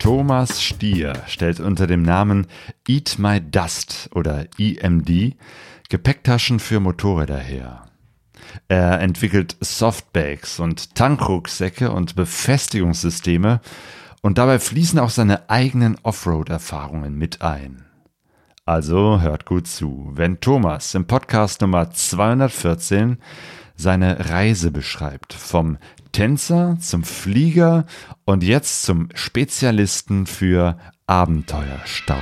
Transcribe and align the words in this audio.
Thomas 0.00 0.62
Stier 0.62 1.12
stellt 1.26 1.60
unter 1.60 1.86
dem 1.86 2.00
Namen 2.00 2.46
Eat 2.88 3.18
My 3.18 3.38
Dust 3.38 4.08
oder 4.14 4.46
EMD 4.58 5.36
Gepäcktaschen 5.90 6.58
für 6.58 6.80
Motorräder 6.80 7.36
her. 7.36 7.84
Er 8.68 9.00
entwickelt 9.00 9.58
Softbags 9.60 10.58
und 10.58 10.94
Tankrucksäcke 10.94 11.92
und 11.92 12.16
Befestigungssysteme 12.16 13.60
und 14.22 14.38
dabei 14.38 14.58
fließen 14.58 14.98
auch 14.98 15.10
seine 15.10 15.50
eigenen 15.50 15.98
Offroad-Erfahrungen 16.02 17.14
mit 17.16 17.42
ein. 17.42 17.84
Also 18.64 19.20
hört 19.20 19.44
gut 19.44 19.66
zu, 19.66 20.12
wenn 20.14 20.40
Thomas 20.40 20.94
im 20.94 21.06
Podcast 21.06 21.60
Nummer 21.60 21.90
214 21.90 23.18
seine 23.76 24.30
Reise 24.30 24.70
beschreibt, 24.70 25.34
vom 25.34 25.76
Tänzer 26.12 26.76
zum 26.80 27.04
Flieger 27.04 27.86
und 28.24 28.42
jetzt 28.42 28.82
zum 28.82 29.08
Spezialisten 29.14 30.26
für 30.26 30.78
Abenteuerstaub. 31.06 32.18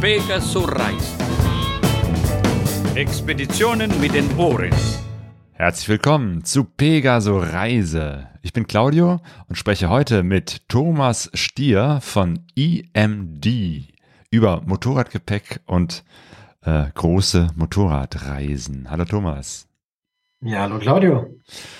Pegasus 0.00 0.68
Reise. 0.68 1.18
Expeditionen 2.94 3.90
mit 4.00 4.14
den 4.14 4.36
Ohren. 4.36 4.72
Herzlich 5.52 5.88
willkommen 5.88 6.44
zu 6.44 6.64
Pegaso 6.64 7.38
Reise. 7.38 8.28
Ich 8.48 8.54
bin 8.54 8.66
Claudio 8.66 9.20
und 9.50 9.56
spreche 9.56 9.90
heute 9.90 10.22
mit 10.22 10.66
Thomas 10.70 11.30
Stier 11.34 11.98
von 12.00 12.46
EMD 12.56 13.46
über 14.30 14.62
Motorradgepäck 14.64 15.60
und 15.66 16.02
äh, 16.62 16.86
große 16.94 17.48
Motorradreisen. 17.56 18.88
Hallo 18.88 19.04
Thomas. 19.04 19.68
Ja, 20.40 20.60
hallo 20.62 20.78
Claudio. 20.78 21.26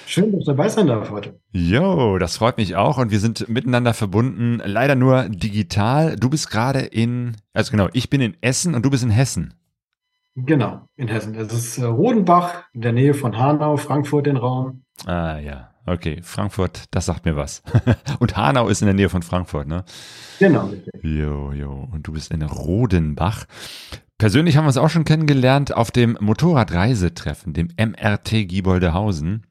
Schön, 0.07 0.31
dass 0.31 0.45
du 0.45 0.51
dabei 0.53 0.69
sein 0.69 0.89
darf 0.89 1.11
heute. 1.11 1.41
Jo, 1.53 2.19
das 2.19 2.37
freut 2.37 2.59
mich 2.59 2.77
auch 2.77 2.99
und 2.99 3.11
wir 3.11 3.21
sind 3.21 3.49
miteinander 3.49 3.95
verbunden, 3.95 4.61
leider 4.63 4.95
nur 4.95 5.27
digital. 5.31 6.17
Du 6.17 6.29
bist 6.29 6.51
gerade 6.51 6.81
in, 6.81 7.37
also 7.55 7.71
genau, 7.71 7.89
ich 7.95 8.11
bin 8.11 8.21
in 8.21 8.37
Essen 8.43 8.75
und 8.75 8.85
du 8.85 8.91
bist 8.91 9.03
in 9.03 9.11
Hessen. 9.11 9.55
Genau, 10.35 10.83
in 10.97 11.09
Hessen. 11.09 11.35
Es 11.35 11.51
ist 11.51 11.79
äh, 11.79 11.85
Rodenbach, 11.87 12.65
in 12.75 12.83
der 12.83 12.93
Nähe 12.93 13.15
von 13.15 13.39
Hanau, 13.39 13.79
Frankfurt 13.79 14.27
den 14.27 14.37
Raum. 14.37 14.83
Ah 15.07 15.39
ja, 15.39 15.71
okay. 15.91 16.21
Frankfurt, 16.23 16.85
das 16.91 17.07
sagt 17.07 17.25
mir 17.25 17.37
was. 17.37 17.63
und 18.19 18.37
Hanau 18.37 18.69
ist 18.69 18.83
in 18.83 18.87
der 18.87 18.95
Nähe 18.95 19.09
von 19.09 19.23
Frankfurt, 19.23 19.67
ne? 19.67 19.85
Genau. 20.39 20.67
Richtig. 20.67 21.03
Jo, 21.03 21.53
jo. 21.53 21.89
Und 21.91 22.07
du 22.07 22.13
bist 22.13 22.31
in 22.31 22.43
Rodenbach. 22.43 23.45
Persönlich 24.19 24.57
haben 24.57 24.65
wir 24.65 24.69
uns 24.69 24.77
auch 24.77 24.91
schon 24.91 25.05
kennengelernt 25.05 25.75
auf 25.75 25.91
dem 25.91 26.19
Motorradreisetreffen, 26.21 27.53
dem 27.53 27.69
MRT 27.79 28.49
Gieboldehausen. 28.49 29.45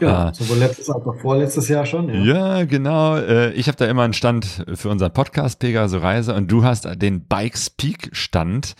Ja, 0.00 0.30
äh, 0.30 0.34
sowohl 0.34 0.58
letztes 0.58 0.90
als 0.90 1.06
auch 1.06 1.16
vorletztes 1.20 1.68
Jahr 1.68 1.86
schon. 1.86 2.08
Ja, 2.24 2.58
ja 2.58 2.64
genau. 2.64 3.16
Äh, 3.16 3.52
ich 3.52 3.68
habe 3.68 3.76
da 3.76 3.86
immer 3.86 4.02
einen 4.02 4.14
Stand 4.14 4.64
für 4.74 4.88
unseren 4.88 5.12
Podcast 5.12 5.60
Pegaso 5.60 5.98
Reise 5.98 6.34
und 6.34 6.50
du 6.50 6.64
hast 6.64 6.88
den 7.00 7.26
Bikes 7.28 7.70
Peak 7.70 8.10
Stand, 8.12 8.74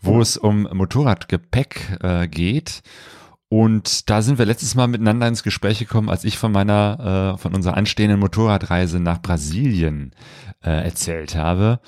wo 0.00 0.20
es 0.20 0.36
um 0.36 0.68
Motorradgepäck 0.72 1.98
äh, 2.02 2.26
geht. 2.26 2.82
Und 3.48 4.10
da 4.10 4.22
sind 4.22 4.38
wir 4.38 4.46
letztes 4.46 4.74
Mal 4.74 4.88
miteinander 4.88 5.28
ins 5.28 5.42
Gespräch 5.42 5.78
gekommen, 5.78 6.08
als 6.08 6.24
ich 6.24 6.38
von 6.38 6.50
meiner, 6.50 7.34
äh, 7.34 7.38
von 7.38 7.54
unserer 7.54 7.76
anstehenden 7.76 8.18
Motorradreise 8.18 8.98
nach 8.98 9.20
Brasilien 9.22 10.12
äh, 10.62 10.84
erzählt 10.84 11.36
habe. 11.36 11.80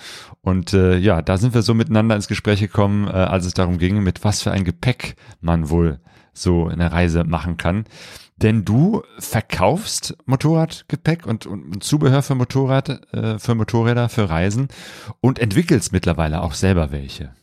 Und 0.42 0.74
äh, 0.74 0.96
ja, 0.98 1.22
da 1.22 1.38
sind 1.38 1.54
wir 1.54 1.62
so 1.62 1.74
miteinander 1.74 2.14
ins 2.14 2.28
Gespräch 2.28 2.60
gekommen, 2.60 3.08
äh, 3.08 3.12
als 3.12 3.46
es 3.46 3.54
darum 3.54 3.78
ging, 3.78 4.02
mit 4.02 4.22
was 4.22 4.42
für 4.42 4.52
ein 4.52 4.64
Gepäck 4.64 5.16
man 5.40 5.70
wohl 5.70 5.98
so 6.32 6.66
eine 6.66 6.92
Reise 6.92 7.24
machen 7.24 7.56
kann. 7.56 7.84
Denn 8.36 8.66
du 8.66 9.02
verkaufst 9.18 10.16
Motorradgepäck 10.26 11.26
und, 11.26 11.46
und 11.46 11.82
Zubehör 11.82 12.22
für 12.22 12.34
Motorrad, 12.34 13.14
äh, 13.14 13.38
für 13.38 13.54
Motorräder, 13.54 14.10
für 14.10 14.28
Reisen 14.28 14.68
und 15.20 15.38
entwickelst 15.38 15.92
mittlerweile 15.92 16.42
auch 16.42 16.52
selber 16.52 16.92
welche. 16.92 17.34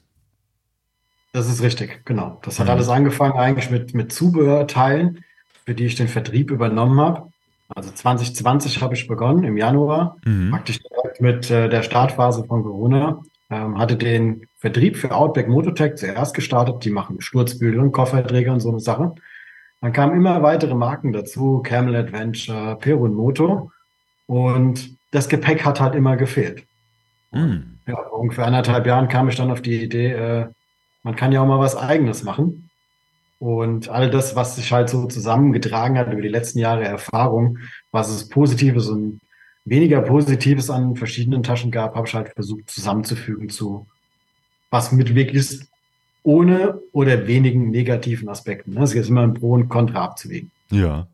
Das 1.33 1.49
ist 1.49 1.61
richtig, 1.63 2.05
genau. 2.05 2.39
Das 2.43 2.59
hat 2.59 2.67
mhm. 2.67 2.71
alles 2.73 2.89
angefangen 2.89 3.37
eigentlich 3.37 3.69
mit, 3.69 3.93
mit 3.93 4.13
Zubehörteilen, 4.13 5.23
für 5.65 5.73
die 5.73 5.85
ich 5.85 5.95
den 5.95 6.07
Vertrieb 6.07 6.51
übernommen 6.51 6.99
habe. 7.01 7.29
Also 7.69 7.91
2020 7.91 8.81
habe 8.81 8.93
ich 8.93 9.07
begonnen, 9.07 9.43
im 9.43 9.57
Januar, 9.57 10.17
mhm. 10.25 10.51
praktisch 10.51 10.79
direkt 10.79 11.21
mit 11.21 11.49
äh, 11.49 11.69
der 11.69 11.81
Startphase 11.81 12.45
von 12.45 12.63
Corona. 12.63 13.21
Ähm, 13.49 13.77
hatte 13.77 13.97
den 13.97 14.47
Vertrieb 14.59 14.95
für 14.95 15.13
Outback 15.13 15.47
Mototech 15.47 15.95
zuerst 15.95 16.35
gestartet. 16.35 16.85
Die 16.85 16.91
machen 16.91 17.19
Sturzbügel 17.19 17.79
und 17.79 17.91
Kofferträger 17.91 18.53
und 18.53 18.59
so 18.59 18.69
eine 18.69 18.79
Sache. 18.79 19.13
Dann 19.81 19.91
kamen 19.91 20.15
immer 20.15 20.41
weitere 20.43 20.75
Marken 20.75 21.13
dazu, 21.13 21.61
Camel 21.63 21.95
Adventure, 21.95 22.77
Perun 22.77 23.13
Moto. 23.15 23.71
Und 24.27 24.95
das 25.11 25.29
Gepäck 25.29 25.65
hat 25.65 25.81
halt 25.81 25.95
immer 25.95 26.15
gefehlt. 26.15 26.63
Mhm. 27.31 27.79
Ja, 27.87 27.97
ungefähr 27.97 28.45
anderthalb 28.45 28.85
Jahren 28.85 29.07
kam 29.07 29.27
ich 29.27 29.35
dann 29.35 29.51
auf 29.51 29.61
die 29.61 29.83
Idee, 29.83 30.11
äh, 30.11 30.45
man 31.03 31.15
kann 31.15 31.31
ja 31.31 31.41
auch 31.41 31.47
mal 31.47 31.59
was 31.59 31.75
Eigenes 31.75 32.23
machen. 32.23 32.69
Und 33.39 33.89
all 33.89 34.09
das, 34.09 34.35
was 34.35 34.55
sich 34.55 34.71
halt 34.71 34.89
so 34.89 35.05
zusammengetragen 35.05 35.97
hat 35.97 36.11
über 36.11 36.21
die 36.21 36.29
letzten 36.29 36.59
Jahre 36.59 36.85
Erfahrung, 36.85 37.59
was 37.91 38.09
es 38.09 38.29
Positives 38.29 38.87
und 38.87 39.19
weniger 39.65 40.01
Positives 40.01 40.69
an 40.69 40.95
verschiedenen 40.95 41.43
Taschen 41.43 41.71
gab, 41.71 41.95
habe 41.95 42.07
ich 42.07 42.13
halt 42.13 42.29
versucht 42.33 42.69
zusammenzufügen 42.69 43.49
zu 43.49 43.85
was 44.69 44.91
mit 44.91 45.13
wirklich 45.13 45.59
ohne 46.23 46.79
oder 46.93 47.27
wenigen 47.27 47.69
negativen 47.69 48.29
Aspekten. 48.29 48.81
Es 48.81 48.95
ist 48.95 49.09
immer 49.09 49.21
ein 49.21 49.35
Pro 49.35 49.51
und 49.51 49.69
Contra 49.69 50.03
abzuwägen. 50.03 50.51
Ja. 50.71 51.07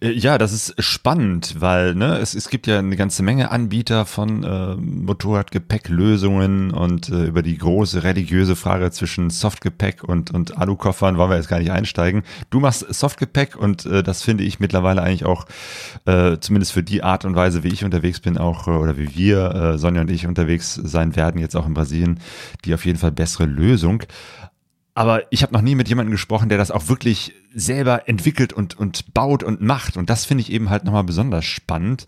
Äh, 0.00 0.12
ja, 0.12 0.38
das 0.38 0.52
ist 0.52 0.74
spannend, 0.82 1.56
weil 1.58 1.94
ne, 1.94 2.18
es, 2.18 2.34
es 2.34 2.48
gibt 2.48 2.66
ja 2.66 2.78
eine 2.78 2.96
ganze 2.96 3.22
Menge 3.22 3.50
Anbieter 3.50 4.06
von 4.06 4.44
äh, 4.44 4.76
Motorradgepäcklösungen 4.76 6.70
und 6.70 7.08
äh, 7.08 7.24
über 7.24 7.42
die 7.42 7.56
große 7.56 8.02
religiöse 8.02 8.56
Frage 8.56 8.90
zwischen 8.90 9.30
Softgepäck 9.30 10.04
und, 10.04 10.30
und 10.32 10.58
Alukoffern 10.58 11.16
wollen 11.16 11.30
wir 11.30 11.36
jetzt 11.36 11.48
gar 11.48 11.58
nicht 11.58 11.70
einsteigen. 11.70 12.22
Du 12.50 12.60
machst 12.60 12.86
Softgepäck 12.92 13.56
und 13.56 13.86
äh, 13.86 14.02
das 14.02 14.22
finde 14.22 14.44
ich 14.44 14.60
mittlerweile 14.60 15.02
eigentlich 15.02 15.24
auch, 15.24 15.46
äh, 16.04 16.38
zumindest 16.40 16.72
für 16.72 16.82
die 16.82 17.02
Art 17.02 17.24
und 17.24 17.34
Weise, 17.34 17.62
wie 17.62 17.68
ich 17.68 17.84
unterwegs 17.84 18.20
bin, 18.20 18.38
auch 18.38 18.68
äh, 18.68 18.70
oder 18.70 18.96
wie 18.98 19.14
wir, 19.14 19.54
äh, 19.54 19.78
Sonja 19.78 20.02
und 20.02 20.10
ich 20.10 20.26
unterwegs 20.26 20.74
sein 20.74 21.16
werden, 21.16 21.40
jetzt 21.40 21.56
auch 21.56 21.66
in 21.66 21.74
Brasilien, 21.74 22.20
die 22.64 22.74
auf 22.74 22.84
jeden 22.84 22.98
Fall 22.98 23.12
bessere 23.12 23.46
Lösung. 23.46 24.02
Aber 24.94 25.22
ich 25.30 25.42
habe 25.42 25.52
noch 25.52 25.62
nie 25.62 25.74
mit 25.74 25.88
jemandem 25.88 26.12
gesprochen, 26.12 26.48
der 26.48 26.58
das 26.58 26.70
auch 26.70 26.88
wirklich 26.88 27.34
selber 27.54 28.08
entwickelt 28.08 28.52
und, 28.52 28.76
und 28.78 29.14
baut 29.14 29.42
und 29.42 29.60
macht. 29.60 29.96
Und 29.96 30.10
das 30.10 30.24
finde 30.24 30.42
ich 30.42 30.52
eben 30.52 30.70
halt 30.70 30.84
nochmal 30.84 31.04
besonders 31.04 31.44
spannend, 31.44 32.06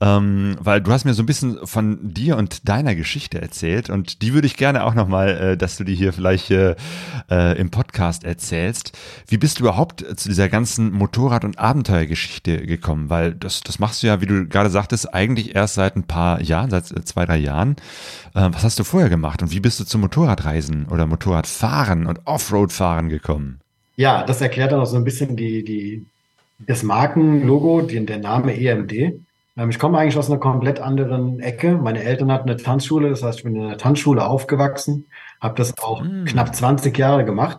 ähm, 0.00 0.56
weil 0.60 0.82
du 0.82 0.92
hast 0.92 1.04
mir 1.04 1.14
so 1.14 1.22
ein 1.22 1.26
bisschen 1.26 1.66
von 1.66 2.12
dir 2.12 2.36
und 2.36 2.68
deiner 2.68 2.94
Geschichte 2.94 3.40
erzählt 3.40 3.88
und 3.88 4.22
die 4.22 4.34
würde 4.34 4.46
ich 4.46 4.56
gerne 4.56 4.84
auch 4.84 4.94
nochmal, 4.94 5.28
äh, 5.28 5.56
dass 5.56 5.76
du 5.76 5.84
die 5.84 5.94
hier 5.94 6.12
vielleicht 6.12 6.50
äh, 6.50 6.76
äh, 7.30 7.58
im 7.58 7.70
Podcast 7.70 8.24
erzählst. 8.24 8.96
Wie 9.26 9.38
bist 9.38 9.58
du 9.58 9.64
überhaupt 9.64 10.04
zu 10.16 10.28
dieser 10.28 10.48
ganzen 10.48 10.92
Motorrad- 10.92 11.44
und 11.44 11.58
Abenteuergeschichte 11.58 12.66
gekommen? 12.66 13.08
Weil 13.08 13.34
das, 13.34 13.62
das 13.62 13.78
machst 13.78 14.02
du 14.02 14.08
ja, 14.08 14.20
wie 14.20 14.26
du 14.26 14.46
gerade 14.46 14.70
sagtest, 14.70 15.14
eigentlich 15.14 15.54
erst 15.54 15.74
seit 15.74 15.96
ein 15.96 16.04
paar 16.04 16.40
Jahren, 16.42 16.70
seit 16.70 16.86
zwei, 17.08 17.24
drei 17.24 17.38
Jahren. 17.38 17.76
Äh, 18.34 18.50
was 18.52 18.62
hast 18.62 18.78
du 18.78 18.84
vorher 18.84 19.08
gemacht 19.08 19.42
und 19.42 19.52
wie 19.52 19.60
bist 19.60 19.80
du 19.80 19.84
zum 19.84 20.02
Motorradreisen 20.02 20.86
oder 20.86 21.06
Motorradfahren 21.06 22.06
und 22.06 22.21
Offroad-Fahren 22.24 23.08
gekommen? 23.08 23.60
Ja, 23.96 24.24
das 24.24 24.40
erklärt 24.40 24.72
dann 24.72 24.80
auch 24.80 24.86
so 24.86 24.96
ein 24.96 25.04
bisschen 25.04 25.36
die, 25.36 25.64
die, 25.64 26.06
das 26.58 26.82
Markenlogo, 26.82 27.82
den, 27.82 28.06
der 28.06 28.18
Name 28.18 28.54
EMD. 28.58 28.92
Ähm, 29.56 29.70
ich 29.70 29.78
komme 29.78 29.98
eigentlich 29.98 30.16
aus 30.16 30.30
einer 30.30 30.40
komplett 30.40 30.80
anderen 30.80 31.40
Ecke. 31.40 31.76
Meine 31.76 32.02
Eltern 32.02 32.32
hatten 32.32 32.48
eine 32.48 32.58
Tanzschule, 32.58 33.10
das 33.10 33.22
heißt, 33.22 33.38
ich 33.38 33.44
bin 33.44 33.56
in 33.56 33.62
einer 33.62 33.78
Tanzschule 33.78 34.26
aufgewachsen, 34.26 35.06
habe 35.40 35.54
das 35.56 35.76
auch 35.78 36.02
mm. 36.02 36.24
knapp 36.24 36.54
20 36.54 36.96
Jahre 36.96 37.24
gemacht, 37.24 37.58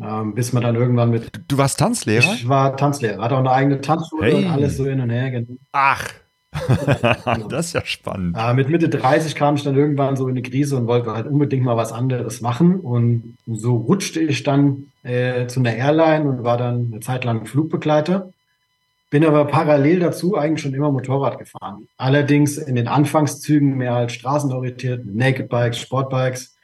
ähm, 0.00 0.34
bis 0.34 0.52
man 0.52 0.62
dann 0.62 0.74
irgendwann 0.74 1.10
mit. 1.10 1.30
Du 1.48 1.56
warst 1.56 1.78
Tanzlehrer? 1.78 2.34
Ich 2.34 2.48
war 2.48 2.76
Tanzlehrer, 2.76 3.22
hatte 3.22 3.34
auch 3.34 3.40
eine 3.40 3.52
eigene 3.52 3.80
Tanzschule 3.80 4.26
hey. 4.26 4.34
und 4.34 4.50
alles 4.50 4.76
so 4.76 4.84
hin 4.84 5.00
und 5.00 5.10
her. 5.10 5.44
Ach, 5.72 6.10
das 7.48 7.66
ist 7.66 7.72
ja 7.72 7.84
spannend. 7.84 8.36
Äh, 8.38 8.54
mit 8.54 8.68
Mitte 8.68 8.88
30 8.88 9.34
kam 9.34 9.56
ich 9.56 9.64
dann 9.64 9.76
irgendwann 9.76 10.16
so 10.16 10.28
in 10.28 10.32
eine 10.32 10.42
Krise 10.42 10.76
und 10.76 10.86
wollte 10.86 11.12
halt 11.12 11.26
unbedingt 11.26 11.64
mal 11.64 11.76
was 11.76 11.92
anderes 11.92 12.40
machen. 12.40 12.80
Und 12.80 13.36
so 13.46 13.76
rutschte 13.76 14.20
ich 14.20 14.42
dann 14.42 14.86
äh, 15.02 15.46
zu 15.46 15.60
einer 15.60 15.74
Airline 15.74 16.28
und 16.28 16.44
war 16.44 16.56
dann 16.56 16.90
eine 16.92 17.00
Zeit 17.00 17.24
lang 17.24 17.46
Flugbegleiter. 17.46 18.30
Bin 19.10 19.24
aber 19.24 19.44
parallel 19.46 20.00
dazu 20.00 20.36
eigentlich 20.36 20.62
schon 20.62 20.74
immer 20.74 20.90
Motorrad 20.90 21.38
gefahren. 21.38 21.88
Allerdings 21.96 22.58
in 22.58 22.74
den 22.74 22.88
Anfangszügen 22.88 23.76
mehr 23.76 23.94
als 23.94 24.12
straßenorientiert, 24.12 25.06
Naked 25.06 25.48
Bikes, 25.48 25.78
Sportbikes. 25.78 26.56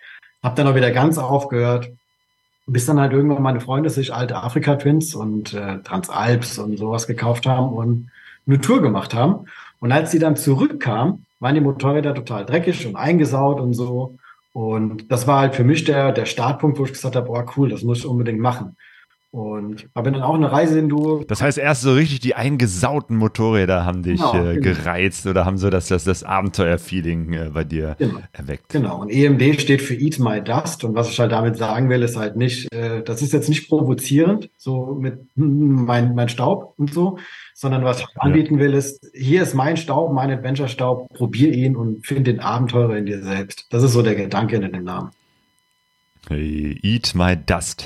Hab 0.42 0.56
dann 0.56 0.66
auch 0.66 0.74
wieder 0.74 0.90
ganz 0.90 1.18
aufgehört. 1.18 1.90
Bis 2.66 2.86
dann 2.86 3.00
halt 3.00 3.12
irgendwann 3.12 3.42
meine 3.42 3.60
Freunde 3.60 3.90
sich 3.90 4.14
alte 4.14 4.36
Afrika 4.36 4.76
Twins 4.76 5.14
und 5.14 5.54
äh, 5.54 5.80
Transalps 5.82 6.58
und 6.58 6.76
sowas 6.76 7.06
gekauft 7.06 7.46
haben 7.46 7.72
und 7.72 8.10
eine 8.46 8.60
Tour 8.60 8.80
gemacht 8.82 9.14
haben. 9.14 9.46
Und 9.80 9.92
als 9.92 10.10
sie 10.10 10.18
dann 10.18 10.36
zurückkam, 10.36 11.24
waren 11.40 11.54
die 11.54 11.60
Motorräder 11.60 12.14
total 12.14 12.44
dreckig 12.46 12.86
und 12.86 12.96
eingesaut 12.96 13.60
und 13.60 13.72
so. 13.74 14.16
Und 14.52 15.10
das 15.10 15.26
war 15.26 15.40
halt 15.40 15.54
für 15.54 15.64
mich 15.64 15.84
der, 15.84 16.12
der 16.12 16.26
Startpunkt, 16.26 16.78
wo 16.78 16.84
ich 16.84 16.92
gesagt 16.92 17.16
habe, 17.16 17.26
boah, 17.26 17.46
cool, 17.56 17.68
das 17.70 17.82
muss 17.82 17.98
ich 17.98 18.06
unbedingt 18.06 18.40
machen. 18.40 18.76
Und 19.32 19.88
habe 19.94 20.10
dann 20.10 20.22
auch 20.22 20.34
eine 20.34 20.50
Reise 20.50 20.80
in 20.80 20.88
Duo. 20.88 21.22
Das 21.28 21.40
heißt, 21.40 21.56
erst 21.56 21.82
so 21.82 21.92
richtig 21.94 22.18
die 22.18 22.34
eingesauten 22.34 23.16
Motorräder 23.16 23.84
haben 23.84 24.02
dich 24.02 24.16
Genau, 24.20 24.34
äh, 24.34 24.54
genau. 24.58 24.60
gereizt 24.76 25.24
oder 25.28 25.44
haben 25.46 25.56
so 25.56 25.70
das, 25.70 25.86
das, 25.86 26.02
das 26.02 26.24
Abenteuer-Feeling 26.24 27.32
äh, 27.34 27.50
bei 27.54 27.62
dir 27.62 27.94
Genau. 28.00 28.18
erweckt. 28.32 28.70
Genau, 28.70 29.00
und 29.00 29.08
EMD 29.08 29.60
steht 29.60 29.82
für 29.82 29.94
Eat 29.94 30.18
My 30.18 30.42
Dust. 30.42 30.82
Und 30.82 30.96
was 30.96 31.10
ich 31.10 31.20
halt 31.20 31.30
damit 31.30 31.56
sagen 31.56 31.88
will, 31.88 32.02
ist 32.02 32.16
halt 32.16 32.34
nicht, 32.34 32.74
äh, 32.74 33.02
das 33.04 33.22
ist 33.22 33.32
jetzt 33.32 33.48
nicht 33.48 33.68
provozierend, 33.68 34.50
so 34.56 34.96
mit 35.00 35.20
hm, 35.36 35.84
mein, 35.84 36.16
mein 36.16 36.28
Staub 36.28 36.74
und 36.76 36.92
so, 36.92 37.18
sondern 37.60 37.84
was 37.84 38.00
ich 38.00 38.06
anbieten 38.16 38.58
will, 38.58 38.72
ist, 38.72 39.06
hier 39.12 39.42
ist 39.42 39.52
mein 39.52 39.76
Staub, 39.76 40.14
mein 40.14 40.30
Adventure-Staub, 40.30 41.12
probier 41.12 41.52
ihn 41.52 41.76
und 41.76 42.06
find 42.06 42.26
den 42.26 42.40
Abenteurer 42.40 42.96
in 42.96 43.04
dir 43.04 43.22
selbst. 43.22 43.66
Das 43.68 43.82
ist 43.82 43.92
so 43.92 44.00
der 44.00 44.14
Gedanke 44.14 44.56
in 44.56 44.72
dem 44.72 44.82
Namen. 44.82 45.10
Hey, 46.28 46.78
eat 46.82 47.14
my 47.14 47.36
dust. 47.36 47.84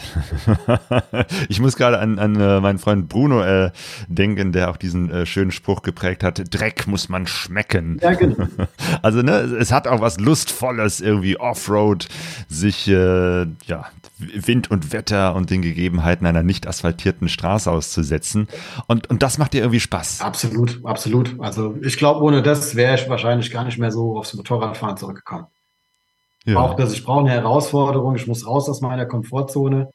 ich 1.49 1.61
muss 1.61 1.77
gerade 1.77 1.99
an, 1.99 2.21
an 2.21 2.41
äh, 2.41 2.61
meinen 2.61 2.79
Freund 2.79 3.09
Bruno 3.09 3.43
äh, 3.43 3.73
denken, 4.07 4.53
der 4.53 4.71
auch 4.71 4.77
diesen 4.77 5.11
äh, 5.11 5.27
schönen 5.27 5.51
Spruch 5.51 5.83
geprägt 5.83 6.23
hat. 6.23 6.41
Dreck 6.55 6.87
muss 6.87 7.09
man 7.09 7.27
schmecken. 7.27 7.99
Ja, 8.01 8.15
genau. 8.15 8.47
Also 9.03 9.23
ne, 9.23 9.33
es 9.33 9.73
hat 9.73 9.89
auch 9.89 10.01
was 10.01 10.21
Lustvolles, 10.21 11.01
irgendwie 11.01 11.39
Offroad, 11.39 12.07
sich 12.49 12.87
äh, 12.87 13.43
ja, 13.43 13.87
Wind 14.19 14.71
und 14.71 14.93
Wetter 14.93 15.35
und 15.35 15.51
den 15.51 15.63
Gegebenheiten 15.63 16.27
einer 16.27 16.43
nicht 16.43 16.67
asphaltierten 16.67 17.29
Straße 17.29 17.71
auszusetzen. 17.71 18.49
Und, 18.87 19.11
und 19.11 19.23
das 19.23 19.39
macht 19.39 19.53
dir 19.53 19.63
irgendwie 19.63 19.81
Spaß. 19.81 20.21
Absolut, 20.21 20.81
absolut. 20.85 21.35
Also 21.41 21.77
ich 21.83 21.97
glaube, 21.97 22.23
ohne 22.23 22.43
das 22.43 22.77
wäre 22.77 22.95
ich 22.95 23.09
wahrscheinlich 23.09 23.51
gar 23.51 23.65
nicht 23.65 23.79
mehr 23.79 23.91
so 23.91 24.17
aufs 24.17 24.35
Motorradfahren 24.35 24.97
zurückgekommen. 24.97 25.47
Ja. 26.45 26.59
Auch, 26.59 26.75
dass 26.75 26.93
ich 26.93 27.05
brauche 27.05 27.21
eine 27.21 27.31
Herausforderung, 27.31 28.17
ich 28.17 28.27
muss 28.27 28.47
raus 28.47 28.69
aus 28.69 28.81
meiner 28.81 29.07
Komfortzone. 29.07 29.91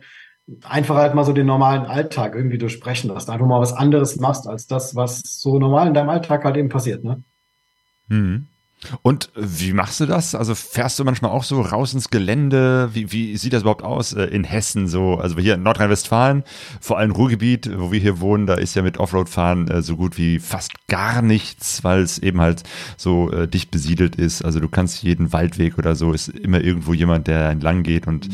Einfach 0.64 0.96
halt 0.96 1.14
mal 1.14 1.24
so 1.24 1.32
den 1.32 1.46
normalen 1.46 1.86
Alltag 1.86 2.34
irgendwie 2.36 2.58
durchbrechen, 2.58 3.10
dass 3.10 3.28
du 3.28 3.32
einfach 3.32 3.46
mal 3.46 3.62
was 3.62 3.72
anderes 3.72 4.20
machst, 4.20 4.48
als 4.48 4.66
das, 4.66 4.96
was 4.96 5.22
so 5.24 5.60
normal 5.60 5.88
in 5.88 5.94
deinem 5.94 6.10
Alltag 6.10 6.44
halt 6.44 6.58
eben 6.58 6.70
passiert, 6.70 7.04
ne? 7.04 7.24
Mhm. 8.08 8.48
Und 9.02 9.30
wie 9.36 9.74
machst 9.74 10.00
du 10.00 10.06
das? 10.06 10.36
Also 10.36 10.56
fährst 10.56 10.98
du 11.00 11.04
manchmal 11.04 11.32
auch 11.32 11.44
so 11.44 11.62
raus 11.62 11.94
ins 11.94 12.10
Gelände? 12.10 12.90
Wie, 12.94 13.12
wie 13.12 13.38
sieht 13.38 13.54
das 13.54 13.62
überhaupt 13.62 13.84
aus 13.84 14.14
äh, 14.14 14.24
in 14.26 14.44
Hessen 14.44 14.88
so? 14.88 15.16
Also 15.16 15.38
hier 15.38 15.56
in 15.56 15.64
Nordrhein-Westfalen, 15.64 16.44
vor 16.80 16.98
allem 16.98 17.12
Ruhrgebiet, 17.12 17.70
wo 17.78 17.92
wir 17.92 18.00
hier 18.00 18.20
wohnen, 18.22 18.46
da 18.46 18.56
ist 18.56 18.76
ja 18.76 18.82
mit 18.82 18.98
Offroad-Fahren 18.98 19.68
äh, 19.68 19.82
so 19.82 19.98
gut 19.98 20.18
wie 20.18 20.40
fast 20.40 20.72
gar 20.88 21.22
nichts, 21.22 21.84
weil 21.84 22.02
es 22.02 22.20
eben 22.20 22.40
halt 22.40 22.64
so 22.96 23.32
äh, 23.32 23.48
dicht 23.48 23.70
besiedelt 23.72 24.16
ist. 24.16 24.44
Also 24.44 24.60
du 24.60 24.70
kannst 24.70 25.04
jeden 25.04 25.34
Waldweg 25.34 25.78
oder 25.78 25.96
so, 25.96 26.14
ist 26.14 26.30
immer 26.30 26.62
irgendwo 26.62 26.94
jemand, 26.94 27.28
der 27.28 27.50
entlang 27.50 27.84
geht 27.84 28.08
und 28.08 28.30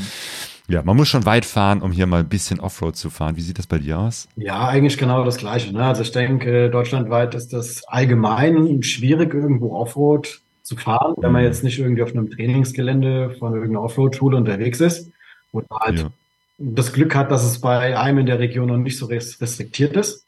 ja, 0.67 0.81
man 0.83 0.95
muss 0.95 1.07
schon 1.09 1.25
weit 1.25 1.45
fahren, 1.45 1.81
um 1.81 1.91
hier 1.91 2.07
mal 2.07 2.21
ein 2.21 2.29
bisschen 2.29 2.59
Offroad 2.59 2.95
zu 2.95 3.09
fahren. 3.09 3.35
Wie 3.38 3.41
sieht 3.41 3.57
das 3.59 3.67
bei 3.67 3.77
dir 3.77 4.00
aus? 4.00 4.27
Ja, 4.35 4.67
eigentlich 4.67 4.97
genau 4.97 5.23
das 5.23 5.38
Gleiche. 5.38 5.71
Ne? 5.73 5.83
Also 5.83 6.01
ich 6.01 6.12
denke, 6.12 6.69
deutschlandweit 6.69 7.35
ist 7.35 7.53
das 7.53 7.83
allgemein 7.88 8.81
schwierig, 8.83 9.33
irgendwo 9.33 9.75
Offroad 9.75 10.41
zu 10.63 10.75
fahren, 10.75 11.13
wenn 11.17 11.31
man 11.31 11.44
jetzt 11.44 11.63
nicht 11.63 11.77
irgendwie 11.77 12.01
auf 12.01 12.12
einem 12.12 12.29
Trainingsgelände 12.31 13.35
von 13.38 13.53
irgendeiner 13.53 13.83
Offroad-Schule 13.83 14.38
unterwegs 14.38 14.79
ist 14.81 15.12
oder 15.51 15.67
halt 15.79 16.00
Ja. 16.00 16.09
das 16.57 16.91
Glück 16.91 17.13
hat, 17.15 17.29
dass 17.29 17.44
es 17.45 17.62
bei 17.62 17.95
einem 17.97 18.17
in 18.19 18.25
der 18.25 18.39
Region 18.39 18.67
noch 18.67 18.77
nicht 18.77 18.97
so 18.97 19.06
res- 19.06 19.39
restriktiert 19.39 19.95
ist. 19.95 20.25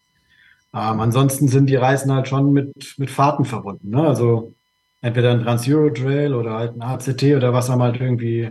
Ähm, 0.75 1.00
ansonsten 1.00 1.48
sind 1.48 1.68
die 1.68 1.75
Reisen 1.75 2.12
halt 2.12 2.28
schon 2.28 2.54
mit, 2.54 2.95
mit 2.98 3.10
Fahrten 3.10 3.45
verbunden. 3.45 3.89
Ne? 3.89 4.06
Also 4.07 4.54
entweder 5.01 5.31
ein 5.31 5.42
Trans-Euro-Trail 5.42 6.36
oder 6.36 6.54
halt 6.54 6.75
ein 6.75 6.81
ACT 6.84 7.24
oder 7.36 7.54
was 7.54 7.69
einem 7.72 7.81
halt 7.81 8.00
irgendwie 8.00 8.50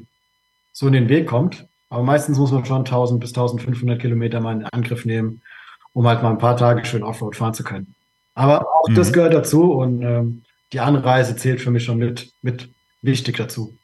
so 0.73 0.89
in 0.89 0.93
den 0.95 1.09
Weg 1.09 1.29
kommt. 1.29 1.67
Aber 1.89 2.03
meistens 2.03 2.39
muss 2.39 2.53
man 2.53 2.65
schon 2.65 2.79
1000 2.85 3.21
bis 3.21 3.31
1500 3.31 4.01
Kilometer 4.01 4.41
mal 4.41 4.53
in 4.53 4.65
Angriff 4.67 5.05
nehmen, 5.05 5.41
um 5.93 6.07
halt 6.07 6.23
mal 6.23 6.31
ein 6.31 6.39
paar 6.39 6.57
Tage 6.57 6.85
schön 6.85 7.03
Offroad 7.03 7.37
fahren 7.37 7.55
zu 7.55 7.65
können. 7.65 7.95
Aber 8.35 8.63
auch 8.67 8.89
das 8.95 9.09
Mhm. 9.11 9.13
gehört 9.15 9.35
dazu 9.35 9.73
und 9.73 10.03
ähm, 10.03 10.43
die 10.73 10.81
Anreise 10.81 11.37
zählt 11.37 11.61
für 11.61 11.71
mich 11.71 11.85
schon 11.85 11.99
mit, 11.99 12.33
mit 12.43 12.69
wichtig 13.03 13.37
dazu. 13.37 13.77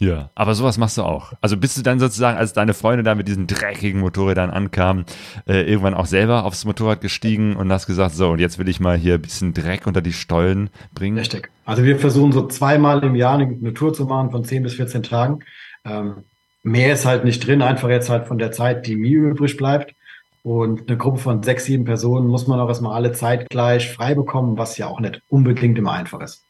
Ja, 0.00 0.30
aber 0.36 0.54
sowas 0.54 0.78
machst 0.78 0.96
du 0.96 1.02
auch. 1.02 1.32
Also 1.40 1.56
bist 1.56 1.76
du 1.76 1.82
dann 1.82 1.98
sozusagen, 1.98 2.38
als 2.38 2.52
deine 2.52 2.72
Freunde 2.72 3.02
da 3.02 3.16
mit 3.16 3.26
diesen 3.26 3.48
dreckigen 3.48 4.00
Motorrädern 4.00 4.50
ankamen, 4.50 5.06
äh, 5.48 5.62
irgendwann 5.62 5.94
auch 5.94 6.06
selber 6.06 6.44
aufs 6.44 6.64
Motorrad 6.64 7.00
gestiegen 7.00 7.56
und 7.56 7.72
hast 7.72 7.88
gesagt, 7.88 8.14
so, 8.14 8.28
und 8.30 8.38
jetzt 8.38 8.60
will 8.60 8.68
ich 8.68 8.78
mal 8.78 8.96
hier 8.96 9.14
ein 9.14 9.22
bisschen 9.22 9.54
Dreck 9.54 9.88
unter 9.88 10.00
die 10.00 10.12
Stollen 10.12 10.70
bringen? 10.94 11.18
Richtig. 11.18 11.50
Also 11.64 11.82
wir 11.82 11.98
versuchen 11.98 12.30
so 12.30 12.46
zweimal 12.46 13.02
im 13.02 13.16
Jahr 13.16 13.34
eine, 13.34 13.46
eine 13.46 13.74
Tour 13.74 13.92
zu 13.92 14.04
machen 14.04 14.30
von 14.30 14.44
10 14.44 14.62
bis 14.62 14.74
14 14.74 15.02
Tagen. 15.02 15.40
Ähm, 15.84 16.22
mehr 16.68 16.92
ist 16.92 17.04
halt 17.06 17.24
nicht 17.24 17.46
drin, 17.46 17.62
einfach 17.62 17.88
jetzt 17.88 18.08
halt 18.10 18.26
von 18.26 18.38
der 18.38 18.52
Zeit, 18.52 18.86
die 18.86 18.96
mir 18.96 19.18
übrig 19.30 19.56
bleibt. 19.56 19.94
Und 20.42 20.88
eine 20.88 20.96
Gruppe 20.96 21.18
von 21.18 21.42
sechs, 21.42 21.64
sieben 21.64 21.84
Personen 21.84 22.28
muss 22.28 22.46
man 22.46 22.58
auch 22.60 22.68
erstmal 22.68 22.94
alle 22.94 23.12
zeitgleich 23.12 23.90
frei 23.92 24.14
bekommen, 24.14 24.56
was 24.56 24.78
ja 24.78 24.86
auch 24.86 25.00
nicht 25.00 25.20
unbedingt 25.28 25.76
immer 25.78 25.92
einfach 25.92 26.20
ist. 26.20 26.42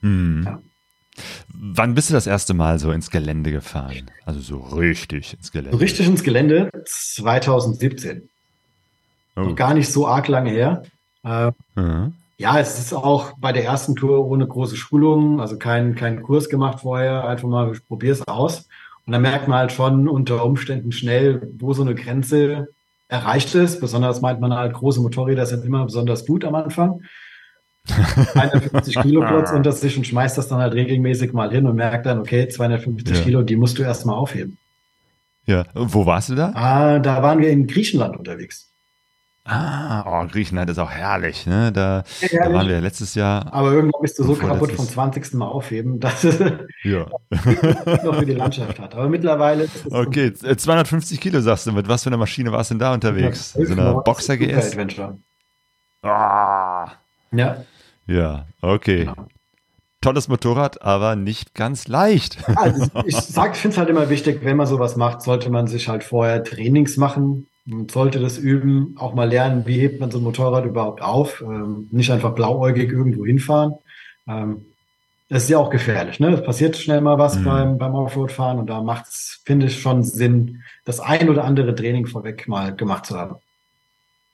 Hm. 0.00 0.42
Ja. 0.44 0.58
Wann 1.52 1.94
bist 1.94 2.08
du 2.10 2.14
das 2.14 2.26
erste 2.26 2.54
Mal 2.54 2.78
so 2.78 2.90
ins 2.90 3.10
Gelände 3.10 3.52
gefahren? 3.52 4.10
Also 4.24 4.40
so 4.40 4.56
richtig 4.58 5.34
ins 5.34 5.48
So 5.48 5.52
Gelände. 5.52 5.78
richtig 5.80 6.06
ins 6.06 6.22
Gelände 6.24 6.70
2017. 6.86 8.28
Oh. 9.36 9.40
Noch 9.40 9.56
gar 9.56 9.74
nicht 9.74 9.90
so 9.92 10.06
arg 10.06 10.28
lange 10.28 10.50
her. 10.50 10.82
Äh, 11.24 11.52
Mhm. 11.76 12.14
Ja, 12.38 12.58
es 12.58 12.80
ist 12.80 12.92
auch 12.92 13.34
bei 13.38 13.52
der 13.52 13.64
ersten 13.64 13.94
Tour 13.94 14.26
ohne 14.26 14.46
große 14.48 14.74
Schulung, 14.76 15.40
also 15.40 15.58
kein, 15.58 15.94
kein 15.94 16.22
Kurs 16.24 16.48
gemacht 16.48 16.80
vorher, 16.80 17.24
einfach 17.28 17.46
mal, 17.46 17.70
ich 17.72 17.86
probiere 17.86 18.14
es 18.14 18.26
aus. 18.26 18.68
Und 19.06 19.12
dann 19.12 19.22
merkt 19.22 19.48
man 19.48 19.58
halt 19.58 19.72
schon 19.72 20.08
unter 20.08 20.44
Umständen 20.44 20.92
schnell, 20.92 21.50
wo 21.58 21.72
so 21.72 21.82
eine 21.82 21.94
Grenze 21.94 22.68
erreicht 23.08 23.54
ist. 23.54 23.80
Besonders 23.80 24.20
meint 24.20 24.40
man 24.40 24.54
halt, 24.54 24.74
große 24.74 25.00
Motorräder 25.00 25.44
sind 25.46 25.64
immer 25.64 25.84
besonders 25.84 26.24
gut 26.26 26.44
am 26.44 26.54
Anfang. 26.54 27.00
250 27.86 29.00
Kilo 29.00 29.26
kurz 29.26 29.50
unter 29.50 29.72
sich 29.72 29.96
und 29.96 30.06
schmeißt 30.06 30.38
das 30.38 30.46
dann 30.46 30.58
halt 30.60 30.74
regelmäßig 30.74 31.32
mal 31.32 31.50
hin 31.50 31.66
und 31.66 31.74
merkt 31.74 32.06
dann, 32.06 32.20
okay, 32.20 32.48
250 32.48 33.16
Ja. 33.16 33.22
Kilo, 33.22 33.42
die 33.42 33.56
musst 33.56 33.76
du 33.78 33.82
erstmal 33.82 34.14
aufheben. 34.14 34.56
Ja, 35.46 35.64
wo 35.74 36.06
warst 36.06 36.28
du 36.28 36.36
da? 36.36 36.52
Ah, 36.54 36.98
da 37.00 37.22
waren 37.22 37.40
wir 37.40 37.50
in 37.50 37.66
Griechenland 37.66 38.16
unterwegs. 38.16 38.71
Ah, 39.44 40.04
oh, 40.22 40.28
Griechenland 40.28 40.70
ist 40.70 40.78
auch 40.78 40.90
herrlich, 40.90 41.46
ne? 41.46 41.72
Da, 41.72 42.02
da 42.20 42.26
Herrlich. 42.28 42.54
waren 42.54 42.68
wir 42.68 42.80
letztes 42.80 43.16
Jahr. 43.16 43.52
Aber 43.52 43.72
irgendwann 43.72 44.00
bist 44.00 44.16
du 44.20 44.22
so 44.24 44.36
kaputt 44.36 44.70
vom 44.70 44.86
20. 44.86 45.34
Mal 45.34 45.48
aufheben, 45.48 45.98
dass 45.98 46.22
es 46.22 46.38
Ja. 46.84 47.06
noch 48.04 48.14
für 48.20 48.26
die 48.26 48.34
Landschaft 48.34 48.78
hat. 48.78 48.94
Aber 48.94 49.08
mittlerweile 49.08 49.64
ist 49.64 49.84
es 49.86 49.92
Okay, 49.92 50.32
äh, 50.44 50.56
250 50.56 51.20
Kilo 51.20 51.40
sagst 51.40 51.66
du. 51.66 51.72
Mit 51.72 51.88
was 51.88 52.04
für 52.04 52.10
einer 52.10 52.18
Maschine 52.18 52.52
warst 52.52 52.70
du 52.70 52.74
denn 52.74 52.78
da 52.80 52.94
unterwegs? 52.94 53.52
So 53.54 53.72
einer 53.72 53.94
Boxer 54.02 54.36
GS? 54.36 54.68
Adventure. 54.68 55.18
Ah, 56.02 56.92
Ja. 57.32 57.64
ja, 58.06 58.46
okay. 58.60 59.06
Genau. 59.06 59.26
Tolles 60.00 60.28
Motorrad, 60.28 60.82
aber 60.82 61.14
nicht 61.16 61.54
ganz 61.54 61.88
leicht. 61.88 62.38
Also 62.56 62.88
ich 63.06 63.16
finde 63.54 63.68
es 63.68 63.78
halt 63.78 63.88
immer 63.88 64.08
wichtig, 64.08 64.40
wenn 64.44 64.56
man 64.56 64.66
sowas 64.66 64.96
macht, 64.96 65.22
sollte 65.22 65.50
man 65.50 65.66
sich 65.66 65.88
halt 65.88 66.04
vorher 66.04 66.42
Trainings 66.44 66.96
machen 66.96 67.46
und 67.70 67.90
sollte 67.90 68.18
das 68.20 68.38
üben, 68.38 68.94
auch 68.98 69.14
mal 69.14 69.28
lernen, 69.28 69.66
wie 69.66 69.78
hebt 69.78 70.00
man 70.00 70.10
so 70.10 70.18
ein 70.18 70.24
Motorrad 70.24 70.64
überhaupt 70.64 71.00
auf. 71.02 71.40
Ähm, 71.42 71.88
nicht 71.92 72.10
einfach 72.10 72.32
blauäugig 72.34 72.90
irgendwo 72.90 73.24
hinfahren. 73.24 73.74
Ähm, 74.26 74.64
das 75.28 75.44
ist 75.44 75.48
ja 75.50 75.58
auch 75.58 75.70
gefährlich, 75.70 76.20
ne? 76.20 76.28
Es 76.34 76.42
passiert 76.44 76.76
schnell 76.76 77.00
mal 77.00 77.18
was 77.18 77.38
Mhm. 77.38 77.44
beim, 77.44 77.78
beim 77.78 77.94
Offroad-Fahren 77.94 78.58
und 78.58 78.66
da 78.68 78.82
macht 78.82 79.06
es, 79.08 79.40
finde 79.44 79.66
ich, 79.66 79.80
schon 79.80 80.02
Sinn, 80.02 80.62
das 80.84 81.00
ein 81.00 81.30
oder 81.30 81.44
andere 81.44 81.74
Training 81.74 82.06
vorweg 82.06 82.48
mal 82.48 82.74
gemacht 82.74 83.06
zu 83.06 83.16
haben. 83.16 83.36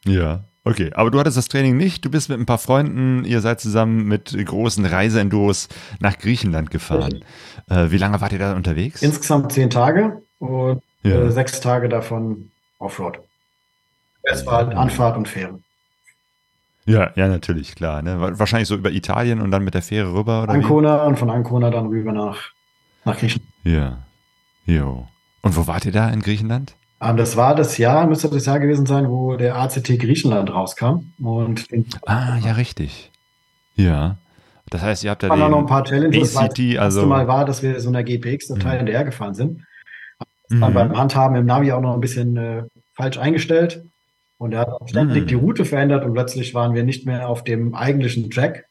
Ja, 0.05 0.45
okay. 0.65 0.91
Aber 0.95 1.11
du 1.11 1.19
hattest 1.21 1.37
das 1.37 1.49
Training 1.49 1.77
nicht. 1.77 2.05
Du 2.05 2.11
bist 2.11 2.29
mit 2.31 2.39
ein 2.41 2.47
paar 2.47 2.59
Freunden, 2.59 3.25
ihr 3.25 3.41
seid 3.41 3.61
zusammen 3.61 4.07
mit 4.09 4.37
großen 4.45 4.85
Reiseenduros 4.85 5.69
nach 6.01 6.19
Griechenland 6.19 6.71
gefahren. 6.71 7.25
Äh, 7.69 7.91
wie 7.91 7.99
lange 7.99 8.21
wart 8.21 8.33
ihr 8.33 8.39
da 8.39 8.57
unterwegs? 8.57 9.03
Insgesamt 9.03 9.53
zehn 9.53 9.71
Tage 9.71 10.23
und 10.41 10.81
Ja. 11.05 11.11
äh, 11.27 11.31
sechs 11.31 11.61
Tage 11.61 11.89
davon 11.89 12.51
Offroad. 12.79 13.19
Es 14.23 14.45
war 14.47 14.59
halt 14.59 14.75
Anfahrt 14.75 15.17
und 15.17 15.29
Fähre. 15.29 15.59
ja, 16.87 17.11
ja, 17.17 17.29
natürlich, 17.29 17.75
klar. 17.75 18.03
Ne? 18.03 18.21
Wa- 18.21 18.39
Wahrscheinlich 18.39 18.69
so 18.69 18.75
über 18.75 18.91
Italien 18.91 19.41
und 19.41 19.51
dann 19.51 19.65
mit 19.65 19.75
der 19.75 19.83
Fähre 19.83 20.13
rüber, 20.13 20.43
oder 20.45 20.53
Ancona 20.53 21.05
und 21.05 21.19
von 21.19 21.31
Ancona 21.31 21.71
dann 21.71 21.87
rüber 21.87 22.13
nach, 22.13 22.51
nach 23.05 23.19
Griechenland. 23.19 23.53
wie? 23.65 23.75
Ja. 23.75 23.99
Jo. 24.67 25.07
Und 25.43 25.57
wo 25.57 25.67
wart 25.67 25.85
ihr 25.87 25.93
da 25.93 26.11
in 26.11 26.21
Griechenland? 26.21 26.75
Ähm, 27.01 27.17
das 27.17 27.37
war 27.37 27.55
das 27.55 27.79
Jahr, 27.79 28.07
müsste 28.07 28.29
das 28.29 28.45
Jahr 28.47 28.59
gewesen 28.59 28.85
sein, 28.87 29.09
wo 29.09 29.37
der 29.37 29.57
ACT 29.57 29.99
Griechenland 29.99 30.51
rauskam. 30.51 31.13
Und 31.23 31.67
Ah, 32.07 32.37
ja, 32.39 32.53
richtig. 32.53 33.11
Ja. 33.77 34.17
Das 34.71 34.83
heißt, 34.83 35.05
ihr 35.05 35.11
habt 35.11 35.23
da 35.23 35.31
auch 35.31 35.37
noch 35.37 35.47
ein 35.47 35.53
den 35.53 35.67
paar 35.67 35.85
Challenges. 35.85 36.35
weil 36.35 36.45
ACT, 36.47 36.59
das 36.59 36.65
erste 36.67 36.83
also 36.83 37.07
Mal 37.07 37.27
war, 37.29 37.45
dass 37.47 37.63
wir 37.63 37.81
so 37.81 37.89
einer 37.89 38.03
GPX-Datei 38.03 38.75
Mhm. 38.75 38.79
hinterher 38.79 39.05
sind. 40.49 40.61
Dann 40.61 40.71
Mhm. 40.71 40.75
beim 40.75 40.97
Handhaben 40.99 41.37
im 41.37 41.47
Navi 41.47 41.73
auch 41.73 41.81
noch 41.81 41.95
ein 41.95 42.01
bisschen 42.01 42.37
äh, 42.37 42.63
falsch 42.95 43.19
eingestellt. 43.19 43.85
Und 44.39 44.53
er 44.53 44.61
hat 44.61 44.89
ständig 44.89 45.25
Mhm. 45.25 45.27
die 45.27 45.35
Route 45.35 45.65
verändert 45.65 46.05
und 46.05 46.13
plötzlich 46.15 46.55
waren 46.55 46.75
wir 46.75 46.85
nicht 46.85 47.07
mehr 47.07 47.29
auf 47.29 47.43
dem 47.45 47.75
eigentlichen 47.75 48.31
Track, 48.31 48.65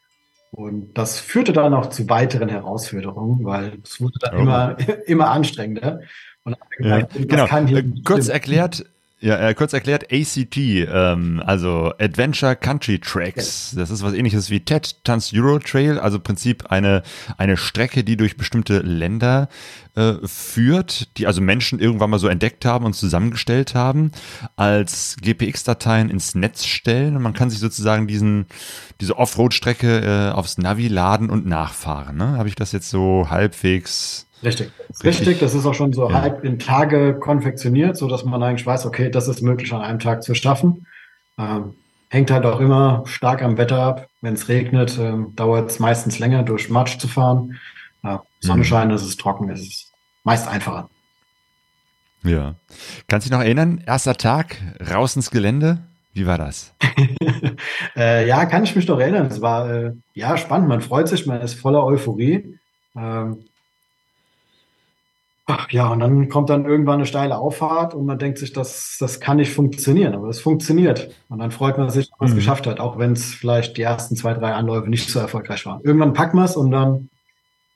Und 0.52 0.94
das 0.98 1.20
führte 1.20 1.52
dann 1.52 1.74
auch 1.74 1.88
zu 1.90 2.08
weiteren 2.10 2.48
Herausforderungen, 2.48 3.44
weil 3.44 3.74
es 3.84 4.00
wurde 4.00 4.18
dann 4.22 4.38
Oh. 4.38 4.42
immer, 4.44 4.78
immer 5.06 5.30
anstrengender. 5.30 6.00
Und 6.46 6.56
Ja, 6.80 7.02
das 7.02 7.28
genau. 7.28 7.46
kann 7.48 7.68
hier 7.68 7.80
Äh, 7.80 7.84
kurz 8.06 8.24
stimmen. 8.26 8.30
erklärt, 8.34 8.86
ja, 9.20 9.36
äh, 9.40 9.56
kurz 9.56 9.74
erklärt, 9.74 10.14
ACT, 10.14 10.58
ähm, 10.58 11.42
also 11.44 11.92
Adventure 12.00 12.56
Country 12.56 13.00
Tracks. 13.00 13.74
Das 13.76 13.90
ist 13.90 14.04
was 14.04 14.14
ähnliches 14.14 14.52
wie 14.52 14.60
TED, 14.60 15.04
Trans 15.04 15.34
Euro 15.34 15.58
Trail, 15.58 15.98
also 15.98 16.18
im 16.18 16.24
Prinzip 16.24 16.68
eine, 16.70 17.02
eine 17.36 17.58
Strecke, 17.58 18.04
die 18.04 18.16
durch 18.16 18.38
bestimmte 18.38 18.80
Länder 18.80 19.50
äh, 19.96 20.16
führt, 20.24 21.18
die 21.18 21.26
also 21.26 21.42
Menschen 21.42 21.80
irgendwann 21.80 22.12
mal 22.12 22.20
so 22.20 22.28
entdeckt 22.28 22.64
haben 22.64 22.86
und 22.86 22.94
zusammengestellt 22.94 23.74
haben, 23.74 24.12
als 24.56 25.18
GPX-Dateien 25.20 26.12
ins 26.12 26.36
Netz 26.36 26.66
stellen 26.66 27.16
und 27.16 27.24
man 27.24 27.34
kann 27.34 27.50
sich 27.50 27.58
sozusagen 27.58 28.06
diesen, 28.06 28.46
diese 29.02 29.18
Offroad-Strecke 29.18 30.30
äh, 30.30 30.32
aufs 30.32 30.60
Navi 30.60 30.90
laden 30.90 31.32
und 31.32 31.48
nachfahren. 31.48 32.18
Ne? 32.18 32.38
Habe 32.38 32.50
ich 32.50 32.56
das 32.56 32.72
jetzt 32.72 32.92
so 32.92 33.32
halbwegs 33.32 34.27
Richtig. 34.44 34.72
Richtig. 34.90 35.04
Richtig, 35.06 35.40
das 35.40 35.54
ist 35.54 35.66
auch 35.66 35.74
schon 35.74 35.94
so 35.94 36.10
Ja. 36.10 36.22
halb 36.22 36.44
in 36.44 36.60
Tage 36.60 37.16
konfektioniert, 37.20 37.98
so 37.98 38.08
dass 38.08 38.24
man 38.24 38.42
eigentlich 38.44 38.66
weiß, 38.66 38.86
okay, 38.86 39.10
das 39.10 39.28
ist 39.28 39.42
möglich 39.42 39.74
an 39.74 39.82
einem 39.82 40.00
Tag 40.00 40.24
zu 40.24 40.36
schaffen. 40.36 40.86
Ähm, 41.40 41.74
hängt 42.10 42.32
halt 42.32 42.46
auch 42.46 42.60
immer 42.60 43.04
stark 43.06 43.42
am 43.42 43.58
Wetter 43.58 43.82
ab. 43.82 44.08
Wenn 44.22 44.36
es 44.36 44.48
regnet, 44.48 44.98
ähm, 45.00 45.36
dauert 45.36 45.70
es 45.72 45.80
meistens 45.80 46.20
länger, 46.20 46.44
durch 46.44 46.70
Matsch 46.70 46.98
zu 47.00 47.08
fahren. 47.08 47.60
Äh, 48.04 48.18
Sonnenschein, 48.40 48.92
es 48.92 49.04
ist 49.04 49.20
trocken, 49.20 49.50
es 49.50 49.62
ist 49.62 49.92
meist 50.24 50.48
einfacher. 50.48 50.90
Ja. 52.24 52.56
Kannst 53.08 53.26
du 53.26 53.30
dich 53.30 53.38
noch 53.38 53.44
erinnern? 53.44 53.82
Erster 53.86 54.16
Tag, 54.16 54.58
raus 54.92 55.16
ins 55.16 55.32
Gelände. 55.32 55.80
Wie 56.14 56.26
war 56.26 56.38
das? 56.38 56.74
Äh, 57.96 58.28
ja, 58.28 58.46
kann 58.46 58.64
ich 58.64 58.76
mich 58.76 58.88
noch 58.88 59.00
erinnern. 59.00 59.26
Es 59.26 59.42
war 59.42 59.70
äh, 59.72 59.92
ja 60.14 60.38
spannend. 60.38 60.68
Man 60.68 60.82
freut 60.82 61.08
sich, 61.08 61.26
man 61.26 61.42
ist 61.42 61.56
voller 61.56 61.84
Euphorie. 61.84 62.60
Ähm, 62.96 63.46
ja, 65.70 65.88
und 65.90 66.00
dann 66.00 66.28
kommt 66.30 66.50
dann 66.50 66.66
irgendwann 66.66 66.96
eine 66.96 67.06
steile 67.06 67.38
Auffahrt 67.38 67.94
und 67.94 68.06
man 68.06 68.20
denkt 68.20 68.38
sich, 68.38 68.52
das, 68.52 68.98
das 69.00 69.20
kann 69.20 69.38
nicht 69.38 69.54
funktionieren, 69.54 70.14
aber 70.14 70.28
es 70.28 70.42
funktioniert. 70.42 71.10
Und 71.30 71.40
dann 71.40 71.52
freut 71.52 71.78
man 71.78 71.90
sich, 71.90 72.10
dass 72.10 72.20
man 72.20 72.28
es 72.28 72.34
Mhm. 72.34 72.38
geschafft 72.40 72.68
hat, 72.68 72.80
auch 72.80 72.98
wenn 72.98 73.14
es 73.14 73.34
vielleicht 73.34 73.78
die 73.78 73.82
ersten 73.84 74.16
zwei, 74.16 74.34
drei 74.34 74.54
Anläufe 74.54 74.90
nicht 74.90 75.10
so 75.10 75.20
erfolgreich 75.20 75.66
waren. 75.66 75.82
Irgendwann 75.84 76.14
packt 76.14 76.34
man 76.34 76.46
es 76.46 76.56
und 76.58 76.72
dann 76.72 77.10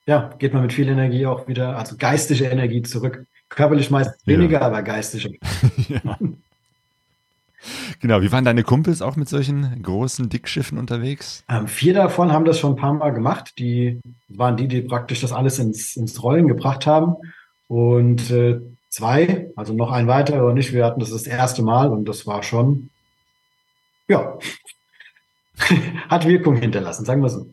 ja, 0.07 0.31
geht 0.39 0.53
man 0.53 0.63
mit 0.63 0.73
viel 0.73 0.89
Energie 0.89 1.25
auch 1.27 1.47
wieder, 1.47 1.77
also 1.77 1.95
geistige 1.97 2.45
Energie 2.45 2.81
zurück. 2.81 3.25
Körperlich 3.49 3.91
meist 3.91 4.15
Ja. 4.25 4.33
weniger, 4.37 4.61
aber 4.61 4.81
geistige. 4.81 5.37
ja. 5.87 6.17
Genau, 7.99 8.21
wie 8.23 8.31
waren 8.31 8.43
deine 8.43 8.63
Kumpels 8.63 9.03
auch 9.03 9.15
mit 9.15 9.29
solchen 9.29 9.83
großen 9.83 10.27
Dickschiffen 10.29 10.79
unterwegs? 10.79 11.43
Ähm, 11.47 11.67
vier 11.67 11.93
davon 11.93 12.31
haben 12.31 12.45
das 12.45 12.59
schon 12.59 12.73
ein 12.73 12.77
paar 12.77 12.93
Mal 12.93 13.11
gemacht. 13.11 13.53
Die 13.59 13.99
waren 14.27 14.57
die, 14.57 14.67
die 14.67 14.81
praktisch 14.81 15.21
das 15.21 15.31
alles 15.31 15.59
ins, 15.59 15.95
ins 15.95 16.21
Rollen 16.23 16.47
gebracht 16.47 16.87
haben. 16.87 17.15
Und 17.71 18.29
äh, 18.31 18.59
zwei, 18.89 19.49
also 19.55 19.71
noch 19.71 19.93
ein 19.93 20.05
weiterer 20.05 20.45
und 20.45 20.57
ich, 20.57 20.73
wir 20.73 20.83
hatten 20.83 20.99
das 20.99 21.11
das 21.11 21.25
erste 21.25 21.63
Mal 21.63 21.87
und 21.87 22.03
das 22.03 22.27
war 22.27 22.43
schon, 22.43 22.89
ja, 24.09 24.37
hat 26.09 26.27
Wirkung 26.27 26.57
hinterlassen, 26.57 27.05
sagen 27.05 27.21
wir 27.21 27.29
so. 27.29 27.45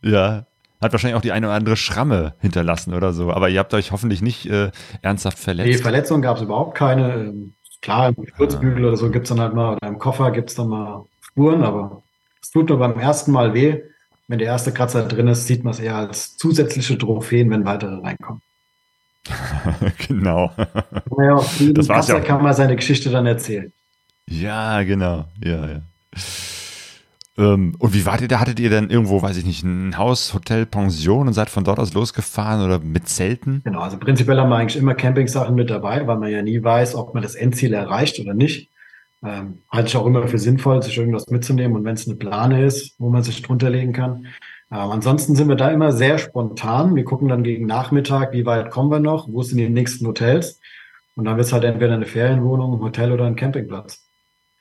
Ja. 0.00 0.46
Hat 0.80 0.92
wahrscheinlich 0.92 1.16
auch 1.16 1.22
die 1.22 1.32
eine 1.32 1.48
oder 1.48 1.54
andere 1.54 1.76
Schramme 1.76 2.32
hinterlassen 2.40 2.94
oder 2.94 3.12
so. 3.12 3.30
Aber 3.30 3.50
ihr 3.50 3.58
habt 3.58 3.74
euch 3.74 3.92
hoffentlich 3.92 4.22
nicht 4.22 4.46
äh, 4.46 4.70
ernsthaft 5.02 5.36
Nee, 5.36 5.44
verletzt. 5.44 5.82
Verletzungen 5.82 6.22
gab 6.22 6.38
es 6.38 6.42
überhaupt 6.42 6.74
keine. 6.74 7.14
Ähm, 7.14 7.52
Klar, 7.82 8.14
im 8.16 8.26
Sturzbügel 8.26 8.86
oder 8.86 8.96
so 8.96 9.10
gibt's 9.10 9.28
dann 9.28 9.40
halt 9.40 9.52
mal, 9.52 9.76
oder 9.76 9.86
im 9.86 9.98
Koffer 9.98 10.30
gibt's 10.30 10.54
dann 10.54 10.68
mal 10.68 11.04
Spuren, 11.20 11.62
aber 11.62 12.02
es 12.40 12.50
tut 12.50 12.70
nur 12.70 12.78
beim 12.78 12.98
ersten 12.98 13.32
Mal 13.32 13.52
weh. 13.52 13.82
Wenn 14.28 14.38
der 14.38 14.48
erste 14.48 14.72
Kratzer 14.72 15.06
drin 15.06 15.28
ist, 15.28 15.46
sieht 15.46 15.62
man 15.62 15.74
es 15.74 15.80
eher 15.80 15.96
als 15.96 16.38
zusätzliche 16.38 16.96
Trophäen, 16.96 17.50
wenn 17.50 17.66
weitere 17.66 18.00
reinkommen. 18.00 18.40
genau. 20.08 20.52
Naja, 21.16 21.34
auf 21.34 21.60
jedem 21.60 21.74
Das 21.74 21.88
war's 21.88 22.08
ja 22.08 22.14
Kratzer 22.14 22.24
auch. 22.24 22.26
kann 22.26 22.42
man 22.42 22.54
seine 22.54 22.76
Geschichte 22.76 23.10
dann 23.10 23.26
erzählen. 23.26 23.72
Ja, 24.28 24.82
genau. 24.82 25.26
Ja, 25.42 25.66
ja. 25.68 25.82
Ähm, 27.38 27.74
und 27.78 27.94
wie 27.94 28.06
wart 28.06 28.22
ihr 28.22 28.28
da? 28.28 28.40
Hattet 28.40 28.58
ihr 28.60 28.70
dann 28.70 28.88
irgendwo, 28.90 29.20
weiß 29.20 29.36
ich 29.36 29.44
nicht, 29.44 29.62
ein 29.62 29.98
Haus, 29.98 30.32
Hotel, 30.32 30.64
Pension 30.64 31.26
und 31.26 31.34
seid 31.34 31.50
von 31.50 31.64
dort 31.64 31.78
aus 31.78 31.92
losgefahren 31.92 32.64
oder 32.64 32.78
mit 32.78 33.08
Zelten? 33.08 33.60
Genau, 33.64 33.80
also 33.80 33.98
prinzipiell 33.98 34.38
haben 34.40 34.48
wir 34.48 34.56
eigentlich 34.56 34.80
immer 34.80 34.94
Campingsachen 34.94 35.54
mit 35.54 35.68
dabei, 35.68 36.06
weil 36.06 36.16
man 36.18 36.30
ja 36.30 36.42
nie 36.42 36.62
weiß, 36.62 36.94
ob 36.94 37.12
man 37.14 37.22
das 37.22 37.34
Endziel 37.34 37.74
erreicht 37.74 38.18
oder 38.20 38.32
nicht. 38.32 38.70
Ähm, 39.22 39.58
halte 39.70 39.88
ich 39.88 39.96
auch 39.96 40.06
immer 40.06 40.26
für 40.28 40.38
sinnvoll, 40.38 40.82
sich 40.82 40.96
irgendwas 40.96 41.26
mitzunehmen 41.28 41.76
und 41.76 41.84
wenn 41.84 41.94
es 41.94 42.06
eine 42.06 42.16
Plane 42.16 42.64
ist, 42.64 42.94
wo 42.98 43.10
man 43.10 43.22
sich 43.22 43.42
drunter 43.42 43.70
legen 43.70 43.92
kann. 43.92 44.26
Ähm, 44.70 44.90
ansonsten 44.90 45.36
sind 45.36 45.48
wir 45.48 45.56
da 45.56 45.70
immer 45.70 45.92
sehr 45.92 46.18
spontan. 46.18 46.96
Wir 46.96 47.04
gucken 47.04 47.28
dann 47.28 47.44
gegen 47.44 47.66
Nachmittag, 47.66 48.32
wie 48.32 48.46
weit 48.46 48.70
kommen 48.70 48.90
wir 48.90 49.00
noch, 49.00 49.28
wo 49.30 49.42
sind 49.42 49.58
die 49.58 49.68
nächsten 49.68 50.06
Hotels. 50.06 50.60
Und 51.14 51.24
dann 51.24 51.36
wird 51.36 51.46
es 51.46 51.52
halt 51.52 51.64
entweder 51.64 51.94
eine 51.94 52.06
Ferienwohnung, 52.06 52.74
ein 52.74 52.80
Hotel 52.80 53.12
oder 53.12 53.24
ein 53.26 53.36
Campingplatz. 53.36 54.02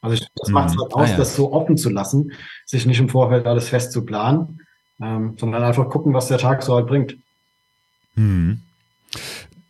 Also 0.01 0.13
ich, 0.15 0.27
das 0.35 0.50
Mhm. 0.50 0.53
macht 0.53 0.69
es 0.69 0.77
halt 0.79 0.93
Ah, 0.93 0.97
aus, 1.01 1.09
ja. 1.09 1.17
das 1.17 1.35
so 1.35 1.51
offen 1.51 1.77
zu 1.77 1.89
lassen, 1.89 2.31
sich 2.65 2.85
nicht 2.85 3.00
im 3.00 3.09
Vorfeld 3.09 3.45
alles 3.47 3.69
fest 3.69 3.91
zu 3.91 4.05
planen, 4.05 4.62
ähm, 5.01 5.35
sondern 5.38 5.63
einfach 5.63 5.89
gucken, 5.89 6.13
was 6.13 6.27
der 6.27 6.38
Tag 6.38 6.62
so 6.63 6.75
halt 6.75 6.88
bringt. 6.88 7.17
Hm. 8.15 8.62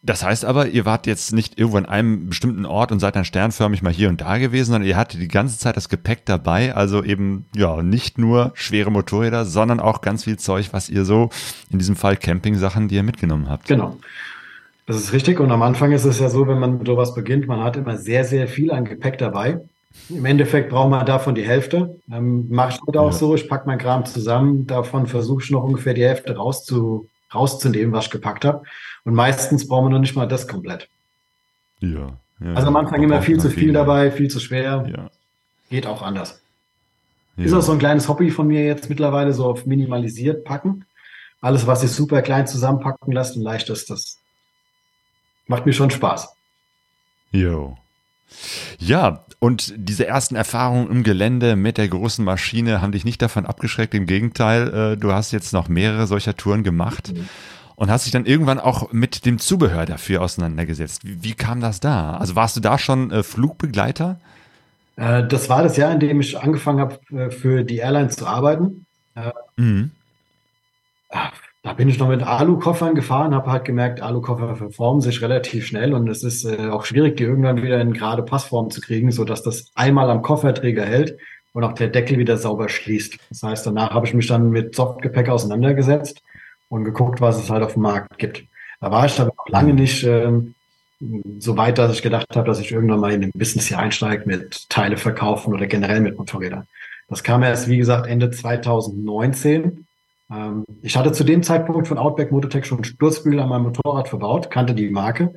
Das 0.06 0.24
heißt 0.24 0.46
aber, 0.46 0.68
ihr 0.68 0.86
wart 0.86 1.08
jetzt 1.08 1.34
nicht 1.34 1.58
irgendwo 1.58 1.78
an 1.78 1.86
einem 1.88 2.30
bestimmten 2.30 2.66
Ort 2.66 2.92
und 2.92 3.00
seid 3.00 3.16
dann 3.16 3.26
sternförmig 3.26 3.82
mal 3.82 3.92
hier 3.92 4.10
und 4.10 4.22
da 4.22 4.38
gewesen, 4.38 4.72
sondern 4.72 4.88
ihr 4.88 4.98
hattet 4.98 5.20
die 5.20 5.28
ganze 5.28 5.58
Zeit 5.58 5.76
das 5.78 5.90
Gepäck 5.90 6.26
dabei, 6.26 6.76
also 6.76 7.04
eben 7.04 7.46
ja 7.56 7.82
nicht 7.82 8.18
nur 8.20 8.52
schwere 8.54 8.92
Motorräder, 8.92 9.46
sondern 9.46 9.80
auch 9.80 10.02
ganz 10.02 10.26
viel 10.26 10.38
Zeug, 10.38 10.70
was 10.74 10.90
ihr 10.90 11.06
so 11.06 11.30
in 11.72 11.80
diesem 11.80 11.96
Fall 11.96 12.18
Campingsachen, 12.18 12.88
die 12.88 12.96
ihr 12.96 13.04
mitgenommen 13.04 13.50
habt. 13.50 13.68
Genau. 13.68 13.98
Das 14.86 14.98
ist 14.98 15.12
richtig. 15.14 15.40
Und 15.40 15.52
am 15.52 15.64
Anfang 15.64 15.92
ist 15.92 16.06
es 16.06 16.20
ja 16.20 16.30
so, 16.30 16.48
wenn 16.48 16.60
man 16.60 16.78
mit 16.78 16.86
sowas 16.88 17.16
beginnt, 17.16 17.48
man 17.48 17.64
hat 17.64 17.76
immer 17.76 17.98
sehr, 17.98 18.24
sehr 18.26 18.48
viel 18.48 18.72
an 18.72 18.86
Gepäck 18.86 19.18
dabei. 19.18 19.60
Im 20.10 20.26
Endeffekt 20.26 20.70
braucht 20.70 20.92
man 20.92 21.04
davon 21.06 21.34
die 21.34 21.42
Hälfte. 21.48 21.96
Ähm, 22.12 22.48
Mache 22.50 22.74
ich 22.74 22.82
heute 22.86 23.00
auch 23.02 23.12
Ja. 23.12 23.18
so. 23.18 23.34
Ich 23.34 23.50
packe 23.50 23.66
mein 23.66 23.80
Kram 23.80 24.06
zusammen. 24.06 24.68
Davon 24.68 25.08
versuche 25.08 25.42
ich 25.44 25.50
noch 25.50 25.64
ungefähr 25.64 25.96
die 25.96 26.04
Hälfte 26.06 26.36
rauszu, 26.36 27.08
rauszunehmen, 27.34 27.92
was 27.94 28.06
ich 28.06 28.12
gepackt 28.12 28.46
habe. 28.46 28.62
Und 29.06 29.14
meistens 29.14 29.68
brauchen 29.68 29.86
wir 29.86 29.90
noch 29.92 30.00
nicht 30.00 30.16
mal 30.16 30.28
das 30.28 30.48
komplett. 30.48 30.90
Ja. 31.80 32.18
ja 32.40 32.54
Also 32.54 32.68
am 32.68 32.76
Anfang 32.76 33.02
immer 33.02 33.22
viel 33.22 33.40
zu 33.40 33.50
viel 33.50 33.72
dabei, 33.72 34.12
viel 34.12 34.30
zu 34.30 34.40
schwer. 34.40 34.86
Ja. 34.92 35.10
Geht 35.70 35.88
auch 35.88 36.02
anders. 36.02 36.42
ja. 37.38 37.46
Ist 37.46 37.54
auch 37.54 37.62
so 37.62 37.72
ein 37.72 37.80
kleines 37.80 38.10
Hobby 38.10 38.32
von 38.32 38.48
mir 38.48 38.66
jetzt 38.66 38.90
mittlerweile, 38.90 39.32
so 39.32 39.46
auf 39.46 39.66
minimalisiert 39.66 40.44
packen. 40.44 40.86
Alles, 41.40 41.68
was 41.68 41.82
sich 41.82 41.92
super 41.92 42.22
klein 42.24 42.48
zusammenpacken 42.48 43.14
lässt 43.14 43.36
und 43.36 43.44
leicht 43.44 43.70
ist, 43.70 43.90
das 43.90 44.20
macht 45.48 45.66
mir 45.68 45.74
schon 45.74 45.92
Spaß. 45.92 46.30
Jo. 47.32 47.78
Ja, 48.80 49.24
und 49.38 49.74
diese 49.78 50.08
ersten 50.08 50.36
Erfahrungen 50.36 50.90
im 50.90 51.04
Gelände 51.04 51.56
mit 51.56 51.78
der 51.78 51.88
großen 51.88 52.26
Maschine 52.26 52.82
haben 52.82 52.92
dich 52.92 53.06
nicht 53.06 53.22
davon 53.22 53.46
abgeschreckt. 53.46 53.94
Im 53.94 54.08
Gegenteil, 54.08 54.94
äh, 54.94 54.98
du 54.98 55.12
hast 55.12 55.32
jetzt 55.32 55.54
noch 55.54 55.68
mehrere 55.68 56.08
solcher 56.08 56.36
Touren 56.36 56.64
gemacht 56.64 57.14
und 57.75 57.89
hast 57.89 58.05
dich 58.05 58.12
dann 58.13 58.25
irgendwann 58.25 58.60
auch 58.60 58.91
mit 58.91 59.25
dem 59.25 59.39
Zubehör 59.39 59.86
dafür 59.86 60.22
auseinandergesetzt. 60.22 61.05
Wie, 61.05 61.24
wie 61.24 61.34
kam 61.34 61.62
das 61.62 61.79
da? 61.79 62.17
Also 62.17 62.36
warst 62.36 62.55
du 62.55 62.62
da 62.62 62.77
schon 62.77 63.12
äh, 63.12 63.24
Flugbegleiter? 63.24 64.20
Äh, 64.96 65.27
Das 65.27 65.50
war 65.50 65.63
das 65.63 65.77
Jahr, 65.77 65.91
in 65.91 66.00
dem 66.00 66.22
ich 66.22 66.39
angefangen 66.39 66.79
habe, 66.79 67.00
äh, 67.15 67.32
für 67.32 67.63
die 67.63 67.77
Airline 67.77 68.10
zu 68.10 68.25
arbeiten. 68.25 68.86
Mhm. 69.55 69.91
Da 71.63 71.74
bin 71.74 71.88
ich 71.89 71.98
noch 71.98 72.10
mit 72.10 72.22
Alu-Koffern 72.22 72.94
gefahren, 72.94 73.34
habe 73.34 73.50
halt 73.51 73.65
gemerkt, 73.65 74.01
Alu-Koffer 74.01 74.55
verformen 74.55 75.01
sich 75.01 75.22
relativ 75.22 75.65
schnell 75.65 75.94
und 75.94 76.08
es 76.10 76.24
ist 76.24 76.46
äh, 76.46 76.67
auch 76.70 76.86
schwierig, 76.86 77.17
die 77.17 77.24
irgendwann 77.24 77.63
wieder 77.63 77.79
in 77.82 77.94
gerade 77.94 78.24
Passform 78.24 78.70
zu 78.70 78.82
kriegen, 78.82 79.12
sodass 79.12 79.41
das 79.41 79.72
einmal 79.74 80.10
am 80.10 80.22
Kofferträger 80.22 80.86
hält 80.86 81.17
und 81.53 81.63
auch 81.63 81.74
der 81.74 81.88
Deckel 81.88 82.17
wieder 82.17 82.38
sauber 82.38 82.70
schließt. 82.70 83.17
Das 83.29 83.41
heißt, 83.41 83.65
danach 83.65 83.91
habe 83.91 84.05
ich 84.05 84.13
mich 84.13 84.27
dann 84.27 84.51
mit 84.51 84.75
Softgepäck 84.75 85.29
auseinandergesetzt 85.29 86.22
und 86.75 86.84
geguckt, 86.84 87.22
was 87.22 87.41
es 87.41 87.50
halt 87.50 87.63
auf 87.63 87.74
dem 87.74 87.84
Markt 87.84 88.17
gibt. 88.17 88.44
Da 88.82 88.91
war 88.91 89.05
ich 89.05 89.20
aber 89.20 89.34
noch 89.38 89.48
lange 89.48 89.74
nicht 89.74 90.03
ähm, 90.03 90.53
so 91.39 91.58
weit, 91.58 91.77
dass 91.77 91.94
ich 91.94 92.01
gedacht 92.01 92.36
habe, 92.36 92.48
dass 92.48 92.60
ich 92.60 92.72
irgendwann 92.72 93.00
mal 93.00 93.13
in 93.13 93.22
den 93.22 93.32
Business 93.32 93.67
hier 93.67 93.79
einsteige 93.79 94.24
mit 94.25 94.70
Teile 94.70 94.98
verkaufen 94.98 95.53
oder 95.53 95.67
generell 95.67 96.01
mit 96.01 96.17
Motorrädern. 96.17 96.67
Das 97.08 97.24
kam 97.24 97.44
erst, 97.44 97.67
wie 97.67 97.77
gesagt, 97.77 98.08
Ende 98.08 98.32
2019. 98.32 99.86
Ähm, 100.32 100.65
ich 100.82 100.98
hatte 100.98 101.12
zu 101.12 101.24
dem 101.24 101.44
Zeitpunkt 101.44 101.88
von 101.88 101.98
Outback 101.98 102.32
Mototech 102.32 102.65
schon 102.65 102.84
Sturzbügel 102.84 103.39
an 103.39 103.50
meinem 103.50 103.63
Motorrad 103.63 104.10
verbaut, 104.10 104.51
kannte 104.51 104.74
die 104.74 104.89
Marke. 104.89 105.34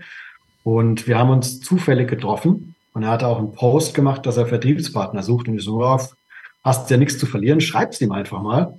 Und 0.65 1.07
wir 1.07 1.19
haben 1.19 1.31
uns 1.31 1.61
zufällig 1.61 2.09
getroffen. 2.09 2.75
Und 2.95 3.03
er 3.05 3.11
hatte 3.11 3.29
auch 3.29 3.39
einen 3.39 3.53
Post 3.53 3.95
gemacht, 3.95 4.27
dass 4.27 4.37
er 4.37 4.47
Vertriebspartner 4.47 5.23
sucht. 5.23 5.49
Und 5.49 5.57
ich 5.57 5.65
so, 5.65 5.81
ja, 5.83 5.99
hast 6.65 6.91
ja 6.91 6.97
nichts 6.97 7.19
zu 7.19 7.27
verlieren, 7.27 7.61
schreib's 7.61 8.01
ihm 8.01 8.13
einfach 8.13 8.43
mal. 8.43 8.79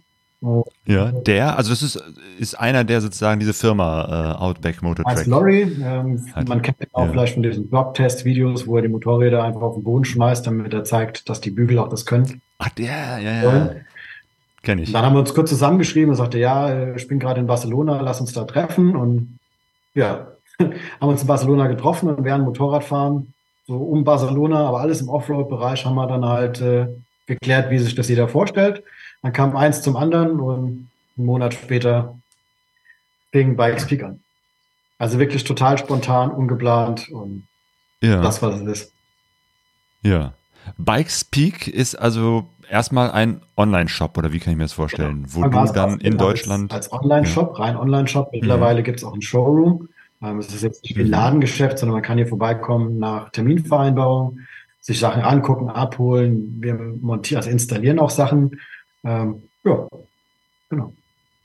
Ja, 0.85 1.11
der, 1.11 1.57
also 1.57 1.69
das 1.69 1.81
ist, 1.81 2.01
ist 2.39 2.57
einer, 2.57 2.85
der 2.85 3.01
sozusagen 3.01 3.41
diese 3.41 3.53
Firma 3.53 4.35
äh, 4.37 4.41
Outback 4.41 4.81
Motor 4.81 5.03
Track. 5.03 5.25
Lorry, 5.25 5.63
ähm, 5.83 6.25
man 6.47 6.61
kennt 6.61 6.79
ihn 6.79 6.87
auch 6.93 7.05
ja. 7.05 7.11
vielleicht 7.11 7.33
von 7.33 7.43
diesen 7.43 7.69
Blog-Test-Videos, 7.69 8.65
wo 8.65 8.77
er 8.77 8.83
die 8.83 8.87
Motorräder 8.87 9.43
einfach 9.43 9.61
auf 9.61 9.75
den 9.75 9.83
Boden 9.83 10.05
schmeißt, 10.05 10.47
damit 10.47 10.73
er 10.73 10.85
zeigt, 10.85 11.27
dass 11.27 11.41
die 11.41 11.51
Bügel 11.51 11.77
auch 11.77 11.89
das 11.89 12.05
können. 12.05 12.41
Ach, 12.57 12.69
der, 12.69 13.19
ja, 13.19 13.43
ja. 13.43 13.71
kenne 14.63 14.83
ich. 14.83 14.93
Dann 14.93 15.05
haben 15.05 15.13
wir 15.13 15.19
uns 15.19 15.33
kurz 15.33 15.49
zusammengeschrieben 15.49 16.11
und 16.11 16.15
sagte, 16.15 16.39
ja, 16.39 16.95
ich 16.95 17.07
bin 17.09 17.19
gerade 17.19 17.41
in 17.41 17.47
Barcelona, 17.47 17.99
lass 17.99 18.21
uns 18.21 18.31
da 18.31 18.45
treffen. 18.45 18.95
Und 18.95 19.39
ja, 19.93 20.27
haben 20.59 21.09
uns 21.09 21.21
in 21.21 21.27
Barcelona 21.27 21.67
getroffen 21.67 22.09
und 22.09 22.23
während 22.23 22.45
Motorradfahren, 22.45 23.33
so 23.67 23.75
um 23.75 24.05
Barcelona, 24.05 24.67
aber 24.67 24.79
alles 24.79 25.01
im 25.01 25.09
Offroad-Bereich, 25.09 25.85
haben 25.85 25.95
wir 25.95 26.07
dann 26.07 26.23
halt 26.25 26.61
äh, 26.61 26.87
geklärt, 27.29 27.69
wie 27.71 27.79
sich 27.79 27.95
das 27.95 28.09
jeder 28.09 28.27
vorstellt. 28.27 28.83
Dann 29.21 29.31
kam 29.33 29.55
eins 29.55 29.81
zum 29.81 29.95
anderen 29.95 30.39
und 30.41 30.89
einen 31.17 31.25
Monat 31.25 31.53
später 31.53 32.17
fing 33.31 33.55
Bikes 33.55 33.85
Peak 33.87 34.03
an. 34.03 34.19
Also 34.97 35.17
wirklich 35.19 35.43
total 35.45 35.77
spontan, 35.77 36.31
ungeplant 36.31 37.09
und 37.09 37.47
Ja. 38.01 38.21
das, 38.21 38.41
was 38.41 38.55
es 38.59 38.67
ist. 38.67 38.93
Ja. 40.01 40.33
Bikes 40.77 41.23
Peak 41.25 41.67
ist 41.67 41.95
also 41.95 42.45
erstmal 42.69 43.11
ein 43.11 43.41
Online-Shop 43.57 44.17
oder 44.17 44.31
wie 44.33 44.39
kann 44.39 44.51
ich 44.51 44.57
mir 44.57 44.63
das 44.65 44.73
vorstellen? 44.73 45.23
Wo 45.29 45.41
Dann 45.41 45.51
du 45.51 45.59
es 45.59 45.71
dann 45.73 45.99
in 45.99 46.13
als- 46.13 46.21
Deutschland. 46.21 46.73
Als 46.73 46.91
Online-Shop, 46.91 47.57
rein 47.59 47.75
Online-Shop. 47.77 48.29
Mittlerweile 48.31 48.83
gibt 48.83 48.99
es 48.99 49.03
auch 49.03 49.13
einen 49.13 49.21
Showroom. 49.21 49.89
Ähm, 50.21 50.39
es 50.39 50.53
ist 50.53 50.63
jetzt 50.63 50.83
nicht 50.83 50.95
wie 50.97 51.01
ein 51.01 51.05
Mhm. 51.05 51.11
Ladengeschäft, 51.11 51.79
sondern 51.79 51.93
man 51.95 52.03
kann 52.03 52.17
hier 52.17 52.27
vorbeikommen 52.27 52.99
nach 52.99 53.29
Terminvereinbarung, 53.29 54.39
sich 54.89 54.99
Sachen 54.99 55.21
angucken, 55.21 55.69
abholen. 55.69 56.57
Wir 56.59 56.73
montieren, 56.73 57.37
also 57.37 57.49
installieren 57.51 57.99
auch 57.99 58.09
Sachen. 58.09 58.59
Ähm, 59.03 59.43
ja, 59.63 59.87
genau. 60.69 60.93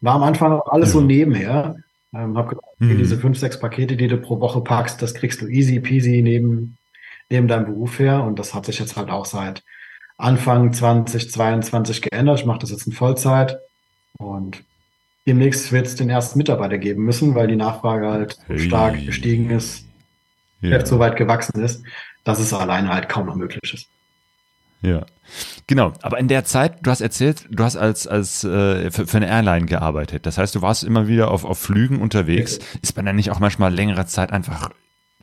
War 0.01 0.15
am 0.17 0.23
Anfang 0.23 0.53
auch 0.53 0.67
alles 0.73 0.93
so 0.93 1.01
Ja. 1.01 1.07
nebenher. 1.07 1.77
Ähm, 2.15 2.37
hab 2.39 2.49
gedacht, 2.49 2.65
Mhm. 2.79 2.99
diese 2.99 3.19
fünf, 3.19 3.39
sechs 3.39 3.59
Pakete, 3.61 3.97
die 3.97 4.09
du 4.09 4.17
pro 4.19 4.41
Woche 4.41 4.61
packst, 4.63 5.03
das 5.03 5.15
kriegst 5.15 5.41
du 5.43 5.47
easy 5.47 5.79
peasy 5.81 6.23
neben, 6.23 6.77
neben 7.31 7.47
deinem 7.49 7.67
Beruf 7.67 7.99
her. 7.99 8.25
Und 8.25 8.39
das 8.39 8.55
hat 8.55 8.65
sich 8.67 8.79
jetzt 8.79 8.97
halt 8.97 9.11
auch 9.11 9.27
seit 9.27 9.63
Anfang 10.17 10.73
2022 10.73 12.03
geändert. 12.03 12.41
Ich 12.41 12.47
mache 12.47 12.61
das 12.61 12.71
jetzt 12.71 12.87
in 12.87 12.93
Vollzeit 12.93 13.59
und 14.19 14.65
demnächst 15.27 15.71
wird 15.73 15.87
es 15.87 15.97
den 15.97 16.09
ersten 16.09 16.39
Mitarbeiter 16.39 16.79
geben 16.79 17.05
müssen, 17.05 17.35
weil 17.35 17.49
die 17.49 17.57
Nachfrage 17.57 18.09
halt 18.09 18.33
so 18.33 18.43
Hey. 18.49 18.59
stark 18.59 19.05
gestiegen 19.07 19.51
ist, 19.51 19.87
Ja. 20.61 20.85
So 20.87 20.99
weit 20.99 21.17
gewachsen 21.17 21.61
ist, 21.63 21.85
dass 22.25 22.38
es 22.40 22.52
alleine 22.52 22.88
halt 22.93 23.09
kaum 23.09 23.26
noch 23.26 23.37
möglich 23.37 23.73
ist. 23.73 23.88
Ja, 24.83 25.07
genau. 25.66 25.95
Aber 26.02 26.19
in 26.19 26.28
der 26.28 26.45
Zeit, 26.45 26.78
du 26.83 26.90
hast 26.90 27.00
erzählt, 27.00 27.47
du 27.50 27.64
hast 27.64 27.76
als, 27.76 28.07
als 28.07 28.45
äh, 28.45 28.90
für, 28.90 29.07
für 29.07 29.16
eine 29.16 29.28
Airline 29.28 29.66
gearbeitet. 29.66 30.26
Das 30.26 30.37
heißt, 30.37 30.54
du 30.54 30.62
warst 30.62 30.85
immer 30.85 31.09
wieder 31.09 31.31
auf, 31.31 31.45
auf 31.45 31.59
Flügen 31.59 32.02
unterwegs. 32.02 32.59
Ist 32.83 32.97
man 32.97 33.07
dann 33.07 33.16
nicht 33.16 33.31
auch 33.31 33.40
manchmal 33.40 33.73
längere 33.73 34.04
Zeit 34.07 34.31
einfach 34.33 34.71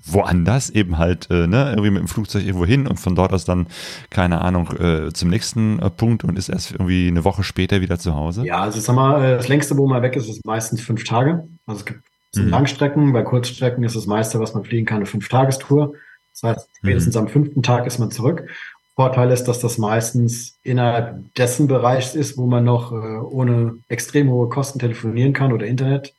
woanders, 0.03 0.71
eben 0.71 0.97
halt, 0.97 1.29
äh, 1.29 1.45
ne, 1.45 1.69
irgendwie 1.71 1.91
mit 1.91 1.99
dem 2.01 2.07
Flugzeug 2.07 2.43
irgendwo 2.43 2.65
hin 2.65 2.87
und 2.87 2.99
von 2.99 3.13
dort 3.15 3.33
aus 3.33 3.45
dann, 3.45 3.67
keine 4.09 4.41
Ahnung, 4.41 4.71
äh, 4.79 5.13
zum 5.13 5.29
nächsten 5.29 5.77
äh, 5.77 5.91
Punkt 5.91 6.23
und 6.23 6.39
ist 6.39 6.49
erst 6.49 6.71
irgendwie 6.71 7.07
eine 7.07 7.23
Woche 7.23 7.43
später 7.43 7.81
wieder 7.81 7.99
zu 7.99 8.15
Hause? 8.15 8.43
Ja, 8.43 8.61
also 8.63 8.79
sag 8.79 8.95
mal, 8.95 9.23
äh, 9.23 9.37
das 9.37 9.47
längste, 9.47 9.77
wo 9.77 9.87
man 9.87 10.01
weg 10.01 10.15
ist, 10.15 10.27
ist 10.27 10.43
meistens 10.43 10.81
fünf 10.81 11.03
Tage. 11.03 11.47
Also 11.67 11.81
es 11.81 11.85
gibt 11.85 12.01
Mhm. 12.33 12.47
Langstrecken, 12.47 13.13
bei 13.13 13.23
Kurzstrecken 13.23 13.83
ist 13.83 13.95
das 13.95 14.05
meiste, 14.05 14.39
was 14.39 14.53
man 14.53 14.63
fliegen 14.63 14.85
kann, 14.85 14.97
eine 14.97 15.05
Fünf-Tagestour. 15.05 15.93
Das 16.33 16.43
heißt, 16.43 16.69
spätestens 16.77 17.17
am 17.17 17.27
fünften 17.27 17.61
Tag 17.63 17.85
ist 17.85 17.99
man 17.99 18.11
zurück. 18.11 18.47
Vorteil 18.95 19.31
ist, 19.31 19.45
dass 19.45 19.59
das 19.59 19.77
meistens 19.77 20.57
innerhalb 20.63 21.33
dessen 21.35 21.67
Bereichs 21.67 22.13
ist, 22.15 22.37
wo 22.37 22.45
man 22.45 22.63
noch 22.63 22.91
äh, 22.91 22.95
ohne 22.95 23.77
extrem 23.87 24.29
hohe 24.29 24.49
Kosten 24.49 24.79
telefonieren 24.79 25.33
kann 25.33 25.53
oder 25.53 25.65
Internet 25.65 26.13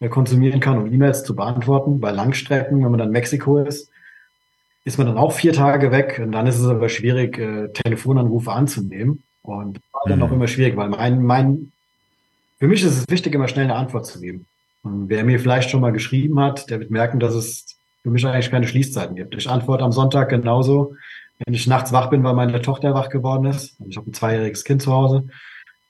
äh, 0.00 0.08
konsumieren 0.08 0.60
kann, 0.60 0.78
um 0.78 0.92
E-Mails 0.92 1.24
zu 1.24 1.34
beantworten. 1.34 2.00
Bei 2.00 2.10
Langstrecken, 2.10 2.84
wenn 2.84 2.90
man 2.90 2.98
dann 2.98 3.10
Mexiko 3.10 3.58
ist, 3.58 3.90
ist 4.84 4.98
man 4.98 5.06
dann 5.06 5.18
auch 5.18 5.32
vier 5.32 5.52
Tage 5.52 5.90
weg 5.92 6.20
und 6.22 6.32
dann 6.32 6.46
ist 6.46 6.58
es 6.58 6.66
aber 6.66 6.88
schwierig, 6.88 7.38
äh, 7.38 7.68
Telefonanrufe 7.72 8.52
anzunehmen. 8.52 9.22
Und 9.42 9.80
war 9.92 10.02
dann 10.06 10.18
Mhm. 10.18 10.24
auch 10.24 10.32
immer 10.32 10.46
schwierig, 10.48 10.76
weil 10.76 10.90
mein, 10.90 11.22
mein, 11.24 11.72
für 12.58 12.66
mich 12.68 12.82
ist 12.82 12.96
es 12.96 13.08
wichtig, 13.08 13.34
immer 13.34 13.48
schnell 13.48 13.64
eine 13.64 13.76
Antwort 13.76 14.06
zu 14.06 14.20
geben. 14.20 14.46
Und 14.82 15.08
wer 15.08 15.24
mir 15.24 15.40
vielleicht 15.40 15.70
schon 15.70 15.80
mal 15.80 15.92
geschrieben 15.92 16.38
hat, 16.38 16.68
der 16.70 16.80
wird 16.80 16.90
merken, 16.90 17.18
dass 17.18 17.34
es 17.34 17.76
für 18.02 18.10
mich 18.10 18.26
eigentlich 18.26 18.50
keine 18.50 18.66
Schließzeiten 18.66 19.16
gibt. 19.16 19.34
Ich 19.34 19.48
antworte 19.48 19.84
am 19.84 19.92
Sonntag 19.92 20.28
genauso, 20.28 20.94
wenn 21.44 21.54
ich 21.54 21.66
nachts 21.66 21.92
wach 21.92 22.10
bin, 22.10 22.22
weil 22.22 22.34
meine 22.34 22.60
Tochter 22.60 22.94
wach 22.94 23.08
geworden 23.08 23.46
ist. 23.46 23.76
Ich 23.88 23.96
habe 23.96 24.10
ein 24.10 24.14
zweijähriges 24.14 24.64
Kind 24.64 24.82
zu 24.82 24.92
Hause. 24.92 25.24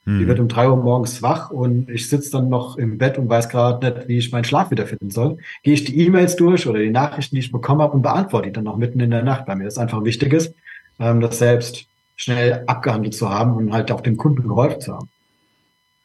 Die 0.07 0.13
Hm. 0.13 0.27
wird 0.29 0.41
um 0.41 0.49
drei 0.49 0.69
Uhr 0.69 0.77
morgens 0.77 1.23
wach 1.23 1.51
und 1.51 1.91
ich 1.91 2.09
sitze 2.09 2.31
dann 2.33 2.49
noch 2.49 2.79
im 2.79 2.97
Bett 2.97 3.19
und 3.19 3.29
weiß 3.29 3.49
gerade 3.49 3.85
nicht, 3.87 4.09
wie 4.09 4.19
ich 4.19 4.33
meinen 4.33 4.45
Schlaf 4.45 4.71
wiederfinden 4.71 5.11
soll. 5.11 5.37
Gehe 5.63 5.75
ich 5.75 5.85
die 5.85 5.99
E-Mails 6.01 6.37
durch 6.37 6.67
oder 6.67 6.79
die 6.79 6.91
Nachrichten, 6.91 7.37
die 7.37 7.41
ich 7.41 7.53
bekommen 7.53 7.83
habe 7.83 7.93
und 7.93 8.03
beantworte 8.03 8.49
die 8.49 8.53
dann 8.53 8.65
noch 8.65 8.77
mitten 8.77 9.01
in 9.01 9.11
der 9.11 9.23
Nacht, 9.23 9.47
weil 9.47 9.57
mir 9.57 9.65
das 9.65 9.79
einfach 9.79 10.03
wichtig 10.03 10.33
ist, 10.33 10.55
ähm, 10.99 11.21
das 11.21 11.39
selbst 11.39 11.87
schnell 12.17 12.65
abgehandelt 12.67 13.15
zu 13.15 13.29
haben 13.29 13.55
und 13.55 13.73
halt 13.73 13.93
auch 13.93 14.01
dem 14.01 14.17
Kunden 14.17 14.49
geholfen 14.49 14.81
zu 14.81 14.95
haben. 14.95 15.09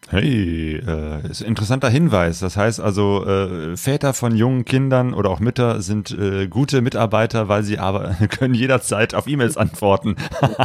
Hey, 0.09 0.75
äh, 0.85 1.27
ist 1.27 1.41
ein 1.41 1.47
interessanter 1.47 1.89
Hinweis. 1.89 2.39
Das 2.39 2.55
heißt 2.57 2.79
also, 2.79 3.25
äh, 3.25 3.75
Väter 3.75 4.13
von 4.13 4.35
jungen 4.35 4.63
Kindern 4.63 5.15
oder 5.15 5.31
auch 5.31 5.39
Mütter 5.39 5.81
sind 5.81 6.11
äh, 6.11 6.47
gute 6.47 6.81
Mitarbeiter, 6.81 7.47
weil 7.47 7.63
sie 7.63 7.79
aber 7.79 8.15
können 8.29 8.53
jederzeit 8.53 9.15
auf 9.15 9.27
E-Mails 9.27 9.57
antworten. 9.57 10.15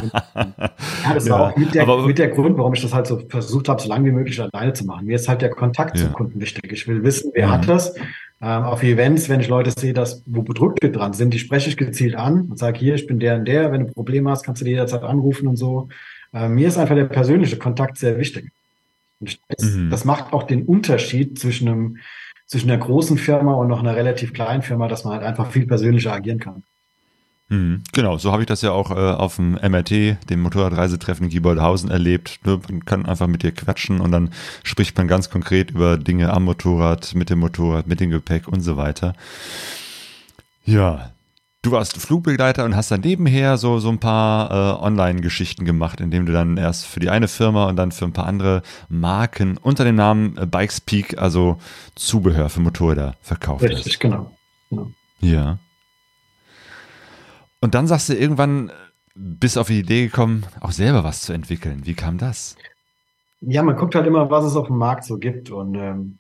Ja, 1.05 1.14
das 1.14 1.26
Ja, 1.26 1.35
war 1.35 1.53
auch 1.53 1.57
mit 1.57 1.74
der, 1.74 1.83
aber- 1.85 2.07
mit 2.07 2.18
der 2.18 2.29
Grund, 2.29 2.59
warum 2.59 2.74
ich 2.74 2.83
das 2.83 2.92
halt 2.92 3.07
so 3.07 3.20
versucht 3.29 3.68
habe, 3.70 3.81
so 3.81 3.88
lange 3.88 4.07
wie 4.07 4.12
möglich 4.12 4.40
alleine 4.40 4.72
zu 4.74 4.85
machen. 4.85 5.07
Mir 5.07 5.16
ist 5.16 5.29
halt 5.29 5.40
der 5.40 5.50
Kontakt 5.50 5.96
Ja. 5.98 6.05
zum 6.05 6.12
Kunden 6.12 6.40
wichtig. 6.40 6.70
Ich 6.72 6.87
will 6.87 7.03
wissen, 7.03 7.31
wer 7.35 7.46
Mhm. 7.48 7.53
hat 7.53 7.68
das. 7.68 7.94
Ähm, 8.42 8.62
auf 8.64 8.83
Events, 8.83 9.29
wenn 9.31 9.40
ich 9.40 9.48
Leute 9.48 9.70
sehe, 9.79 9.92
dass, 9.94 10.22
wo 10.26 10.42
Bedrückte 10.42 10.90
dran 10.90 11.12
sind, 11.14 11.33
die 11.33 11.38
spreche 11.38 11.70
ich 11.70 11.76
gezielt 11.79 12.14
an 12.16 12.42
und 12.50 12.59
sage, 12.59 12.79
hier, 12.79 12.94
ich 12.94 13.07
bin 13.07 13.18
der 13.18 13.37
und 13.37 13.46
der, 13.46 13.72
wenn 13.72 13.87
du 13.87 13.92
Probleme 13.92 14.31
hast, 14.31 14.44
kannst 14.44 14.61
du 14.61 14.64
die 14.66 14.72
jederzeit 14.72 15.03
anrufen 15.03 15.48
und 15.48 15.57
so. 15.57 15.88
Ähm, 16.35 16.55
mir 16.55 16.68
ist 16.68 16.76
einfach 16.79 16.94
der 16.94 17.05
persönliche 17.07 17.57
Kontakt 17.57 17.96
sehr 17.98 18.18
wichtig. 18.18 18.50
Das, 19.20 19.62
Mhm. 19.62 19.90
das 19.90 20.04
macht 20.04 20.33
auch 20.33 20.44
den 20.44 20.64
Unterschied 20.64 21.38
zwischen 21.38 21.68
einem, 21.68 21.96
zwischen 22.46 22.70
einer 22.70 22.83
großen 22.83 23.18
Firma 23.18 23.54
und 23.54 23.68
noch 23.68 23.80
einer 23.80 23.94
relativ 23.94 24.33
kleinen 24.33 24.62
Firma, 24.62 24.88
dass 24.88 25.04
man 25.04 25.14
halt 25.14 25.22
einfach 25.24 25.50
viel 25.50 25.66
persönlicher 25.66 26.12
agieren 26.12 26.38
kann. 26.40 26.62
Mhm, 27.48 27.83
Genau, 27.92 28.16
so 28.16 28.33
habe 28.33 28.42
ich 28.42 28.46
das 28.46 28.62
ja 28.62 28.70
auch 28.72 28.90
äh, 28.92 28.94
auf 28.94 29.37
dem 29.37 29.54
MRT, 29.54 30.16
dem 30.30 30.40
Motorradreisetreffen 30.40 31.24
in 31.24 31.30
Gieboldhausen 31.30 31.90
erlebt. 31.90 32.38
Ne, 32.44 32.61
Man 32.70 32.85
kann 32.85 33.06
einfach 33.06 33.26
mit 33.26 33.42
dir 33.42 33.52
quatschen 33.52 34.00
und 34.00 34.12
dann 34.12 34.30
spricht 34.62 34.96
man 34.96 35.09
ganz 35.09 35.30
konkret 35.30 35.72
über 35.72 35.98
Dinge 35.98 36.33
am 36.33 36.44
Motorrad, 36.44 37.14
mit 37.14 37.28
dem 37.28 37.40
Motorrad, 37.40 37.87
mit 37.88 38.00
dem 38.00 38.11
Gepäck 38.11 38.46
und 38.48 38.61
so 38.61 38.76
weiter. 38.76 39.14
Ja, 40.64 41.12
du 41.62 41.73
warst 41.73 41.99
Flugbegleiter 41.99 42.64
und 42.64 42.75
hast 42.75 42.90
dann 42.90 43.01
nebenher 43.01 43.57
so, 43.59 43.79
so 43.79 43.90
ein 43.90 43.99
paar 43.99 44.51
äh, 44.51 44.83
Online-Geschichten 44.83 45.64
gemacht, 45.64 46.01
indem 46.01 46.27
du 46.27 46.33
dann 46.33 46.57
erst 46.57 46.87
für 46.87 47.01
die 47.01 47.11
eine 47.11 47.29
Firma 47.29 47.68
und 47.68 47.77
dann 47.77 47.92
für 47.92 48.07
ein 48.07 48.12
paar 48.12 48.27
andere 48.27 48.62
Marken 48.88 49.59
unter 49.59 49.85
dem 49.85 49.96
Namen 49.96 50.37
äh, 50.38 50.46
Bikes 50.46 50.81
Peak, 50.81 51.18
also 51.18 51.59
Zubehör 51.94 52.49
für 52.49 52.61
Motorräder 52.61 53.14
verkauft 53.20 53.62
hast. 53.62 53.70
Richtig, 53.70 53.99
genau. 53.99 54.31
genau. 54.70 54.90
Ja. 55.20 55.59
Und 57.61 57.75
dann 57.75 57.87
sagst 57.87 58.09
du 58.09 58.14
irgendwann, 58.14 58.70
äh, 58.70 58.73
bist 59.14 59.59
auf 59.59 59.66
die 59.66 59.81
Idee 59.81 60.07
gekommen, 60.07 60.46
auch 60.61 60.73
selber 60.73 61.05
was 61.05 61.23
zu 61.23 61.33
entwickeln. 61.33 61.83
Wie 61.85 61.94
kam 61.94 62.16
das? 62.16 62.57
Ja, 63.42 63.62
man 63.62 63.77
guckt 63.77 63.94
halt 63.94 64.07
immer, 64.07 64.31
was 64.31 64.44
es 64.44 64.57
auf 64.57 64.68
dem 64.68 64.79
Markt 64.79 65.05
so 65.05 65.18
gibt. 65.18 65.51
Und, 65.51 65.75
ähm, 65.75 66.19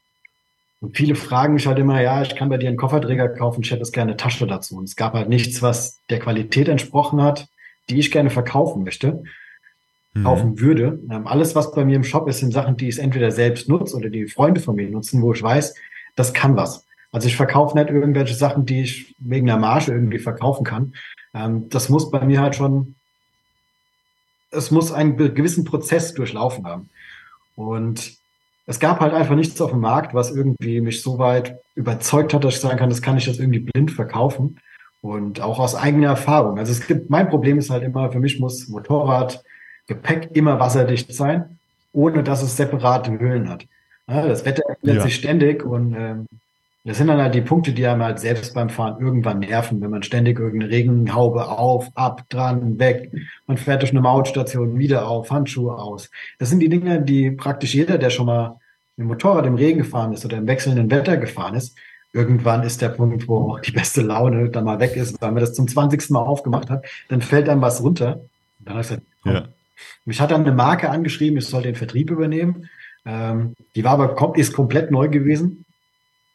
und 0.80 0.96
viele 0.96 1.14
fragen 1.14 1.54
mich 1.54 1.66
halt 1.66 1.78
immer, 1.78 2.00
ja, 2.00 2.22
ich 2.22 2.34
kann 2.36 2.48
bei 2.48 2.56
dir 2.56 2.68
einen 2.68 2.78
Kofferträger 2.78 3.28
kaufen, 3.28 3.62
ich 3.62 3.70
hätte 3.70 3.80
jetzt 3.80 3.92
gerne 3.92 4.12
eine 4.12 4.16
Tasche 4.16 4.46
dazu. 4.46 4.76
Und 4.76 4.84
es 4.84 4.96
gab 4.96 5.14
halt 5.14 5.28
nichts, 5.28 5.62
was 5.62 5.98
der 6.08 6.18
Qualität 6.18 6.68
entsprochen 6.68 7.22
hat, 7.22 7.48
die 7.88 7.98
ich 7.98 8.10
gerne 8.10 8.30
verkaufen 8.30 8.84
möchte, 8.84 9.22
Mhm. 10.14 10.24
kaufen 10.24 10.60
würde. 10.60 10.98
Ähm, 11.10 11.26
alles, 11.26 11.54
was 11.54 11.72
bei 11.72 11.84
mir 11.84 11.96
im 11.96 12.04
Shop 12.04 12.28
ist, 12.28 12.38
sind 12.38 12.52
Sachen, 12.52 12.76
die 12.76 12.88
ich 12.88 12.98
entweder 12.98 13.30
selbst 13.30 13.68
nutze 13.68 13.96
oder 13.96 14.08
die 14.10 14.26
Freunde 14.26 14.60
von 14.60 14.74
mir 14.74 14.88
nutzen, 14.90 15.22
wo 15.22 15.32
ich 15.32 15.42
weiß, 15.42 15.74
das 16.16 16.32
kann 16.32 16.56
was. 16.56 16.84
Also 17.12 17.28
ich 17.28 17.36
verkaufe 17.36 17.78
nicht 17.78 17.90
irgendwelche 17.90 18.34
Sachen, 18.34 18.66
die 18.66 18.82
ich 18.82 19.14
wegen 19.18 19.46
der 19.46 19.56
Marge 19.56 19.92
irgendwie 19.92 20.18
verkaufen 20.18 20.64
kann. 20.64 20.94
Ähm, 21.34 21.68
das 21.68 21.88
muss 21.88 22.10
bei 22.10 22.24
mir 22.24 22.40
halt 22.40 22.56
schon, 22.56 22.96
es 24.50 24.70
muss 24.70 24.90
einen 24.90 25.16
gewissen 25.16 25.64
Prozess 25.64 26.14
durchlaufen 26.14 26.66
haben. 26.66 26.90
Und 27.54 28.19
es 28.70 28.78
gab 28.78 29.00
halt 29.00 29.12
einfach 29.12 29.34
nichts 29.34 29.60
auf 29.60 29.72
dem 29.72 29.80
Markt, 29.80 30.14
was 30.14 30.30
irgendwie 30.30 30.80
mich 30.80 31.02
so 31.02 31.18
weit 31.18 31.58
überzeugt 31.74 32.32
hat, 32.32 32.44
dass 32.44 32.54
ich 32.54 32.60
sagen 32.60 32.78
kann, 32.78 32.88
das 32.88 33.02
kann 33.02 33.18
ich 33.18 33.26
jetzt 33.26 33.40
irgendwie 33.40 33.58
blind 33.58 33.90
verkaufen. 33.90 34.60
Und 35.02 35.40
auch 35.40 35.58
aus 35.58 35.74
eigener 35.74 36.08
Erfahrung. 36.08 36.56
Also 36.58 36.70
es 36.70 36.86
gibt, 36.86 37.10
mein 37.10 37.28
Problem 37.28 37.58
ist 37.58 37.70
halt 37.70 37.82
immer, 37.82 38.12
für 38.12 38.20
mich 38.20 38.38
muss 38.38 38.68
Motorrad, 38.68 39.42
Gepäck 39.88 40.30
immer 40.34 40.60
wasserdicht 40.60 41.12
sein, 41.12 41.58
ohne 41.92 42.22
dass 42.22 42.42
es 42.42 42.56
separate 42.56 43.18
Höhlen 43.18 43.48
hat. 43.48 43.66
Ja, 44.06 44.28
das 44.28 44.44
Wetter 44.44 44.62
ändert 44.68 44.98
Ja. 44.98 45.02
sich 45.02 45.16
ständig 45.16 45.64
und 45.64 45.96
ähm, 45.98 46.26
das 46.84 46.98
sind 46.98 47.08
dann 47.08 47.20
halt 47.20 47.34
die 47.34 47.40
Punkte, 47.40 47.72
die 47.72 47.86
einem 47.86 48.02
halt 48.04 48.20
selbst 48.20 48.54
beim 48.54 48.68
Fahren 48.68 49.00
irgendwann 49.02 49.40
nerven, 49.40 49.80
wenn 49.80 49.90
man 49.90 50.04
ständig 50.04 50.38
irgendeine 50.38 50.70
Regenhaube 50.72 51.48
auf, 51.48 51.88
ab, 51.94 52.22
dran, 52.28 52.78
weg, 52.78 53.10
man 53.48 53.56
fährt 53.56 53.82
durch 53.82 53.90
eine 53.90 54.00
Mautstation 54.00 54.78
wieder 54.78 55.08
auf, 55.08 55.30
Handschuhe 55.30 55.74
aus. 55.76 56.08
Das 56.38 56.50
sind 56.50 56.60
die 56.60 56.68
Dinge, 56.68 57.02
die 57.02 57.32
praktisch 57.32 57.74
jeder, 57.74 57.98
der 57.98 58.10
schon 58.10 58.26
mal 58.26 58.59
dem 59.00 59.08
Motorrad 59.08 59.46
im 59.46 59.54
Regen 59.54 59.78
gefahren 59.78 60.12
ist 60.12 60.24
oder 60.24 60.38
im 60.38 60.46
wechselnden 60.46 60.90
Wetter 60.90 61.16
gefahren 61.16 61.54
ist, 61.54 61.76
irgendwann 62.12 62.62
ist 62.62 62.82
der 62.82 62.90
Punkt, 62.90 63.28
wo 63.28 63.52
auch 63.52 63.60
die 63.60 63.72
beste 63.72 64.02
Laune 64.02 64.50
dann 64.50 64.64
mal 64.64 64.80
weg 64.80 64.96
ist, 64.96 65.20
weil 65.20 65.32
man 65.32 65.40
das 65.40 65.54
zum 65.54 65.66
20. 65.66 66.10
Mal 66.10 66.20
aufgemacht 66.20 66.70
hat, 66.70 66.84
dann 67.08 67.22
fällt 67.22 67.48
einem 67.48 67.62
was 67.62 67.82
runter. 67.82 68.20
Und 68.58 68.68
dann 68.68 68.74
habe 68.74 68.82
ich 68.82 68.88
gesagt, 68.88 69.06
komm, 69.22 69.32
Ja. 69.32 69.48
Mich 70.04 70.20
hat 70.20 70.30
dann 70.30 70.42
eine 70.42 70.52
Marke 70.52 70.90
angeschrieben, 70.90 71.38
ich 71.38 71.46
soll 71.46 71.62
den 71.62 71.74
Vertrieb 71.74 72.10
übernehmen. 72.10 72.68
Ähm, 73.06 73.54
die 73.74 73.82
war 73.82 73.98
aber 73.98 74.36
ist 74.36 74.52
komplett 74.52 74.90
neu 74.90 75.08
gewesen. 75.08 75.64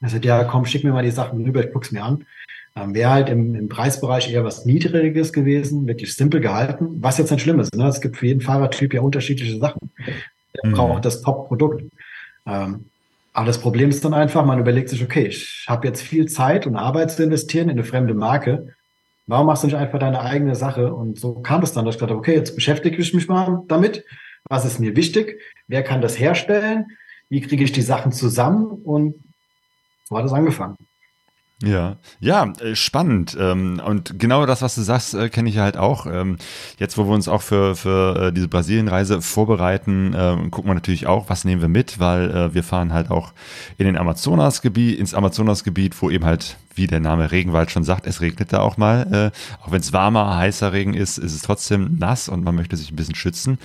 Er 0.01 0.09
sagt, 0.09 0.25
ja, 0.25 0.43
komm, 0.43 0.65
schick 0.65 0.83
mir 0.83 0.93
mal 0.93 1.03
die 1.03 1.11
Sachen 1.11 1.43
rüber, 1.43 1.63
ich 1.63 1.71
guck's 1.71 1.91
mir 1.91 2.03
an. 2.03 2.25
Ähm, 2.75 2.95
Wäre 2.95 3.11
halt 3.11 3.29
im, 3.29 3.55
im 3.55 3.69
Preisbereich 3.69 4.31
eher 4.31 4.43
was 4.43 4.65
Niedriges 4.65 5.31
gewesen, 5.31 5.87
wirklich 5.87 6.15
simpel 6.15 6.41
gehalten, 6.41 7.01
was 7.01 7.17
jetzt 7.17 7.31
nicht 7.31 7.41
schlimm 7.41 7.59
ist. 7.59 7.75
Ne? 7.75 7.87
Es 7.87 8.01
gibt 8.01 8.17
für 8.17 8.25
jeden 8.25 8.41
Fahrertyp 8.41 8.93
ja 8.93 9.01
unterschiedliche 9.01 9.59
Sachen. 9.59 9.91
Der 10.55 10.69
mhm. 10.69 10.73
braucht 10.73 11.05
das 11.05 11.21
Top-Produkt. 11.21 11.83
Ähm, 12.45 12.89
aber 13.33 13.47
das 13.47 13.59
Problem 13.59 13.89
ist 13.89 14.05
dann 14.05 14.13
einfach, 14.13 14.45
man 14.45 14.59
überlegt 14.59 14.89
sich, 14.89 15.03
okay, 15.03 15.27
ich 15.27 15.65
habe 15.67 15.87
jetzt 15.87 16.01
viel 16.01 16.27
Zeit 16.27 16.65
und 16.67 16.77
Arbeit 16.77 17.11
zu 17.11 17.23
investieren 17.23 17.67
in 17.67 17.71
eine 17.71 17.83
fremde 17.83 18.13
Marke. 18.13 18.73
Warum 19.27 19.47
machst 19.47 19.63
du 19.63 19.67
nicht 19.67 19.75
einfach 19.75 19.99
deine 19.99 20.21
eigene 20.21 20.55
Sache? 20.55 20.93
Und 20.93 21.19
so 21.19 21.41
kam 21.41 21.63
es 21.63 21.73
dann, 21.73 21.85
dass 21.85 21.95
ich 21.95 21.99
dachte, 21.99 22.15
okay, 22.15 22.35
jetzt 22.35 22.55
beschäftige 22.55 22.97
ich 22.97 23.13
mich 23.13 23.27
mal 23.27 23.63
damit. 23.67 24.05
Was 24.47 24.63
ist 24.63 24.79
mir 24.79 24.95
wichtig? 24.95 25.41
Wer 25.67 25.83
kann 25.83 26.01
das 26.01 26.17
herstellen? 26.19 26.85
Wie 27.29 27.41
kriege 27.41 27.63
ich 27.63 27.71
die 27.71 27.81
Sachen 27.81 28.11
zusammen? 28.11 28.67
Und 28.67 29.15
so 30.07 30.17
hat 30.17 30.25
es 30.25 30.31
angefangen. 30.31 30.77
Ja, 31.65 31.95
ja, 32.19 32.53
äh, 32.59 32.75
spannend. 32.75 33.35
Ähm, 33.39 33.81
und 33.83 34.19
genau 34.19 34.45
das, 34.45 34.61
was 34.61 34.75
du 34.75 34.81
sagst, 34.81 35.15
äh, 35.15 35.29
kenne 35.29 35.49
ich 35.49 35.57
halt 35.57 35.77
auch. 35.77 36.05
Ähm, 36.05 36.37
jetzt, 36.77 36.95
wo 36.97 37.05
wir 37.05 37.13
uns 37.13 37.27
auch 37.27 37.41
für, 37.41 37.75
für 37.75 38.27
äh, 38.27 38.31
diese 38.31 38.47
Brasilienreise 38.47 39.21
vorbereiten, 39.21 40.11
gucken 40.51 40.69
wir 40.69 40.75
natürlich 40.75 41.07
auch, 41.07 41.29
was 41.29 41.45
nehmen 41.45 41.61
wir 41.61 41.67
mit, 41.67 41.99
weil 41.99 42.53
wir 42.53 42.63
fahren 42.63 42.93
halt 42.93 43.09
auch 43.09 43.33
in 43.77 43.85
den 43.85 43.97
Amazonasgebiet, 43.97 44.99
ins 44.99 45.13
Amazonasgebiet, 45.13 45.99
wo 46.01 46.09
eben 46.09 46.25
halt, 46.25 46.57
wie 46.75 46.87
der 46.87 46.99
Name 46.99 47.31
Regenwald 47.31 47.71
schon 47.71 47.83
sagt, 47.83 48.05
es 48.07 48.21
regnet 48.21 48.53
da 48.53 48.59
auch 48.59 48.77
mal. 48.77 49.31
Auch 49.61 49.71
wenn 49.71 49.81
es 49.81 49.93
warmer, 49.93 50.37
heißer 50.37 50.73
Regen 50.73 50.93
ist, 50.93 51.17
ist 51.17 51.33
es 51.33 51.41
trotzdem 51.41 51.97
nass 51.97 52.29
und 52.29 52.43
man 52.43 52.55
möchte 52.55 52.77
sich 52.77 52.91
ein 52.91 52.95
bisschen 52.95 53.15
schützen. 53.15 53.57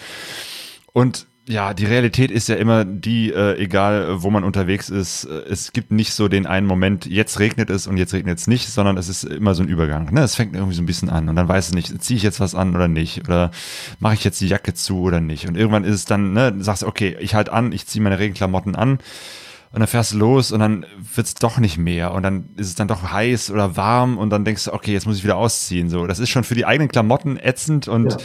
Und 0.93 1.27
ja, 1.49 1.75
die 1.75 1.87
Realität 1.87 2.31
ist 2.31 2.49
ja 2.49 2.57
immer 2.57 2.85
die, 2.85 3.33
äh, 3.33 3.59
egal 3.59 4.23
wo 4.23 4.31
man 4.31 4.45
unterwegs 4.45 4.89
ist, 4.89 5.25
äh, 5.25 5.43
es 5.49 5.73
gibt 5.73 5.91
nicht 5.91 6.13
so 6.13 6.29
den 6.29 6.47
einen 6.47 6.67
Moment, 6.67 7.07
jetzt 7.07 7.39
regnet 7.41 7.71
es 7.71 7.87
und 7.87 7.97
jetzt 7.97 8.13
regnet 8.13 8.39
es 8.39 8.47
nicht, 8.47 8.69
sondern 8.69 8.97
es 8.97 9.09
ist 9.09 9.25
immer 9.25 9.55
so 9.55 9.63
ein 9.63 9.69
Übergang. 9.69 10.13
Ne? 10.13 10.23
Es 10.23 10.35
fängt 10.35 10.55
irgendwie 10.55 10.77
so 10.77 10.83
ein 10.83 10.87
bisschen 10.87 11.09
an 11.09 11.29
und 11.29 11.37
dann 11.37 11.49
weiß 11.49 11.69
es 11.69 11.75
nicht, 11.75 12.03
ziehe 12.03 12.17
ich 12.17 12.23
jetzt 12.23 12.41
was 12.41 12.55
an 12.55 12.75
oder 12.77 12.89
nicht 12.89 13.27
oder 13.27 13.51
mache 13.99 14.15
ich 14.15 14.25
jetzt 14.25 14.41
die 14.41 14.49
Jacke 14.49 14.75
zu 14.75 15.01
oder 15.01 15.21
nicht. 15.21 15.49
Und 15.49 15.57
irgendwann 15.57 15.85
ist 15.85 15.95
es 15.95 16.05
dann, 16.05 16.35
ne, 16.35 16.55
sagst 16.59 16.83
du, 16.83 16.87
okay, 16.87 17.17
ich 17.21 17.35
halt 17.35 17.49
an, 17.49 17.73
ich 17.73 17.87
ziehe 17.87 18.03
meine 18.03 18.19
Regenklamotten 18.19 18.77
an 18.77 18.99
und 19.73 19.81
dann 19.81 19.89
fährst 19.89 20.13
du 20.13 20.19
los 20.19 20.53
und 20.53 20.61
dann 20.61 20.85
wird's 21.15 21.35
doch 21.35 21.59
nicht 21.59 21.79
mehr 21.79 22.13
und 22.13 22.23
dann 22.23 22.51
ist 22.57 22.69
es 22.69 22.75
dann 22.75 22.89
doch 22.89 23.11
heiß 23.11 23.51
oder 23.51 23.77
warm 23.77 24.19
und 24.19 24.31
dann 24.31 24.45
denkst 24.45 24.67
du, 24.67 24.73
okay, 24.73 24.93
jetzt 24.93 25.07
muss 25.07 25.17
ich 25.17 25.25
wieder 25.25 25.37
ausziehen. 25.37 25.89
So, 25.89 26.07
das 26.07 26.19
ist 26.19 26.29
schon 26.29 26.45
für 26.45 26.55
die 26.55 26.67
eigenen 26.67 26.91
Klamotten 26.91 27.39
ätzend 27.39 27.89
und 27.89 28.13
ja 28.13 28.19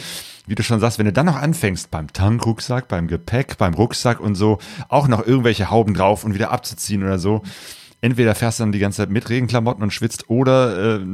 wie 0.46 0.54
du 0.54 0.62
schon 0.62 0.80
sagst, 0.80 0.98
wenn 0.98 1.06
du 1.06 1.12
dann 1.12 1.26
noch 1.26 1.36
anfängst 1.36 1.90
beim 1.90 2.12
Tankrucksack, 2.12 2.88
beim 2.88 3.08
Gepäck, 3.08 3.58
beim 3.58 3.74
Rucksack 3.74 4.20
und 4.20 4.34
so, 4.34 4.58
auch 4.88 5.08
noch 5.08 5.26
irgendwelche 5.26 5.70
Hauben 5.70 5.94
drauf 5.94 6.24
und 6.24 6.34
wieder 6.34 6.50
abzuziehen 6.50 7.02
oder 7.02 7.18
so, 7.18 7.42
entweder 8.00 8.34
fährst 8.34 8.60
du 8.60 8.64
dann 8.64 8.72
die 8.72 8.78
ganze 8.78 8.98
Zeit 8.98 9.10
mit 9.10 9.28
Regenklamotten 9.28 9.82
und 9.82 9.92
schwitzt 9.92 10.30
oder 10.30 10.98
äh, 11.00 11.04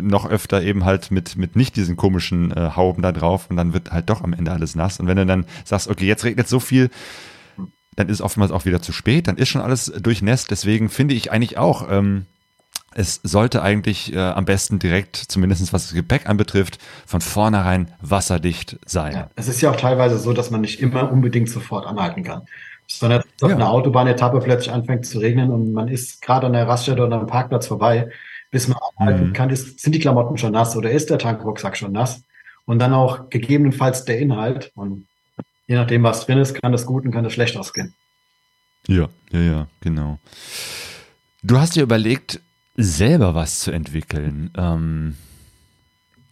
noch 0.00 0.28
öfter 0.28 0.62
eben 0.62 0.84
halt 0.84 1.10
mit, 1.10 1.36
mit 1.36 1.56
nicht 1.56 1.76
diesen 1.76 1.96
komischen 1.96 2.50
äh, 2.52 2.70
Hauben 2.74 3.02
da 3.02 3.12
drauf 3.12 3.46
und 3.50 3.56
dann 3.56 3.72
wird 3.72 3.92
halt 3.92 4.10
doch 4.10 4.22
am 4.22 4.32
Ende 4.32 4.50
alles 4.50 4.74
nass. 4.74 4.98
Und 4.98 5.06
wenn 5.06 5.16
du 5.16 5.26
dann 5.26 5.46
sagst, 5.64 5.88
okay, 5.88 6.06
jetzt 6.06 6.24
regnet 6.24 6.48
so 6.48 6.58
viel, 6.60 6.90
dann 7.94 8.08
ist 8.08 8.20
oftmals 8.20 8.52
auch 8.52 8.64
wieder 8.64 8.80
zu 8.80 8.92
spät, 8.92 9.28
dann 9.28 9.36
ist 9.36 9.48
schon 9.48 9.60
alles 9.60 9.86
durchnässt. 9.86 10.50
Deswegen 10.50 10.88
finde 10.88 11.14
ich 11.14 11.32
eigentlich 11.32 11.58
auch, 11.58 11.88
ähm, 11.90 12.26
es 12.98 13.20
sollte 13.22 13.62
eigentlich 13.62 14.12
äh, 14.12 14.18
am 14.18 14.44
besten 14.44 14.80
direkt, 14.80 15.16
zumindest 15.16 15.72
was 15.72 15.84
das 15.84 15.94
Gepäck 15.94 16.28
anbetrifft, 16.28 16.78
von 17.06 17.20
vornherein 17.20 17.92
wasserdicht 18.00 18.76
sein. 18.86 19.12
Ja, 19.12 19.30
es 19.36 19.46
ist 19.46 19.60
ja 19.60 19.70
auch 19.70 19.76
teilweise 19.76 20.18
so, 20.18 20.32
dass 20.32 20.50
man 20.50 20.62
nicht 20.62 20.80
immer 20.80 21.10
unbedingt 21.12 21.48
sofort 21.48 21.86
anhalten 21.86 22.24
kann. 22.24 22.42
Sondern 22.88 23.22
ja. 23.40 23.46
auf 23.46 23.52
einer 23.52 23.70
Autobahnetappe 23.70 24.40
plötzlich 24.40 24.72
anfängt 24.72 25.06
zu 25.06 25.20
regnen 25.20 25.50
und 25.50 25.72
man 25.72 25.86
ist 25.86 26.22
gerade 26.22 26.48
an 26.48 26.54
der 26.54 26.66
Raststätte 26.66 27.06
oder 27.06 27.20
am 27.20 27.26
Parkplatz 27.28 27.68
vorbei, 27.68 28.10
bis 28.50 28.66
man 28.66 28.78
anhalten 28.96 29.28
mhm. 29.28 29.32
kann, 29.32 29.50
ist, 29.50 29.78
sind 29.78 29.94
die 29.94 30.00
Klamotten 30.00 30.36
schon 30.36 30.52
nass 30.52 30.74
oder 30.74 30.90
ist 30.90 31.08
der 31.08 31.18
Tankrucksack 31.18 31.76
schon 31.76 31.92
nass? 31.92 32.22
Und 32.64 32.80
dann 32.80 32.92
auch 32.92 33.30
gegebenenfalls 33.30 34.06
der 34.06 34.18
Inhalt. 34.18 34.72
Und 34.74 35.06
je 35.68 35.76
nachdem, 35.76 36.02
was 36.02 36.26
drin 36.26 36.38
ist, 36.38 36.60
kann 36.60 36.72
das 36.72 36.84
gut 36.84 37.04
und 37.04 37.12
kann 37.12 37.24
das 37.24 37.32
schlecht 37.32 37.56
ausgehen. 37.56 37.94
Ja, 38.88 39.08
ja, 39.30 39.40
ja, 39.40 39.66
genau. 39.80 40.18
Du 41.42 41.58
hast 41.58 41.76
dir 41.76 41.84
überlegt, 41.84 42.40
selber 42.78 43.34
was 43.34 43.60
zu 43.60 43.72
entwickeln. 43.72 44.50
Ähm, 44.56 45.16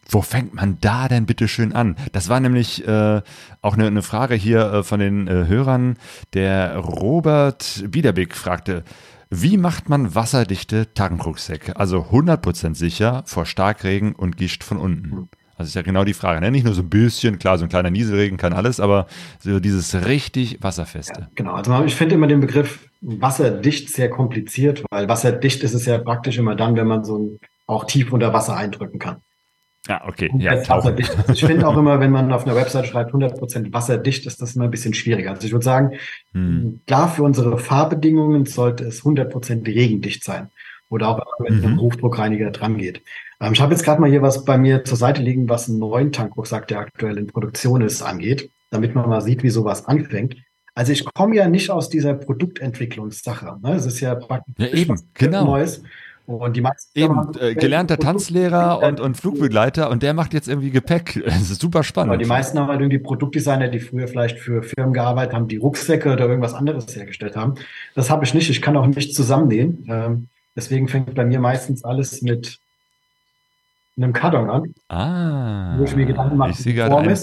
wo 0.09 0.23
fängt 0.23 0.55
man 0.55 0.79
da 0.81 1.09
denn 1.09 1.27
bitte 1.27 1.49
schön 1.49 1.73
an? 1.73 1.97
Das 2.13 2.29
war 2.29 2.39
nämlich 2.39 2.87
äh, 2.87 3.21
auch 3.61 3.75
eine, 3.75 3.89
eine 3.89 4.03
Frage 4.03 4.37
hier 4.37 4.73
äh, 4.73 4.83
von 4.85 5.01
den 5.01 5.27
äh, 5.27 5.47
Hörern. 5.49 5.97
Der 6.33 6.77
Robert 6.77 7.85
Biederbeck 7.89 8.35
fragte, 8.37 8.85
wie 9.29 9.57
macht 9.57 9.89
man 9.89 10.15
wasserdichte 10.15 10.95
Tagenkrucksäcke? 10.95 11.77
Also 11.77 12.07
100% 12.13 12.77
sicher 12.77 13.25
vor 13.27 13.45
Starkregen 13.45 14.15
und 14.15 14.37
Gischt 14.37 14.63
von 14.63 14.77
unten. 14.77 15.29
Also 15.57 15.69
ist 15.69 15.75
ja 15.75 15.83
genau 15.83 16.05
die 16.05 16.15
Frage. 16.15 16.41
Ne? 16.41 16.51
Nicht 16.51 16.65
nur 16.65 16.75
so 16.75 16.83
ein 16.83 16.91
bisschen, 16.91 17.39
klar, 17.39 17.57
so 17.57 17.65
ein 17.65 17.71
kleiner 17.71 17.91
Nieselregen 17.91 18.37
kann 18.37 18.53
alles, 18.53 18.79
aber 18.79 19.07
so 19.39 19.59
dieses 19.59 20.07
richtig 20.07 20.59
Wasserfeste. 20.63 21.21
Ja, 21.21 21.29
genau, 21.35 21.53
also 21.55 21.85
ich 21.85 21.95
finde 21.95 22.15
immer 22.15 22.27
den 22.27 22.41
Begriff 22.41 22.89
wasserdicht 23.01 23.91
sehr 23.91 24.11
kompliziert, 24.11 24.85
weil 24.91 25.09
wasserdicht 25.09 25.63
ist 25.63 25.75
es 25.75 25.87
ja 25.87 25.99
praktisch 25.99 26.39
immer 26.39 26.57
dann, 26.57 26.77
wenn 26.77 26.87
man 26.87 27.05
so 27.05 27.39
auch 27.67 27.85
tief 27.85 28.13
unter 28.13 28.33
Wasser 28.33 28.57
eindrücken 28.57 28.99
kann. 28.99 29.17
Ja, 29.89 30.07
okay. 30.07 30.31
Ja, 30.39 30.69
wasserdicht. 30.69 31.17
Also 31.17 31.33
ich 31.33 31.45
finde 31.45 31.67
auch 31.67 31.77
immer, 31.77 32.01
wenn 32.01 32.11
man 32.11 32.33
auf 32.33 32.45
einer 32.45 32.57
Website 32.57 32.89
schreibt 32.89 33.15
100% 33.15 33.73
wasserdicht, 33.73 34.27
ist 34.27 34.43
das 34.43 34.57
immer 34.57 34.65
ein 34.65 34.71
bisschen 34.71 34.95
schwieriger. 34.95 35.31
Also 35.31 35.47
ich 35.47 35.53
würde 35.53 35.65
sagen, 35.65 35.93
hm. 36.33 36.81
klar, 36.87 37.09
für 37.09 37.23
unsere 37.23 37.57
Fahrbedingungen 37.59 38.47
sollte 38.47 38.85
es 38.85 39.03
100% 39.03 39.65
regendicht 39.67 40.25
sein. 40.25 40.51
Oder 40.89 41.09
auch, 41.09 41.21
wenn 41.41 41.59
mhm. 41.59 41.65
ein 41.65 41.81
Hochdruckreiniger 41.81 42.51
dran 42.53 42.79
geht. 42.79 43.03
Ähm, 43.41 43.53
ich 43.53 43.61
habe 43.61 43.73
jetzt 43.73 43.85
gerade 43.85 44.01
mal 44.01 44.11
hier 44.11 44.23
was 44.23 44.45
bei 44.45 44.59
mir 44.59 44.85
zur 44.85 44.97
Seite 44.97 45.23
liegen, 45.23 45.49
was 45.49 45.69
einen 45.69 45.79
neuen 45.79 46.13
Tankrucksack, 46.13 46.69
der 46.69 46.81
aktuell 46.81 47.19
in 47.19 47.27
Produktion 47.27 47.83
ist, 47.83 48.03
angeht, 48.03 48.51
damit 48.71 48.95
man 48.95 49.09
mal 49.09 49.21
sieht, 49.21 49.43
wie 49.43 49.51
sowas 49.51 49.87
anfängt. 49.87 50.37
Also 50.75 50.93
ich 50.93 51.05
komme 51.15 51.37
ja 51.37 51.49
nicht 51.49 51.71
aus 51.71 51.89
dieser 51.89 52.15
Produktentwicklungssache. 52.15 53.59
Ne? 53.63 53.75
Es 53.75 53.87
ist 53.87 54.01
ja 54.01 54.15
praktisch 54.15 54.55
ja, 54.59 54.67
eben, 54.69 55.01
genau. 55.15 55.45
Neues. 55.45 55.83
Und 56.27 56.57
die 56.57 56.61
meisten 56.61 56.99
Eben, 56.99 57.31
äh, 57.41 57.55
gelernter 57.55 57.99
Tanzlehrer 57.99 58.83
und, 58.83 58.99
und 58.99 59.17
Flugbegleiter 59.17 59.89
und 59.91 60.03
der 60.03 60.13
macht 60.13 60.35
jetzt 60.35 60.49
irgendwie 60.49 60.71
Gepäck. 60.71 61.23
Das 61.25 61.51
ist 61.51 61.61
super 61.61 61.85
spannend. 61.85 62.11
Aber 62.11 62.19
die 62.19 62.29
meisten 62.29 62.59
haben 62.59 62.67
halt 62.67 62.81
irgendwie 62.81 62.99
Produktdesigner, 62.99 63.69
die 63.69 63.79
früher 63.79 64.09
vielleicht 64.09 64.39
für 64.39 64.63
Firmen 64.63 64.93
gearbeitet 64.93 65.35
haben, 65.35 65.47
die 65.47 65.57
Rucksäcke 65.57 66.13
oder 66.13 66.27
irgendwas 66.27 66.53
anderes 66.53 66.95
hergestellt 66.97 67.37
haben. 67.37 67.55
Das 67.95 68.11
habe 68.11 68.25
ich 68.25 68.35
nicht. 68.35 68.51
Ich 68.51 68.61
kann 68.61 68.77
auch 68.77 68.87
nicht 68.87 69.15
zusammennähen. 69.15 69.87
Ähm, 69.89 70.29
deswegen 70.57 70.89
fängt 70.89 71.15
bei 71.15 71.25
mir 71.25 71.39
meistens 71.39 71.85
alles 71.85 72.23
mit 72.23 72.59
einem 73.97 74.13
Karton 74.13 74.51
an. 74.51 74.75
Ah. 74.89 75.79
Wo 75.79 75.85
ich 75.85 75.97
mir 75.97 76.07
Gedanken 76.07 76.37
mache, 76.37 76.51
ich 76.51 76.59
sehe 76.59 76.75
gerade 76.75 76.97
ein, 76.97 77.19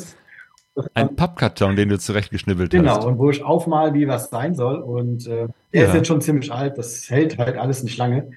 ein 0.94 1.16
Pappkarton, 1.16 1.76
den 1.76 1.90
du 1.90 2.00
zurechtgeschnibbelt 2.00 2.72
genau, 2.72 2.92
hast. 2.92 3.00
Genau, 3.00 3.12
und 3.12 3.18
wo 3.20 3.30
ich 3.30 3.44
aufmal, 3.44 3.94
wie 3.94 4.08
was 4.08 4.30
sein 4.30 4.56
soll. 4.56 4.78
Und 4.82 5.28
äh, 5.28 5.48
der 5.74 5.82
ja. 5.82 5.88
ist 5.88 5.94
jetzt 5.94 6.08
schon 6.08 6.22
ziemlich 6.22 6.52
alt, 6.52 6.78
das 6.78 7.10
hält 7.10 7.38
halt 7.38 7.58
alles 7.58 7.84
nicht 7.84 7.98
lange. 7.98 8.32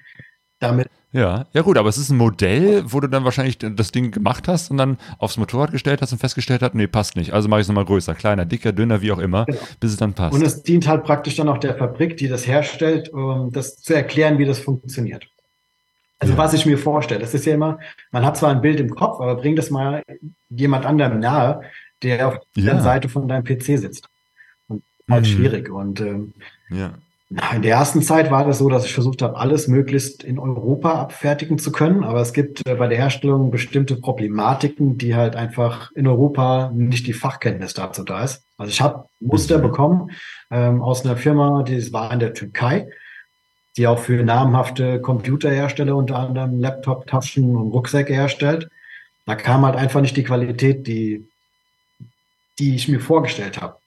Damit 0.59 0.87
ja, 1.13 1.45
ja 1.53 1.61
gut, 1.61 1.77
aber 1.77 1.87
es 1.87 1.97
ist 1.97 2.09
ein 2.09 2.17
Modell, 2.17 2.83
wo 2.85 2.99
du 2.99 3.07
dann 3.07 3.23
wahrscheinlich 3.23 3.57
das 3.57 3.91
Ding 3.91 4.11
gemacht 4.11 4.47
hast 4.47 4.69
und 4.69 4.77
dann 4.77 4.97
aufs 5.19 5.37
Motorrad 5.37 5.71
gestellt 5.71 6.01
hast 6.01 6.11
und 6.11 6.19
festgestellt 6.19 6.61
hast, 6.61 6.75
nee, 6.75 6.85
passt 6.85 7.15
nicht. 7.15 7.33
Also 7.33 7.47
mache 7.47 7.61
ich 7.61 7.63
es 7.63 7.69
nochmal 7.69 7.85
größer, 7.85 8.13
kleiner, 8.13 8.45
dicker, 8.45 8.73
dünner, 8.73 9.01
wie 9.01 9.13
auch 9.13 9.19
immer, 9.19 9.45
genau. 9.45 9.59
bis 9.79 9.91
es 9.91 9.97
dann 9.97 10.13
passt. 10.13 10.35
Und 10.35 10.45
es 10.45 10.63
dient 10.63 10.87
halt 10.87 11.05
praktisch 11.05 11.37
dann 11.37 11.47
auch 11.47 11.59
der 11.59 11.75
Fabrik, 11.75 12.17
die 12.17 12.27
das 12.27 12.45
herstellt, 12.45 13.09
um 13.09 13.51
das 13.53 13.77
zu 13.77 13.95
erklären, 13.95 14.37
wie 14.37 14.45
das 14.45 14.59
funktioniert. 14.59 15.27
Also 16.19 16.33
ja. 16.33 16.39
was 16.39 16.53
ich 16.53 16.65
mir 16.65 16.77
vorstelle, 16.77 17.19
das 17.19 17.33
ist 17.33 17.45
ja 17.45 17.53
immer, 17.53 17.79
man 18.11 18.25
hat 18.25 18.37
zwar 18.37 18.49
ein 18.49 18.61
Bild 18.61 18.79
im 18.79 18.89
Kopf, 18.89 19.19
aber 19.19 19.35
bring 19.35 19.55
das 19.55 19.69
mal 19.69 20.03
jemand 20.49 20.85
anderem 20.85 21.19
nahe, 21.19 21.61
der 22.01 22.27
auf 22.27 22.39
ja. 22.55 22.73
der 22.73 22.81
Seite 22.81 23.09
von 23.09 23.27
deinem 23.27 23.43
PC 23.43 23.77
sitzt. 23.77 24.09
Und 24.67 24.83
halt 25.09 25.25
mhm. 25.25 25.29
schwierig. 25.29 25.69
Und 25.69 26.01
ähm, 26.01 26.33
ja. 26.69 26.93
in 27.53 27.61
der 27.61 27.75
ersten 27.75 28.01
Zeit 28.01 28.31
war 28.31 28.45
das 28.45 28.57
so, 28.57 28.69
dass 28.69 28.85
ich 28.85 28.93
versucht 28.93 29.21
habe, 29.21 29.37
alles 29.37 29.67
möglichst 29.67 30.23
in 30.23 30.39
Europa 30.39 30.93
abfertigen 30.93 31.59
zu 31.59 31.71
können. 31.71 32.03
Aber 32.03 32.21
es 32.21 32.33
gibt 32.33 32.65
äh, 32.67 32.75
bei 32.75 32.87
der 32.87 32.97
Herstellung 32.97 33.51
bestimmte 33.51 33.95
Problematiken, 33.95 34.97
die 34.97 35.15
halt 35.15 35.35
einfach 35.35 35.91
in 35.91 36.07
Europa 36.07 36.71
nicht 36.73 37.05
die 37.05 37.13
Fachkenntnis 37.13 37.75
dazu 37.75 38.03
da 38.03 38.23
ist. 38.23 38.41
Also 38.57 38.71
ich 38.71 38.81
habe 38.81 39.05
Muster 39.19 39.59
mhm. 39.59 39.63
bekommen 39.63 40.11
ähm, 40.49 40.81
aus 40.81 41.05
einer 41.05 41.17
Firma, 41.17 41.61
die 41.61 41.93
war 41.93 42.11
in 42.11 42.19
der 42.19 42.33
Türkei 42.33 42.87
die 43.77 43.87
auch 43.87 43.99
für 43.99 44.23
namhafte 44.23 44.99
Computerhersteller 44.99 45.95
unter 45.95 46.17
anderem 46.17 46.59
Laptop-Taschen 46.59 47.55
und 47.55 47.71
Rucksäcke 47.71 48.13
herstellt. 48.13 48.69
Da 49.25 49.35
kam 49.35 49.65
halt 49.65 49.75
einfach 49.75 50.01
nicht 50.01 50.17
die 50.17 50.23
Qualität, 50.23 50.87
die, 50.87 51.27
die 52.59 52.75
ich 52.75 52.87
mir 52.87 52.99
vorgestellt 52.99 53.61
habe. 53.61 53.77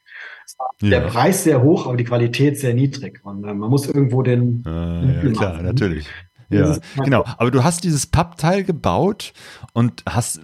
Ja. 0.81 0.91
Der 0.91 1.01
Preis 1.01 1.45
sehr 1.45 1.63
hoch, 1.63 1.87
aber 1.87 1.97
die 1.97 2.05
Qualität 2.05 2.59
sehr 2.59 2.75
niedrig. 2.75 3.21
Und 3.25 3.45
äh, 3.45 3.53
man 3.53 3.71
muss 3.71 3.87
irgendwo 3.87 4.23
den. 4.23 4.65
Äh, 4.67 5.27
ja, 5.27 5.33
klar, 5.33 5.63
natürlich. 5.63 6.07
Ja, 6.51 6.77
genau. 7.05 7.25
Aber 7.39 7.51
du 7.51 7.63
hast 7.63 7.85
dieses 7.85 8.07
Pappteil 8.07 8.65
gebaut 8.65 9.33
und 9.73 10.03
hast 10.09 10.41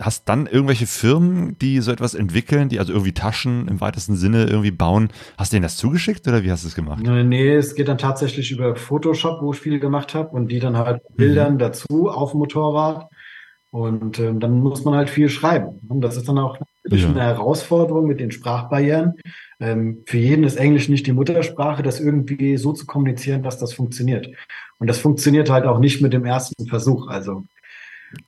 hast 0.00 0.28
dann 0.28 0.46
irgendwelche 0.46 0.86
Firmen, 0.86 1.56
die 1.58 1.80
so 1.80 1.90
etwas 1.90 2.14
entwickeln, 2.14 2.68
die 2.68 2.78
also 2.78 2.92
irgendwie 2.92 3.12
Taschen 3.12 3.68
im 3.68 3.80
weitesten 3.80 4.16
Sinne 4.16 4.44
irgendwie 4.44 4.70
bauen. 4.70 5.10
Hast 5.36 5.52
du 5.52 5.56
denen 5.56 5.64
das 5.64 5.76
zugeschickt 5.76 6.26
oder 6.28 6.42
wie 6.44 6.50
hast 6.50 6.64
du 6.64 6.68
es 6.68 6.74
gemacht? 6.74 7.02
Nee, 7.02 7.54
es 7.54 7.74
geht 7.74 7.88
dann 7.88 7.98
tatsächlich 7.98 8.50
über 8.50 8.76
Photoshop, 8.76 9.42
wo 9.42 9.52
ich 9.52 9.60
viel 9.60 9.80
gemacht 9.80 10.14
habe 10.14 10.30
und 10.30 10.48
die 10.48 10.60
dann 10.60 10.76
halt 10.76 11.02
Bildern 11.16 11.54
mhm. 11.54 11.58
dazu 11.58 12.08
auf 12.08 12.32
dem 12.32 12.38
Motorrad. 12.38 13.08
Und 13.70 14.18
ähm, 14.18 14.40
dann 14.40 14.60
muss 14.60 14.84
man 14.84 14.94
halt 14.94 15.10
viel 15.10 15.28
schreiben. 15.28 15.80
Und 15.88 16.00
das 16.00 16.16
ist 16.16 16.26
dann 16.26 16.38
auch 16.38 16.58
natürlich 16.84 17.04
ja. 17.04 17.10
eine 17.10 17.20
Herausforderung 17.20 18.06
mit 18.06 18.18
den 18.18 18.30
Sprachbarrieren. 18.30 19.14
Ähm, 19.60 20.04
für 20.06 20.16
jeden 20.16 20.44
ist 20.44 20.56
Englisch 20.56 20.88
nicht 20.88 21.06
die 21.06 21.12
Muttersprache, 21.12 21.82
das 21.82 22.00
irgendwie 22.00 22.56
so 22.56 22.72
zu 22.72 22.86
kommunizieren, 22.86 23.42
dass 23.42 23.58
das 23.58 23.74
funktioniert. 23.74 24.28
Und 24.78 24.86
das 24.86 24.98
funktioniert 24.98 25.50
halt 25.50 25.66
auch 25.66 25.80
nicht 25.80 26.00
mit 26.00 26.14
dem 26.14 26.24
ersten 26.24 26.66
Versuch. 26.66 27.08
Also 27.08 27.44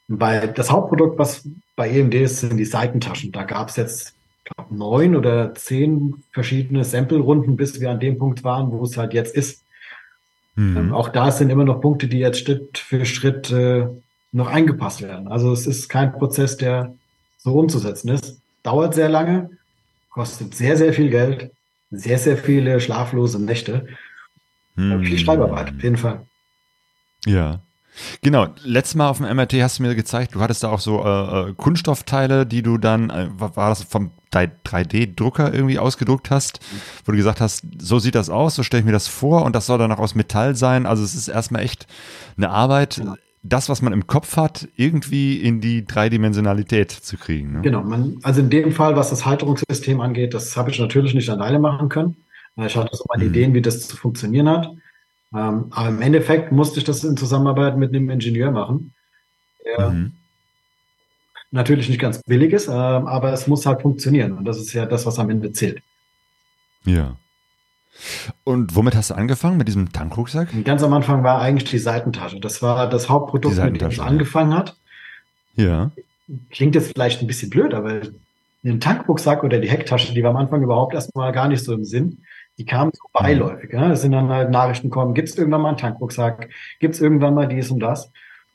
bei 0.09 0.47
das 0.47 0.71
Hauptprodukt, 0.71 1.19
was 1.19 1.49
bei 1.77 1.90
EMD 1.90 2.14
ist, 2.14 2.40
sind 2.40 2.57
die 2.57 2.64
Seitentaschen. 2.64 3.33
Da 3.33 3.45
gab 3.45 3.69
es 3.69 3.77
jetzt 3.77 4.14
glaub, 4.45 4.71
neun 4.71 5.16
oder 5.16 5.55
zehn 5.55 6.23
verschiedene 6.33 6.85
Sample-Runden, 6.85 7.57
bis 7.57 7.81
wir 7.81 7.90
an 7.90 8.01
dem 8.01 8.19
Punkt 8.19 8.45
waren, 8.45 8.71
wo 8.73 8.85
es 8.85 8.97
halt 8.97 9.14
jetzt 9.14 9.35
ist. 9.35 9.64
Mhm. 10.57 10.77
Ähm, 10.77 10.95
auch 10.95 11.09
da 11.09 11.31
sind 11.31 11.51
immer 11.51 11.64
noch 11.64 11.81
Punkte, 11.81 12.09
die 12.09 12.19
jetzt 12.19 12.40
Schritt 12.40 12.79
für 12.79 13.05
Schritt 13.07 13.51
äh, 13.51 13.87
noch 14.33 14.49
eingepasst 14.49 15.03
werden. 15.03 15.29
Also 15.29 15.53
es 15.53 15.66
ist 15.66 15.88
kein 15.88 16.12
Prozess, 16.12 16.57
der 16.57 16.95
so 17.38 17.59
umzusetzen 17.59 18.09
ist. 18.11 18.40
Dauert 18.62 18.95
sehr 18.95 19.09
lange, 19.09 19.51
kostet 20.11 20.55
sehr, 20.55 20.77
sehr 20.77 20.93
viel 20.93 21.09
Geld, 21.09 21.51
sehr, 21.90 22.19
sehr 22.19 22.37
viele 22.37 22.81
schlaflose 22.81 23.43
Nächte. 23.43 23.87
Mhm. 24.77 25.05
Viel 25.05 25.19
Schreibarbeit, 25.19 25.71
auf 25.75 25.83
jeden 25.83 25.97
Fall. 25.97 26.27
Ja. 27.27 27.61
Genau, 28.22 28.48
letztes 28.62 28.94
Mal 28.94 29.08
auf 29.08 29.18
dem 29.18 29.34
MRT 29.34 29.54
hast 29.54 29.78
du 29.78 29.82
mir 29.82 29.94
gezeigt, 29.94 30.34
du 30.34 30.40
hattest 30.40 30.62
da 30.62 30.70
auch 30.70 30.80
so 30.80 31.04
äh, 31.04 31.50
äh 31.50 31.54
Kunststoffteile, 31.56 32.46
die 32.46 32.62
du 32.62 32.78
dann, 32.78 33.10
äh, 33.10 33.28
war 33.36 33.68
das 33.68 33.82
vom 33.82 34.10
3D-Drucker 34.32 35.52
irgendwie 35.52 35.78
ausgedruckt 35.78 36.30
hast, 36.30 36.60
wo 37.04 37.12
du 37.12 37.18
gesagt 37.18 37.40
hast, 37.40 37.64
so 37.78 37.98
sieht 37.98 38.14
das 38.14 38.30
aus, 38.30 38.54
so 38.54 38.62
stelle 38.62 38.80
ich 38.80 38.86
mir 38.86 38.92
das 38.92 39.08
vor 39.08 39.44
und 39.44 39.56
das 39.56 39.66
soll 39.66 39.78
dann 39.78 39.90
auch 39.92 39.98
aus 39.98 40.14
Metall 40.14 40.54
sein. 40.54 40.86
Also 40.86 41.02
es 41.02 41.14
ist 41.14 41.28
erstmal 41.28 41.62
echt 41.62 41.86
eine 42.36 42.50
Arbeit, 42.50 42.98
ja. 42.98 43.14
das, 43.42 43.68
was 43.68 43.82
man 43.82 43.92
im 43.92 44.06
Kopf 44.06 44.36
hat, 44.36 44.68
irgendwie 44.76 45.36
in 45.36 45.60
die 45.60 45.84
Dreidimensionalität 45.84 46.92
zu 46.92 47.16
kriegen. 47.16 47.54
Ne? 47.54 47.60
Genau, 47.62 47.82
man, 47.82 48.18
also 48.22 48.40
in 48.40 48.50
dem 48.50 48.72
Fall, 48.72 48.96
was 48.96 49.10
das 49.10 49.26
Halterungssystem 49.26 50.00
angeht, 50.00 50.34
das 50.34 50.56
habe 50.56 50.70
ich 50.70 50.78
natürlich 50.78 51.14
nicht 51.14 51.28
alleine 51.28 51.58
machen 51.58 51.88
können. 51.88 52.16
Ich 52.56 52.76
hatte 52.76 52.94
so 52.96 53.04
meine 53.08 53.24
mhm. 53.24 53.30
Ideen, 53.30 53.54
wie 53.54 53.62
das 53.62 53.88
zu 53.88 53.96
funktionieren 53.96 54.48
hat. 54.48 54.70
Ähm, 55.35 55.66
aber 55.71 55.88
im 55.88 56.03
Endeffekt 56.03 56.51
musste 56.51 56.79
ich 56.81 56.85
das 56.85 57.05
in 57.05 57.16
Zusammenarbeit 57.16 57.77
mit 57.77 57.95
einem 57.95 58.11
Ingenieur 58.11 58.51
machen, 58.51 58.95
der 59.64 59.90
mhm. 59.90 60.12
natürlich 61.51 61.88
nicht 61.88 62.01
ganz 62.01 62.23
billig 62.23 62.53
ist, 62.53 62.69
äh, 62.69 62.73
aber 62.73 63.33
es 63.33 63.47
muss 63.47 63.64
halt 63.64 63.83
funktionieren. 63.83 64.37
Und 64.37 64.45
das 64.45 64.59
ist 64.59 64.73
ja 64.73 64.87
das, 64.87 65.07
was 65.07 65.19
am 65.19 65.31
Ende 65.31 65.53
zählt. 65.53 65.83
Ja. 66.85 67.16
Und 68.45 68.75
womit 68.75 68.97
hast 68.97 69.11
du 69.11 69.14
angefangen? 69.14 69.59
Mit 69.59 69.69
diesem 69.69 69.93
Tankrucksack? 69.93 70.49
Ganz 70.64 70.83
am 70.83 70.93
Anfang 70.93 71.23
war 71.23 71.40
eigentlich 71.40 71.71
die 71.71 71.79
Seitentasche. 71.79 72.40
Das 72.40 72.62
war 72.62 72.88
das 72.88 73.09
Hauptprodukt, 73.09 73.57
mit 73.57 73.81
dem 73.81 73.88
es 73.88 74.01
angefangen 74.01 74.55
hat. 74.55 74.77
Ja. 75.55 75.90
Klingt 76.51 76.75
jetzt 76.75 76.93
vielleicht 76.93 77.21
ein 77.21 77.27
bisschen 77.27 77.51
blöd, 77.51 77.75
aber 77.75 78.01
den 78.62 78.81
Tankrucksack 78.81 79.43
oder 79.45 79.59
die 79.59 79.69
Hecktasche, 79.69 80.14
die 80.14 80.23
war 80.23 80.31
am 80.31 80.37
Anfang 80.37 80.62
überhaupt 80.62 80.95
erstmal 80.95 81.33
gar 81.33 81.49
nicht 81.49 81.64
so 81.64 81.73
im 81.73 81.85
Sinn 81.85 82.25
die 82.61 82.66
kamen 82.66 82.92
so 82.92 83.09
beiläufig. 83.14 83.73
Ja? 83.73 83.90
Es 83.90 84.03
sind 84.03 84.12
dann 84.12 84.29
halt 84.29 84.51
Nachrichten 84.51 84.90
kommen, 84.90 85.14
gibt 85.14 85.31
es 85.31 85.38
irgendwann 85.38 85.62
mal 85.62 85.70
einen 85.70 85.79
Tankrucksack, 85.79 86.51
gibt 86.79 86.94
es 86.94 87.01
irgendwann 87.01 87.33
mal 87.33 87.49
dies 87.49 87.70
und 87.70 87.81
das. 87.81 88.12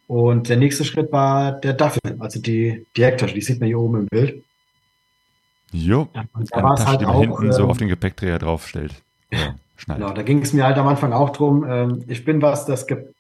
Und 0.08 0.48
der 0.48 0.58
nächste 0.58 0.86
Schritt 0.86 1.12
war 1.12 1.54
der 1.54 1.74
Duffel, 1.74 2.15
also 2.20 2.39
die, 2.39 2.86
die 2.96 3.04
Hecktasche, 3.04 3.34
die 3.34 3.41
sieht 3.41 3.60
man 3.60 3.65
hier 3.65 3.80
oben 3.80 4.02
im 4.02 4.06
Bild. 4.06 4.44
Jo, 5.72 6.08
ja, 6.13 6.24
da 6.52 6.63
war 6.63 6.76
es 6.76 6.86
halt 6.86 7.04
auch, 7.04 7.20
hinten 7.20 7.46
ähm, 7.46 7.52
so 7.52 7.65
auf 7.65 7.78
den 7.78 7.88
Gepäckträger 7.88 8.38
draufstellt. 8.38 8.94
Ja, 9.34 9.56
genau, 9.88 10.12
da 10.12 10.22
ging 10.22 10.44
es 10.44 10.54
mir 10.54 10.63
halt 10.63 10.78
am 10.78 10.88
Anfang 10.88 11.12
auch 11.12 11.32
drum. 11.32 11.65
Ähm, 11.68 12.04
ich 12.08 12.24
bin 12.24 12.44
was, 12.44 12.68
das 12.68 12.86
gibt. 12.86 13.12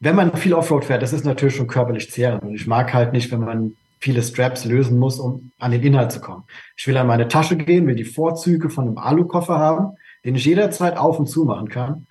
Wenn 0.00 0.16
man 0.16 0.34
viel 0.38 0.54
Offroad 0.54 0.86
fährt, 0.86 1.02
das 1.02 1.12
ist 1.12 1.26
natürlich 1.26 1.54
schon 1.54 1.66
körperlich 1.66 2.10
zehrend. 2.10 2.42
Und 2.42 2.54
ich 2.54 2.66
mag 2.66 2.94
halt 2.94 3.12
nicht, 3.12 3.30
wenn 3.30 3.40
man 3.40 3.76
viele 3.98 4.22
Straps 4.22 4.64
lösen 4.64 4.98
muss, 4.98 5.18
um 5.18 5.50
an 5.58 5.70
den 5.70 5.82
Inhalt 5.82 6.12
zu 6.12 6.20
kommen. 6.20 6.44
Ich 6.76 6.86
will 6.86 6.96
an 6.96 7.06
meine 7.06 7.28
Tasche 7.28 7.56
gehen, 7.56 7.86
will 7.86 7.96
die 7.96 8.04
Vorzüge 8.04 8.70
von 8.70 8.86
einem 8.86 8.98
Alukoffer 8.98 9.58
haben, 9.58 9.96
den 10.24 10.34
ich 10.34 10.44
jederzeit 10.44 10.96
auf 10.96 11.18
und 11.18 11.28
zu 11.28 11.44
machen 11.44 11.68
kann. 11.68 12.06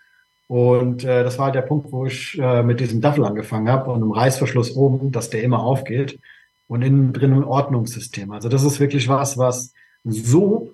Und 0.48 1.04
äh, 1.04 1.24
das 1.24 1.38
war 1.38 1.46
halt 1.46 1.56
der 1.56 1.62
Punkt, 1.62 1.92
wo 1.92 2.06
ich 2.06 2.38
äh, 2.40 2.64
mit 2.64 2.80
diesem 2.80 3.02
Duffel 3.02 3.26
angefangen 3.26 3.70
habe 3.70 3.92
und 3.92 4.02
einem 4.02 4.12
Reißverschluss 4.12 4.76
oben, 4.76 5.12
dass 5.12 5.30
der 5.30 5.44
immer 5.44 5.60
aufgeht 5.60 6.20
und 6.68 6.82
innen 6.82 7.14
drin 7.14 7.34
ein 7.34 7.44
Ordnungssystem. 7.44 8.32
Also 8.32 8.50
das 8.50 8.64
ist 8.64 8.80
wirklich 8.80 9.08
was, 9.08 9.38
was 9.38 9.74
so 10.04 10.72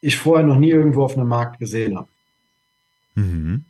ich 0.00 0.16
vorher 0.16 0.46
noch 0.46 0.58
nie 0.58 0.70
irgendwo 0.70 1.04
auf 1.04 1.16
einem 1.16 1.28
Markt 1.28 1.58
gesehen 1.58 1.96
habe. 1.96 2.08
Mhm. 3.14 3.64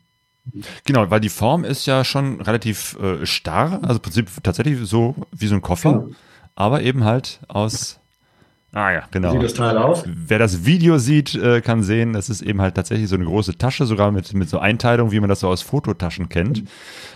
Genau, 0.85 1.09
weil 1.09 1.21
die 1.21 1.29
Form 1.29 1.65
ist 1.65 1.87
ja 1.87 2.03
schon 2.05 2.41
relativ 2.41 2.99
äh, 3.01 3.25
starr, 3.27 3.79
also 3.83 3.97
im 3.97 4.01
Prinzip 4.01 4.29
tatsächlich 4.43 4.79
so 4.83 5.15
wie 5.31 5.47
so 5.47 5.55
ein 5.55 5.63
Koffer. 5.63 5.93
Genau 5.93 6.15
aber 6.55 6.83
eben 6.83 7.05
halt 7.05 7.41
aus. 7.49 7.99
Ah 8.75 8.91
ja, 8.91 9.03
genau. 9.11 9.33
Sieht 9.33 9.43
das 9.43 9.53
Teil 9.53 9.77
aus? 9.77 10.03
Wer 10.07 10.39
das 10.39 10.65
Video 10.65 10.97
sieht, 10.97 11.35
äh, 11.35 11.61
kann 11.61 11.83
sehen, 11.83 12.15
das 12.15 12.31
ist 12.31 12.41
eben 12.41 12.63
halt 12.63 12.75
tatsächlich 12.75 13.07
so 13.09 13.17
eine 13.17 13.27
große 13.27 13.59
Tasche, 13.59 13.85
sogar 13.85 14.11
mit, 14.13 14.33
mit 14.33 14.49
so 14.49 14.59
Einteilung, 14.61 15.13
wie 15.13 15.21
man 15.21 15.29
das 15.29 15.41
so 15.41 15.49
aus 15.49 15.61
Fototaschen 15.61 16.31
kennt. 16.31 16.65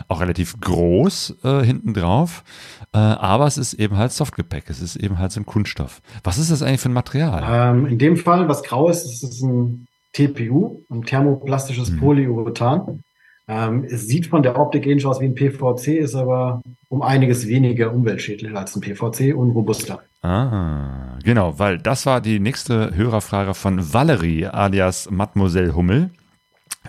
Auch 0.07 0.21
relativ 0.21 0.61
groß 0.61 1.39
äh, 1.45 1.63
hinten 1.65 1.95
drauf. 1.95 2.45
Äh, 2.93 2.99
aber 2.99 3.47
es 3.47 3.57
ist 3.57 3.73
eben 3.73 3.97
halt 3.97 4.13
Softgepäck. 4.13 4.69
Es 4.69 4.83
ist 4.83 4.97
eben 4.97 5.19
halt 5.19 5.33
so 5.33 5.41
ein 5.41 5.47
Kunststoff. 5.47 6.03
Was 6.23 6.37
ist 6.37 6.51
das 6.51 6.63
eigentlich 6.63 6.81
für 6.81 6.91
ein 6.91 6.95
Material? 6.95 7.43
Ähm, 7.49 7.87
in 7.87 7.99
dem 7.99 8.19
Fall, 8.19 8.49
was 8.49 8.63
grau 8.63 8.91
ist, 8.91 9.07
ist 9.07 9.23
es 9.23 9.41
ein 9.41 9.87
TPU, 10.13 10.83
ein 10.91 11.03
thermoplastisches 11.05 11.91
mhm. 11.91 12.01
Polyurethan. 12.01 13.01
Ähm, 13.49 13.85
es 13.85 14.09
sieht 14.09 14.27
von 14.27 14.43
der 14.43 14.59
Optik 14.59 14.87
ähnlich 14.87 15.07
aus 15.07 15.21
wie 15.21 15.27
ein 15.27 15.35
PVC, 15.35 15.99
ist 15.99 16.17
aber 16.17 16.63
um 16.89 17.03
einiges 17.03 17.47
weniger 17.47 17.93
umweltschädlich 17.93 18.55
als 18.55 18.75
ein 18.75 18.81
PVC 18.81 19.35
und 19.37 19.51
robuster. 19.51 20.03
Ah, 20.23 21.19
genau, 21.23 21.59
weil 21.59 21.79
das 21.79 22.07
war 22.07 22.21
die 22.21 22.41
nächste 22.41 22.97
Hörerfrage 22.97 23.55
von 23.55 23.93
Valerie 23.93 24.47
alias 24.47 25.09
Mademoiselle 25.11 25.77
Hummel. 25.77 26.11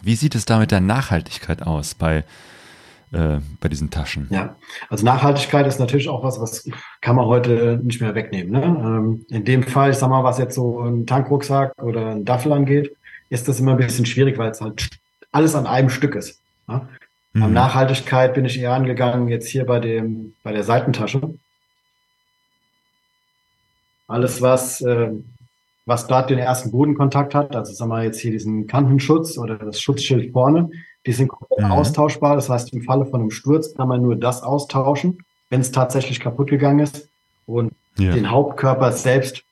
Wie 0.01 0.15
sieht 0.15 0.33
es 0.33 0.45
da 0.45 0.57
mit 0.57 0.71
der 0.71 0.81
Nachhaltigkeit 0.81 1.61
aus 1.61 1.93
bei, 1.93 2.23
äh, 3.11 3.37
bei 3.59 3.69
diesen 3.69 3.91
Taschen? 3.91 4.27
Ja, 4.31 4.55
also 4.89 5.05
Nachhaltigkeit 5.05 5.67
ist 5.67 5.79
natürlich 5.79 6.09
auch 6.09 6.23
was, 6.23 6.41
was 6.41 6.67
kann 7.01 7.15
man 7.15 7.25
heute 7.25 7.79
nicht 7.83 8.01
mehr 8.01 8.15
wegnehmen. 8.15 8.51
Ne? 8.51 8.63
Ähm, 8.63 9.25
in 9.29 9.45
dem 9.45 9.61
Fall, 9.61 9.91
ich 9.91 9.97
sag 9.97 10.09
mal, 10.09 10.23
was 10.23 10.39
jetzt 10.39 10.55
so 10.55 10.79
ein 10.79 11.05
Tankrucksack 11.05 11.73
oder 11.79 12.11
ein 12.11 12.25
Duffel 12.25 12.51
angeht, 12.51 12.95
ist 13.29 13.47
das 13.47 13.59
immer 13.59 13.71
ein 13.71 13.77
bisschen 13.77 14.07
schwierig, 14.07 14.39
weil 14.39 14.49
es 14.49 14.61
halt 14.61 14.89
alles 15.31 15.53
an 15.53 15.67
einem 15.67 15.89
Stück 15.89 16.15
ist. 16.15 16.41
Ne? 16.67 16.87
Mhm. 17.33 17.43
Am 17.43 17.53
Nachhaltigkeit 17.53 18.33
bin 18.33 18.45
ich 18.45 18.59
eher 18.59 18.73
angegangen, 18.73 19.27
jetzt 19.27 19.47
hier 19.47 19.65
bei 19.65 19.79
dem, 19.79 20.33
bei 20.43 20.51
der 20.51 20.63
Seitentasche. 20.63 21.35
Alles, 24.07 24.41
was, 24.41 24.81
äh, 24.81 25.11
was 25.85 26.07
dort 26.07 26.29
den 26.29 26.39
ersten 26.39 26.71
Bodenkontakt 26.71 27.35
hat, 27.35 27.55
also 27.55 27.73
sagen 27.73 27.91
wir 27.91 28.03
jetzt 28.03 28.19
hier 28.19 28.31
diesen 28.31 28.67
Kantenschutz 28.67 29.37
oder 29.37 29.57
das 29.57 29.81
Schutzschild 29.81 30.31
vorne, 30.31 30.69
die 31.05 31.13
sind 31.13 31.29
komplett 31.29 31.65
mhm. 31.65 31.71
austauschbar. 31.71 32.35
Das 32.35 32.49
heißt, 32.49 32.73
im 32.73 32.81
Falle 32.83 33.05
von 33.05 33.21
einem 33.21 33.31
Sturz 33.31 33.73
kann 33.73 33.87
man 33.87 34.01
nur 34.01 34.15
das 34.15 34.43
austauschen, 34.43 35.19
wenn 35.49 35.61
es 35.61 35.71
tatsächlich 35.71 36.19
kaputt 36.19 36.49
gegangen 36.49 36.79
ist. 36.79 37.09
Und 37.45 37.73
ja. 37.97 38.13
den 38.13 38.29
Hauptkörper 38.29 38.91
selbst, 38.91 39.43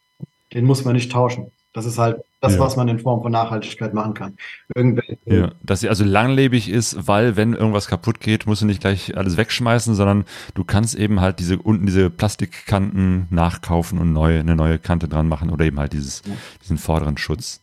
den 0.54 0.66
muss 0.66 0.84
man 0.84 0.96
nicht 0.96 1.12
tauschen. 1.12 1.52
Das 1.76 1.86
ist 1.86 1.98
halt 1.98 2.22
das, 2.40 2.54
ja. 2.54 2.60
was 2.62 2.78
man 2.78 2.88
in 2.88 3.00
Form 3.00 3.22
von 3.22 3.34
Nachhaltigkeit 3.34 3.94
machen 3.94 4.14
kann. 4.14 4.38
Irgendwelche 4.74 5.18
ja, 5.26 5.52
dass 5.62 5.82
sie 5.82 5.90
also 5.90 6.06
langlebig 6.06 6.70
ist, 6.70 7.06
weil 7.06 7.36
wenn 7.36 7.52
irgendwas 7.52 7.88
kaputt 7.88 8.22
geht, 8.22 8.48
musst 8.48 8.62
du 8.62 8.66
nicht 8.66 8.80
gleich 8.80 9.18
alles 9.18 9.36
wegschmeißen, 9.36 9.94
sondern 9.94 10.24
du 10.54 10.64
kannst 10.64 10.96
eben 10.96 11.20
halt 11.20 11.40
diese 11.40 11.58
unten 11.58 11.86
diese 11.86 12.10
Plastikkanten 12.10 13.28
nachkaufen 13.30 14.00
und 14.00 14.14
neu, 14.14 14.40
eine 14.40 14.56
neue 14.56 14.80
Kante 14.80 15.10
dran 15.10 15.28
machen 15.28 15.50
oder 15.50 15.66
eben 15.66 15.78
halt 15.78 15.92
dieses, 15.92 16.22
ja. 16.26 16.32
diesen 16.64 16.78
vorderen 16.78 17.18
Schutz. 17.18 17.62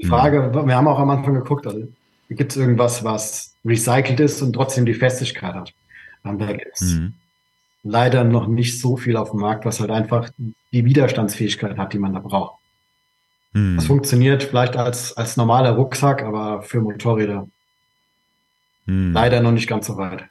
Die 0.00 0.06
Frage, 0.06 0.50
mhm. 0.52 0.66
wir 0.66 0.74
haben 0.74 0.88
auch 0.88 0.98
am 0.98 1.10
Anfang 1.10 1.34
geguckt, 1.34 1.68
also, 1.68 1.86
gibt 2.28 2.50
es 2.50 2.56
irgendwas, 2.56 3.04
was 3.04 3.54
recycelt 3.64 4.18
ist 4.18 4.42
und 4.42 4.52
trotzdem 4.52 4.84
die 4.84 4.94
Festigkeit 4.94 5.54
hat? 5.54 5.72
Und 6.24 6.40
da 6.40 6.52
gibt 6.52 6.72
es 6.74 6.94
mhm. 6.94 7.14
leider 7.84 8.24
noch 8.24 8.48
nicht 8.48 8.80
so 8.80 8.96
viel 8.96 9.16
auf 9.16 9.30
dem 9.30 9.40
Markt, 9.40 9.64
was 9.64 9.78
halt 9.78 9.92
einfach 9.92 10.28
die 10.72 10.84
Widerstandsfähigkeit 10.84 11.78
hat, 11.78 11.92
die 11.92 12.00
man 12.00 12.14
da 12.14 12.18
braucht. 12.18 12.63
Hm. 13.54 13.76
Das 13.76 13.86
funktioniert 13.86 14.42
vielleicht 14.42 14.76
als, 14.76 15.16
als 15.16 15.36
normaler 15.36 15.70
Rucksack, 15.70 16.22
aber 16.22 16.62
für 16.62 16.80
Motorräder 16.80 17.48
hm. 18.86 19.12
leider 19.12 19.40
noch 19.40 19.52
nicht 19.52 19.68
ganz 19.68 19.86
so 19.86 19.96
weit. 19.96 20.24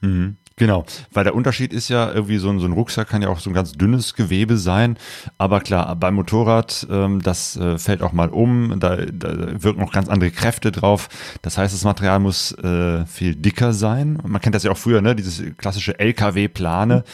Mhm. 0.00 0.36
Genau, 0.58 0.86
weil 1.12 1.24
der 1.24 1.34
Unterschied 1.34 1.74
ist 1.74 1.90
ja 1.90 2.10
irgendwie 2.10 2.38
so 2.38 2.48
ein, 2.48 2.60
so 2.60 2.66
ein 2.66 2.72
Rucksack 2.72 3.10
kann 3.10 3.20
ja 3.20 3.28
auch 3.28 3.40
so 3.40 3.50
ein 3.50 3.52
ganz 3.52 3.72
dünnes 3.72 4.14
Gewebe 4.14 4.56
sein, 4.56 4.96
aber 5.36 5.60
klar, 5.60 5.94
beim 5.96 6.14
Motorrad, 6.14 6.86
ähm, 6.90 7.20
das 7.20 7.56
äh, 7.56 7.76
fällt 7.76 8.00
auch 8.00 8.12
mal 8.12 8.30
um, 8.30 8.80
da, 8.80 8.96
da 8.96 9.62
wirken 9.62 9.82
auch 9.82 9.92
ganz 9.92 10.08
andere 10.08 10.30
Kräfte 10.30 10.72
drauf. 10.72 11.10
Das 11.42 11.58
heißt, 11.58 11.74
das 11.74 11.84
Material 11.84 12.20
muss 12.20 12.52
äh, 12.52 13.04
viel 13.04 13.34
dicker 13.34 13.74
sein. 13.74 14.18
Man 14.26 14.40
kennt 14.40 14.54
das 14.54 14.62
ja 14.62 14.70
auch 14.70 14.78
früher, 14.78 15.02
ne, 15.02 15.14
dieses 15.14 15.42
klassische 15.58 15.98
LKW-Plane. 15.98 17.04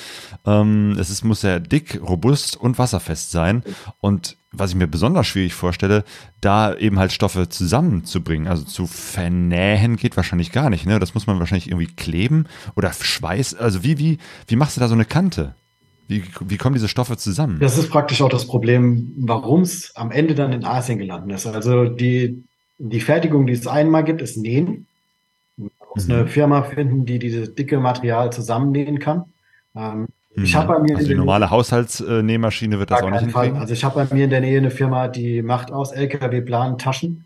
Ähm, 0.47 0.97
es 1.01 1.11
ist, 1.11 1.25
muss 1.25 1.41
sehr 1.41 1.59
dick, 1.59 2.01
robust 2.01 2.57
und 2.57 2.79
wasserfest 2.79 3.33
sein. 3.33 3.65
Und 4.01 4.37
was 4.53 4.71
ich 4.71 4.77
mir 4.77 4.87
besonders 4.87 5.27
schwierig 5.27 5.55
vorstelle, 5.55 6.05
da 6.41 6.77
eben 6.77 6.99
halt 6.99 7.13
Stoffe 7.13 7.49
zusammenzubringen. 7.49 8.49
Also 8.49 8.65
zu 8.65 8.87
vernähen 8.87 9.97
geht 9.97 10.17
wahrscheinlich 10.17 10.53
gar 10.53 10.71
nicht. 10.71 10.87
Ne? 10.87 10.99
Das 10.99 11.15
muss 11.15 11.27
man 11.27 11.39
wahrscheinlich 11.39 11.69
irgendwie 11.69 11.87
kleben 11.87 12.47
oder 12.77 12.93
Schweiß. 12.93 13.55
Also 13.55 13.83
wie, 13.83 13.99
wie, 13.99 14.19
wie 14.47 14.57
machst 14.57 14.77
du 14.77 14.81
da 14.81 14.89
so 14.89 14.95
eine 14.95 15.05
Kante? 15.05 15.55
Wie, 16.09 16.25
wie 16.41 16.59
kommen 16.59 16.75
diese 16.75 16.89
Stoffe 16.89 17.17
zusammen? 17.17 17.59
Das 17.61 17.79
ist 17.79 17.89
praktisch 17.89 18.21
auch 18.21 18.29
das 18.29 18.47
Problem, 18.47 19.13
warum 19.17 19.63
es 19.63 19.97
am 19.97 20.11
Ende 20.11 20.35
dann 20.35 20.53
in 20.53 20.65
Asien 20.65 20.99
gelandet 20.99 21.37
ist. 21.37 21.47
Also 21.47 21.87
die, 21.87 22.45
die 22.79 23.01
Fertigung, 23.01 23.47
die 23.47 23.55
es 23.55 23.67
einmal 23.67 24.05
gibt, 24.05 24.21
ist 24.21 24.37
Nähen. 24.37 24.87
Man 25.57 25.71
muss 25.95 26.09
mhm. 26.09 26.15
eine 26.15 26.27
Firma 26.27 26.63
finden, 26.65 27.07
die 27.07 27.19
dieses 27.19 27.55
dicke 27.55 27.81
Material 27.81 28.33
zusammennähen 28.33 28.99
kann. 28.99 29.25
Ähm, 29.75 30.09
ich 30.35 30.55
habe 30.55 30.75
bei 30.75 30.79
mir 30.81 30.97
also 30.97 31.09
die 31.09 31.15
normale 31.15 31.51
Haushaltsnähmaschine 31.51 32.79
wird 32.79 32.91
das 32.91 33.03
auch 33.03 33.11
nicht 33.11 33.21
hinkriegen. 33.21 33.59
Also 33.59 33.75
ich 33.75 33.85
habe 33.85 34.05
bei 34.05 34.15
mir 34.15 34.25
in 34.25 34.31
der 34.31 34.41
Nähe 34.41 34.59
eine 34.59 34.71
Firma, 34.71 35.09
die 35.09 35.43
macht 35.43 35.73
aus 35.73 35.93
LKW-Planen 35.93 36.79
Taschen. 36.79 37.25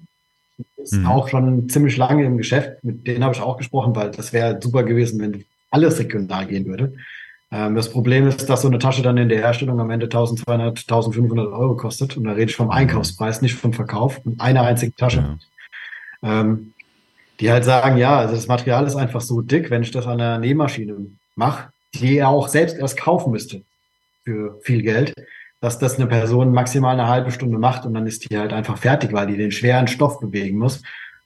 Ist 0.76 0.94
mhm. 0.94 1.06
auch 1.06 1.28
schon 1.28 1.68
ziemlich 1.68 1.96
lange 1.96 2.24
im 2.24 2.36
Geschäft. 2.36 2.82
Mit 2.82 3.06
denen 3.06 3.22
habe 3.22 3.34
ich 3.34 3.40
auch 3.40 3.56
gesprochen, 3.56 3.94
weil 3.94 4.10
das 4.10 4.32
wäre 4.32 4.58
super 4.60 4.82
gewesen, 4.82 5.20
wenn 5.20 5.44
alles 5.70 5.98
regional 5.98 6.46
gehen 6.46 6.66
würde. 6.66 6.94
Ähm, 7.52 7.74
das 7.74 7.90
Problem 7.90 8.26
ist, 8.26 8.48
dass 8.48 8.62
so 8.62 8.68
eine 8.68 8.78
Tasche 8.78 9.02
dann 9.02 9.16
in 9.18 9.28
der 9.28 9.38
Herstellung 9.38 9.78
am 9.80 9.90
Ende 9.90 10.06
1200, 10.06 10.78
1500 10.78 11.46
Euro 11.52 11.76
kostet. 11.76 12.16
Und 12.16 12.24
da 12.24 12.32
rede 12.32 12.50
ich 12.50 12.56
vom 12.56 12.66
mhm. 12.66 12.72
Einkaufspreis, 12.72 13.42
nicht 13.42 13.54
vom 13.54 13.72
Verkauf. 13.72 14.20
Und 14.24 14.40
eine 14.40 14.62
einzige 14.62 14.94
Tasche. 14.94 15.38
Ja. 16.22 16.40
Ähm, 16.40 16.72
die 17.38 17.50
halt 17.52 17.64
sagen, 17.64 17.98
ja, 17.98 18.18
also 18.18 18.34
das 18.34 18.48
Material 18.48 18.86
ist 18.86 18.96
einfach 18.96 19.20
so 19.20 19.42
dick, 19.42 19.70
wenn 19.70 19.82
ich 19.82 19.90
das 19.90 20.06
an 20.06 20.18
der 20.18 20.38
Nähmaschine 20.38 20.96
mache, 21.34 21.68
die 22.00 22.18
er 22.18 22.28
auch 22.28 22.48
selbst 22.48 22.76
erst 22.78 22.96
kaufen 22.96 23.32
müsste 23.32 23.62
für 24.24 24.58
viel 24.62 24.82
Geld, 24.82 25.14
dass 25.60 25.78
das 25.78 25.96
eine 25.96 26.06
Person 26.06 26.52
maximal 26.52 26.98
eine 26.98 27.08
halbe 27.08 27.30
Stunde 27.30 27.58
macht 27.58 27.86
und 27.86 27.94
dann 27.94 28.06
ist 28.06 28.28
die 28.28 28.38
halt 28.38 28.52
einfach 28.52 28.78
fertig, 28.78 29.12
weil 29.12 29.26
die 29.26 29.36
den 29.36 29.52
schweren 29.52 29.88
Stoff 29.88 30.20
bewegen 30.20 30.58
muss 30.58 30.82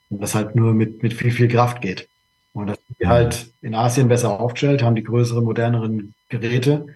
und 0.08 0.22
das 0.22 0.34
halt 0.34 0.54
nur 0.54 0.74
mit, 0.74 1.02
mit 1.02 1.14
viel, 1.14 1.30
viel 1.30 1.48
Kraft 1.48 1.80
geht. 1.80 2.08
Und 2.52 2.68
das 2.68 2.78
sind 2.86 3.00
die 3.00 3.06
halt 3.06 3.52
in 3.62 3.74
Asien 3.74 4.08
besser 4.08 4.40
aufgestellt, 4.40 4.82
haben 4.82 4.96
die 4.96 5.04
größeren, 5.04 5.44
moderneren 5.44 6.14
Geräte. 6.28 6.86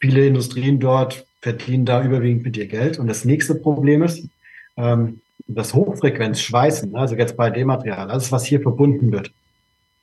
Viele 0.00 0.26
Industrien 0.26 0.80
dort 0.80 1.26
verdienen 1.40 1.84
da 1.84 2.02
überwiegend 2.02 2.44
mit 2.44 2.56
ihr 2.56 2.66
Geld. 2.66 2.98
Und 2.98 3.06
das 3.06 3.24
nächste 3.24 3.54
Problem 3.54 4.02
ist, 4.02 4.28
ähm, 4.76 5.20
das 5.46 5.74
Hochfrequenzschweißen, 5.74 6.94
also 6.94 7.16
jetzt 7.16 7.36
bei 7.36 7.50
dem 7.50 7.66
Material, 7.66 8.10
alles, 8.10 8.32
was 8.32 8.44
hier 8.46 8.60
verbunden 8.60 9.12
wird, 9.12 9.32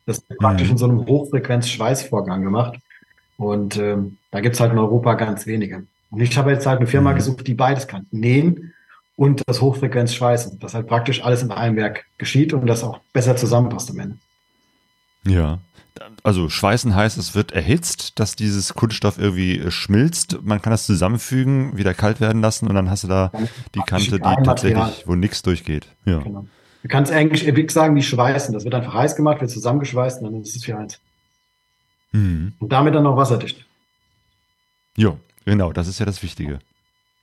das 0.05 0.23
wird 0.27 0.39
praktisch 0.39 0.67
mhm. 0.67 0.71
in 0.71 0.77
so 0.77 0.85
einem 0.85 1.05
Hochfrequenz-Schweißvorgang 1.05 2.43
gemacht. 2.43 2.79
Und 3.37 3.77
ähm, 3.77 4.17
da 4.31 4.39
gibt's 4.39 4.59
halt 4.59 4.71
in 4.71 4.77
Europa 4.77 5.15
ganz 5.15 5.45
wenige. 5.45 5.83
Und 6.09 6.21
ich 6.21 6.37
habe 6.37 6.51
jetzt 6.51 6.65
halt 6.65 6.79
eine 6.79 6.87
Firma 6.87 7.11
mhm. 7.11 7.15
gesucht, 7.15 7.47
die 7.47 7.53
beides 7.53 7.87
kann. 7.87 8.05
Nähen 8.11 8.73
und 9.15 9.41
das 9.47 9.61
Hochfrequenz-Schweißen. 9.61 10.59
Dass 10.59 10.73
halt 10.73 10.87
praktisch 10.87 11.23
alles 11.23 11.41
in 11.41 11.51
einem 11.51 11.75
Werk 11.75 12.05
geschieht 12.17 12.53
und 12.53 12.67
das 12.67 12.83
auch 12.83 12.99
besser 13.13 13.35
zusammenpasst 13.35 13.89
am 13.91 13.99
Ende. 13.99 14.17
Ja. 15.25 15.59
Also 16.23 16.49
Schweißen 16.49 16.95
heißt, 16.95 17.17
es 17.17 17.35
wird 17.35 17.51
erhitzt, 17.51 18.19
dass 18.19 18.35
dieses 18.35 18.73
Kunststoff 18.73 19.17
irgendwie 19.17 19.59
äh, 19.59 19.71
schmilzt. 19.71 20.41
Man 20.41 20.61
kann 20.61 20.71
das 20.71 20.85
zusammenfügen, 20.85 21.77
wieder 21.77 21.93
kalt 21.93 22.21
werden 22.21 22.41
lassen 22.41 22.67
und 22.67 22.75
dann 22.75 22.89
hast 22.89 23.03
du 23.03 23.07
da 23.07 23.31
die 23.75 23.81
Kante, 23.81 24.19
die 24.19 24.43
tatsächlich, 24.43 25.03
wo 25.05 25.15
nichts 25.15 25.41
durchgeht. 25.41 25.87
Ja. 26.05 26.19
Genau. 26.19 26.45
Du 26.81 26.87
kannst 26.87 27.11
eigentlich 27.11 27.45
wirklich 27.45 27.71
sagen, 27.71 27.95
wie 27.95 28.01
schweißen. 28.01 28.53
Das 28.53 28.63
wird 28.63 28.73
einfach 28.73 28.93
heiß 28.93 29.15
gemacht, 29.15 29.41
wird 29.41 29.51
zusammengeschweißt 29.51 30.21
und 30.21 30.31
dann 30.31 30.41
ist 30.41 30.55
es 30.55 30.65
für 30.65 30.77
eins. 30.77 30.99
Mhm. 32.11 32.53
Und 32.59 32.71
damit 32.71 32.95
dann 32.95 33.03
noch 33.03 33.17
wasserdicht. 33.17 33.65
Jo, 34.97 35.17
genau, 35.45 35.71
das 35.71 35.87
ist 35.87 35.99
ja 35.99 36.05
das 36.05 36.21
Wichtige. 36.23 36.59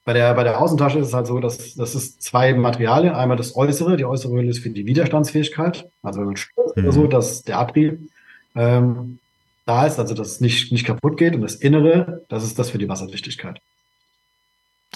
Bei 0.04 0.14
der, 0.14 0.32
bei 0.34 0.42
der 0.42 0.58
Außentasche 0.58 1.00
ist 1.00 1.08
es 1.08 1.14
halt 1.14 1.26
so, 1.26 1.38
dass 1.38 1.74
das 1.74 1.94
ist 1.94 2.22
zwei 2.22 2.54
Materialien. 2.54 3.14
Einmal 3.14 3.36
das 3.36 3.54
Äußere, 3.56 3.96
die 3.96 4.06
äußere 4.06 4.32
Hülle 4.32 4.48
ist 4.48 4.60
für 4.60 4.70
die 4.70 4.86
Widerstandsfähigkeit, 4.86 5.90
also 6.02 6.22
ein 6.22 6.36
Sturz 6.36 6.74
mhm. 6.76 6.84
oder 6.84 6.92
so, 6.92 7.06
dass 7.06 7.42
der 7.42 7.58
Abrieb 7.58 8.08
ähm, 8.54 9.18
da 9.66 9.86
ist, 9.86 9.98
also 9.98 10.14
dass 10.14 10.28
es 10.28 10.40
nicht, 10.40 10.72
nicht 10.72 10.86
kaputt 10.86 11.18
geht. 11.18 11.34
Und 11.34 11.42
das 11.42 11.56
Innere, 11.56 12.24
das 12.28 12.42
ist 12.42 12.58
das 12.58 12.70
für 12.70 12.78
die 12.78 12.88
Wasserdichtigkeit. 12.88 13.60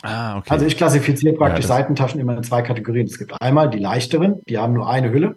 Ah, 0.03 0.39
okay. 0.39 0.51
Also 0.51 0.67
ich 0.67 0.77
klassifiziere 0.77 1.35
praktisch 1.35 1.65
ja, 1.65 1.69
Seitentaschen 1.69 2.21
immer 2.21 2.37
in 2.37 2.43
zwei 2.43 2.63
Kategorien. 2.63 3.07
Es 3.07 3.19
gibt 3.19 3.41
einmal 3.41 3.71
die 3.71 3.79
leichteren, 3.79 4.41
die 4.49 4.59
haben 4.59 4.73
nur 4.75 4.91
eine 4.91 5.13
Hülle, 5.13 5.37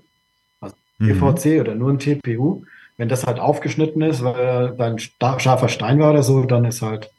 also 0.60 0.76
PVC 1.00 1.46
mhm. 1.46 1.60
oder 1.62 1.76
nur 1.76 1.92
ein 1.92 2.00
TPU. 2.00 2.64
Wenn 2.98 3.10
das 3.10 3.28
halt 3.28 3.40
aufgeschnitten 3.40 4.02
ist, 4.02 4.24
weil 4.24 4.74
da 4.78 4.86
ein 4.88 5.00
scharfer 5.40 5.70
Stein 5.70 6.00
war 6.00 6.12
oder 6.12 6.24
so, 6.24 6.44
dann 6.44 6.66
ist 6.66 6.82
halt 6.82 7.12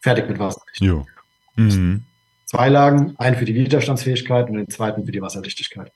fertig 0.00 0.28
mit 0.28 0.38
Wasser. 0.38 0.60
Jo. 0.74 1.06
Mhm. 1.56 2.04
Zwei 2.44 2.68
Lagen, 2.68 3.14
einen 3.18 3.36
für 3.36 3.46
die 3.46 3.54
Widerstandsfähigkeit 3.54 4.48
und 4.48 4.56
den 4.56 4.68
zweiten 4.68 5.04
für 5.06 5.12
die 5.12 5.22
Wasserdichtigkeit. 5.22 5.90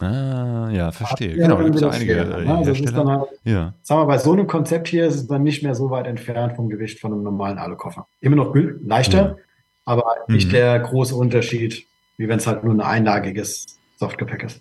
Ah, 0.00 0.68
ja, 0.70 0.90
verstehe. 0.92 1.36
Ja, 1.36 1.46
genau, 1.46 1.56
da 1.56 1.62
gibt 1.62 1.76
es 1.76 1.80
ja 1.80 1.90
einige 1.90 2.14
äh, 2.14 2.44
ne? 2.44 2.56
also 2.56 2.72
Hersteller. 2.72 3.06
Halt, 3.06 3.28
ja. 3.44 3.74
Sagen 3.82 4.02
wir, 4.02 4.06
bei 4.06 4.18
so 4.18 4.32
einem 4.32 4.46
Konzept 4.46 4.88
hier 4.88 5.06
ist 5.06 5.14
es 5.14 5.26
dann 5.28 5.44
nicht 5.44 5.62
mehr 5.62 5.74
so 5.74 5.90
weit 5.90 6.06
entfernt 6.06 6.56
vom 6.56 6.68
Gewicht 6.68 7.00
von 7.00 7.12
einem 7.12 7.22
normalen 7.22 7.58
Alukoffer. 7.58 8.06
Immer 8.20 8.36
noch 8.36 8.54
leichter, 8.54 9.36
ja 9.38 9.47
aber 9.88 10.24
mhm. 10.26 10.34
nicht 10.34 10.52
der 10.52 10.78
große 10.78 11.14
Unterschied, 11.14 11.86
wie 12.18 12.28
wenn 12.28 12.38
es 12.38 12.46
halt 12.46 12.62
nur 12.62 12.74
ein 12.74 12.80
einlagiges 12.82 13.78
Softgepäck 13.96 14.42
ist. 14.42 14.60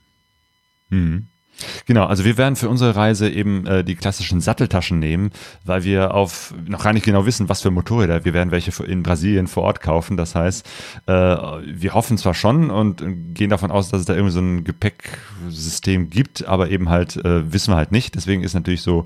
Mhm. 0.90 1.28
Genau, 1.86 2.06
also 2.06 2.26
wir 2.26 2.38
werden 2.38 2.56
für 2.56 2.70
unsere 2.70 2.96
Reise 2.96 3.30
eben 3.30 3.66
äh, 3.66 3.84
die 3.84 3.96
klassischen 3.96 4.42
Satteltaschen 4.42 5.00
nehmen, 5.00 5.32
weil 5.66 5.84
wir 5.84 6.14
auf 6.14 6.54
noch 6.68 6.84
gar 6.84 6.94
nicht 6.94 7.06
genau 7.06 7.26
wissen, 7.26 7.50
was 7.50 7.62
für 7.62 7.72
Motorräder. 7.72 8.26
Wir 8.26 8.34
werden 8.34 8.52
welche 8.52 8.72
in 8.84 9.04
Brasilien 9.04 9.48
vor 9.48 9.64
Ort 9.64 9.82
kaufen. 9.82 10.18
Das 10.18 10.36
heißt, 10.36 10.66
äh, 11.08 11.12
wir 11.12 11.94
hoffen 11.94 12.18
zwar 12.18 12.34
schon 12.34 12.70
und 12.70 13.04
gehen 13.34 13.50
davon 13.50 13.72
aus, 13.72 13.90
dass 13.90 14.02
es 14.02 14.06
da 14.06 14.14
irgendwie 14.14 14.34
so 14.34 14.40
ein 14.40 14.64
Gepäcksystem 14.64 16.10
gibt, 16.10 16.46
aber 16.46 16.70
eben 16.70 16.90
halt 16.90 17.18
äh, 17.18 17.52
wissen 17.52 17.72
wir 17.72 17.78
halt 17.78 17.92
nicht. 17.92 18.16
Deswegen 18.16 18.44
ist 18.44 18.54
natürlich 18.54 18.82
so 18.82 19.06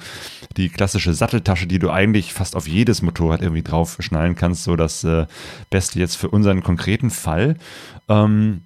die 0.57 0.69
klassische 0.69 1.13
Satteltasche, 1.13 1.67
die 1.67 1.79
du 1.79 1.89
eigentlich 1.89 2.33
fast 2.33 2.55
auf 2.55 2.67
jedes 2.67 3.01
Motorrad 3.01 3.41
irgendwie 3.41 3.63
drauf 3.63 3.97
schnallen 3.99 4.35
kannst, 4.35 4.63
so 4.63 4.75
das 4.75 5.03
äh, 5.03 5.25
Beste 5.69 5.99
jetzt 5.99 6.15
für 6.15 6.29
unseren 6.29 6.63
konkreten 6.63 7.09
Fall. 7.09 7.55
Ähm, 8.09 8.61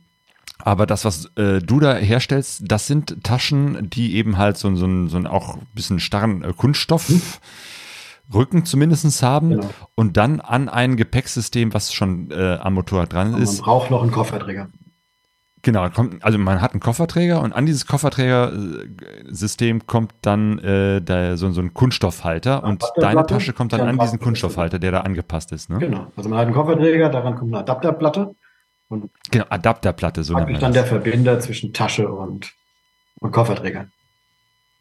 aber 0.65 0.87
das, 0.87 1.05
was 1.05 1.31
äh, 1.35 1.59
du 1.59 1.79
da 1.79 1.93
herstellst, 1.93 2.63
das 2.65 2.87
sind 2.87 3.23
Taschen, 3.23 3.87
die 3.87 4.15
eben 4.15 4.39
halt 4.39 4.57
so, 4.57 4.75
so, 4.75 5.07
so 5.07 5.17
einen 5.17 5.27
auch 5.27 5.57
ein 5.57 5.67
bisschen 5.75 5.99
starren 5.99 6.43
äh, 6.43 6.53
Kunststoff. 6.57 7.07
Hm. 7.07 7.21
Rücken 8.33 8.65
zumindest 8.65 9.21
haben 9.21 9.51
genau. 9.51 9.69
und 9.93 10.17
dann 10.17 10.41
an 10.41 10.67
ein 10.67 10.97
Gepäcksystem, 10.97 11.75
was 11.75 11.93
schon 11.93 12.31
äh, 12.31 12.57
am 12.59 12.73
Motorrad 12.73 13.13
dran 13.13 13.35
und 13.35 13.43
ist. 13.43 13.59
Man 13.59 13.65
braucht 13.65 13.91
noch 13.91 14.01
einen 14.01 14.11
Kofferträger. 14.11 14.69
Genau, 15.61 15.87
kommt, 15.91 16.25
also 16.25 16.39
man 16.39 16.59
hat 16.59 16.71
einen 16.71 16.79
Kofferträger 16.79 17.43
und 17.43 17.53
an 17.53 17.67
dieses 17.67 17.85
Kofferträgersystem 17.85 19.85
kommt 19.85 20.13
dann 20.23 20.57
äh, 20.57 20.99
der, 20.99 21.37
so, 21.37 21.51
so 21.51 21.61
ein 21.61 21.75
Kunststoffhalter 21.75 22.63
und 22.63 22.83
deine 22.97 23.27
Tasche 23.27 23.53
kommt 23.53 23.73
dann 23.73 23.81
an 23.81 23.99
diesen 23.99 24.19
Kunststoffhalter, 24.19 24.79
der 24.79 24.91
da 24.91 25.01
angepasst 25.01 25.51
ist. 25.51 25.69
Ne? 25.69 25.77
Genau, 25.77 26.07
also 26.15 26.27
man 26.27 26.39
hat 26.39 26.47
einen 26.47 26.55
Kofferträger, 26.55 27.09
daran 27.09 27.35
kommt 27.35 27.53
eine 27.53 27.59
Adapterplatte 27.59 28.33
und 28.87 29.09
genau, 29.31 29.45
Adapterplatte, 29.49 30.23
so 30.23 30.35
nennt 30.35 30.51
man 30.51 30.61
dann 30.61 30.73
der 30.73 30.85
Verbinder 30.85 31.39
zwischen 31.39 31.73
Tasche 31.73 32.09
und, 32.11 32.53
und 33.19 33.31
Kofferträger. 33.31 33.87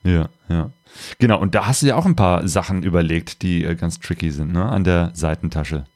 Ja, 0.03 0.29
ja. 0.49 0.71
Genau, 1.19 1.41
und 1.41 1.55
da 1.55 1.67
hast 1.67 1.83
du 1.83 1.87
ja 1.87 1.97
auch 1.97 2.05
ein 2.05 2.17
paar 2.17 2.47
Sachen 2.47 2.83
überlegt, 2.83 3.43
die 3.43 3.65
äh, 3.65 3.75
ganz 3.75 3.99
tricky 3.99 4.31
sind, 4.31 4.53
ne, 4.53 4.65
an 4.65 4.85
der 4.85 5.11
Seitentasche. 5.15 5.87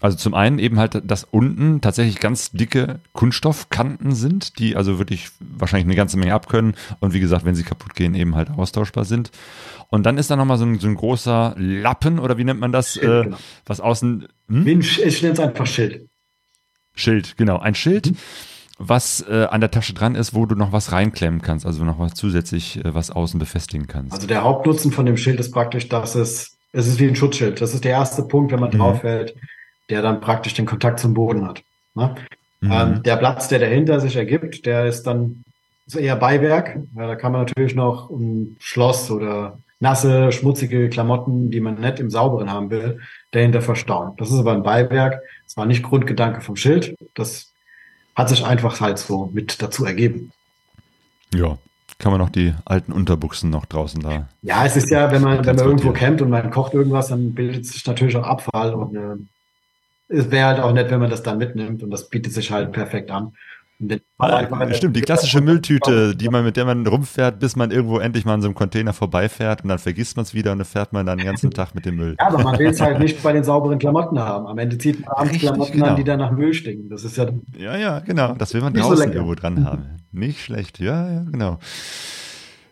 Also 0.00 0.18
zum 0.18 0.34
einen 0.34 0.58
eben 0.58 0.78
halt, 0.78 1.00
dass 1.10 1.24
unten 1.24 1.80
tatsächlich 1.80 2.20
ganz 2.20 2.50
dicke 2.50 3.00
Kunststoffkanten 3.12 4.14
sind, 4.14 4.58
die 4.58 4.76
also 4.76 4.98
wirklich 4.98 5.30
wahrscheinlich 5.40 5.86
eine 5.86 5.94
ganze 5.94 6.18
Menge 6.18 6.34
abkönnen 6.34 6.74
und 7.00 7.14
wie 7.14 7.20
gesagt, 7.20 7.46
wenn 7.46 7.54
sie 7.54 7.62
kaputt 7.62 7.94
gehen, 7.94 8.14
eben 8.14 8.34
halt 8.34 8.50
austauschbar 8.50 9.06
sind. 9.06 9.30
Und 9.88 10.04
dann 10.04 10.18
ist 10.18 10.30
da 10.30 10.36
nochmal 10.36 10.58
so 10.58 10.66
ein, 10.66 10.78
so 10.80 10.86
ein 10.86 10.96
großer 10.96 11.54
Lappen 11.56 12.18
oder 12.18 12.36
wie 12.36 12.44
nennt 12.44 12.60
man 12.60 12.72
das, 12.72 12.94
Schild, 12.94 13.04
äh, 13.04 13.24
genau. 13.24 13.38
was 13.64 13.80
außen... 13.80 14.28
Hm? 14.48 14.66
Ich 14.66 15.22
nenne 15.22 15.32
es 15.32 15.40
einfach 15.40 15.66
Schild. 15.66 16.08
Schild, 16.96 17.36
genau. 17.36 17.58
Ein 17.58 17.76
Schild, 17.76 18.10
mhm. 18.10 18.16
was 18.78 19.24
äh, 19.28 19.46
an 19.50 19.60
der 19.60 19.70
Tasche 19.70 19.94
dran 19.94 20.16
ist, 20.16 20.34
wo 20.34 20.46
du 20.46 20.56
noch 20.56 20.72
was 20.72 20.90
reinklemmen 20.90 21.42
kannst, 21.42 21.64
also 21.64 21.84
noch 21.84 22.00
was 22.00 22.14
zusätzlich 22.14 22.84
äh, 22.84 22.94
was 22.94 23.10
außen 23.10 23.38
befestigen 23.38 23.86
kannst. 23.86 24.12
Also 24.12 24.26
der 24.26 24.42
Hauptnutzen 24.42 24.90
von 24.90 25.06
dem 25.06 25.16
Schild 25.16 25.38
ist 25.38 25.52
praktisch, 25.52 25.88
dass 25.88 26.16
es, 26.16 26.56
es 26.72 26.88
ist 26.88 26.98
wie 26.98 27.06
ein 27.06 27.16
Schutzschild. 27.16 27.60
Das 27.60 27.72
ist 27.72 27.84
der 27.84 27.92
erste 27.92 28.22
Punkt, 28.24 28.50
wenn 28.50 28.60
man 28.60 28.70
mhm. 28.70 28.78
drauf 28.78 29.02
fällt, 29.02 29.36
der 29.90 30.02
dann 30.02 30.20
praktisch 30.20 30.54
den 30.54 30.66
Kontakt 30.66 30.98
zum 30.98 31.14
Boden 31.14 31.46
hat. 31.46 31.62
Ne? 31.94 32.16
Mhm. 32.60 32.72
Ähm, 32.72 33.02
der 33.04 33.16
Platz, 33.16 33.48
der 33.48 33.60
dahinter 33.60 34.00
sich 34.00 34.16
ergibt, 34.16 34.66
der 34.66 34.86
ist 34.86 35.04
dann 35.04 35.44
ist 35.86 35.94
eher 35.94 36.16
Beiwerk. 36.16 36.80
Ja, 36.96 37.06
da 37.06 37.14
kann 37.14 37.32
man 37.32 37.42
natürlich 37.42 37.74
noch 37.74 38.10
ein 38.10 38.56
Schloss 38.58 39.10
oder 39.10 39.58
nasse, 39.78 40.32
schmutzige 40.32 40.88
Klamotten, 40.88 41.50
die 41.50 41.60
man 41.60 41.80
nicht 41.80 42.00
im 42.00 42.10
Sauberen 42.10 42.50
haben 42.50 42.70
will, 42.70 43.00
dahinter 43.36 43.62
verstauen. 43.62 44.14
Das 44.16 44.30
ist 44.30 44.38
aber 44.38 44.52
ein 44.52 44.62
Beiwerk. 44.62 45.22
Das 45.44 45.56
war 45.56 45.66
nicht 45.66 45.82
Grundgedanke 45.82 46.40
vom 46.40 46.56
Schild. 46.56 46.96
Das 47.14 47.52
hat 48.14 48.28
sich 48.28 48.44
einfach 48.44 48.80
halt 48.80 48.98
so 48.98 49.30
mit 49.32 49.62
dazu 49.62 49.84
ergeben. 49.84 50.32
Ja, 51.34 51.58
kann 51.98 52.12
man 52.12 52.20
noch 52.20 52.30
die 52.30 52.54
alten 52.64 52.92
Unterbuchsen 52.92 53.50
noch 53.50 53.66
draußen 53.66 54.00
da. 54.00 54.28
Ja, 54.42 54.64
es 54.64 54.76
ist 54.76 54.90
ja, 54.90 55.10
wenn 55.10 55.22
man, 55.22 55.44
wenn 55.44 55.56
man 55.56 55.64
irgendwo 55.64 55.92
campt 55.92 56.22
und 56.22 56.30
man 56.30 56.50
kocht 56.50 56.74
irgendwas, 56.74 57.08
dann 57.08 57.34
bildet 57.34 57.66
sich 57.66 57.86
natürlich 57.86 58.16
auch 58.16 58.24
Abfall 58.24 58.74
und 58.74 58.96
äh, 58.96 59.16
es 60.08 60.30
wäre 60.30 60.46
halt 60.46 60.60
auch 60.60 60.72
nett, 60.72 60.90
wenn 60.90 61.00
man 61.00 61.10
das 61.10 61.22
dann 61.22 61.38
mitnimmt 61.38 61.82
und 61.82 61.90
das 61.90 62.08
bietet 62.08 62.32
sich 62.32 62.50
halt 62.50 62.72
perfekt 62.72 63.10
an. 63.10 63.34
Ah, 64.18 64.72
stimmt, 64.72 64.96
die 64.96 65.02
klassische 65.02 65.42
Mülltüte, 65.42 66.16
die 66.16 66.30
man, 66.30 66.44
mit 66.44 66.56
der 66.56 66.64
man 66.64 66.86
rumfährt, 66.86 67.38
bis 67.38 67.56
man 67.56 67.70
irgendwo 67.70 67.98
endlich 67.98 68.24
mal 68.24 68.34
an 68.34 68.40
so 68.40 68.48
einem 68.48 68.54
Container 68.54 68.94
vorbeifährt 68.94 69.62
und 69.62 69.68
dann 69.68 69.78
vergisst 69.78 70.16
man 70.16 70.24
es 70.24 70.32
wieder 70.32 70.52
und 70.52 70.58
dann 70.58 70.66
fährt 70.66 70.94
man 70.94 71.04
dann 71.04 71.18
den 71.18 71.26
ganzen 71.26 71.50
Tag 71.50 71.74
mit 71.74 71.84
dem 71.84 71.96
Müll. 71.96 72.16
Ja, 72.18 72.28
aber 72.28 72.42
man 72.42 72.58
will 72.58 72.68
es 72.68 72.80
halt 72.80 72.98
nicht 72.98 73.22
bei 73.22 73.32
den 73.34 73.44
sauberen 73.44 73.78
Klamotten 73.78 74.18
haben. 74.18 74.46
Am 74.46 74.56
Ende 74.56 74.78
zieht 74.78 75.00
man 75.00 75.10
abends 75.10 75.38
Klamotten 75.38 75.72
genau. 75.72 75.86
an, 75.86 75.96
die 75.96 76.04
dann 76.04 76.18
nach 76.18 76.30
Müll 76.30 76.54
stinken. 76.54 76.88
Das 76.88 77.04
ist 77.04 77.18
ja. 77.18 77.26
Ja, 77.58 77.76
ja, 77.76 77.98
genau. 78.00 78.34
Das 78.34 78.54
will 78.54 78.62
man 78.62 78.72
draußen 78.72 78.96
so 78.96 79.12
irgendwo 79.12 79.34
dran 79.34 79.64
haben. 79.64 79.98
Nicht 80.10 80.40
schlecht. 80.40 80.78
Ja, 80.78 81.10
ja, 81.10 81.24
genau. 81.30 81.58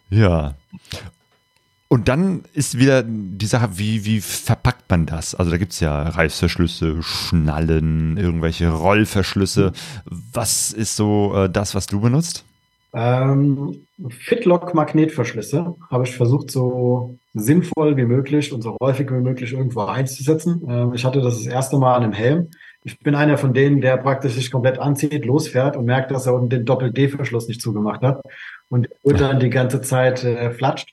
Ja. 0.08 0.54
Und 1.94 2.08
dann 2.08 2.42
ist 2.54 2.76
wieder 2.76 3.04
die 3.06 3.46
Sache, 3.46 3.78
wie, 3.78 4.04
wie 4.04 4.20
verpackt 4.20 4.90
man 4.90 5.06
das? 5.06 5.32
Also 5.36 5.52
da 5.52 5.58
gibt 5.58 5.74
es 5.74 5.78
ja 5.78 6.02
Reißverschlüsse, 6.02 7.00
Schnallen, 7.04 8.16
irgendwelche 8.16 8.68
Rollverschlüsse. 8.68 9.70
Was 10.04 10.72
ist 10.72 10.96
so 10.96 11.32
äh, 11.36 11.48
das, 11.48 11.76
was 11.76 11.86
du 11.86 12.00
benutzt? 12.00 12.44
Ähm, 12.94 13.86
Fitlock-Magnetverschlüsse 14.08 15.76
habe 15.88 16.02
ich 16.02 16.16
versucht, 16.16 16.50
so 16.50 17.16
sinnvoll 17.32 17.96
wie 17.96 18.06
möglich 18.06 18.52
und 18.52 18.62
so 18.62 18.76
häufig 18.82 19.08
wie 19.12 19.20
möglich 19.20 19.52
irgendwo 19.52 19.82
einzusetzen. 19.82 20.62
Ähm, 20.68 20.94
ich 20.94 21.04
hatte 21.04 21.20
das 21.20 21.44
das 21.44 21.46
erste 21.46 21.78
Mal 21.78 21.94
an 21.94 22.02
einem 22.02 22.12
Helm. 22.12 22.48
Ich 22.82 22.98
bin 22.98 23.14
einer 23.14 23.38
von 23.38 23.54
denen, 23.54 23.80
der 23.80 23.98
praktisch 23.98 24.32
sich 24.32 24.50
komplett 24.50 24.80
anzieht, 24.80 25.24
losfährt 25.24 25.76
und 25.76 25.84
merkt, 25.84 26.10
dass 26.10 26.26
er 26.26 26.34
unten 26.34 26.50
den 26.50 26.64
Doppel-D-Verschluss 26.64 27.46
nicht 27.46 27.62
zugemacht 27.62 28.02
hat 28.02 28.20
und 28.68 28.88
dann 29.04 29.38
die 29.38 29.50
ganze 29.50 29.80
Zeit 29.80 30.24
äh, 30.24 30.50
flatscht. 30.50 30.90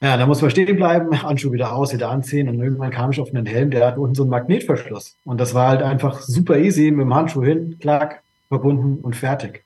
Ja, 0.00 0.16
da 0.18 0.26
muss 0.26 0.42
man 0.42 0.50
stehen 0.50 0.76
bleiben, 0.76 1.22
Handschuh 1.22 1.52
wieder 1.52 1.74
aus, 1.74 1.92
wieder 1.94 2.10
anziehen 2.10 2.48
und 2.48 2.60
irgendwann 2.60 2.90
kam 2.90 3.10
ich 3.10 3.20
auf 3.20 3.34
einen 3.34 3.46
Helm, 3.46 3.70
der 3.70 3.86
hat 3.86 3.96
unten 3.96 4.14
so 4.14 4.24
einen 4.24 4.30
Magnetverschluss. 4.30 5.16
Und 5.24 5.40
das 5.40 5.54
war 5.54 5.70
halt 5.70 5.82
einfach 5.82 6.20
super 6.20 6.58
easy, 6.58 6.90
mit 6.90 7.00
dem 7.00 7.14
Handschuh 7.14 7.42
hin, 7.42 7.78
klack, 7.80 8.22
verbunden 8.48 8.98
und 9.02 9.16
fertig. 9.16 9.64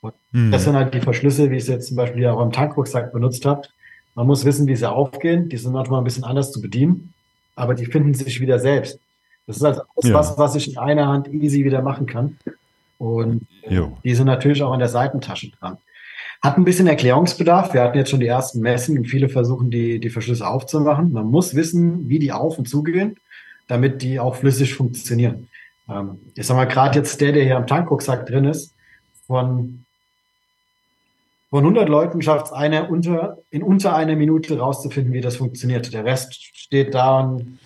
Und 0.00 0.14
mhm. 0.30 0.52
Das 0.52 0.64
sind 0.64 0.76
halt 0.76 0.94
die 0.94 1.00
Verschlüsse, 1.00 1.50
wie 1.50 1.56
ich 1.56 1.62
es 1.62 1.68
jetzt 1.68 1.88
zum 1.88 1.96
Beispiel 1.96 2.26
auch 2.28 2.40
am 2.40 2.52
Tankrucksack 2.52 3.12
benutzt 3.12 3.44
habe. 3.46 3.62
Man 4.14 4.28
muss 4.28 4.44
wissen, 4.44 4.68
wie 4.68 4.76
sie 4.76 4.88
aufgehen. 4.88 5.48
Die 5.48 5.56
sind 5.56 5.72
manchmal 5.72 6.00
ein 6.00 6.04
bisschen 6.04 6.24
anders 6.24 6.52
zu 6.52 6.60
bedienen, 6.60 7.12
aber 7.56 7.74
die 7.74 7.86
finden 7.86 8.14
sich 8.14 8.40
wieder 8.40 8.60
selbst. 8.60 9.00
Das 9.46 9.56
ist 9.56 9.62
halt 9.62 9.78
alles 9.78 10.10
ja. 10.10 10.14
was, 10.14 10.38
was 10.38 10.54
ich 10.54 10.72
in 10.72 10.78
einer 10.78 11.08
Hand 11.08 11.28
easy 11.28 11.64
wieder 11.64 11.82
machen 11.82 12.06
kann. 12.06 12.38
Und 12.98 13.46
jo. 13.68 13.96
die 14.04 14.14
sind 14.14 14.26
natürlich 14.26 14.62
auch 14.62 14.72
an 14.72 14.78
der 14.78 14.88
Seitentasche 14.88 15.50
dran. 15.50 15.78
Hat 16.44 16.58
ein 16.58 16.64
bisschen 16.64 16.86
Erklärungsbedarf. 16.86 17.72
Wir 17.72 17.80
hatten 17.80 17.96
jetzt 17.96 18.10
schon 18.10 18.20
die 18.20 18.26
ersten 18.26 18.60
Messen 18.60 18.98
und 18.98 19.06
viele 19.06 19.30
versuchen, 19.30 19.70
die, 19.70 19.98
die 19.98 20.10
Verschlüsse 20.10 20.46
aufzumachen. 20.46 21.10
Man 21.10 21.24
muss 21.24 21.54
wissen, 21.54 22.10
wie 22.10 22.18
die 22.18 22.32
auf 22.32 22.58
und 22.58 22.68
zugehen, 22.68 23.16
damit 23.66 24.02
die 24.02 24.20
auch 24.20 24.34
flüssig 24.36 24.74
funktionieren. 24.74 25.48
Ähm, 25.88 26.18
ich 26.34 26.46
sag 26.46 26.56
mal, 26.56 26.66
gerade 26.66 26.98
jetzt 26.98 27.18
der, 27.22 27.32
der 27.32 27.44
hier 27.44 27.56
am 27.56 27.66
Tankrucksack 27.66 28.26
drin 28.26 28.44
ist, 28.44 28.74
von, 29.26 29.86
von 31.48 31.60
100 31.60 31.88
Leuten 31.88 32.20
schafft 32.20 32.48
es 32.48 32.52
einer 32.52 32.90
unter, 32.90 33.38
in 33.50 33.62
unter 33.62 33.96
einer 33.96 34.14
Minute 34.14 34.58
rauszufinden, 34.58 35.14
wie 35.14 35.22
das 35.22 35.36
funktioniert. 35.36 35.94
Der 35.94 36.04
Rest 36.04 36.34
steht 36.34 36.92
da 36.92 37.20
und 37.20 37.58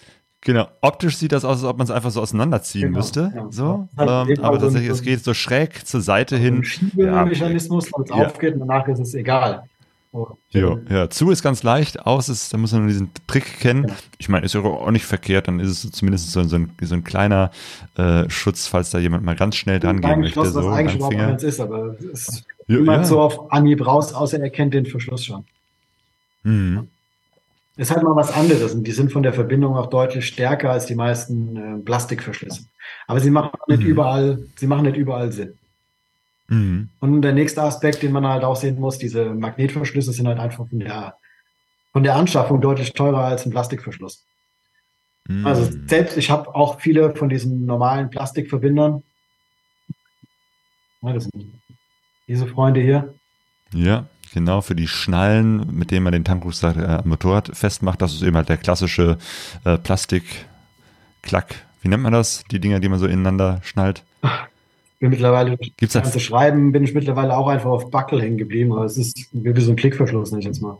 Genau, 0.42 0.68
optisch 0.82 1.16
sieht 1.16 1.32
das 1.32 1.44
aus, 1.44 1.56
als 1.56 1.64
ob 1.64 1.78
man 1.78 1.86
es 1.86 1.90
einfach 1.90 2.10
so 2.10 2.20
auseinanderziehen 2.20 2.88
genau, 2.88 2.98
müsste. 2.98 3.32
Ja. 3.34 3.46
So, 3.50 3.88
ähm, 3.98 4.38
aber 4.40 4.58
tatsächlich, 4.60 4.90
es 4.90 5.02
geht 5.02 5.24
so 5.24 5.34
schräg 5.34 5.86
zur 5.86 6.00
Seite 6.00 6.36
hin. 6.36 6.58
Ein 6.58 6.64
Schiebemechanismus, 6.64 7.86
ja. 7.86 7.92
wo 7.96 8.02
es 8.02 8.10
ja. 8.10 8.16
aufgeht 8.26 8.54
danach 8.58 8.86
ist 8.86 9.00
es 9.00 9.14
egal. 9.14 9.64
Oh, 10.10 10.26
ja, 10.50 10.78
ja, 10.88 11.10
zu 11.10 11.30
ist 11.30 11.42
ganz 11.42 11.62
leicht, 11.62 12.06
aus 12.06 12.30
ist, 12.30 12.54
da 12.54 12.56
muss 12.56 12.72
man 12.72 12.82
nur 12.82 12.90
diesen 12.90 13.10
Trick 13.26 13.60
kennen. 13.60 13.82
Genau. 13.82 13.94
Ich 14.16 14.30
meine, 14.30 14.46
ist 14.46 14.54
ja 14.54 14.62
auch 14.62 14.90
nicht 14.90 15.04
verkehrt, 15.04 15.48
dann 15.48 15.60
ist 15.60 15.84
es 15.84 15.92
zumindest 15.92 16.32
so, 16.32 16.42
so, 16.44 16.56
ein, 16.56 16.72
so 16.80 16.94
ein 16.94 17.04
kleiner 17.04 17.50
äh, 17.96 18.28
Schutz, 18.30 18.66
falls 18.68 18.88
da 18.88 18.98
jemand 18.98 19.24
mal 19.24 19.36
ganz 19.36 19.56
schnell 19.56 19.80
dran 19.80 20.00
gehen 20.00 20.20
möchte. 20.20 20.40
Schloss, 20.40 20.54
so, 20.54 20.64
was 20.64 20.74
eigentlich 20.74 20.96
überhaupt 20.96 21.42
ist, 21.42 21.60
aber 21.60 21.96
es 21.98 22.28
ist 22.28 22.44
ja, 22.68 22.78
immer 22.78 23.04
so 23.04 23.20
auf 23.20 23.52
Anhieb 23.52 23.86
raus, 23.86 24.14
außer 24.14 24.40
er 24.40 24.50
kennt 24.50 24.72
den 24.72 24.86
Verschluss 24.86 25.26
schon. 25.26 25.44
Mhm 26.42 26.88
ist 27.78 27.92
halt 27.92 28.02
mal 28.02 28.16
was 28.16 28.32
anderes 28.32 28.74
und 28.74 28.84
die 28.84 28.92
sind 28.92 29.12
von 29.12 29.22
der 29.22 29.32
Verbindung 29.32 29.76
auch 29.76 29.86
deutlich 29.86 30.26
stärker 30.26 30.72
als 30.72 30.86
die 30.86 30.96
meisten 30.96 31.56
äh, 31.56 31.78
Plastikverschlüsse. 31.84 32.64
Aber 33.06 33.20
sie 33.20 33.30
machen 33.30 33.52
nicht 33.68 33.82
mhm. 33.82 33.86
überall, 33.86 34.44
sie 34.56 34.66
machen 34.66 34.84
nicht 34.84 34.96
überall 34.96 35.30
Sinn. 35.30 35.56
Mhm. 36.48 36.88
Und 36.98 37.22
der 37.22 37.32
nächste 37.32 37.62
Aspekt, 37.62 38.02
den 38.02 38.10
man 38.10 38.26
halt 38.26 38.42
auch 38.42 38.56
sehen 38.56 38.80
muss, 38.80 38.98
diese 38.98 39.26
Magnetverschlüsse 39.26 40.12
sind 40.12 40.26
halt 40.26 40.40
einfach 40.40 40.68
von 40.68 40.80
der, 40.80 41.16
von 41.92 42.02
der 42.02 42.16
Anschaffung 42.16 42.60
deutlich 42.60 42.94
teurer 42.94 43.24
als 43.24 43.46
ein 43.46 43.50
Plastikverschluss. 43.50 44.24
Mhm. 45.28 45.46
Also 45.46 45.70
selbst, 45.86 46.16
ich 46.16 46.30
habe 46.30 46.52
auch 46.56 46.80
viele 46.80 47.14
von 47.14 47.28
diesen 47.28 47.64
normalen 47.64 48.10
Plastikverbindern. 48.10 49.04
Das 51.02 51.24
sind 51.24 51.52
diese 52.26 52.48
Freunde 52.48 52.80
hier. 52.80 53.14
Ja. 53.72 54.06
Genau, 54.34 54.60
für 54.60 54.74
die 54.74 54.88
Schnallen, 54.88 55.74
mit 55.74 55.90
denen 55.90 56.04
man 56.04 56.12
den 56.12 56.24
Tankrucksack 56.24 56.76
äh, 56.76 57.02
Motorrad 57.04 57.50
festmacht. 57.54 58.02
Das 58.02 58.12
ist 58.12 58.22
eben 58.22 58.36
halt 58.36 58.48
der 58.48 58.56
klassische 58.56 59.18
äh, 59.64 59.78
Plastikklack. 59.78 61.54
Wie 61.82 61.88
nennt 61.88 62.02
man 62.02 62.12
das? 62.12 62.44
Die 62.50 62.60
Dinger, 62.60 62.80
die 62.80 62.88
man 62.88 62.98
so 62.98 63.06
ineinander 63.06 63.60
schnallt? 63.62 64.04
Bin 65.00 65.10
mittlerweile, 65.10 65.56
Gibt's 65.56 65.92
das? 65.92 66.02
ganze 66.02 66.20
Schreiben 66.20 66.72
bin 66.72 66.82
ich 66.82 66.92
mittlerweile 66.92 67.36
auch 67.36 67.48
einfach 67.48 67.70
auf 67.70 67.90
Backel 67.90 68.20
hängen 68.20 68.36
geblieben, 68.36 68.72
aber 68.72 68.84
es 68.84 68.98
ist 68.98 69.28
wie 69.32 69.60
so 69.60 69.72
ein 69.72 69.76
Klickverschluss, 69.76 70.32
nenne 70.32 70.40
ich 70.40 70.46
jetzt 70.46 70.60
mal. 70.60 70.78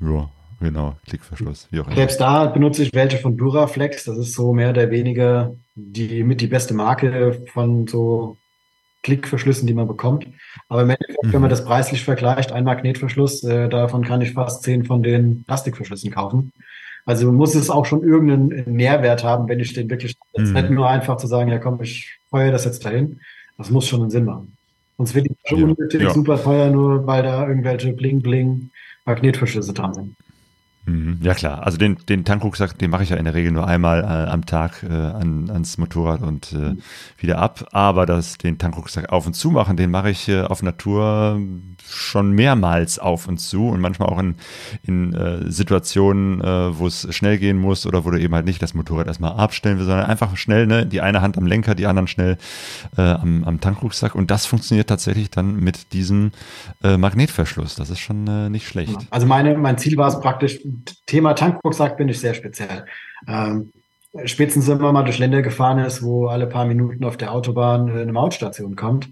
Ja, 0.00 0.30
genau, 0.60 0.96
Klickverschluss. 1.06 1.68
Selbst 1.94 2.20
da 2.20 2.46
benutze 2.46 2.84
ich 2.84 2.94
welche 2.94 3.18
von 3.18 3.36
Duraflex. 3.36 4.04
Das 4.04 4.16
ist 4.18 4.34
so 4.34 4.52
mehr 4.52 4.70
oder 4.70 4.90
weniger 4.90 5.54
die 5.74 6.22
mit 6.22 6.40
die 6.40 6.46
beste 6.46 6.74
Marke 6.74 7.42
von 7.52 7.86
so 7.88 8.36
Klickverschlüssen, 9.02 9.66
die 9.66 9.74
man 9.74 9.88
bekommt. 9.88 10.26
Aber 10.68 10.82
im 10.82 10.90
Endeffekt, 10.90 11.22
mhm. 11.22 11.32
wenn 11.32 11.40
man 11.40 11.48
mhm. 11.48 11.52
das 11.52 11.64
preislich 11.64 12.04
vergleicht, 12.04 12.52
ein 12.52 12.64
Magnetverschluss, 12.64 13.44
äh, 13.44 13.68
davon 13.68 14.04
kann 14.04 14.20
ich 14.20 14.32
fast 14.32 14.62
zehn 14.62 14.84
von 14.84 15.02
den 15.02 15.44
Plastikverschlüssen 15.44 16.10
kaufen. 16.10 16.52
Also 17.06 17.32
muss 17.32 17.54
es 17.54 17.70
auch 17.70 17.86
schon 17.86 18.02
irgendeinen 18.02 18.74
Nährwert 18.74 19.24
haben, 19.24 19.48
wenn 19.48 19.60
ich 19.60 19.72
den 19.72 19.88
wirklich, 19.88 20.16
mhm. 20.36 20.52
nicht 20.52 20.70
nur 20.70 20.88
einfach 20.88 21.16
zu 21.16 21.26
sagen, 21.26 21.50
ja 21.50 21.58
komm, 21.58 21.80
ich 21.82 22.18
feuer 22.30 22.52
das 22.52 22.64
jetzt 22.64 22.84
dahin. 22.84 23.20
Das 23.56 23.70
muss 23.70 23.88
schon 23.88 24.02
einen 24.02 24.10
Sinn 24.10 24.24
machen. 24.24 24.56
Sonst 24.96 25.14
wird 25.14 25.26
die 25.26 25.56
ja. 25.56 25.64
unnötig 25.64 26.02
ja. 26.02 26.10
super 26.10 26.42
teuer, 26.42 26.70
nur 26.70 27.06
weil 27.06 27.22
da 27.22 27.46
irgendwelche 27.48 27.92
Bling-Bling 27.92 28.70
Magnetverschlüsse 29.06 29.72
dran 29.72 29.94
sind. 29.94 30.16
Mhm. 30.86 31.18
Ja 31.20 31.34
klar, 31.34 31.62
also 31.64 31.76
den, 31.76 31.98
den 32.08 32.24
Tankrucksack, 32.24 32.78
den 32.78 32.90
mache 32.90 33.02
ich 33.02 33.10
ja 33.10 33.16
in 33.16 33.24
der 33.24 33.34
Regel 33.34 33.52
nur 33.52 33.66
einmal 33.66 34.02
äh, 34.02 34.30
am 34.30 34.46
Tag 34.46 34.82
äh, 34.82 34.92
an, 34.92 35.50
ans 35.50 35.76
Motorrad 35.76 36.22
und 36.22 36.52
äh, 36.52 36.74
wieder 37.18 37.38
ab. 37.38 37.68
Aber 37.72 38.06
das, 38.06 38.38
den 38.38 38.56
Tankrucksack 38.56 39.10
auf 39.10 39.26
und 39.26 39.34
zu 39.34 39.50
machen, 39.50 39.76
den 39.76 39.90
mache 39.90 40.10
ich 40.10 40.28
äh, 40.28 40.42
auf 40.42 40.62
Natur 40.62 41.38
schon 41.86 42.32
mehrmals 42.32 42.98
auf 42.98 43.28
und 43.28 43.38
zu 43.38 43.68
und 43.68 43.80
manchmal 43.80 44.08
auch 44.08 44.18
in, 44.18 44.36
in 44.82 45.12
äh, 45.12 45.50
Situationen, 45.50 46.40
äh, 46.40 46.78
wo 46.78 46.86
es 46.86 47.06
schnell 47.14 47.36
gehen 47.36 47.58
muss 47.58 47.86
oder 47.86 48.04
wo 48.06 48.10
du 48.10 48.18
eben 48.18 48.34
halt 48.34 48.46
nicht 48.46 48.62
das 48.62 48.72
Motorrad 48.72 49.06
erstmal 49.06 49.32
abstellen 49.32 49.76
willst, 49.76 49.88
sondern 49.88 50.06
einfach 50.06 50.34
schnell, 50.36 50.66
ne, 50.66 50.86
die 50.86 51.02
eine 51.02 51.20
Hand 51.20 51.36
am 51.36 51.46
Lenker, 51.46 51.74
die 51.74 51.86
anderen 51.86 52.08
schnell 52.08 52.38
am, 52.96 53.44
am 53.44 53.60
Tankrucksack. 53.60 54.14
Und 54.14 54.30
das 54.30 54.46
funktioniert 54.46 54.88
tatsächlich 54.88 55.30
dann 55.30 55.56
mit 55.56 55.92
diesem 55.92 56.32
Magnetverschluss. 56.82 57.74
Das 57.74 57.90
ist 57.90 58.00
schon 58.00 58.24
nicht 58.50 58.66
schlecht. 58.66 58.96
Also 59.10 59.26
meine, 59.26 59.56
mein 59.56 59.78
Ziel 59.78 59.96
war 59.96 60.08
es 60.08 60.20
praktisch, 60.20 60.60
Thema 61.06 61.34
Tankrucksack 61.34 61.96
bin 61.96 62.08
ich 62.08 62.20
sehr 62.20 62.34
speziell. 62.34 62.84
Ähm, 63.26 63.72
spätestens 64.24 64.68
wenn 64.68 64.78
man 64.78 64.94
mal 64.94 65.04
durch 65.04 65.18
Länder 65.18 65.42
gefahren 65.42 65.78
ist, 65.78 66.02
wo 66.02 66.26
alle 66.26 66.46
paar 66.46 66.64
Minuten 66.64 67.04
auf 67.04 67.16
der 67.16 67.32
Autobahn 67.32 67.88
äh, 67.88 68.02
eine 68.02 68.12
Mautstation 68.12 68.76
kommt. 68.76 69.08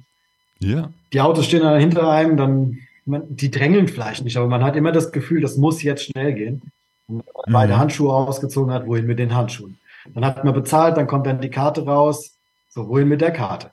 Ja. 0.60 0.90
Die 1.12 1.20
Autos 1.20 1.46
stehen 1.46 1.62
dann 1.62 1.80
hinter 1.80 2.10
einem, 2.10 2.36
dann, 2.36 2.78
man, 3.04 3.22
die 3.28 3.50
drängeln 3.50 3.88
vielleicht 3.88 4.24
nicht, 4.24 4.36
aber 4.36 4.48
man 4.48 4.64
hat 4.64 4.76
immer 4.76 4.92
das 4.92 5.12
Gefühl, 5.12 5.40
das 5.40 5.56
muss 5.56 5.82
jetzt 5.82 6.04
schnell 6.04 6.34
gehen. 6.34 6.62
Und 7.06 7.18
mhm. 7.18 7.52
beide 7.52 7.78
Handschuhe 7.78 8.12
ausgezogen 8.12 8.72
hat, 8.72 8.86
wohin 8.86 9.06
mit 9.06 9.18
den 9.18 9.34
Handschuhen? 9.34 9.78
Dann 10.14 10.24
hat 10.24 10.44
man 10.44 10.54
bezahlt, 10.54 10.96
dann 10.96 11.06
kommt 11.06 11.26
dann 11.26 11.40
die 11.40 11.50
Karte 11.50 11.84
raus. 11.84 12.34
So, 12.70 12.88
wohin 12.88 13.08
mit 13.08 13.20
der 13.20 13.32
Karte? 13.32 13.70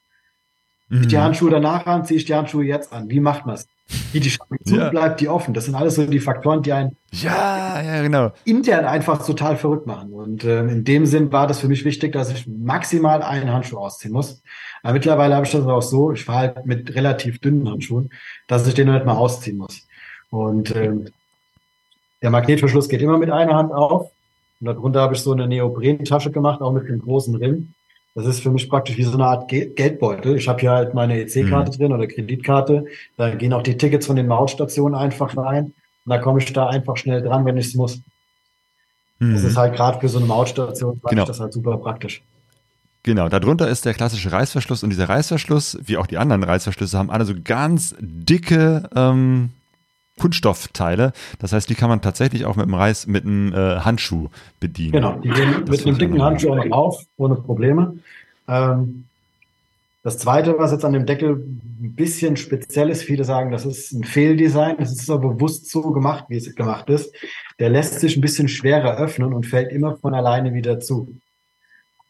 Mhm. 0.89 1.01
Ich 1.01 1.07
die 1.07 1.17
Handschuhe 1.17 1.49
danach 1.49 1.86
an, 1.86 2.05
ziehe 2.05 2.17
ich 2.17 2.25
die 2.25 2.36
Handschuhe 2.36 2.63
jetzt 2.63 2.93
an. 2.93 3.09
Wie 3.09 3.19
macht 3.19 3.45
man 3.45 3.55
es? 3.55 3.67
Wie 4.11 4.19
die 4.19 4.31
Schranke 4.31 4.63
zu, 4.63 4.77
ja. 4.77 4.89
bleibt 4.89 5.21
die 5.21 5.29
offen. 5.29 5.53
Das 5.53 5.65
sind 5.65 5.75
alles 5.75 5.95
so 5.95 6.05
die 6.07 6.19
Faktoren, 6.19 6.63
die 6.63 6.73
einen 6.73 6.97
ja, 7.11 7.81
ja, 7.83 8.01
genau. 8.01 8.31
intern 8.43 8.86
einfach 8.86 9.23
total 9.23 9.57
verrückt 9.57 9.86
machen. 9.86 10.11
Und 10.11 10.43
äh, 10.43 10.61
in 10.61 10.83
dem 10.83 11.05
Sinn 11.05 11.31
war 11.31 11.45
das 11.45 11.59
für 11.59 11.67
mich 11.67 11.86
wichtig, 11.86 12.13
dass 12.13 12.31
ich 12.31 12.47
maximal 12.47 13.21
einen 13.21 13.51
Handschuh 13.51 13.77
ausziehen 13.77 14.11
muss. 14.11 14.41
Aber 14.81 14.93
mittlerweile 14.93 15.36
habe 15.36 15.45
ich 15.45 15.51
das 15.51 15.65
auch 15.67 15.83
so, 15.83 16.11
ich 16.11 16.25
fahre 16.25 16.39
halt 16.39 16.65
mit 16.65 16.95
relativ 16.95 17.39
dünnen 17.39 17.69
Handschuhen, 17.69 18.09
dass 18.47 18.67
ich 18.67 18.73
den 18.73 18.91
nicht 18.91 19.05
mal 19.05 19.13
ausziehen 19.13 19.57
muss. 19.57 19.88
Und 20.31 20.75
ähm, 20.75 21.05
Der 22.23 22.31
Magnetverschluss 22.31 22.89
geht 22.89 23.03
immer 23.03 23.19
mit 23.19 23.29
einer 23.29 23.53
Hand 23.55 23.71
auf. 23.71 24.09
Und 24.59 24.65
darunter 24.65 25.01
habe 25.01 25.13
ich 25.13 25.21
so 25.21 25.31
eine 25.31 25.47
Neoprentasche 25.47 26.31
gemacht, 26.31 26.61
auch 26.61 26.71
mit 26.71 26.88
einem 26.88 27.01
großen 27.01 27.36
Ring. 27.36 27.74
Das 28.16 28.26
ist 28.26 28.41
für 28.41 28.49
mich 28.49 28.70
praktisch 28.70 28.97
wie 28.97 29.03
so 29.03 29.13
eine 29.13 29.26
Art 29.26 29.49
Geldbeutel. 29.49 30.38
Ich 30.38 30.47
habe 30.47 30.61
hier 30.61 30.72
halt 30.72 30.93
meine 30.93 31.20
EC-Karte 31.20 31.72
mhm. 31.72 31.76
drin 31.76 31.91
oder 31.91 32.07
Kreditkarte. 32.07 32.86
Da 33.18 33.36
gehen 33.36 33.51
auch 33.51 33.61
die 33.61 33.78
Tickets 33.78 34.07
von 34.07 34.16
den 34.16 34.28
Mautstationen 34.28 34.97
einfach 34.97 35.36
rein. 35.36 35.66
Und 35.66 36.09
da 36.09 36.18
komme 36.20 36.39
ich 36.39 36.51
da 36.53 36.68
einfach 36.68 36.95
schnell 36.95 37.22
dran, 37.22 37.43
wenn 37.43 37.57
ich 37.57 37.68
es 37.68 37.76
muss. 37.76 37.99
Mhm. 39.20 39.34
Das 39.34 39.43
ist 39.43 39.57
halt 39.57 39.76
gerade 39.76 39.99
für 39.99 40.07
so 40.07 40.20
eine 40.20 40.28
Mautstation, 40.28 41.01
genau. 41.03 41.26
das 41.26 41.41
halt 41.41 41.51
super 41.51 41.78
praktisch. 41.78 42.24
Genau, 43.03 43.28
darunter 43.28 43.68
ist 43.68 43.86
der 43.86 43.93
klassische 43.93 44.32
Reißverschluss 44.32 44.82
und 44.82 44.89
dieser 44.89 45.09
Reißverschluss, 45.09 45.78
wie 45.84 45.97
auch 45.97 46.07
die 46.07 46.18
anderen 46.18 46.43
Reißverschlüsse, 46.43 46.97
haben 46.97 47.11
alle 47.11 47.26
so 47.26 47.36
ganz 47.43 47.95
dicke 47.99 48.89
ähm, 48.95 49.51
Kunststoffteile. 50.20 51.11
Das 51.39 51.51
heißt, 51.51 51.70
die 51.70 51.76
kann 51.76 51.89
man 51.89 52.01
tatsächlich 52.01 52.45
auch 52.45 52.55
mit 52.55 52.63
einem 52.63 52.74
Reiß, 52.74 53.07
mit 53.07 53.26
einem 53.26 53.53
äh, 53.53 53.80
Handschuh 53.82 54.30
bedienen. 54.59 54.93
Genau, 54.93 55.20
die 55.20 55.30
gehen 55.30 55.66
mit 55.70 55.86
einem 55.86 55.97
dicken 55.97 56.22
Handschuh 56.22 56.53
auch 56.53 56.72
auf, 56.72 57.03
ohne 57.18 57.36
Probleme. 57.36 57.97
Ähm, 58.47 59.05
das 60.03 60.19
zweite, 60.19 60.59
was 60.59 60.71
jetzt 60.71 60.85
an 60.85 60.93
dem 60.93 61.07
Deckel 61.07 61.31
ein 61.31 61.95
bisschen 61.95 62.37
speziell 62.37 62.91
ist, 62.91 63.01
viele 63.01 63.23
sagen, 63.23 63.51
das 63.51 63.65
ist 63.65 63.91
ein 63.91 64.03
Fehldesign. 64.03 64.77
Das 64.77 64.91
ist 64.91 65.09
aber 65.09 65.29
bewusst 65.29 65.71
so 65.71 65.81
gemacht, 65.91 66.25
wie 66.29 66.37
es 66.37 66.53
gemacht 66.55 66.89
ist. 66.89 67.11
Der 67.57 67.69
lässt 67.69 67.99
sich 67.99 68.15
ein 68.15 68.21
bisschen 68.21 68.47
schwerer 68.47 68.97
öffnen 68.97 69.33
und 69.33 69.47
fällt 69.47 69.71
immer 69.71 69.97
von 69.97 70.13
alleine 70.13 70.53
wieder 70.53 70.79
zu. 70.79 71.15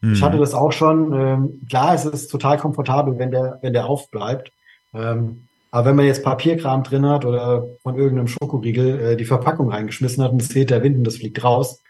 Mhm. 0.01 0.13
Ich 0.13 0.21
hatte 0.21 0.37
das 0.37 0.53
auch 0.53 0.73
schon. 0.73 1.13
Ähm, 1.13 1.61
klar, 1.69 1.95
es 1.95 2.03
ist 2.03 2.27
total 2.27 2.57
komfortabel, 2.57 3.17
wenn 3.17 3.31
der, 3.31 3.59
wenn 3.61 3.71
der 3.71 3.85
aufbleibt. 3.85 4.51
Ähm, 4.93 5.47
aber 5.71 5.87
wenn 5.87 5.95
man 5.95 6.05
jetzt 6.05 6.23
Papierkram 6.23 6.83
drin 6.83 7.05
hat 7.05 7.23
oder 7.25 7.65
von 7.81 7.95
irgendeinem 7.97 8.27
Schokoriegel 8.27 8.99
äh, 8.99 9.15
die 9.15 9.25
Verpackung 9.25 9.69
reingeschmissen 9.69 10.23
hat 10.23 10.31
und 10.31 10.41
es 10.41 10.51
fehlt 10.51 10.69
der 10.69 10.83
Wind 10.83 10.97
und 10.97 11.05
das 11.05 11.17
fliegt 11.17 11.43
raus, 11.43 11.81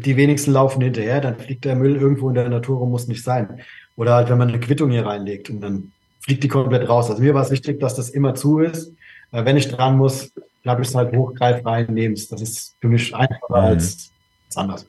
die 0.00 0.16
wenigsten 0.16 0.52
laufen 0.52 0.82
hinterher, 0.82 1.20
dann 1.20 1.38
fliegt 1.38 1.64
der 1.64 1.76
Müll 1.76 1.96
irgendwo 1.96 2.28
in 2.28 2.34
der 2.34 2.48
Natur 2.48 2.78
rum, 2.78 2.90
muss 2.90 3.06
nicht 3.06 3.22
sein. 3.22 3.60
Oder 3.96 4.14
halt, 4.14 4.28
wenn 4.28 4.38
man 4.38 4.48
eine 4.48 4.60
Quittung 4.60 4.90
hier 4.90 5.06
reinlegt 5.06 5.50
und 5.50 5.60
dann 5.60 5.92
fliegt 6.20 6.42
die 6.42 6.48
komplett 6.48 6.88
raus. 6.88 7.10
Also 7.10 7.22
mir 7.22 7.34
war 7.34 7.42
es 7.42 7.50
wichtig, 7.50 7.80
dass 7.80 7.94
das 7.94 8.10
immer 8.10 8.34
zu 8.34 8.58
ist. 8.58 8.92
Äh, 9.30 9.44
wenn 9.44 9.56
ich 9.56 9.68
dran 9.68 9.96
muss, 9.96 10.32
glaube 10.62 10.82
ich 10.82 10.88
es 10.88 10.94
halt 10.94 11.14
hochgreif 11.14 11.64
rein, 11.64 11.86
nehme 11.92 12.14
es. 12.14 12.28
Das 12.28 12.40
ist 12.40 12.76
für 12.80 12.88
mich 12.88 13.14
einfacher 13.14 13.38
mhm. 13.48 13.54
als, 13.54 14.10
als 14.46 14.56
anders. 14.56 14.86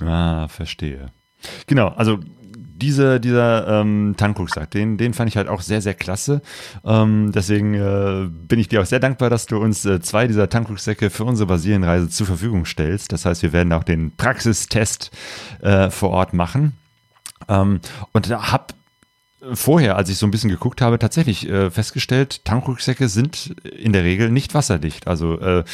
Ah, 0.00 0.46
verstehe. 0.48 1.10
Genau, 1.66 1.88
also 1.88 2.18
diese, 2.78 3.20
dieser 3.20 3.80
ähm, 3.80 4.14
Tankrucksack, 4.16 4.70
den, 4.70 4.98
den 4.98 5.14
fand 5.14 5.28
ich 5.28 5.36
halt 5.36 5.48
auch 5.48 5.60
sehr, 5.60 5.80
sehr 5.80 5.94
klasse. 5.94 6.42
Ähm, 6.84 7.32
deswegen 7.32 7.74
äh, 7.74 8.28
bin 8.28 8.58
ich 8.58 8.68
dir 8.68 8.82
auch 8.82 8.86
sehr 8.86 9.00
dankbar, 9.00 9.30
dass 9.30 9.46
du 9.46 9.58
uns 9.58 9.84
äh, 9.84 10.00
zwei 10.00 10.26
dieser 10.26 10.48
Tankrucksäcke 10.48 11.10
für 11.10 11.24
unsere 11.24 11.46
Basilienreise 11.46 12.08
zur 12.08 12.26
Verfügung 12.26 12.64
stellst. 12.66 13.12
Das 13.12 13.24
heißt, 13.24 13.42
wir 13.42 13.52
werden 13.52 13.72
auch 13.72 13.84
den 13.84 14.12
Praxistest 14.16 15.10
äh, 15.62 15.90
vor 15.90 16.10
Ort 16.10 16.34
machen. 16.34 16.72
Ähm, 17.48 17.80
und 18.12 18.30
da 18.30 18.52
hab 18.52 18.74
vorher, 19.52 19.96
als 19.96 20.08
ich 20.08 20.18
so 20.18 20.26
ein 20.26 20.30
bisschen 20.30 20.50
geguckt 20.50 20.80
habe, 20.80 20.98
tatsächlich 20.98 21.48
äh, 21.48 21.70
festgestellt, 21.70 22.44
Tankrucksäcke 22.44 23.08
sind 23.08 23.54
in 23.64 23.92
der 23.92 24.04
Regel 24.04 24.30
nicht 24.30 24.54
wasserdicht. 24.54 25.06
Also 25.06 25.38
äh, 25.40 25.64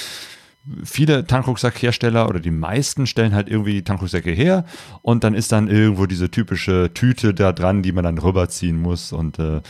viele 0.85 1.27
Tankrucksackhersteller 1.27 2.29
oder 2.29 2.41
die 2.41 2.51
meisten 2.51 3.07
stellen 3.07 3.35
halt 3.35 3.49
irgendwie 3.49 3.83
Tankrucksäcke 3.83 4.31
her 4.31 4.65
und 5.03 5.25
dann 5.25 5.35
ist 5.35 5.53
dann 5.53 5.69
irgendwo 5.69 6.07
diese 6.07 6.31
typische 6.31 6.91
Tüte 6.95 7.35
da 7.35 7.53
dran, 7.53 7.83
die 7.83 7.93
man 7.93 8.05
dann 8.05 8.19
rüberziehen 8.19 8.81
muss 8.81 9.13
und 9.13 9.39
äh, 9.39 9.61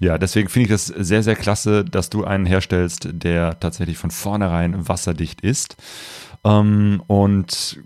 ja, 0.00 0.18
deswegen 0.18 0.48
finde 0.48 0.64
ich 0.64 0.70
das 0.70 0.86
sehr, 0.86 1.22
sehr 1.22 1.36
klasse, 1.36 1.84
dass 1.84 2.10
du 2.10 2.24
einen 2.24 2.46
herstellst, 2.46 3.08
der 3.12 3.58
tatsächlich 3.60 3.96
von 3.96 4.10
vornherein 4.10 4.88
wasserdicht 4.88 5.40
ist. 5.40 5.76
Ähm, 6.44 7.02
und 7.06 7.80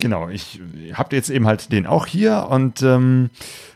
genau, 0.00 0.28
ich 0.28 0.60
habe 0.94 1.14
jetzt 1.14 1.30
eben 1.30 1.46
halt 1.46 1.72
den 1.72 1.86
auch 1.86 2.06
hier 2.06 2.48
und 2.50 2.82
ähm, 2.82 3.30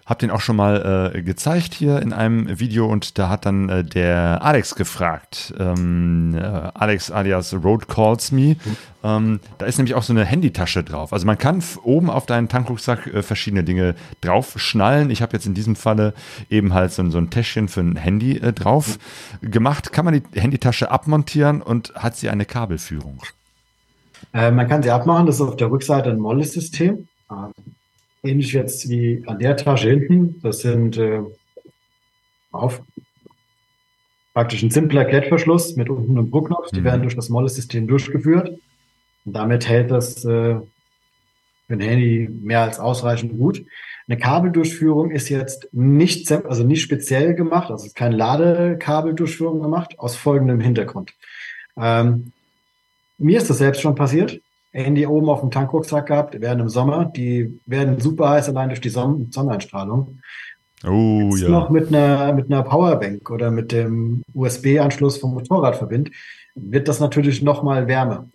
habe 0.07 0.21
den 0.21 0.31
auch 0.31 0.41
schon 0.41 0.57
mal 0.57 1.13
äh, 1.15 1.23
gezeigt 1.23 1.73
hier 1.73 2.03
in 2.03 2.13
einem 2.13 2.59
Video 2.61 2.87
und 2.87 3.19
da 3.19 3.31
hat 3.31 3.47
dann 3.47 3.69
äh, 3.69 3.85
der 3.85 4.43
Alex 4.43 4.75
gefragt, 4.75 5.55
ähm, 5.59 6.35
äh, 6.37 6.41
Alex 6.43 7.11
alias 7.11 7.55
Road 7.55 7.89
Calls 7.89 8.31
Me. 8.31 8.57
Ähm, 9.03 9.41
da 9.59 9.67
ist 9.67 9.79
nämlich 9.79 9.95
auch 9.95 10.03
so 10.03 10.13
eine 10.13 10.25
Handytasche 10.25 10.85
drauf. 10.85 11.13
Also 11.13 11.27
man 11.27 11.39
kann 11.39 11.63
oben 11.83 12.11
auf 12.11 12.27
deinen 12.27 12.49
Tankrucksack 12.49 13.07
äh, 13.07 13.23
verschiedene 13.23 13.65
Dinge 13.65 13.95
drauf 14.21 14.55
schnallen. 14.57 15.11
Ich 15.11 15.23
habe 15.23 15.33
jetzt 15.33 15.47
in 15.47 15.55
diesem 15.55 15.77
Falle 15.77 16.13
eben 16.51 16.75
halt 16.75 16.93
so, 16.93 17.09
so 17.11 17.19
ein 17.19 17.31
Täschchen 17.31 17.69
für 17.69 17.81
ein 17.81 17.97
Handy 17.97 18.37
äh, 18.37 18.53
drauf 18.53 18.99
gemacht. 19.41 19.93
Kann 19.93 20.05
man 20.05 20.15
die 20.15 20.41
Handytasche 20.41 20.91
abmontieren 20.91 21.63
und 21.63 21.95
hat 21.95 22.17
sie 22.17 22.29
eine 22.29 22.45
Kabelführung? 22.45 23.23
Äh, 24.35 24.51
man 24.51 24.69
kann 24.69 24.83
sie 24.83 24.91
abmachen. 24.91 25.27
Das 25.27 25.37
ist 25.37 25.41
auf 25.41 25.57
der 25.57 25.71
Rückseite 25.71 26.11
ein 26.11 26.19
Molle-System. 26.19 27.09
Ähm, 27.31 27.53
ähnlich 28.23 28.53
jetzt 28.53 28.89
wie 28.89 29.23
an 29.27 29.39
der 29.39 29.57
Tasche 29.57 29.91
hinten. 29.91 30.41
Das 30.43 30.61
sind 30.61 30.99
äh, 30.99 31.23
auf 32.51 32.83
praktisch 34.35 34.63
ein 34.63 34.71
simpler 34.71 35.05
Klettverschluss 35.05 35.77
mit 35.77 35.89
unten 35.89 36.19
einem 36.19 36.31
Druckknopf. 36.31 36.71
Die 36.73 36.81
mhm. 36.81 36.85
werden 36.85 37.03
durch 37.03 37.15
das 37.15 37.29
Molle-System 37.29 37.87
durchgeführt. 37.87 38.59
Und 39.25 39.33
damit 39.33 39.69
hält 39.69 39.93
das 39.93 40.25
äh, 40.25 40.57
für 41.67 41.73
ein 41.73 41.81
Handy 41.81 42.29
mehr 42.29 42.63
als 42.63 42.81
ausreichend 42.81 43.39
gut. 43.39 43.65
Eine 44.07 44.19
Kabeldurchführung 44.19 45.13
ist 45.13 45.31
jetzt 45.31 45.69
nicht, 45.73 46.31
also 46.31 46.63
nicht 46.65 46.83
speziell 46.83 47.35
gemacht, 47.35 47.71
also 47.71 47.87
ist 47.87 47.97
keine 47.97 48.17
Ladekabeldurchführung 48.17 49.63
gemacht, 49.63 49.99
aus 49.99 50.15
folgendem 50.15 50.61
Hintergrund. 50.61 51.15
Ähm, 51.79 52.33
mir 53.19 53.39
ist 53.39 53.51
das 53.51 53.59
selbst 53.59 53.81
schon 53.81 53.95
passiert. 53.95 54.41
Handy 54.73 55.07
oben 55.07 55.29
auf 55.29 55.41
dem 55.41 55.51
Tankrucksack 55.51 56.07
gehabt, 56.07 56.37
während 56.41 56.61
im 56.61 56.69
Sommer. 56.69 57.05
Die 57.05 57.61
werden 57.65 58.01
super 58.01 58.31
heiß 58.31 58.49
allein 58.49 58.71
durch 58.71 58.81
die 58.81 58.89
Son 58.89 59.31
Sonneneinstrahlung. 59.31 60.19
Oh 60.87 61.31
Jetzt 61.31 61.43
ja. 61.43 61.49
noch 61.49 61.71
mit 61.71 61.89
einer, 61.89 62.33
mit 62.33 62.51
einer 62.51 62.63
Powerbank 62.63 63.31
oder 63.31 63.51
mit 63.51 63.73
dem 63.73 64.23
USB-Anschluss 64.35 65.19
vom 65.19 65.33
Motorrad 65.33 65.77
verbindet, 65.77 66.13
wird 66.55 66.89
das 66.89 67.01
natürlich 67.01 67.43
noch 67.43 67.63
mal 67.63 67.87
wärmer. 67.87 68.29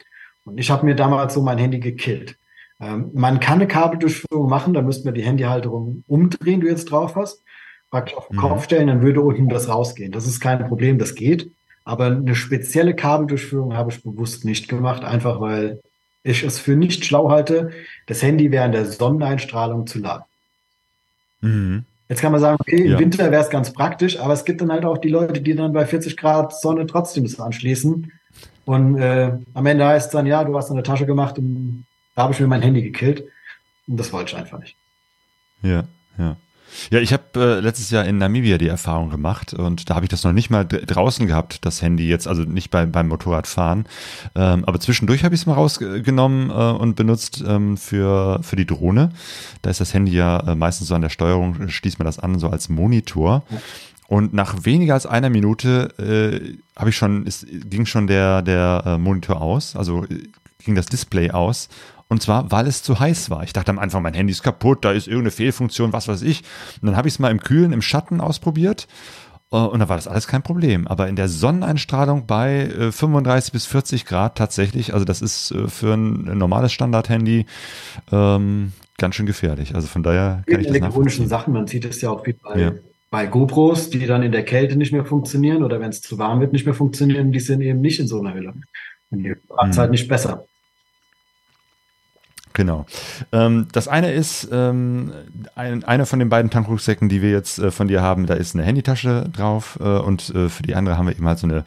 Und 0.45 0.57
ich 0.57 0.71
habe 0.71 0.85
mir 0.85 0.95
damals 0.95 1.33
so 1.33 1.41
mein 1.41 1.57
Handy 1.57 1.79
gekillt. 1.79 2.37
Ähm, 2.79 3.11
man 3.13 3.39
kann 3.39 3.55
eine 3.55 3.67
Kabeldurchführung 3.67 4.49
machen, 4.49 4.73
da 4.73 4.81
müsste 4.81 5.05
man 5.05 5.13
die 5.13 5.23
Handyhalterung 5.23 6.03
umdrehen, 6.07 6.61
die 6.61 6.67
du 6.67 6.71
jetzt 6.71 6.85
drauf 6.85 7.15
hast, 7.15 7.43
praktisch 7.91 8.15
auf 8.15 8.27
den 8.29 8.37
mhm. 8.37 8.41
Kopf 8.41 8.63
stellen, 8.63 8.87
dann 8.87 9.01
würde 9.01 9.21
unten 9.21 9.49
das 9.49 9.67
rausgehen. 9.67 10.11
Das 10.11 10.25
ist 10.25 10.39
kein 10.39 10.65
Problem, 10.65 10.97
das 10.97 11.15
geht. 11.15 11.51
Aber 11.89 12.05
eine 12.05 12.35
spezielle 12.35 12.93
Kabeldurchführung 12.93 13.75
habe 13.75 13.91
ich 13.91 14.03
bewusst 14.03 14.45
nicht 14.45 14.67
gemacht, 14.67 15.03
einfach 15.03 15.41
weil 15.41 15.81
ich 16.21 16.43
es 16.43 16.59
für 16.59 16.75
nicht 16.75 17.03
schlau 17.03 17.31
halte, 17.31 17.71
das 18.05 18.21
Handy 18.21 18.51
während 18.51 18.75
der 18.75 18.85
Sonneneinstrahlung 18.85 19.87
zu 19.87 19.97
laden. 19.97 20.23
Mhm. 21.41 21.85
Jetzt 22.07 22.21
kann 22.21 22.31
man 22.31 22.41
sagen, 22.41 22.57
okay, 22.59 22.83
im 22.83 22.91
ja. 22.91 22.99
Winter 22.99 23.31
wäre 23.31 23.41
es 23.41 23.49
ganz 23.49 23.73
praktisch, 23.73 24.19
aber 24.19 24.33
es 24.33 24.45
gibt 24.45 24.61
dann 24.61 24.71
halt 24.71 24.85
auch 24.85 24.99
die 24.99 25.09
Leute, 25.09 25.41
die 25.41 25.55
dann 25.55 25.73
bei 25.73 25.83
40 25.83 26.15
Grad 26.15 26.53
Sonne 26.53 26.85
trotzdem 26.85 27.23
das 27.23 27.39
anschließen. 27.39 28.11
Und 28.65 28.99
äh, 28.99 29.31
am 29.55 29.65
Ende 29.65 29.87
heißt 29.87 30.07
es 30.07 30.11
dann, 30.11 30.27
ja, 30.27 30.43
du 30.43 30.55
hast 30.55 30.69
eine 30.69 30.83
Tasche 30.83 31.07
gemacht 31.07 31.39
und 31.39 31.87
da 32.13 32.21
habe 32.21 32.33
ich 32.33 32.39
mir 32.39 32.45
mein 32.45 32.61
Handy 32.61 32.83
gekillt. 32.83 33.23
Und 33.87 33.99
das 33.99 34.13
wollte 34.13 34.33
ich 34.33 34.37
einfach 34.37 34.59
nicht. 34.59 34.75
Ja, 35.63 35.85
ja. 36.19 36.37
Ja, 36.91 36.99
ich 36.99 37.13
habe 37.13 37.23
äh, 37.35 37.59
letztes 37.59 37.89
Jahr 37.89 38.05
in 38.05 38.17
Namibia 38.17 38.57
die 38.57 38.67
Erfahrung 38.67 39.09
gemacht 39.09 39.53
und 39.53 39.89
da 39.89 39.95
habe 39.95 40.05
ich 40.05 40.09
das 40.09 40.23
noch 40.23 40.33
nicht 40.33 40.49
mal 40.49 40.65
draußen 40.65 41.27
gehabt, 41.27 41.65
das 41.65 41.81
Handy 41.81 42.07
jetzt, 42.07 42.27
also 42.27 42.43
nicht 42.43 42.71
bei, 42.71 42.85
beim 42.85 43.07
Motorradfahren. 43.07 43.85
Ähm, 44.35 44.65
aber 44.65 44.79
zwischendurch 44.79 45.23
habe 45.23 45.35
ich 45.35 45.41
es 45.41 45.47
mal 45.47 45.53
rausgenommen 45.53 46.49
äh, 46.49 46.53
und 46.53 46.95
benutzt 46.95 47.43
ähm, 47.45 47.77
für, 47.77 48.39
für 48.43 48.55
die 48.55 48.65
Drohne. 48.65 49.11
Da 49.61 49.69
ist 49.69 49.81
das 49.81 49.93
Handy 49.93 50.13
ja 50.13 50.39
äh, 50.39 50.55
meistens 50.55 50.87
so 50.87 50.95
an 50.95 51.01
der 51.01 51.09
Steuerung, 51.09 51.69
schließt 51.69 51.99
man 51.99 52.05
das 52.05 52.19
an, 52.19 52.39
so 52.39 52.49
als 52.49 52.69
Monitor. 52.69 53.43
Und 54.07 54.33
nach 54.33 54.65
weniger 54.65 54.95
als 54.95 55.05
einer 55.05 55.29
Minute 55.29 55.93
äh, 55.99 56.57
habe 56.75 56.89
ich 56.89 56.97
schon, 56.97 57.25
ist, 57.27 57.45
ging 57.47 57.85
schon 57.85 58.07
der, 58.07 58.41
der 58.41 58.83
äh, 58.85 58.97
Monitor 58.97 59.39
aus, 59.39 59.75
also 59.75 60.03
äh, 60.05 60.23
ging 60.65 60.75
das 60.75 60.87
Display 60.87 61.31
aus 61.31 61.69
und 62.09 62.23
zwar, 62.23 62.51
weil 62.51 62.67
es 62.67 62.81
zu 62.81 62.99
heiß 62.99 63.29
war. 63.29 63.43
Ich 63.43 63.53
dachte 63.53 63.69
am 63.69 63.79
Anfang, 63.79 64.01
mein 64.01 64.15
Handy 64.15 64.31
ist 64.31 64.41
kaputt, 64.41 64.83
da 64.83 64.91
ist 64.91 65.07
irgendeine 65.07 65.31
Fehlfunktion, 65.31 65.93
was 65.93 66.07
weiß 66.07 66.23
ich. 66.23 66.41
Und 66.81 66.87
dann 66.87 66.97
habe 66.97 67.07
ich 67.07 67.13
es 67.13 67.19
mal 67.19 67.29
im 67.29 67.39
Kühlen, 67.39 67.71
im 67.71 67.83
Schatten 67.83 68.19
ausprobiert. 68.19 68.87
Äh, 69.51 69.57
und 69.57 69.79
da 69.79 69.89
war 69.89 69.95
das 69.95 70.07
alles 70.07 70.27
kein 70.27 70.41
Problem. 70.41 70.87
Aber 70.87 71.07
in 71.07 71.15
der 71.15 71.29
Sonneneinstrahlung 71.29 72.25
bei 72.25 72.67
35 72.91 73.49
äh, 73.49 73.53
bis 73.53 73.65
40 73.67 74.05
Grad 74.05 74.37
tatsächlich, 74.37 74.93
also 74.93 75.05
das 75.05 75.21
ist 75.21 75.51
äh, 75.51 75.67
für 75.67 75.93
ein 75.93 76.37
normales 76.37 76.71
Standard-Handy 76.73 77.45
ähm, 78.11 78.73
ganz 78.97 79.13
schön 79.13 79.27
gefährlich. 79.27 79.75
Also 79.75 79.87
von 79.87 80.01
daher 80.01 80.43
kann 80.47 80.61
ich 80.61 80.67
das 80.67 80.75
elektronischen 80.75 81.27
Sachen, 81.27 81.53
man 81.53 81.67
sieht 81.67 81.85
es 81.85 82.01
ja 82.01 82.09
auch 82.09 82.23
viel 82.25 82.35
bei, 82.41 82.59
ja. 82.59 82.71
bei 83.11 83.27
GoPros, 83.27 83.91
die 83.91 84.07
dann 84.07 84.23
in 84.23 84.31
der 84.31 84.43
Kälte 84.43 84.75
nicht 84.77 84.91
mehr 84.91 85.05
funktionieren 85.05 85.63
oder 85.63 85.79
wenn 85.79 85.89
es 85.89 86.01
zu 86.01 86.17
warm 86.17 86.39
wird, 86.39 86.53
nicht 86.53 86.65
mehr 86.65 86.73
funktionieren, 86.73 87.31
die 87.31 87.39
sind 87.39 87.61
eben 87.61 87.81
nicht 87.81 87.99
in 87.99 88.07
so 88.07 88.19
einer 88.19 88.33
Höhle. 88.33 88.53
Und 89.11 89.23
die 89.23 89.35
macht 89.47 89.69
es 89.69 89.75
hm. 89.75 89.81
halt 89.81 89.91
nicht 89.91 90.07
besser. 90.07 90.45
Genau. 92.59 92.85
Ähm, 93.31 93.69
das 93.71 93.87
eine 93.87 94.11
ist, 94.11 94.49
ähm, 94.51 95.13
ein, 95.55 95.85
einer 95.85 96.05
von 96.05 96.19
den 96.19 96.27
beiden 96.27 96.51
Tankrucksäcken, 96.51 97.07
die 97.07 97.21
wir 97.21 97.31
jetzt 97.31 97.57
äh, 97.57 97.71
von 97.71 97.87
dir 97.87 98.01
haben, 98.01 98.25
da 98.25 98.33
ist 98.33 98.53
eine 98.53 98.65
Handytasche 98.65 99.29
drauf 99.31 99.79
äh, 99.79 99.83
und 99.85 100.29
äh, 100.35 100.49
für 100.49 100.63
die 100.63 100.75
andere 100.75 100.97
haben 100.97 101.07
wir 101.07 101.15
eben 101.15 101.25
halt 101.25 101.39
so 101.39 101.47
eine 101.47 101.63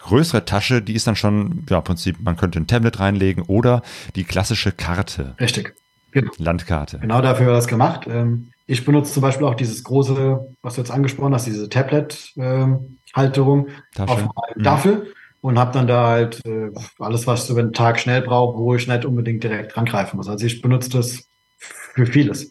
größere 0.00 0.44
Tasche, 0.44 0.82
die 0.82 0.92
ist 0.92 1.06
dann 1.06 1.16
schon, 1.16 1.64
ja, 1.70 1.78
im 1.78 1.84
Prinzip, 1.84 2.18
man 2.20 2.36
könnte 2.36 2.60
ein 2.60 2.66
Tablet 2.66 3.00
reinlegen 3.00 3.44
oder 3.44 3.80
die 4.16 4.24
klassische 4.24 4.70
Karte. 4.70 5.34
Richtig. 5.40 5.74
Genau. 6.10 6.30
Landkarte. 6.36 6.98
Genau 6.98 7.22
dafür 7.22 7.46
war 7.46 7.54
das 7.54 7.66
gemacht. 7.66 8.06
Ähm, 8.06 8.50
ich 8.66 8.84
benutze 8.84 9.14
zum 9.14 9.22
Beispiel 9.22 9.46
auch 9.46 9.54
dieses 9.54 9.82
große, 9.82 10.46
was 10.60 10.74
du 10.74 10.82
jetzt 10.82 10.90
angesprochen 10.90 11.32
hast, 11.32 11.46
diese 11.46 11.70
Tablet-Halterung 11.70 13.68
Tasche. 13.94 14.12
auf 14.12 14.20
meinem 14.20 14.62
Daffel 14.62 15.06
und 15.44 15.58
habe 15.58 15.72
dann 15.72 15.86
da 15.86 16.06
halt 16.06 16.40
äh, 16.46 16.70
alles, 16.98 17.26
was 17.26 17.44
ich 17.44 17.50
über 17.50 17.62
den 17.62 17.74
Tag 17.74 18.00
schnell 18.00 18.22
brauche, 18.22 18.56
wo 18.58 18.74
ich 18.74 18.88
nicht 18.88 19.04
unbedingt 19.04 19.44
direkt 19.44 19.76
rangreifen 19.76 20.16
muss. 20.16 20.26
Also 20.26 20.46
ich 20.46 20.62
benutze 20.62 20.88
das 20.88 21.28
für 21.58 22.06
vieles. 22.06 22.50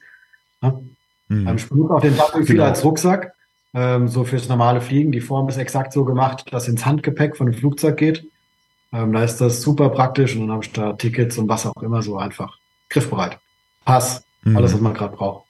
Ne? 0.61 0.79
Mhm. 1.27 1.47
Ähm, 1.47 1.55
Ich 1.57 1.67
benutze 1.67 1.93
auch 1.95 2.01
den 2.01 2.15
Daffel 2.15 2.45
viel 2.45 2.55
Genau. 2.57 2.67
als 2.67 2.83
Rucksack, 2.83 3.33
ähm, 3.73 4.07
so 4.07 4.23
fürs 4.25 4.47
normale 4.47 4.79
Fliegen. 4.79 5.11
Die 5.11 5.21
Form 5.21 5.49
ist 5.49 5.57
exakt 5.57 5.91
so 5.91 6.05
gemacht, 6.05 6.53
dass 6.53 6.67
ins 6.67 6.85
Handgepäck 6.85 7.35
von 7.35 7.47
dem 7.47 7.55
Flugzeug 7.55 7.97
geht. 7.97 8.27
Ähm, 8.91 9.11
da 9.11 9.23
ist 9.23 9.37
das 9.41 9.63
super 9.63 9.89
praktisch 9.89 10.35
und 10.35 10.41
dann 10.41 10.51
habe 10.51 10.63
ich 10.63 10.71
da 10.71 10.93
Tickets 10.93 11.39
und 11.39 11.49
was 11.49 11.65
auch 11.65 11.81
immer 11.81 12.03
so 12.03 12.17
einfach 12.19 12.59
griffbereit. 12.89 13.39
Pass, 13.85 14.23
Mhm. 14.43 14.55
alles, 14.57 14.71
was 14.71 14.81
man 14.81 14.93
gerade 14.93 15.15
braucht. 15.15 15.45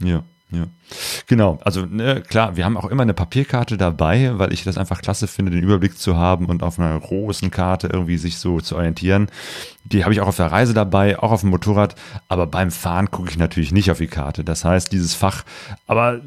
Ja, 0.00 0.22
ja. 0.54 0.66
Genau, 1.26 1.58
also 1.64 1.86
ne, 1.86 2.22
klar, 2.22 2.56
wir 2.56 2.64
haben 2.64 2.76
auch 2.76 2.86
immer 2.86 3.02
eine 3.02 3.14
Papierkarte 3.14 3.76
dabei, 3.76 4.38
weil 4.38 4.52
ich 4.52 4.64
das 4.64 4.78
einfach 4.78 5.02
klasse 5.02 5.26
finde, 5.26 5.50
den 5.50 5.62
Überblick 5.62 5.98
zu 5.98 6.16
haben 6.16 6.46
und 6.46 6.62
auf 6.62 6.78
einer 6.78 6.98
großen 6.98 7.50
Karte 7.50 7.88
irgendwie 7.92 8.18
sich 8.18 8.38
so 8.38 8.60
zu 8.60 8.76
orientieren. 8.76 9.28
Die 9.84 10.04
habe 10.04 10.12
ich 10.14 10.20
auch 10.20 10.28
auf 10.28 10.36
der 10.36 10.52
Reise 10.52 10.74
dabei, 10.74 11.18
auch 11.18 11.32
auf 11.32 11.40
dem 11.40 11.50
Motorrad, 11.50 11.94
aber 12.28 12.46
beim 12.46 12.70
Fahren 12.70 13.10
gucke 13.10 13.30
ich 13.30 13.38
natürlich 13.38 13.72
nicht 13.72 13.90
auf 13.90 13.98
die 13.98 14.06
Karte. 14.06 14.44
Das 14.44 14.64
heißt, 14.64 14.92
dieses 14.92 15.14
Fach, 15.14 15.44
aber 15.86 16.20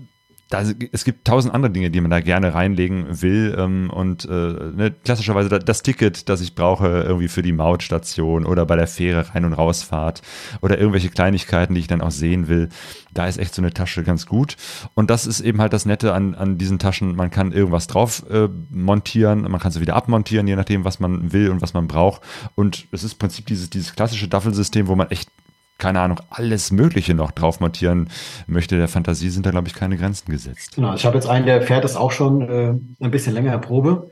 da, 0.49 0.63
es 0.91 1.03
gibt 1.03 1.27
tausend 1.27 1.53
andere 1.53 1.71
Dinge, 1.71 1.91
die 1.91 1.99
man 1.99 2.09
da 2.09 2.21
gerne 2.21 2.53
reinlegen 2.53 3.21
will. 3.21 3.55
Ähm, 3.57 3.89
und 3.89 4.25
äh, 4.25 4.29
ne, 4.29 4.93
klassischerweise 5.03 5.49
da- 5.49 5.59
das 5.59 5.83
Ticket, 5.83 6.29
das 6.29 6.39
ich 6.41 6.55
brauche, 6.55 6.87
irgendwie 6.87 7.27
für 7.27 7.41
die 7.41 7.51
Mautstation 7.51 8.45
oder 8.45 8.65
bei 8.65 8.75
der 8.75 8.87
Fähre 8.87 9.33
Rein- 9.33 9.45
und 9.45 9.53
Rausfahrt 9.53 10.21
oder 10.61 10.77
irgendwelche 10.77 11.09
Kleinigkeiten, 11.09 11.73
die 11.73 11.81
ich 11.81 11.87
dann 11.87 12.01
auch 12.01 12.11
sehen 12.11 12.47
will. 12.47 12.69
Da 13.13 13.27
ist 13.27 13.37
echt 13.37 13.53
so 13.55 13.61
eine 13.61 13.73
Tasche 13.73 14.03
ganz 14.03 14.25
gut. 14.25 14.55
Und 14.93 15.09
das 15.09 15.25
ist 15.27 15.41
eben 15.41 15.59
halt 15.59 15.73
das 15.73 15.85
Nette 15.85 16.13
an, 16.13 16.35
an 16.35 16.57
diesen 16.57 16.79
Taschen. 16.79 17.15
Man 17.15 17.29
kann 17.31 17.51
irgendwas 17.51 17.87
drauf 17.87 18.23
äh, 18.29 18.47
montieren, 18.69 19.41
man 19.41 19.59
kann 19.59 19.71
sie 19.71 19.81
wieder 19.81 19.95
abmontieren, 19.95 20.47
je 20.47 20.55
nachdem, 20.55 20.85
was 20.85 20.99
man 20.99 21.33
will 21.33 21.49
und 21.49 21.61
was 21.61 21.73
man 21.73 21.87
braucht. 21.87 22.21
Und 22.55 22.87
es 22.91 23.03
ist 23.03 23.13
im 23.13 23.19
Prinzip 23.19 23.47
dieses, 23.47 23.69
dieses 23.69 23.93
klassische 23.95 24.27
Daffelsystem, 24.27 24.87
wo 24.87 24.95
man 24.95 25.09
echt 25.09 25.29
keine 25.77 26.01
Ahnung, 26.01 26.19
alles 26.29 26.71
Mögliche 26.71 27.13
noch 27.13 27.31
drauf 27.31 27.59
montieren 27.59 28.09
möchte. 28.47 28.77
Der 28.77 28.87
Fantasie 28.87 29.29
sind 29.29 29.45
da, 29.45 29.51
glaube 29.51 29.67
ich, 29.67 29.73
keine 29.73 29.97
Grenzen 29.97 30.31
gesetzt. 30.31 30.75
Genau, 30.75 30.93
ich 30.93 31.05
habe 31.05 31.15
jetzt 31.15 31.27
einen, 31.27 31.45
der 31.45 31.61
fährt 31.61 31.83
das 31.83 31.95
auch 31.95 32.11
schon 32.11 32.41
äh, 32.41 33.03
ein 33.03 33.11
bisschen 33.11 33.33
länger 33.33 33.57
Probe. 33.59 34.09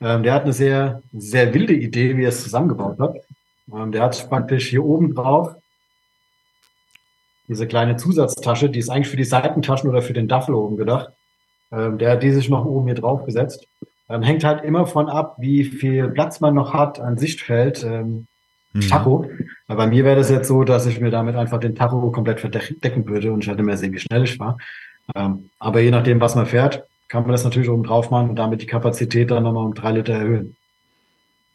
Ähm, 0.00 0.22
der 0.22 0.34
hat 0.34 0.44
eine 0.44 0.52
sehr, 0.52 1.02
sehr 1.12 1.52
wilde 1.54 1.74
Idee, 1.74 2.16
wie 2.16 2.24
er 2.24 2.28
es 2.28 2.42
zusammengebaut 2.42 2.98
hat. 3.00 3.16
Ähm, 3.72 3.92
der 3.92 4.02
hat 4.02 4.28
praktisch 4.28 4.68
hier 4.68 4.84
oben 4.84 5.14
drauf 5.14 5.56
diese 7.48 7.66
kleine 7.66 7.96
Zusatztasche, 7.96 8.68
die 8.68 8.78
ist 8.78 8.90
eigentlich 8.90 9.08
für 9.08 9.16
die 9.16 9.24
Seitentaschen 9.24 9.88
oder 9.88 10.02
für 10.02 10.12
den 10.12 10.28
Duffel 10.28 10.54
oben 10.54 10.76
gedacht. 10.76 11.08
Ähm, 11.72 11.98
der 11.98 12.12
hat 12.12 12.22
die 12.22 12.30
sich 12.30 12.48
noch 12.48 12.64
oben 12.64 12.86
hier 12.86 12.94
drauf 12.94 13.24
gesetzt. 13.24 13.66
Ähm, 14.08 14.22
hängt 14.22 14.44
halt 14.44 14.62
immer 14.64 14.86
von 14.86 15.08
ab, 15.08 15.36
wie 15.38 15.64
viel 15.64 16.08
Platz 16.08 16.40
man 16.40 16.54
noch 16.54 16.74
hat 16.74 17.00
an 17.00 17.16
Sichtfeld. 17.16 17.84
Ähm, 18.74 18.80
Tacho. 18.82 19.30
Weil 19.66 19.76
bei 19.76 19.86
mir 19.86 20.04
wäre 20.04 20.16
das 20.16 20.30
jetzt 20.30 20.48
so, 20.48 20.64
dass 20.64 20.86
ich 20.86 21.00
mir 21.00 21.10
damit 21.10 21.36
einfach 21.36 21.58
den 21.58 21.74
Tacho 21.74 22.10
komplett 22.10 22.40
verdecken 22.40 23.06
würde 23.06 23.32
und 23.32 23.44
ich 23.44 23.50
hätte 23.50 23.62
mehr 23.62 23.76
sehen, 23.76 23.92
wie 23.92 23.98
schnell 23.98 24.24
ich 24.24 24.38
war. 24.38 24.58
Ähm, 25.14 25.50
aber 25.58 25.80
je 25.80 25.90
nachdem, 25.90 26.20
was 26.20 26.34
man 26.34 26.46
fährt, 26.46 26.84
kann 27.08 27.22
man 27.22 27.32
das 27.32 27.44
natürlich 27.44 27.70
oben 27.70 27.84
drauf 27.84 28.10
machen 28.10 28.30
und 28.30 28.36
damit 28.36 28.62
die 28.62 28.66
Kapazität 28.66 29.30
dann 29.30 29.42
nochmal 29.42 29.64
um 29.64 29.74
drei 29.74 29.92
Liter 29.92 30.14
erhöhen. 30.14 30.56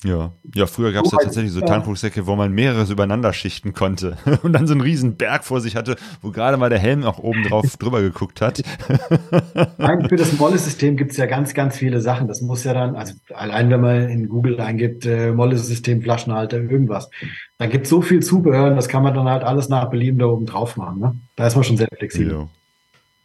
Ja, 0.03 0.33
ja, 0.53 0.65
früher 0.65 0.91
gab 0.91 1.05
es 1.05 1.11
ja 1.11 1.17
Oh, 1.19 1.23
tatsächlich 1.23 1.51
so 1.51 1.61
ja. 1.61 1.65
Tankrucksäcke, 1.65 2.27
wo 2.27 2.35
man 2.35 2.51
mehreres 2.51 2.89
übereinander 2.89 3.31
schichten 3.33 3.73
konnte 3.73 4.17
und 4.43 4.53
dann 4.53 4.67
so 4.67 4.73
einen 4.73 4.81
riesen 4.81 5.15
Berg 5.15 5.43
vor 5.43 5.61
sich 5.61 5.75
hatte, 5.75 5.95
wo 6.21 6.31
gerade 6.31 6.57
mal 6.57 6.69
der 6.69 6.79
Helm 6.79 7.03
auch 7.03 7.19
oben 7.19 7.43
drauf 7.43 7.77
drüber 7.79 8.01
geguckt 8.01 8.41
hat. 8.41 8.61
Nein, 9.77 10.07
für 10.09 10.15
das 10.15 10.37
Molle-System 10.37 10.97
gibt 10.97 11.11
es 11.11 11.17
ja 11.17 11.25
ganz, 11.25 11.53
ganz 11.53 11.77
viele 11.77 12.01
Sachen. 12.01 12.27
Das 12.27 12.41
muss 12.41 12.63
ja 12.63 12.73
dann, 12.73 12.95
also 12.95 13.13
allein 13.33 13.69
wenn 13.69 13.81
man 13.81 14.09
in 14.09 14.27
Google 14.27 14.59
eingibt, 14.59 15.05
äh, 15.05 15.31
Molle-System, 15.31 16.01
Flaschenhalter, 16.01 16.57
irgendwas. 16.57 17.09
Da 17.57 17.67
gibt 17.67 17.85
es 17.85 17.89
so 17.89 18.01
viel 18.01 18.21
Zubehör, 18.21 18.71
das 18.71 18.89
kann 18.89 19.03
man 19.03 19.13
dann 19.13 19.29
halt 19.29 19.43
alles 19.43 19.69
nach 19.69 19.89
Belieben 19.89 20.19
da 20.19 20.25
oben 20.25 20.45
drauf 20.45 20.75
machen. 20.75 20.99
Ne? 20.99 21.15
Da 21.35 21.47
ist 21.47 21.55
man 21.55 21.63
schon 21.63 21.77
sehr 21.77 21.87
flexibel. 21.97 22.33
Ja. 22.33 22.47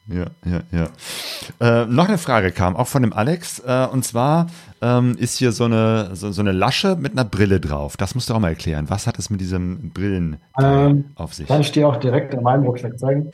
Ja, 0.09 0.27
ja, 0.45 0.63
ja. 0.73 1.83
Äh, 1.83 1.87
noch 1.87 2.09
eine 2.09 2.17
Frage 2.17 2.51
kam 2.51 2.77
auch 2.77 2.87
von 2.87 3.03
dem 3.03 3.13
Alex 3.13 3.59
äh, 3.61 3.87
und 3.93 4.05
zwar 4.05 4.47
ähm, 4.81 5.17
ist 5.19 5.37
hier 5.37 5.53
so 5.53 5.65
eine, 5.65 6.17
so, 6.17 6.33
so 6.33 6.41
eine 6.41 6.53
Lasche 6.53 6.97
mit 6.97 7.13
einer 7.13 7.25
Brille 7.25 7.61
drauf. 7.61 7.97
Das 7.99 8.15
musst 8.15 8.31
du 8.31 8.35
auch 8.35 8.39
mal 8.39 8.49
erklären. 8.49 8.89
Was 8.89 9.07
hat 9.07 9.19
es 9.19 9.29
mit 9.29 9.41
diesem 9.41 9.91
Brillen 9.91 10.39
Ähm, 10.59 11.11
auf 11.15 11.35
sich? 11.35 11.47
Kann 11.47 11.61
ich 11.61 11.73
dir 11.73 11.87
auch 11.89 11.97
direkt 11.97 12.35
an 12.35 12.43
meinem 12.43 12.65
Rucksack 12.65 12.99
zeigen? 12.99 13.31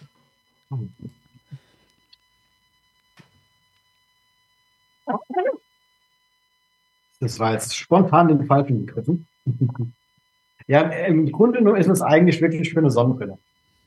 Das 7.20 7.38
war 7.38 7.52
jetzt 7.52 7.76
spontan 7.76 8.28
den 8.28 8.46
Falschen 8.46 8.84
gegriffen. 8.84 9.26
ja, 10.66 10.80
im 10.80 11.30
Grunde 11.30 11.62
nur 11.62 11.78
ist 11.78 11.88
es 11.88 12.02
eigentlich 12.02 12.40
wirklich 12.40 12.72
für 12.72 12.80
eine 12.80 12.90
Sonnenbrille. 12.90 13.38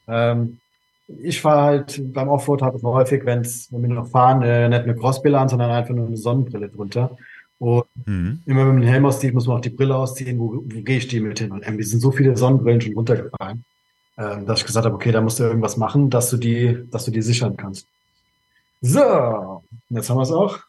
Ähm, 0.07 0.59
ich 1.07 1.41
fahre 1.41 1.61
halt 1.63 2.13
beim 2.13 2.27
Offroad 2.27 2.61
habe 2.61 2.77
ich 2.77 2.83
häufig, 2.83 3.25
wenn's, 3.25 3.71
wenn 3.71 3.81
wir 3.81 3.89
noch 3.89 4.09
fahren, 4.09 4.41
äh, 4.41 4.67
nicht 4.67 4.81
eine 4.81 4.95
Crossbrille 4.95 5.39
an, 5.39 5.49
sondern 5.49 5.71
einfach 5.71 5.93
nur 5.93 6.07
eine 6.07 6.17
Sonnenbrille 6.17 6.69
drunter. 6.69 7.17
Und 7.59 7.85
Mhm. 8.05 8.41
immer 8.45 8.61
wenn 8.61 8.67
man 8.67 8.81
den 8.81 8.89
Helm 8.89 9.05
auszieht, 9.05 9.33
muss 9.33 9.47
man 9.47 9.57
auch 9.57 9.61
die 9.61 9.69
Brille 9.71 9.95
ausziehen. 9.95 10.37
Wo, 10.37 10.63
wo 10.63 10.81
gehe 10.81 10.97
ich 10.97 11.07
die 11.07 11.19
mit 11.19 11.39
hin? 11.39 11.51
Und 11.51 11.63
irgendwie 11.63 11.83
sind 11.83 12.01
so 12.01 12.11
viele 12.11 12.37
Sonnenbrillen 12.37 12.81
schon 12.81 12.93
runtergefallen, 12.93 13.63
ähm, 14.17 14.45
dass 14.45 14.59
ich 14.59 14.65
gesagt 14.65 14.85
habe, 14.85 14.95
okay, 14.95 15.11
da 15.11 15.21
musst 15.21 15.39
du 15.39 15.43
irgendwas 15.43 15.77
machen, 15.77 16.09
dass 16.09 16.29
du 16.29 16.37
die, 16.37 16.83
dass 16.91 17.05
du 17.05 17.11
die 17.11 17.21
sichern 17.21 17.57
kannst. 17.57 17.87
So, 18.81 19.63
jetzt 19.89 20.09
haben 20.09 20.17
wir 20.17 20.21
es 20.23 20.31
auch. 20.31 20.59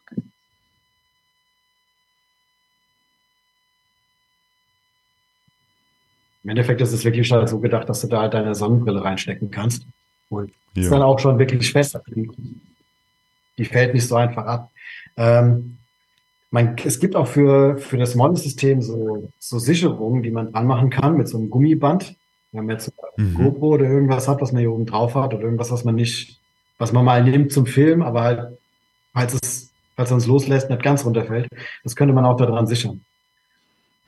Im 6.43 6.49
Endeffekt 6.49 6.81
ist 6.81 6.93
es 6.93 7.05
wirklich 7.05 7.31
halt 7.31 7.49
so 7.49 7.59
gedacht, 7.59 7.87
dass 7.89 8.01
du 8.01 8.07
da 8.07 8.21
halt 8.21 8.33
deine 8.33 8.55
Sonnenbrille 8.55 9.03
reinstecken 9.03 9.51
kannst. 9.51 9.85
Und 10.29 10.51
ist 10.75 10.85
Ja. 10.85 10.91
dann 10.91 11.01
auch 11.01 11.19
schon 11.19 11.39
wirklich 11.39 11.71
fest. 11.71 11.97
Die, 13.57 13.65
fällt 13.65 13.93
nicht 13.93 14.07
so 14.07 14.15
einfach 14.15 14.45
ab. 14.45 14.71
Ähm, 15.17 15.77
man, 16.51 16.75
es 16.83 16.99
gibt 16.99 17.15
auch 17.15 17.27
für, 17.27 17.77
für 17.77 17.97
das 17.97 18.15
Molle-System 18.15 18.81
so, 18.81 19.29
so 19.37 19.59
Sicherungen, 19.59 20.23
die 20.23 20.31
man 20.31 20.51
dran 20.51 20.65
machen 20.65 20.89
kann 20.89 21.17
mit 21.17 21.27
so 21.27 21.37
einem 21.37 21.49
Gummiband. 21.49 22.15
Wenn 22.51 22.65
man 22.65 22.75
jetzt 22.77 22.91
Mhm. 23.17 23.33
GoPro 23.33 23.73
oder 23.73 23.85
irgendwas 23.85 24.27
hat, 24.29 24.39
was 24.41 24.53
man 24.53 24.61
hier 24.61 24.71
oben 24.71 24.85
drauf 24.85 25.13
hat 25.13 25.33
oder 25.33 25.43
irgendwas, 25.43 25.71
was 25.71 25.83
man 25.83 25.95
nicht, 25.95 26.39
was 26.77 26.93
man 26.93 27.03
mal 27.03 27.21
nimmt 27.21 27.51
zum 27.51 27.65
Film, 27.65 28.01
aber 28.01 28.21
halt, 28.23 28.57
falls 29.13 29.33
es, 29.43 29.71
falls 29.97 30.11
er 30.11 30.15
uns 30.15 30.25
loslässt, 30.25 30.69
nicht 30.69 30.81
ganz 30.81 31.03
runterfällt, 31.05 31.47
das 31.83 31.95
könnte 31.97 32.13
man 32.13 32.23
auch 32.23 32.37
daran 32.37 32.65
sichern. 32.65 33.01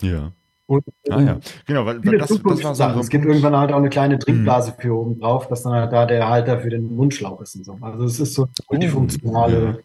Ja. 0.01 0.31
Und, 0.71 0.85
Ah 1.09 1.19
ja, 1.19 1.39
genau, 1.65 1.85
weil, 1.85 2.05
weil 2.05 2.17
das, 2.17 2.29
das 2.29 2.63
war 2.63 2.93
so, 2.93 2.99
Es 3.01 3.09
gibt 3.09 3.25
irgendwann 3.25 3.55
halt 3.57 3.73
auch 3.73 3.77
eine 3.77 3.89
kleine 3.89 4.17
Trinkblase 4.19 4.73
für 4.79 4.93
oben 4.95 5.19
drauf, 5.19 5.47
dass 5.49 5.63
dann 5.63 5.73
halt 5.73 5.91
da 5.91 6.05
der 6.05 6.29
Halter 6.29 6.61
für 6.61 6.69
den 6.69 6.95
Mundschlauch 6.95 7.41
ist 7.41 7.55
und 7.55 7.65
so. 7.65 7.77
Also 7.81 8.05
es 8.05 8.19
ist 8.21 8.33
so 8.35 8.43
eine 8.43 8.79
multifunktionale 8.79 9.83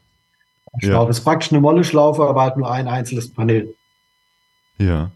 Ja. 0.81 0.89
Schlaufe. 0.91 1.11
Es 1.11 1.19
ist 1.19 1.25
praktisch 1.25 1.51
eine 1.51 1.61
Molle-Schlaufe, 1.61 2.23
aber 2.23 2.43
halt 2.43 2.57
nur 2.57 2.71
ein 2.71 2.87
einzelnes 2.87 3.33
Panel. 3.33 3.75
Ja. 4.79 5.11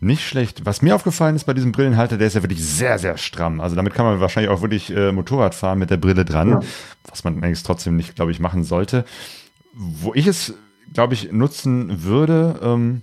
Nicht 0.00 0.22
schlecht. 0.28 0.64
Was 0.64 0.80
mir 0.82 0.94
aufgefallen 0.94 1.34
ist 1.34 1.44
bei 1.44 1.54
diesem 1.54 1.72
Brillenhalter, 1.72 2.16
der 2.18 2.26
ist 2.28 2.34
ja 2.34 2.42
wirklich 2.42 2.62
sehr, 2.64 2.98
sehr 3.00 3.16
stramm. 3.16 3.60
Also 3.60 3.74
damit 3.74 3.94
kann 3.94 4.04
man 4.06 4.20
wahrscheinlich 4.20 4.50
auch 4.52 4.60
wirklich 4.62 4.94
äh, 4.94 5.10
Motorrad 5.10 5.54
fahren 5.56 5.78
mit 5.80 5.90
der 5.90 5.96
Brille 5.96 6.24
dran, 6.24 6.50
Ja. 6.50 6.60
was 7.08 7.24
man 7.24 7.42
eigentlich 7.42 7.62
trotzdem 7.62 7.96
nicht, 7.96 8.14
glaube 8.14 8.30
ich, 8.30 8.38
machen 8.40 8.62
sollte. 8.62 9.04
Wo 9.72 10.12
ich 10.14 10.26
es, 10.28 10.54
glaube 10.92 11.14
ich, 11.14 11.32
nutzen 11.32 12.04
würde, 12.04 12.60
ähm, 12.62 13.02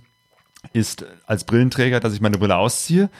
ist 0.72 1.04
als 1.26 1.44
Brillenträger, 1.44 2.00
dass 2.00 2.14
ich 2.14 2.20
meine 2.20 2.38
Brille 2.38 2.56
ausziehe, 2.56 3.10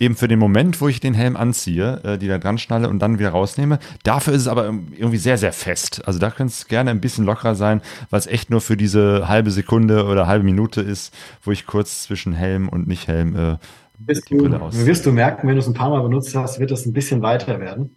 eben 0.00 0.16
für 0.16 0.28
den 0.28 0.38
Moment, 0.38 0.80
wo 0.80 0.88
ich 0.88 1.00
den 1.00 1.14
Helm 1.14 1.36
anziehe, 1.36 2.00
äh, 2.04 2.18
die 2.18 2.28
da 2.28 2.38
dran 2.38 2.58
schnalle 2.58 2.88
und 2.88 2.98
dann 3.00 3.18
wieder 3.18 3.30
rausnehme. 3.30 3.78
Dafür 4.04 4.32
ist 4.34 4.42
es 4.42 4.48
aber 4.48 4.66
irgendwie 4.66 5.18
sehr, 5.18 5.38
sehr 5.38 5.52
fest. 5.52 6.02
Also 6.06 6.18
da 6.18 6.30
könnte 6.30 6.52
es 6.52 6.66
gerne 6.66 6.90
ein 6.90 7.00
bisschen 7.00 7.24
lockerer 7.24 7.54
sein, 7.54 7.82
weil 8.10 8.18
es 8.20 8.26
echt 8.26 8.50
nur 8.50 8.60
für 8.60 8.76
diese 8.76 9.28
halbe 9.28 9.50
Sekunde 9.50 10.06
oder 10.06 10.26
halbe 10.26 10.44
Minute 10.44 10.80
ist, 10.80 11.14
wo 11.42 11.50
ich 11.52 11.66
kurz 11.66 12.02
zwischen 12.04 12.32
Helm 12.32 12.68
und 12.68 12.88
Nicht-Helm 12.88 13.36
äh, 13.36 13.56
Wirst 13.98 14.28
die 14.30 14.34
du, 14.36 14.36
Brille 14.36 14.60
aus. 14.60 14.86
wirst 14.86 15.06
du 15.06 15.12
merken, 15.12 15.46
wenn 15.48 15.54
du 15.56 15.60
es 15.60 15.66
ein 15.68 15.74
paar 15.74 15.90
Mal 15.90 16.02
benutzt 16.02 16.34
hast, 16.34 16.58
wird 16.58 16.70
das 16.70 16.86
ein 16.86 16.92
bisschen 16.92 17.22
weiter 17.22 17.60
werden. 17.60 17.96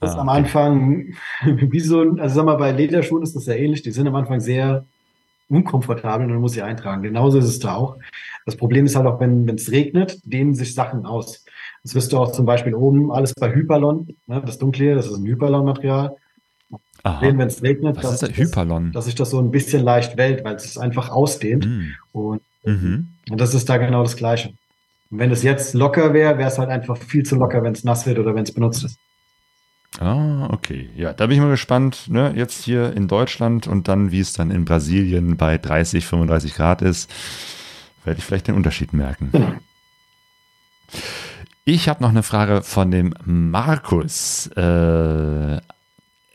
Das 0.00 0.12
ist 0.12 0.16
Ah, 0.16 0.20
am. 0.20 0.28
Anfang 0.28 1.14
wie 1.44 1.80
so 1.80 2.00
also 2.18 2.34
sag 2.36 2.44
mal, 2.46 2.56
bei 2.56 2.72
Lederschuhen 2.72 3.22
ist 3.22 3.36
das 3.36 3.46
ja 3.46 3.54
ähnlich. 3.54 3.82
Die 3.82 3.92
sind 3.92 4.06
am 4.08 4.14
Anfang 4.16 4.40
sehr, 4.40 4.86
unkomfortabel 5.48 6.26
und 6.26 6.32
dann 6.32 6.40
muss 6.40 6.56
ich 6.56 6.62
eintragen. 6.62 7.02
Genauso 7.02 7.38
ist 7.38 7.44
es 7.46 7.58
da 7.58 7.74
auch. 7.74 7.96
Das 8.46 8.56
Problem 8.56 8.86
ist 8.86 8.96
halt 8.96 9.06
auch, 9.06 9.20
wenn 9.20 9.48
es 9.48 9.70
regnet, 9.70 10.18
dehnen 10.24 10.54
sich 10.54 10.74
Sachen 10.74 11.06
aus. 11.06 11.44
Das 11.82 11.94
wirst 11.94 12.12
du 12.12 12.18
auch 12.18 12.32
zum 12.32 12.46
Beispiel 12.46 12.74
oben 12.74 13.12
alles 13.12 13.34
bei 13.34 13.54
Hyperlon, 13.54 14.08
ne, 14.26 14.42
das 14.44 14.58
Dunkle, 14.58 14.94
das 14.94 15.06
ist 15.06 15.16
ein 15.16 15.26
Hyperlon-Material. 15.26 16.16
Wenn 17.20 17.38
es 17.42 17.62
regnet, 17.62 17.96
Was 17.96 18.02
dass, 18.02 18.12
ist 18.14 18.22
der 18.22 18.36
Hyperlon? 18.46 18.92
dass 18.92 19.04
sich 19.04 19.14
das 19.14 19.28
so 19.30 19.38
ein 19.38 19.50
bisschen 19.50 19.82
leicht 19.84 20.16
wellt, 20.16 20.42
weil 20.44 20.54
es 20.56 20.78
einfach 20.78 21.10
ausdehnt. 21.10 21.66
Mm. 21.66 21.82
Und, 22.12 22.40
Mhm. 22.64 23.08
und 23.30 23.38
das 23.38 23.52
ist 23.52 23.68
da 23.68 23.76
genau 23.76 24.02
das 24.02 24.16
Gleiche. 24.16 24.54
Und 25.10 25.18
wenn 25.18 25.30
es 25.30 25.42
jetzt 25.42 25.74
locker 25.74 26.14
wäre, 26.14 26.38
wäre 26.38 26.48
es 26.48 26.58
halt 26.58 26.70
einfach 26.70 26.96
viel 26.96 27.22
zu 27.22 27.36
locker, 27.36 27.62
wenn 27.62 27.74
es 27.74 27.84
nass 27.84 28.06
wird 28.06 28.18
oder 28.18 28.34
wenn 28.34 28.44
es 28.44 28.52
benutzt 28.52 28.84
ist. 28.84 28.98
Ah, 30.00 30.48
okay. 30.50 30.90
Ja, 30.96 31.12
da 31.12 31.26
bin 31.26 31.36
ich 31.36 31.42
mal 31.42 31.50
gespannt, 31.50 32.08
ne? 32.08 32.32
Jetzt 32.34 32.64
hier 32.64 32.92
in 32.94 33.06
Deutschland 33.06 33.66
und 33.66 33.86
dann, 33.86 34.10
wie 34.10 34.20
es 34.20 34.32
dann 34.32 34.50
in 34.50 34.64
Brasilien 34.64 35.36
bei 35.36 35.56
30, 35.56 36.04
35 36.04 36.54
Grad 36.54 36.82
ist, 36.82 37.10
werde 38.04 38.18
ich 38.18 38.24
vielleicht 38.24 38.48
den 38.48 38.56
Unterschied 38.56 38.92
merken. 38.92 39.60
Ich 41.64 41.88
habe 41.88 42.02
noch 42.02 42.10
eine 42.10 42.22
Frage 42.22 42.62
von 42.62 42.90
dem 42.90 43.14
Markus. 43.24 44.48
Äh, 44.48 45.60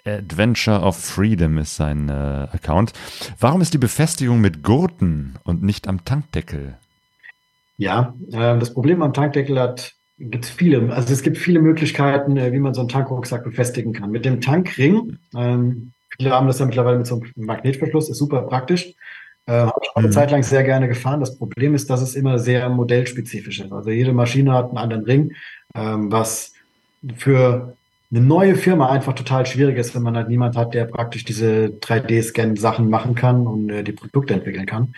Adventure 0.05 0.81
of 0.81 0.97
Freedom 0.97 1.57
ist 1.57 1.75
sein 1.75 2.09
äh, 2.09 2.47
Account. 2.51 2.93
Warum 3.39 3.61
ist 3.61 3.73
die 3.73 3.77
Befestigung 3.77 4.41
mit 4.41 4.63
Gurten 4.63 5.37
und 5.43 5.61
nicht 5.61 5.87
am 5.87 6.03
Tankdeckel? 6.05 6.77
Ja, 7.77 8.13
äh, 8.31 8.57
das 8.57 8.73
Problem 8.73 9.01
am 9.01 9.13
Tankdeckel 9.13 9.59
hat, 9.59 9.93
gibt 10.19 10.45
es 10.45 10.51
viele, 10.51 10.93
also 10.93 11.13
es 11.13 11.23
gibt 11.23 11.37
viele 11.37 11.59
Möglichkeiten, 11.59 12.37
äh, 12.37 12.51
wie 12.51 12.59
man 12.59 12.73
so 12.73 12.81
einen 12.81 12.89
Tankrucksack 12.89 13.43
befestigen 13.43 13.93
kann. 13.93 14.11
Mit 14.11 14.25
dem 14.25 14.41
Tankring, 14.41 15.17
ähm, 15.35 15.91
viele 16.17 16.31
haben 16.31 16.47
das 16.47 16.59
ja 16.59 16.65
mittlerweile 16.65 16.97
mit 16.97 17.07
so 17.07 17.15
einem 17.15 17.31
Magnetverschluss, 17.35 18.09
ist 18.09 18.17
super 18.17 18.41
praktisch. 18.43 18.93
Äh, 19.45 19.53
Habe 19.53 19.79
ich 19.81 19.89
auch 19.89 19.95
eine 19.95 20.07
Mhm. 20.07 20.11
Zeit 20.11 20.31
lang 20.31 20.43
sehr 20.43 20.63
gerne 20.63 20.87
gefahren. 20.87 21.21
Das 21.21 21.37
Problem 21.37 21.73
ist, 21.73 21.89
dass 21.89 22.01
es 22.01 22.15
immer 22.15 22.37
sehr 22.37 22.69
modellspezifisch 22.69 23.61
ist. 23.61 23.71
Also 23.71 23.89
jede 23.89 24.13
Maschine 24.13 24.53
hat 24.53 24.69
einen 24.69 24.77
anderen 24.77 25.05
Ring, 25.05 25.33
ähm, 25.73 26.11
was 26.11 26.53
für 27.15 27.75
eine 28.11 28.21
neue 28.21 28.55
Firma 28.55 28.89
einfach 28.89 29.13
total 29.13 29.45
schwierig 29.45 29.77
ist, 29.77 29.93
wenn 29.93 30.01
man 30.01 30.15
halt 30.15 30.29
niemand 30.29 30.57
hat, 30.57 30.73
der 30.73 30.85
praktisch 30.85 31.25
diese 31.25 31.67
3D-Scan-Sachen 31.79 32.89
machen 32.89 33.13
kann 33.13 33.45
und 33.45 33.69
äh, 33.69 33.83
die 33.83 33.91
Produkte 33.91 34.33
entwickeln 34.33 34.65
kann. 34.65 34.95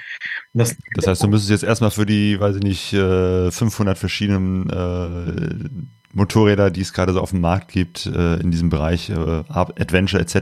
Das, 0.54 0.78
Das 0.96 1.08
heißt, 1.08 1.24
du 1.24 1.28
müsstest 1.28 1.52
jetzt 1.52 1.64
erstmal 1.64 1.92
für 1.92 2.06
die, 2.06 2.40
weiß 2.40 2.58
ich 2.58 2.64
nicht, 2.64 2.94
äh, 2.94 3.52
500 3.52 3.98
verschiedenen 3.98 4.70
äh, 4.70 5.70
Motorräder, 6.14 6.72
die 6.72 6.82
es 6.82 6.94
gerade 6.94 7.14
so 7.14 7.22
auf 7.22 7.32
dem 7.32 7.42
Markt 7.42 7.72
gibt, 7.72 8.06
äh, 8.06 8.36
in 8.36 8.52
diesem 8.52 8.70
Bereich, 8.70 9.10
äh, 9.10 9.44
Adventure 9.50 10.22
etc., 10.22 10.36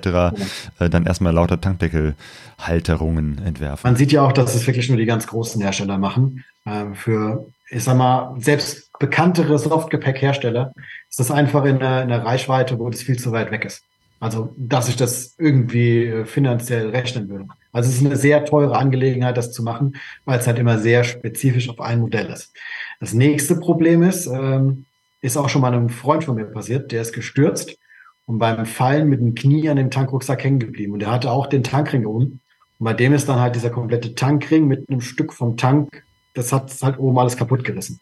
äh, 0.80 0.90
dann 0.90 1.06
erstmal 1.06 1.34
lauter 1.34 1.60
Tankdeckelhalterungen 1.62 3.40
entwerfen. 3.44 3.82
Man 3.84 3.96
sieht 3.96 4.12
ja 4.12 4.24
auch, 4.24 4.32
dass 4.32 4.56
es 4.56 4.68
wirklich 4.68 4.90
nur 4.90 4.98
die 4.98 5.06
ganz 5.06 5.28
großen 5.28 5.62
Hersteller 5.62 5.98
machen. 5.98 6.44
Ähm, 6.66 6.96
für, 6.96 7.48
ich 7.70 7.84
sag 7.84 7.98
mal, 7.98 8.36
selbst 8.40 8.92
bekanntere 9.00 9.58
Softgepäckhersteller 9.58 10.74
ist 11.10 11.20
das 11.20 11.32
einfach 11.32 11.66
in 11.66 11.78
einer, 11.78 12.04
in 12.04 12.12
einer 12.12 12.26
Reichweite, 12.26 12.80
wo 12.80 12.90
das 12.90 13.02
viel 13.02 13.18
zu 13.18 13.32
weit 13.32 13.52
weg 13.52 13.66
ist. 13.66 13.84
Also, 14.20 14.54
dass 14.58 14.90
ich 14.90 14.98
das 14.98 15.36
irgendwie 15.38 16.06
äh, 16.06 16.26
finanziell 16.26 16.90
rechnen 16.90 17.30
würde. 17.30 17.48
Also, 17.72 17.90
es 17.90 17.96
ist 17.96 18.06
eine 18.06 18.18
sehr 18.18 18.44
teure 18.46 18.78
Angelegenheit, 18.78 19.38
das 19.38 19.52
zu 19.52 19.64
machen, 19.64 19.96
weil 20.26 20.40
es 20.40 20.48
halt 20.48 20.60
immer 20.60 20.78
sehr 20.78 21.04
spezifisch 21.04 21.70
auf 21.70 21.80
ein 21.80 22.02
Modell 22.02 22.28
ist. 22.28 22.54
Das 23.00 23.14
nächste 23.14 23.56
Problem 23.56 24.04
ist, 24.04 24.28
ähm, 24.28 24.86
ist 25.22 25.38
auch 25.38 25.50
schon 25.50 25.62
mal 25.62 25.74
einem 25.74 25.90
Freund 25.90 26.24
von 26.24 26.36
mir 26.36 26.46
passiert, 26.46 26.92
der 26.92 27.02
ist 27.02 27.14
gestürzt 27.14 27.78
und 28.26 28.40
beim 28.40 28.66
Fallen 28.66 29.10
mit 29.10 29.20
dem 29.20 29.36
Knie 29.36 29.70
an 29.70 29.78
dem 29.78 29.92
Tankrucksack 29.92 30.44
hängen 30.44 30.60
geblieben. 30.60 30.94
Und 30.94 31.00
der 31.00 31.12
hatte 31.12 31.32
auch 31.32 31.48
den 31.48 31.64
Tankring 31.64 32.06
oben. 32.06 32.42
Und 32.78 32.86
bei 32.86 32.94
dem 32.94 33.14
ist 33.14 33.28
dann 33.28 33.40
halt 33.40 33.56
dieser 33.56 33.70
komplette 33.70 34.16
Tankring 34.16 34.68
mit 34.68 34.88
einem 34.90 35.02
Stück 35.02 35.34
vom 35.34 35.58
Tank, 35.58 36.04
das 36.34 36.54
hat 36.54 36.72
halt 36.82 37.00
oben 37.00 37.18
alles 37.20 37.38
kaputt 37.38 37.64
gerissen. 37.64 38.00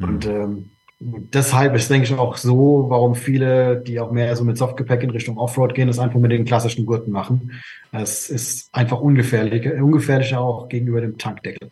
Und 0.00 0.26
ähm, 0.26 0.70
deshalb 1.00 1.74
ist, 1.74 1.90
denke 1.90 2.06
ich, 2.06 2.14
auch 2.14 2.36
so, 2.36 2.86
warum 2.88 3.14
viele, 3.14 3.76
die 3.76 3.98
auch 4.00 4.12
mehr 4.12 4.36
so 4.36 4.44
mit 4.44 4.58
Softgepäck 4.58 5.02
in 5.02 5.10
Richtung 5.10 5.38
Offroad 5.38 5.74
gehen, 5.74 5.88
das 5.88 5.98
einfach 5.98 6.20
mit 6.20 6.30
den 6.30 6.44
klassischen 6.44 6.84
Gurten 6.84 7.10
machen. 7.10 7.52
Es 7.90 8.28
ist 8.28 8.68
einfach 8.72 9.00
ungefährlicher, 9.00 9.82
ungefährlicher 9.82 10.40
auch 10.40 10.68
gegenüber 10.68 11.00
dem 11.00 11.16
Tankdeckel. 11.16 11.70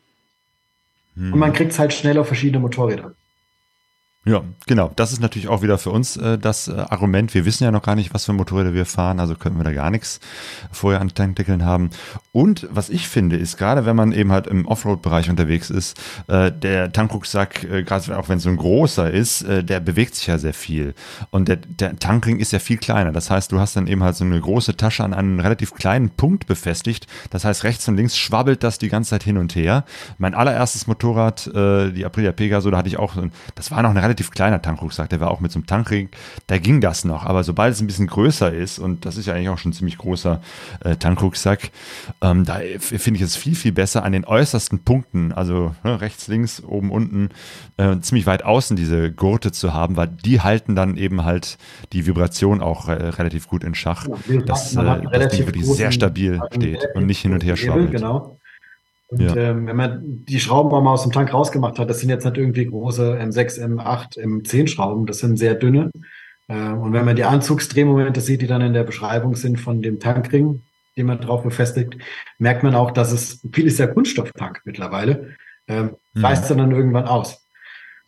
Hm. 1.14 1.34
Und 1.34 1.38
man 1.38 1.52
kriegt 1.52 1.72
es 1.72 1.78
halt 1.78 1.92
schnell 1.92 2.18
auf 2.18 2.26
verschiedene 2.26 2.60
Motorräder. 2.60 3.12
Ja, 4.28 4.42
genau. 4.66 4.92
Das 4.94 5.12
ist 5.12 5.20
natürlich 5.20 5.48
auch 5.48 5.62
wieder 5.62 5.78
für 5.78 5.88
uns 5.90 6.18
äh, 6.18 6.36
das 6.36 6.68
äh, 6.68 6.72
Argument. 6.72 7.32
Wir 7.32 7.46
wissen 7.46 7.64
ja 7.64 7.70
noch 7.70 7.80
gar 7.80 7.94
nicht, 7.94 8.12
was 8.12 8.26
für 8.26 8.34
Motorräder 8.34 8.74
wir 8.74 8.84
fahren, 8.84 9.20
also 9.20 9.34
können 9.34 9.56
wir 9.56 9.64
da 9.64 9.72
gar 9.72 9.90
nichts 9.90 10.20
vorher 10.70 11.00
an 11.00 11.08
Tankdeckeln 11.08 11.64
haben. 11.64 11.88
Und 12.32 12.68
was 12.70 12.90
ich 12.90 13.08
finde, 13.08 13.36
ist 13.36 13.56
gerade, 13.56 13.86
wenn 13.86 13.96
man 13.96 14.12
eben 14.12 14.30
halt 14.30 14.46
im 14.46 14.66
Offroad-Bereich 14.66 15.30
unterwegs 15.30 15.70
ist, 15.70 15.98
äh, 16.26 16.52
der 16.52 16.92
Tankrucksack, 16.92 17.64
äh, 17.64 17.82
gerade 17.84 18.18
auch 18.18 18.28
wenn 18.28 18.36
es 18.36 18.42
so 18.42 18.50
ein 18.50 18.58
großer 18.58 19.10
ist, 19.10 19.42
äh, 19.42 19.64
der 19.64 19.80
bewegt 19.80 20.14
sich 20.14 20.26
ja 20.26 20.36
sehr 20.36 20.52
viel. 20.52 20.94
Und 21.30 21.48
der, 21.48 21.56
der 21.56 21.98
Tankring 21.98 22.38
ist 22.38 22.52
ja 22.52 22.58
viel 22.58 22.76
kleiner. 22.76 23.12
Das 23.12 23.30
heißt, 23.30 23.50
du 23.50 23.58
hast 23.58 23.76
dann 23.76 23.86
eben 23.86 24.04
halt 24.04 24.16
so 24.16 24.24
eine 24.24 24.38
große 24.38 24.76
Tasche 24.76 25.04
an 25.04 25.14
einen 25.14 25.40
relativ 25.40 25.72
kleinen 25.72 26.10
Punkt 26.10 26.46
befestigt. 26.46 27.06
Das 27.30 27.46
heißt, 27.46 27.64
rechts 27.64 27.88
und 27.88 27.96
links 27.96 28.14
schwabbelt 28.18 28.62
das 28.62 28.76
die 28.76 28.90
ganze 28.90 29.10
Zeit 29.10 29.22
hin 29.22 29.38
und 29.38 29.56
her. 29.56 29.86
Mein 30.18 30.34
allererstes 30.34 30.86
Motorrad, 30.86 31.46
äh, 31.46 31.92
die 31.92 32.04
Aprilia 32.04 32.32
Pegaso, 32.32 32.70
da 32.70 32.76
hatte 32.76 32.88
ich 32.88 32.98
auch, 32.98 33.16
das 33.54 33.70
war 33.70 33.82
noch 33.82 33.90
ein 33.90 33.96
relativ 33.96 34.17
kleiner 34.24 34.62
Tankrucksack, 34.62 35.08
der 35.08 35.20
war 35.20 35.30
auch 35.30 35.40
mit 35.40 35.52
so 35.52 35.58
einem 35.58 35.66
Tankring, 35.66 36.08
da 36.46 36.58
ging 36.58 36.80
das 36.80 37.04
noch. 37.04 37.24
Aber 37.24 37.44
sobald 37.44 37.74
es 37.74 37.80
ein 37.80 37.86
bisschen 37.86 38.06
größer 38.06 38.52
ist, 38.52 38.78
und 38.78 39.04
das 39.04 39.16
ist 39.16 39.26
ja 39.26 39.34
eigentlich 39.34 39.48
auch 39.48 39.58
schon 39.58 39.70
ein 39.70 39.74
ziemlich 39.74 39.98
großer 39.98 40.40
äh, 40.84 40.96
Tankrucksack, 40.96 41.70
ähm, 42.22 42.44
da 42.44 42.60
finde 42.78 43.18
ich 43.18 43.22
es 43.22 43.36
viel, 43.36 43.54
viel 43.54 43.72
besser 43.72 44.04
an 44.04 44.12
den 44.12 44.24
äußersten 44.24 44.80
Punkten, 44.84 45.32
also 45.32 45.74
ne, 45.84 46.00
rechts, 46.00 46.28
links, 46.28 46.62
oben, 46.62 46.90
unten, 46.90 47.30
äh, 47.76 47.98
ziemlich 48.00 48.26
weit 48.26 48.44
außen 48.44 48.76
diese 48.76 49.12
Gurte 49.12 49.52
zu 49.52 49.74
haben, 49.74 49.96
weil 49.96 50.08
die 50.08 50.40
halten 50.40 50.74
dann 50.74 50.96
eben 50.96 51.24
halt 51.24 51.58
die 51.92 52.06
Vibration 52.06 52.60
auch 52.60 52.88
äh, 52.88 52.92
relativ 52.92 53.48
gut 53.48 53.64
in 53.64 53.74
Schach, 53.74 54.06
Wie 54.26 54.38
dass, 54.38 54.74
äh, 54.74 54.78
einen 54.78 54.88
das 54.88 55.00
Ding 55.00 55.08
relativ 55.08 55.46
wirklich 55.46 55.66
sehr 55.66 55.92
stabil 55.92 56.40
steht 56.52 56.78
relativ 56.78 56.96
und 56.96 57.06
nicht 57.06 57.20
hin 57.20 57.32
und 57.32 57.44
her 57.44 57.56
schwabbelt. 57.56 57.92
Genau. 57.92 58.37
Und 59.08 59.20
Ja. 59.22 59.34
ähm, 59.36 59.66
wenn 59.66 59.76
man 59.76 60.00
die 60.26 60.38
Schrauben 60.40 60.70
auch 60.72 60.82
mal 60.82 60.92
aus 60.92 61.02
dem 61.02 61.12
Tank 61.12 61.32
rausgemacht 61.32 61.78
hat, 61.78 61.88
das 61.88 62.00
sind 62.00 62.10
jetzt 62.10 62.24
nicht 62.24 62.36
irgendwie 62.36 62.66
große 62.66 63.18
M6, 63.18 63.58
M8, 63.58 64.18
M10 64.18 64.68
Schrauben, 64.68 65.06
das 65.06 65.18
sind 65.18 65.38
sehr 65.38 65.54
dünne. 65.54 65.90
Äh, 66.48 66.70
und 66.70 66.92
wenn 66.92 67.04
man 67.06 67.16
die 67.16 67.24
Anzugsdrehmomente 67.24 68.20
sieht, 68.20 68.42
die 68.42 68.46
dann 68.46 68.60
in 68.60 68.74
der 68.74 68.84
Beschreibung 68.84 69.34
sind 69.34 69.58
von 69.58 69.80
dem 69.82 69.98
Tankring, 69.98 70.62
den 70.96 71.06
man 71.06 71.20
drauf 71.20 71.42
befestigt, 71.42 71.96
merkt 72.38 72.62
man 72.62 72.74
auch, 72.74 72.90
dass 72.90 73.12
es 73.12 73.40
viel 73.52 73.66
ist 73.66 73.78
ja 73.78 73.86
Kunststofftank 73.86 74.60
mittlerweile. 74.64 75.34
Ähm, 75.68 75.96
Mhm. 76.14 76.24
Reißt 76.24 76.50
dann, 76.50 76.58
dann 76.58 76.72
irgendwann 76.72 77.06
aus. 77.06 77.46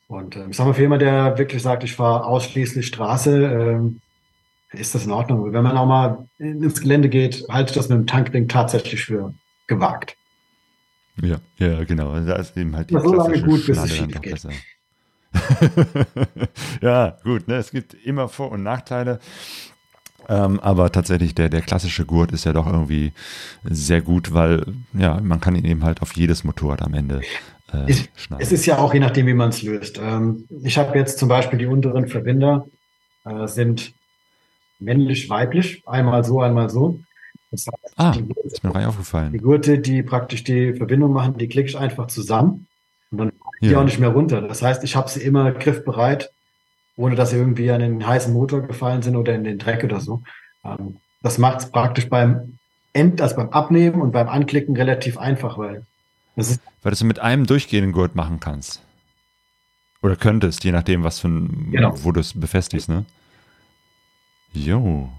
Und 0.08 0.34
ähm, 0.36 0.50
ich 0.50 0.56
sag 0.56 0.66
mal, 0.66 0.74
für 0.74 0.82
jemand, 0.82 1.02
der 1.02 1.38
wirklich 1.38 1.62
sagt, 1.62 1.84
ich 1.84 1.94
fahre 1.94 2.24
ausschließlich 2.26 2.86
Straße, 2.86 3.44
ähm, 3.44 4.00
ist 4.72 4.94
das 4.94 5.04
in 5.06 5.12
Ordnung. 5.12 5.52
Wenn 5.52 5.62
man 5.62 5.76
auch 5.76 5.86
mal 5.86 6.26
ins 6.38 6.80
Gelände 6.80 7.08
geht, 7.08 7.44
halte 7.48 7.70
ich 7.70 7.76
das 7.76 7.88
mit 7.88 7.98
dem 7.98 8.06
Tankring 8.06 8.48
tatsächlich 8.48 9.04
für 9.04 9.34
gewagt. 9.66 10.16
Ja, 11.22 11.40
ja, 11.58 11.84
genau. 11.84 12.18
Da 12.20 12.36
ist 12.36 12.56
eben 12.56 12.74
halt 12.76 12.90
die 12.90 12.94
so 12.94 13.14
lange 13.14 13.40
gut, 13.42 13.66
bis 13.66 13.78
es 13.78 13.96
schief 13.96 14.20
geht. 14.20 14.46
ja, 16.82 17.16
gut, 17.22 17.46
ne? 17.46 17.56
es 17.56 17.70
gibt 17.70 17.94
immer 17.94 18.28
Vor- 18.28 18.50
und 18.52 18.62
Nachteile. 18.62 19.20
Ähm, 20.28 20.60
aber 20.60 20.92
tatsächlich, 20.92 21.34
der, 21.34 21.48
der 21.48 21.62
klassische 21.62 22.04
Gurt 22.04 22.32
ist 22.32 22.44
ja 22.44 22.52
doch 22.52 22.66
irgendwie 22.66 23.12
sehr 23.64 24.00
gut, 24.00 24.32
weil 24.32 24.64
ja, 24.92 25.20
man 25.20 25.40
kann 25.40 25.56
ihn 25.56 25.64
eben 25.64 25.82
halt 25.82 26.02
auf 26.02 26.14
jedes 26.14 26.44
Motorrad 26.44 26.82
am 26.82 26.94
Ende 26.94 27.22
äh, 27.72 27.90
Ich, 27.90 28.10
schneiden. 28.16 28.42
es 28.42 28.52
ist 28.52 28.66
ja 28.66 28.78
auch 28.78 28.94
je 28.94 29.00
nachdem, 29.00 29.26
wie 29.26 29.34
man 29.34 29.48
es 29.48 29.62
löst. 29.62 29.98
Ähm, 30.02 30.46
ich 30.62 30.78
habe 30.78 30.96
jetzt 30.98 31.18
zum 31.18 31.28
Beispiel 31.28 31.58
die 31.58 31.66
unteren 31.66 32.06
Verbinder 32.06 32.66
äh, 33.24 33.46
sind 33.46 33.92
männlich-weiblich, 34.78 35.82
einmal 35.86 36.24
so, 36.24 36.40
einmal 36.40 36.70
so. 36.70 37.00
Das 37.50 37.66
heißt, 37.66 37.94
ah, 37.96 38.12
die, 38.12 38.32
ist 38.44 38.62
mir 38.62 38.74
rein 38.74 38.82
die 38.82 38.86
aufgefallen. 38.86 39.38
Gurte, 39.38 39.78
die 39.78 40.02
praktisch 40.02 40.44
die 40.44 40.74
Verbindung 40.74 41.12
machen, 41.12 41.36
die 41.36 41.48
klicke 41.48 41.68
ich 41.68 41.76
einfach 41.78 42.06
zusammen 42.06 42.66
und 43.10 43.18
dann 43.18 43.38
kommt 43.40 43.54
die 43.60 43.68
Ja. 43.70 43.80
auch 43.80 43.84
nicht 43.84 43.98
mehr 43.98 44.10
runter. 44.10 44.40
Das 44.42 44.62
heißt, 44.62 44.84
ich 44.84 44.94
habe 44.96 45.08
sie 45.10 45.20
immer 45.22 45.50
griffbereit, 45.52 46.30
ohne 46.96 47.16
dass 47.16 47.30
sie 47.30 47.36
irgendwie 47.36 47.70
an 47.70 47.80
den 47.80 48.06
heißen 48.06 48.32
Motor 48.32 48.62
gefallen 48.62 49.02
sind 49.02 49.16
oder 49.16 49.34
in 49.34 49.44
den 49.44 49.58
Dreck 49.58 49.82
oder 49.84 50.00
so. 50.00 50.22
Ähm, 50.64 50.96
das 51.22 51.38
macht 51.38 51.58
es 51.60 51.70
praktisch 51.70 52.08
beim 52.08 52.58
End, 52.92 53.20
also 53.20 53.36
beim 53.36 53.50
Abnehmen 53.50 54.00
und 54.00 54.12
beim 54.12 54.28
Anklicken 54.28 54.76
relativ 54.76 55.18
einfach, 55.18 55.58
weil 55.58 55.84
das 56.36 56.50
ist 56.52 56.60
Weil 56.82 56.90
du 56.90 56.94
es 56.94 57.02
mit 57.02 57.18
einem 57.18 57.46
durchgehenden 57.46 57.92
Gurt 57.92 58.14
machen 58.14 58.38
kannst. 58.40 58.80
Oder 60.02 60.16
könntest, 60.16 60.64
je 60.64 60.72
nachdem, 60.72 61.02
was 61.04 61.18
für 61.20 61.28
ein, 61.28 61.68
Genau. 61.72 61.92
wo 62.02 62.12
du 62.12 62.20
es 62.20 62.32
befestigst, 62.38 62.88
ne? 62.88 63.04
Jo. 64.52 65.10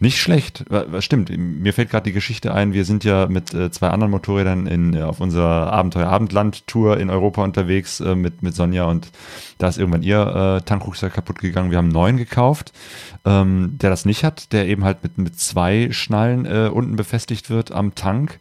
Nicht 0.00 0.20
schlecht. 0.20 0.64
Stimmt, 1.00 1.30
mir 1.36 1.72
fällt 1.72 1.90
gerade 1.90 2.04
die 2.04 2.12
Geschichte 2.12 2.54
ein, 2.54 2.72
wir 2.72 2.84
sind 2.84 3.04
ja 3.04 3.26
mit 3.26 3.52
äh, 3.54 3.70
zwei 3.70 3.88
anderen 3.88 4.10
Motorrädern 4.10 4.66
in, 4.66 4.94
äh, 4.94 5.02
auf 5.02 5.20
unserer 5.20 5.72
Abenteuer-Abendland-Tour 5.72 6.98
in 6.98 7.10
Europa 7.10 7.42
unterwegs 7.42 8.00
äh, 8.00 8.14
mit, 8.14 8.42
mit 8.42 8.54
Sonja 8.54 8.84
und 8.84 9.10
da 9.58 9.68
ist 9.68 9.78
irgendwann 9.78 10.02
ihr 10.02 10.20
äh, 10.58 10.64
Tankrucksack 10.64 11.14
kaputt 11.14 11.38
gegangen. 11.38 11.70
Wir 11.70 11.78
haben 11.78 11.86
einen 11.86 11.92
neuen 11.92 12.16
gekauft, 12.16 12.72
ähm, 13.24 13.76
der 13.80 13.90
das 13.90 14.04
nicht 14.04 14.24
hat, 14.24 14.52
der 14.52 14.66
eben 14.66 14.84
halt 14.84 15.02
mit, 15.02 15.18
mit 15.18 15.38
zwei 15.38 15.88
Schnallen 15.90 16.46
äh, 16.46 16.70
unten 16.72 16.96
befestigt 16.96 17.50
wird 17.50 17.72
am 17.72 17.94
Tank. 17.94 18.38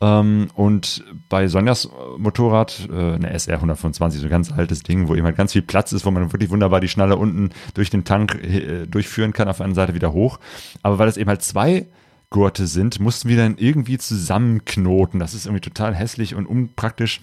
Ähm, 0.00 0.48
und 0.54 1.04
bei 1.28 1.48
Sonjas 1.48 1.88
Motorrad, 2.18 2.88
äh, 2.90 3.14
eine 3.14 3.30
SR 3.30 3.56
125, 3.56 4.20
so 4.20 4.26
ein 4.26 4.30
ganz 4.30 4.52
altes 4.52 4.82
Ding, 4.82 5.08
wo 5.08 5.14
eben 5.14 5.24
halt 5.24 5.36
ganz 5.36 5.52
viel 5.52 5.62
Platz 5.62 5.92
ist, 5.92 6.04
wo 6.04 6.10
man 6.10 6.32
wirklich 6.32 6.50
wunderbar 6.50 6.80
die 6.80 6.88
Schnalle 6.88 7.16
unten 7.16 7.50
durch 7.74 7.90
den 7.90 8.04
Tank 8.04 8.34
äh, 8.42 8.86
durchführen 8.86 9.32
kann, 9.32 9.48
auf 9.48 9.60
einer 9.60 9.74
Seite 9.74 9.94
wieder 9.94 10.12
hoch. 10.12 10.40
Aber 10.82 10.98
weil 10.98 11.08
es 11.08 11.16
eben 11.16 11.28
halt 11.28 11.42
zwei 11.42 11.88
Gurte 12.30 12.66
sind, 12.66 12.98
mussten 12.98 13.28
wir 13.28 13.36
dann 13.36 13.56
irgendwie 13.58 13.98
zusammenknoten. 13.98 15.20
Das 15.20 15.34
ist 15.34 15.46
irgendwie 15.46 15.60
total 15.60 15.94
hässlich 15.94 16.34
und 16.34 16.46
unpraktisch. 16.46 17.20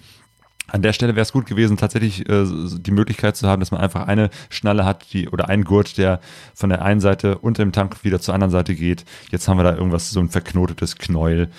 An 0.68 0.80
der 0.80 0.94
Stelle 0.94 1.14
wäre 1.14 1.22
es 1.22 1.32
gut 1.32 1.44
gewesen, 1.44 1.76
tatsächlich 1.76 2.26
äh, 2.30 2.46
die 2.46 2.92
Möglichkeit 2.92 3.36
zu 3.36 3.46
haben, 3.46 3.60
dass 3.60 3.72
man 3.72 3.80
einfach 3.80 4.06
eine 4.06 4.30
Schnalle 4.48 4.86
hat, 4.86 5.12
die 5.12 5.28
oder 5.28 5.50
einen 5.50 5.64
Gurt, 5.64 5.98
der 5.98 6.20
von 6.54 6.70
der 6.70 6.82
einen 6.82 7.00
Seite 7.00 7.36
unter 7.38 7.62
dem 7.62 7.72
Tank 7.72 8.04
wieder 8.04 8.20
zur 8.20 8.32
anderen 8.32 8.52
Seite 8.52 8.74
geht. 8.74 9.04
Jetzt 9.30 9.48
haben 9.48 9.58
wir 9.58 9.64
da 9.64 9.74
irgendwas, 9.74 10.10
so 10.10 10.20
ein 10.20 10.30
verknotetes 10.30 10.96
Knäuel. 10.96 11.50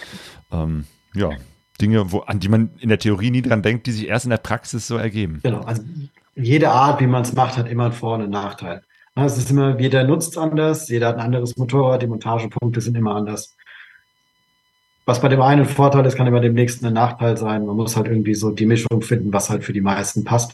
Ähm, 0.52 0.86
ja, 1.14 1.32
Dinge, 1.82 2.12
wo, 2.12 2.20
an 2.20 2.40
die 2.40 2.50
man 2.50 2.72
in 2.80 2.90
der 2.90 3.00
Theorie 3.00 3.32
nie 3.32 3.42
dran 3.42 3.62
denkt, 3.62 3.88
die 3.88 3.92
sich 3.92 4.08
erst 4.08 4.26
in 4.26 4.32
der 4.32 4.38
Praxis 4.38 4.88
so 4.88 4.98
ergeben. 4.98 5.40
Genau, 5.44 5.62
also 5.62 5.84
jede 6.36 6.70
Art, 6.70 7.00
wie 7.02 7.08
man 7.08 7.24
es 7.24 7.34
macht, 7.34 7.58
hat 7.58 7.68
immer 7.68 7.86
einen 7.86 7.94
Vor- 7.94 8.16
und 8.16 8.22
einen 8.22 8.32
Nachteil. 8.32 8.82
Es 9.16 9.38
ist 9.38 9.52
immer, 9.52 9.80
jeder 9.80 10.04
nutzt 10.04 10.38
anders, 10.38 10.90
jeder 10.90 11.10
hat 11.10 11.16
ein 11.16 11.22
anderes 11.22 11.56
Motorrad, 11.56 12.02
die 12.02 12.08
Montagepunkte 12.08 12.82
sind 12.82 12.98
immer 12.98 13.16
anders. 13.16 13.56
Was 15.06 15.22
bei 15.22 15.28
dem 15.28 15.42
einen 15.42 15.62
ein 15.62 15.68
Vorteil 15.68 16.06
ist, 16.06 16.16
kann 16.16 16.28
immer 16.28 16.40
dem 16.40 16.54
nächsten 16.54 16.86
ein 16.86 16.94
Nachteil 16.94 17.38
sein. 17.38 17.66
Man 17.66 17.76
muss 17.76 17.96
halt 17.96 18.08
irgendwie 18.08 18.34
so 18.34 18.52
die 18.52 18.66
Mischung 18.66 19.02
finden, 19.02 19.34
was 19.34 19.50
halt 19.50 19.64
für 19.64 19.74
die 19.74 19.82
meisten 19.82 20.24
passt. 20.24 20.52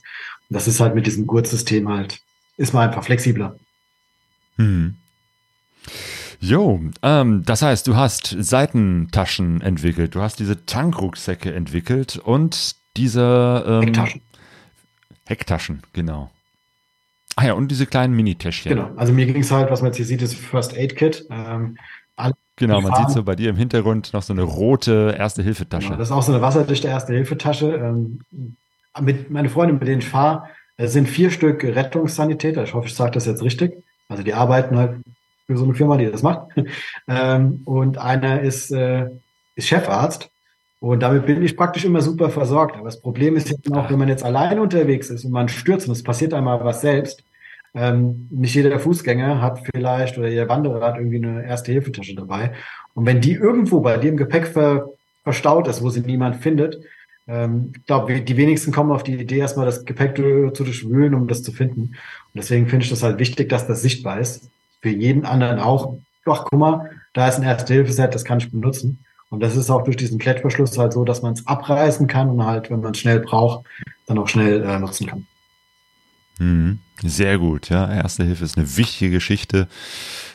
Und 0.49 0.55
das 0.55 0.68
ist 0.68 0.80
halt 0.80 0.95
mit 0.95 1.05
diesem 1.05 1.28
Gurtsystem 1.28 1.88
halt, 1.88 2.20
ist 2.57 2.74
man 2.74 2.89
einfach 2.89 3.03
flexibler. 3.03 3.55
Hm. 4.57 4.95
Jo, 6.42 6.80
ähm, 7.04 7.44
das 7.46 7.62
heißt, 7.62 7.86
du 7.88 7.96
hast 7.96 8.36
Seitentaschen 8.40 9.62
entwickelt, 9.62 10.16
du 10.16 10.22
hast 10.22 10.40
diese 10.40 10.66
Tankrucksäcke 10.66 11.54
entwickelt 11.54 12.18
und 12.18 12.76
diese 12.96 13.64
ähm, 13.68 13.84
Hecktaschen. 13.84 14.22
Hecktaschen, 15.28 15.82
genau. 15.94 16.32
Ah 17.36 17.46
ja, 17.46 17.54
und 17.54 17.70
diese 17.70 17.86
kleinen 17.86 18.16
Mini-Täschchen. 18.16 18.76
Genau, 18.76 18.90
also 18.96 19.14
mir 19.14 19.26
ging 19.26 19.42
es 19.42 19.52
halt, 19.52 19.70
was 19.70 19.82
man 19.82 19.90
jetzt 19.90 19.98
hier 19.98 20.06
sieht, 20.06 20.22
ist 20.22 20.36
First 20.36 20.76
Aid 20.76 20.96
Kit. 20.96 21.26
Ähm, 21.30 21.78
genau, 22.56 22.82
man 22.82 22.96
sieht 22.96 23.12
so 23.12 23.24
bei 23.24 23.36
dir 23.36 23.50
im 23.50 23.56
Hintergrund 23.56 24.14
noch 24.14 24.24
so 24.24 24.34
eine 24.34 24.44
rote 24.44 25.16
Erste-Hilfe-Tasche. 25.18 25.88
Genau, 25.88 25.98
das 25.98 26.10
ist 26.10 26.14
auch 26.14 26.24
so 26.24 26.32
eine 26.34 26.42
wasserdichte 26.42 26.88
Erste-Hilfe-Tasche. 26.88 27.76
Ähm, 27.76 28.22
mit, 29.00 29.30
meine 29.30 29.50
Freunde, 29.50 29.74
mit 29.74 29.88
denen 29.88 30.00
ich 30.00 30.08
fahre, 30.08 30.44
sind 30.78 31.08
vier 31.08 31.32
Stück 31.32 31.64
Rettungssanitäter. 31.64 32.64
Ich 32.64 32.74
hoffe, 32.74 32.88
ich 32.88 32.96
sage 32.96 33.12
das 33.12 33.26
jetzt 33.26 33.44
richtig. 33.44 33.84
Also 34.08 34.24
die 34.24 34.34
arbeiten 34.34 34.78
halt 34.78 35.02
für 35.50 35.58
so 35.58 35.64
eine 35.64 35.74
Firma, 35.74 35.97
die 35.97 36.06
das 36.06 36.22
macht. 36.22 36.47
ähm, 37.08 37.62
und 37.66 37.97
einer 37.97 38.41
ist, 38.41 38.72
äh, 38.72 39.08
ist 39.56 39.68
Chefarzt. 39.68 40.30
Und 40.80 41.02
damit 41.02 41.26
bin 41.26 41.41
ich 41.41 41.58
praktisch 41.58 41.86
immer 41.86 42.02
super 42.02 42.30
versorgt. 42.30 42.76
Aber 42.76 42.86
das 42.86 43.02
Problem 43.02 43.36
ist 43.36 43.50
jetzt 43.50 43.72
auch, 43.74 43.89
wenn 43.89 43.97
man 43.97 44.10
jetzt 44.10 44.24
alleine 44.24 44.62
unterwegs 44.62 45.10
ist 45.10 45.26
und 45.26 45.32
man 45.32 45.50
stürzt 45.50 45.88
und 45.88 45.93
es 45.93 46.04
passiert 46.04 46.36
einmal 46.36 46.64
was 46.64 46.82
selbst, 46.82 47.24
ähm, 47.74 48.28
nicht 48.30 48.54
jeder 48.54 48.80
Fußgänger 48.80 49.41
hat 49.41 49.62
vielleicht 49.74 50.18
oder 50.20 50.28
jeder 50.28 50.47
Wanderer 50.50 50.86
hat 50.86 50.97
irgendwie 50.97 51.18
eine 51.18 51.45
Erste-Hilfetasche 51.45 52.16
dabei. 52.16 52.54
Und 52.93 53.08
wenn 53.08 53.22
die 53.22 53.34
irgendwo 53.34 53.80
bei 53.80 53.97
dir 53.97 54.10
im 54.10 54.18
Gepäck 54.18 54.47
ver, 54.47 54.89
verstaut 55.24 55.68
ist, 55.68 55.82
wo 55.82 55.89
sie 55.89 56.02
niemand 56.02 56.38
findet, 56.38 56.80
ähm, 57.28 57.74
ich 57.76 57.86
glaube, 57.86 58.22
die 58.22 58.38
wenigsten 58.38 58.72
kommen 58.72 58.91
auf 58.91 59.04
die 59.04 59.16
Idee, 59.16 59.39
erstmal 59.39 59.66
das 59.66 59.84
Gepäck 59.84 60.16
zu 60.16 60.64
durchwühlen, 60.64 61.16
um 61.16 61.28
das 61.28 61.43
zu 61.43 61.52
finden. 61.52 61.82
Und 61.82 62.36
deswegen 62.36 62.68
finde 62.68 62.84
ich 62.84 62.89
das 62.89 63.04
halt 63.04 63.20
wichtig, 63.20 63.50
dass 63.50 63.68
das 63.68 63.82
sichtbar 63.82 64.20
ist. 64.20 64.50
Für 64.82 64.90
jeden 64.90 65.26
anderen 65.26 65.60
auch. 65.60 65.98
Ach, 66.26 66.46
guck 66.50 66.60
mal, 66.60 66.92
da 67.14 67.28
ist 67.28 67.38
ein 67.38 67.44
Erste-Hilfe-Set, 67.44 68.14
das 68.14 68.24
kann 68.24 68.40
ich 68.40 68.52
benutzen. 68.52 69.04
Und 69.30 69.42
das 69.42 69.56
ist 69.56 69.70
auch 69.70 69.84
durch 69.84 69.98
diesen 69.98 70.20
Klettverschluss 70.20 70.78
halt 70.78 70.94
so, 70.94 71.06
dass 71.06 71.22
man 71.22 71.34
es 71.34 71.46
abreißen 71.46 72.08
kann 72.08 72.30
und 72.30 72.46
halt, 72.46 72.70
wenn 72.70 72.82
man 72.82 72.92
es 72.94 73.00
schnell 73.00 73.20
braucht, 73.20 73.66
dann 74.08 74.18
auch 74.18 74.28
schnell 74.28 74.64
äh, 74.64 74.80
nutzen 74.80 75.08
kann. 75.08 75.28
Mhm. 76.40 76.80
Sehr 77.02 77.38
gut, 77.38 77.70
ja. 77.70 77.92
Erste 77.92 78.24
Hilfe 78.24 78.44
ist 78.44 78.58
eine 78.58 78.78
wichtige 78.78 79.12
Geschichte. 79.12 79.68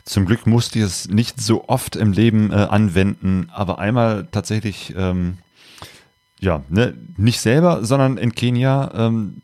Zum 0.04 0.26
Glück 0.26 0.46
musste 0.46 0.78
ich 0.78 0.84
es 0.84 1.08
nicht 1.08 1.40
so 1.40 1.68
oft 1.68 1.96
im 1.96 2.12
Leben 2.12 2.50
äh, 2.50 2.54
anwenden, 2.54 3.48
aber 3.52 3.78
einmal 3.78 4.28
tatsächlich, 4.30 4.94
ähm, 4.96 5.38
ja, 6.40 6.62
ne, 6.68 6.94
nicht 7.16 7.40
selber, 7.40 7.84
sondern 7.84 8.16
in 8.16 8.34
Kenia 8.34 8.92
ähm, 8.94 9.42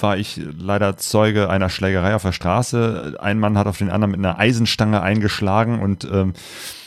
war 0.00 0.16
ich 0.16 0.40
leider 0.58 0.96
Zeuge 0.96 1.48
einer 1.48 1.68
Schlägerei 1.68 2.14
auf 2.14 2.22
der 2.22 2.32
Straße. 2.32 3.16
Ein 3.20 3.38
Mann 3.38 3.56
hat 3.56 3.66
auf 3.66 3.78
den 3.78 3.90
anderen 3.90 4.10
mit 4.12 4.20
einer 4.20 4.38
Eisenstange 4.38 5.00
eingeschlagen 5.00 5.80
und 5.80 6.04
ähm, 6.10 6.32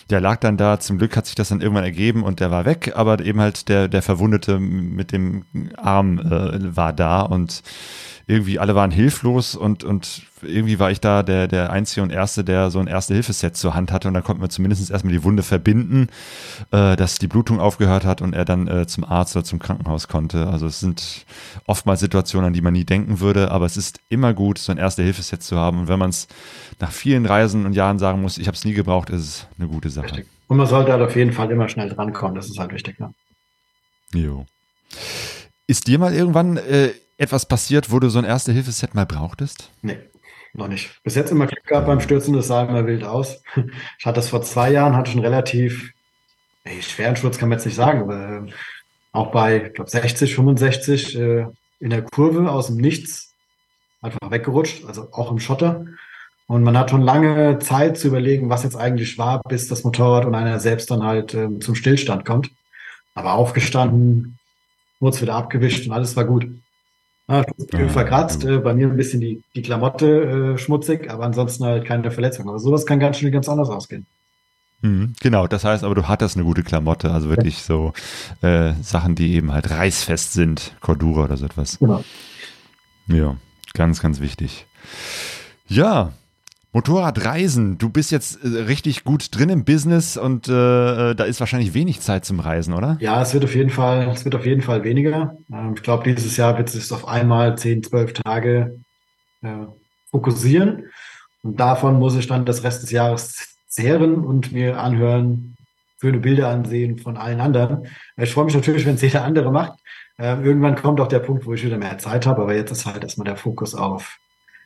der 0.10 0.22
lag 0.22 0.40
dann 0.40 0.58
da, 0.58 0.80
zum 0.80 0.98
Glück 0.98 1.18
hat 1.18 1.26
sich 1.26 1.36
das 1.36 1.50
dann 1.50 1.62
irgendwann 1.62 1.84
ergeben 1.84 2.24
und 2.24 2.40
der 2.40 2.52
war 2.52 2.66
weg, 2.66 2.94
aber 2.96 3.20
eben 3.22 3.42
halt 3.42 3.70
der, 3.70 3.88
der 3.88 4.02
Verwundete 4.04 4.60
mit 4.60 5.12
dem 5.12 5.46
Arm 5.78 6.20
äh, 6.20 6.76
war 6.76 6.94
da 6.94 7.22
und 7.22 7.64
irgendwie 8.28 8.60
alle 8.60 8.76
waren 8.76 8.92
hilflos 8.92 9.56
und, 9.56 9.84
und 9.84 10.24
irgendwie 10.46 10.80
war 10.80 10.92
ich 10.92 11.02
da 11.02 11.24
der, 11.24 11.48
der 11.48 11.72
Einzige 11.72 12.02
und 12.02 12.12
Erste, 12.12 12.44
der 12.44 12.72
so 12.72 12.80
ein 12.80 12.88
Erste-Hilfe-Set 12.88 13.58
zur 13.58 13.74
Hand 13.74 13.92
hatte 13.92 14.08
und 14.08 14.14
dann 14.14 14.24
konnten 14.24 14.42
wir 14.42 14.50
zumindest 14.50 14.90
erstmal 14.90 15.14
die 15.14 15.24
Wunde 15.24 15.44
verbinden, 15.44 16.08
äh, 16.72 16.96
dass 16.96 17.20
die 17.20 17.28
Blutung 17.28 17.60
aufgehört 17.60 18.06
hat 18.06 18.22
und 18.22 18.34
er 18.34 18.46
dann 18.46 18.68
äh, 18.68 18.88
zum 18.88 19.04
Arzt 19.04 19.36
oder 19.36 19.46
zum 19.46 19.60
Krankenhaus 19.60 20.08
konnte. 20.08 20.48
Also 20.48 20.68
es 20.68 20.80
sind 20.80 21.26
oftmals 21.66 22.00
Situationen, 22.00 22.48
an 22.48 22.54
die 22.54 22.62
man 22.62 22.74
nie 22.74 22.86
denken 22.86 23.20
würde, 23.20 23.52
aber 23.52 23.66
es 23.66 23.78
ist 23.78 24.00
immer 24.10 24.34
gut, 24.34 24.58
so 24.58 24.72
ein 24.72 24.78
Erste-Hilfe-Set 24.78 25.44
zu 25.44 25.58
haben 25.58 25.82
und 25.82 25.88
wenn 25.88 26.00
man 26.00 26.10
es 26.10 26.28
nach 26.80 26.92
vielen 26.92 27.26
Reisen 27.26 27.66
und 27.66 27.74
Jahren 27.74 28.00
sagen 28.00 28.22
muss, 28.22 28.38
ich 28.38 28.48
habe 28.48 28.56
es 28.56 28.66
nie 28.66 28.74
gebraucht, 28.74 29.10
ist 29.10 29.22
es 29.22 29.48
eine 29.58 29.68
gute 29.68 29.90
Sache. 29.90 30.08
Richtig. 30.08 30.28
Und 30.48 30.58
man 30.58 30.68
sollte 30.68 30.92
halt 30.92 31.02
auf 31.02 31.16
jeden 31.16 31.32
Fall 31.32 31.50
immer 31.52 31.70
schnell 31.70 31.90
drankommen, 31.90 32.36
das 32.36 32.48
ist 32.48 32.60
halt 32.60 32.74
wichtig. 32.74 33.00
Ne? 33.00 33.14
Jo. 34.14 34.46
Ist 35.68 35.88
dir 35.88 35.98
mal 35.98 36.14
irgendwann 36.14 36.58
äh, 36.58 36.92
etwas 37.18 37.46
passiert, 37.48 37.92
wo 37.92 38.00
du 38.00 38.10
so 38.10 38.20
ein 38.20 38.26
Erste-Hilfe-Set 38.26 38.94
mal 38.94 39.06
brauchtest? 39.06 39.72
Nee, 39.82 39.98
noch 40.58 40.68
nicht. 40.68 41.02
Bis 41.04 41.16
jetzt 41.16 41.32
immer 41.32 41.48
Glück 41.48 41.66
gehabt 41.66 41.88
beim 41.88 42.00
Stürzen, 42.00 42.34
das 42.34 42.48
sah 42.48 42.64
immer 42.64 42.86
wild 42.88 43.04
aus. 43.04 43.42
Ich 44.00 44.06
hatte 44.06 44.18
das 44.18 44.30
vor 44.30 44.42
zwei 44.42 44.72
Jahren, 44.72 44.96
hatte 44.96 45.12
schon 45.12 45.22
relativ, 45.22 45.92
ey, 46.64 46.82
schweren 46.82 47.16
Sturz 47.16 47.38
kann 47.38 47.50
man 47.50 47.58
jetzt 47.58 47.66
nicht 47.66 47.76
sagen, 47.76 48.02
aber 48.02 48.48
äh, 48.48 48.52
auch 49.12 49.32
bei, 49.32 49.68
ich 49.68 49.74
glaube, 49.74 49.90
60, 49.90 50.36
65 50.36 51.18
äh, 51.18 51.46
in 51.80 51.90
der 51.90 52.04
Kurve 52.04 52.52
aus 52.52 52.68
dem 52.68 52.78
Nichts 52.78 53.34
einfach 54.02 54.32
weggerutscht, 54.32 54.86
also 54.86 55.10
auch 55.12 55.32
im 55.32 55.40
Schotter. 55.40 55.86
Und 56.48 56.64
man 56.64 56.78
hat 56.78 56.92
schon 56.92 57.02
lange 57.02 57.58
Zeit 57.60 57.98
zu 57.98 58.08
überlegen, 58.08 58.50
was 58.50 58.64
jetzt 58.64 58.76
eigentlich 58.76 59.18
war, 59.18 59.42
bis 59.48 59.68
das 59.68 59.84
Motorrad 59.84 60.26
und 60.26 60.36
einer 60.36 60.60
selbst 60.60 60.92
dann 60.92 61.04
halt 61.04 61.34
äh, 61.34 61.60
zum 61.60 61.76
Stillstand 61.76 62.24
kommt. 62.24 62.52
Aber 63.16 63.34
aufgestanden, 63.34 64.38
wurde 65.00 65.16
es 65.16 65.22
wieder 65.22 65.34
abgewischt 65.34 65.88
und 65.88 65.94
alles 65.94 66.16
war 66.16 66.26
gut. 66.26 66.48
Ah, 67.28 67.44
ja, 67.74 67.88
verkratzt, 67.90 68.46
äh, 68.46 68.60
bei 68.60 68.76
mir 68.76 68.88
ein 68.88 68.98
bisschen 68.98 69.20
die, 69.20 69.42
die 69.56 69.64
Klamotte 69.64 70.54
äh, 70.54 70.58
schmutzig, 70.60 71.10
aber 71.10 71.24
ansonsten 71.26 71.66
halt 71.66 71.86
keine 71.86 72.12
Verletzung. 72.12 72.48
Aber 72.48 72.60
sowas 72.60 72.86
kann 72.86 73.00
ganz 73.00 73.18
schnell 73.18 73.32
ganz 73.32 73.50
anders 73.50 73.70
ausgehen. 73.70 74.06
Mhm, 74.82 75.14
genau, 75.20 75.48
das 75.48 75.64
heißt 75.64 75.84
aber, 75.84 75.96
du 75.96 76.08
hattest 76.08 76.36
eine 76.36 76.46
gute 76.46 76.62
Klamotte, 76.62 77.12
also 77.12 77.30
wirklich 77.30 77.64
so 77.64 77.94
äh, 78.42 78.74
Sachen, 78.84 79.16
die 79.16 79.34
eben 79.34 79.52
halt 79.52 79.72
reißfest 79.72 80.34
sind, 80.34 80.76
Cordura 80.82 81.24
oder 81.24 81.38
so 81.38 81.46
etwas. 81.46 81.80
Genau. 81.80 82.04
Ja, 83.08 83.36
ganz, 83.74 84.02
ganz 84.02 84.20
wichtig. 84.20 84.68
Ja, 85.68 86.14
Motorradreisen, 86.76 87.78
du 87.78 87.90
bist 87.90 88.12
jetzt 88.12 88.44
äh, 88.44 88.64
richtig 88.64 89.06
gut 89.06 89.34
drin 89.34 89.48
im 89.48 89.64
Business 89.64 90.18
und 90.18 90.50
äh, 90.50 91.16
da 91.16 91.24
ist 91.24 91.40
wahrscheinlich 91.40 91.74
wenig 91.74 92.02
Zeit 92.02 92.26
zum 92.26 92.42
Reisen, 92.42 92.74
oder? 92.74 92.98
Ja, 93.00 93.22
es 93.22 93.34
wird 93.34 93.46
auf 93.46 93.56
jeden 93.56 93.70
Fall, 93.70 94.10
es 94.10 94.26
wird 94.26 94.36
auf 94.36 94.46
jeden 94.46 94.62
Fall 94.62 94.84
weniger. 94.84 95.38
Ähm, 95.50 95.76
ich 95.78 95.84
glaube, 95.84 96.04
dieses 96.04 96.36
Jahr 96.36 96.58
wird 96.58 96.76
es 96.76 96.92
auf 96.92 97.08
einmal 97.08 97.58
10, 97.58 97.84
12 97.84 98.12
Tage 98.12 98.82
äh, 99.42 99.48
fokussieren. 100.12 100.90
Und 101.44 101.62
davon 101.62 101.98
muss 101.98 102.18
ich 102.18 102.28
dann 102.28 102.44
das 102.44 102.66
Rest 102.66 102.84
des 102.84 102.92
Jahres 102.92 103.56
zehren 103.70 104.26
und 104.26 104.52
mir 104.52 104.78
anhören, 104.78 105.56
schöne 106.02 106.20
Bilder 106.20 106.50
ansehen 106.50 107.00
von 107.00 107.16
allen 107.16 107.40
anderen. 107.40 107.88
Ich 108.18 108.34
freue 108.34 108.46
mich 108.46 108.56
natürlich, 108.56 108.86
wenn 108.86 108.96
es 108.96 109.02
jeder 109.02 109.24
andere 109.24 109.50
macht. 109.50 109.80
Ähm, 110.20 110.44
irgendwann 110.44 110.76
kommt 110.76 111.00
auch 111.00 111.08
der 111.08 111.20
Punkt, 111.20 111.46
wo 111.46 111.54
ich 111.54 111.64
wieder 111.64 111.78
mehr 111.78 112.00
Zeit 112.00 112.26
habe, 112.26 112.42
aber 112.42 112.54
jetzt 112.54 112.72
ist 112.72 112.86
halt 112.86 113.02
erstmal 113.02 113.28
der 113.28 113.38
Fokus 113.38 113.76
auf 113.76 114.18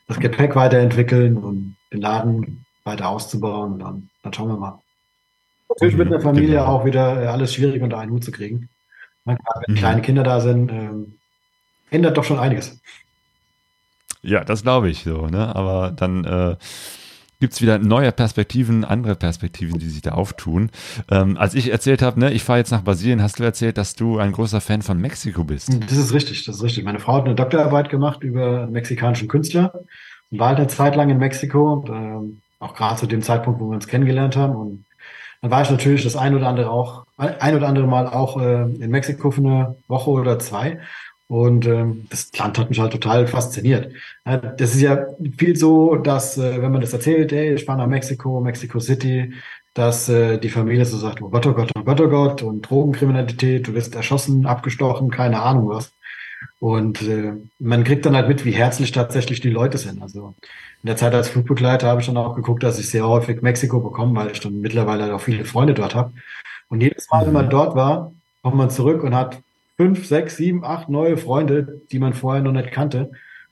das 0.10 0.20
Gepäck 0.20 0.56
weiterentwickeln 0.56 1.38
und 1.38 1.78
den 1.94 2.02
Laden 2.02 2.66
weiter 2.84 3.08
auszubauen. 3.08 3.74
Und 3.74 3.80
dann, 3.80 4.10
dann 4.24 4.34
schauen 4.34 4.50
wir 4.50 4.58
mal. 4.58 4.82
Natürlich 5.70 5.96
mit 5.96 6.12
der 6.12 6.20
Familie 6.20 6.58
genau. 6.58 6.66
auch 6.66 6.84
wieder 6.84 7.22
äh, 7.22 7.28
alles 7.28 7.54
schwierig 7.54 7.82
unter 7.84 8.00
einen 8.00 8.12
Hut 8.12 8.24
zu 8.24 8.32
kriegen. 8.32 8.70
Wenn 9.26 9.38
mhm. 9.68 9.76
kleine 9.76 10.02
Kinder 10.02 10.24
da 10.24 10.42
sind, 10.42 10.72
ähm, 10.72 11.20
ändert 11.92 12.18
doch 12.18 12.24
schon 12.24 12.40
einiges. 12.40 12.82
Ja, 14.24 14.44
das 14.44 14.64
glaube 14.64 14.90
ich 14.90 15.04
so, 15.04 15.28
ne? 15.28 15.56
Aber 15.56 15.92
dann 15.92 16.26
äh, 16.26 16.56
gibt 17.40 17.54
es 17.54 17.62
wieder 17.62 17.80
neue 17.80 18.12
Perspektiven, 18.12 18.84
andere 18.84 19.16
Perspektiven, 19.16 19.80
die 19.80 19.88
sich 19.88 20.02
da 20.02 20.12
auftun. 20.12 20.72
Ähm, 21.10 21.38
als 21.38 21.56
ich 21.56 21.72
erzählt 21.72 22.02
habe, 22.02 22.20
ne, 22.20 22.32
ich 22.34 22.44
fahre 22.44 22.60
jetzt 22.60 22.72
nach 22.72 22.84
Brasilien, 22.84 23.24
hast 23.24 23.40
du 23.40 23.44
erzählt, 23.44 23.78
dass 23.78 23.96
du 23.96 24.20
ein 24.20 24.34
großer 24.34 24.60
Fan 24.60 24.82
von 24.82 25.00
Mexiko 25.00 25.46
bist. 25.46 25.70
Das 25.90 25.98
ist 25.98 26.14
richtig, 26.14 26.44
das 26.44 26.58
ist 26.58 26.64
richtig. 26.64 26.84
Meine 26.84 27.00
Frau 27.00 27.14
hat 27.14 27.26
eine 27.26 27.36
Doktorarbeit 27.36 27.90
gemacht 27.90 28.24
über 28.24 28.68
mexikanischen 28.68 29.30
Künstler 29.30 29.74
und 30.32 30.40
war 30.40 30.50
halt 30.50 30.58
eine 30.58 30.68
Zeit 30.68 30.98
lang 30.98 31.10
in 31.10 31.18
Mexiko 31.18 31.74
und 31.74 31.90
ähm, 31.90 32.42
auch 32.60 32.76
gerade 32.76 33.00
zu 33.00 33.08
dem 33.08 33.22
Zeitpunkt, 33.22 33.62
wo 33.62 33.70
wir 33.70 33.76
uns 33.76 33.88
kennengelernt 33.88 34.36
haben. 34.36 34.56
Und 34.56 34.86
dann 35.42 35.52
war 35.52 35.62
ich 35.62 35.70
natürlich 35.70 36.04
das 36.04 36.18
ein 36.18 36.36
oder 36.36 36.48
andere 36.48 36.70
auch, 36.70 37.06
ein 37.16 37.56
oder 37.56 37.70
andere 37.70 37.88
Mal 37.88 38.08
auch 38.08 38.42
äh, 38.42 38.64
in 38.64 38.92
Mexiko 38.92 39.32
für 39.32 39.40
eine 39.40 39.76
Woche 39.88 40.10
oder 40.10 40.40
zwei. 40.40 40.80
Und 41.30 41.68
ähm, 41.68 42.08
das 42.10 42.36
Land 42.36 42.58
hat 42.58 42.70
mich 42.70 42.80
halt 42.80 42.92
total 42.92 43.28
fasziniert. 43.28 43.94
Äh, 44.26 44.40
das 44.58 44.74
ist 44.74 44.82
ja 44.82 45.06
viel 45.38 45.56
so, 45.56 45.96
dass, 45.96 46.40
äh, 46.40 46.60
wenn 46.60 46.72
man 46.72 46.82
das 46.82 46.92
erzählt, 46.92 47.32
ey, 47.32 47.54
ich 47.54 47.66
fahre 47.66 47.78
nach 47.78 47.88
Mexiko, 47.88 48.42
Mexico 48.42 48.80
City, 48.80 49.34
dass 49.76 50.10
äh, 50.10 50.40
die 50.40 50.50
Familie 50.50 50.86
so 50.86 50.98
sagt, 50.98 51.22
oh 51.22 51.30
Gott, 51.30 51.46
oh 51.46 51.54
Gott, 51.54 51.72
oh 51.78 51.84
Gott, 51.84 52.02
oh 52.02 52.10
Gott, 52.10 52.42
und 52.42 52.64
Drogenkriminalität, 52.64 53.68
du 53.68 53.76
wirst 53.76 53.94
erschossen, 53.96 54.48
abgestochen, 54.48 55.12
keine 55.12 55.42
Ahnung 55.44 55.70
was. 55.70 55.92
Und 56.60 57.04
äh, 57.04 57.34
man 57.60 57.84
kriegt 57.84 58.08
dann 58.08 58.16
halt 58.16 58.28
mit, 58.28 58.44
wie 58.44 58.52
herzlich 58.52 58.92
tatsächlich 58.92 59.40
die 59.40 59.52
Leute 59.52 59.78
sind. 59.78 60.02
Also 60.02 60.34
in 60.82 60.88
der 60.88 60.98
Zeit 60.98 61.14
als 61.14 61.30
Flugbegleiter 61.30 61.88
habe 61.88 62.02
ich 62.02 62.08
dann 62.08 62.18
auch 62.18 62.36
geguckt, 62.36 62.64
dass 62.64 62.80
ich 62.80 62.90
sehr 62.90 63.08
häufig 63.08 63.44
Mexiko 63.44 63.80
bekomme, 63.82 64.20
weil 64.20 64.32
ich 64.32 64.40
dann 64.40 64.62
mittlerweile 64.62 65.14
auch 65.14 65.22
viele 65.22 65.46
Freunde 65.46 65.76
dort 65.76 65.94
habe. 65.94 66.12
Und 66.70 66.82
jedes 66.82 67.08
Mal, 67.12 67.28
wenn 67.28 67.34
man 67.34 67.52
dort 67.52 67.76
war, 67.76 68.12
kommt 68.42 68.56
man 68.56 68.72
zurück 68.72 69.04
und 69.04 69.14
hat 69.14 69.40
fünf, 69.80 70.06
sechs, 70.06 70.36
sieben, 70.36 70.66
acht 70.66 70.90
neue 70.90 71.16
Freunde, 71.16 71.82
die 71.90 72.00
man 72.00 72.14
vorher 72.14 72.44
noch 72.44 72.52
nicht 72.52 72.72
kannte. 72.72 73.12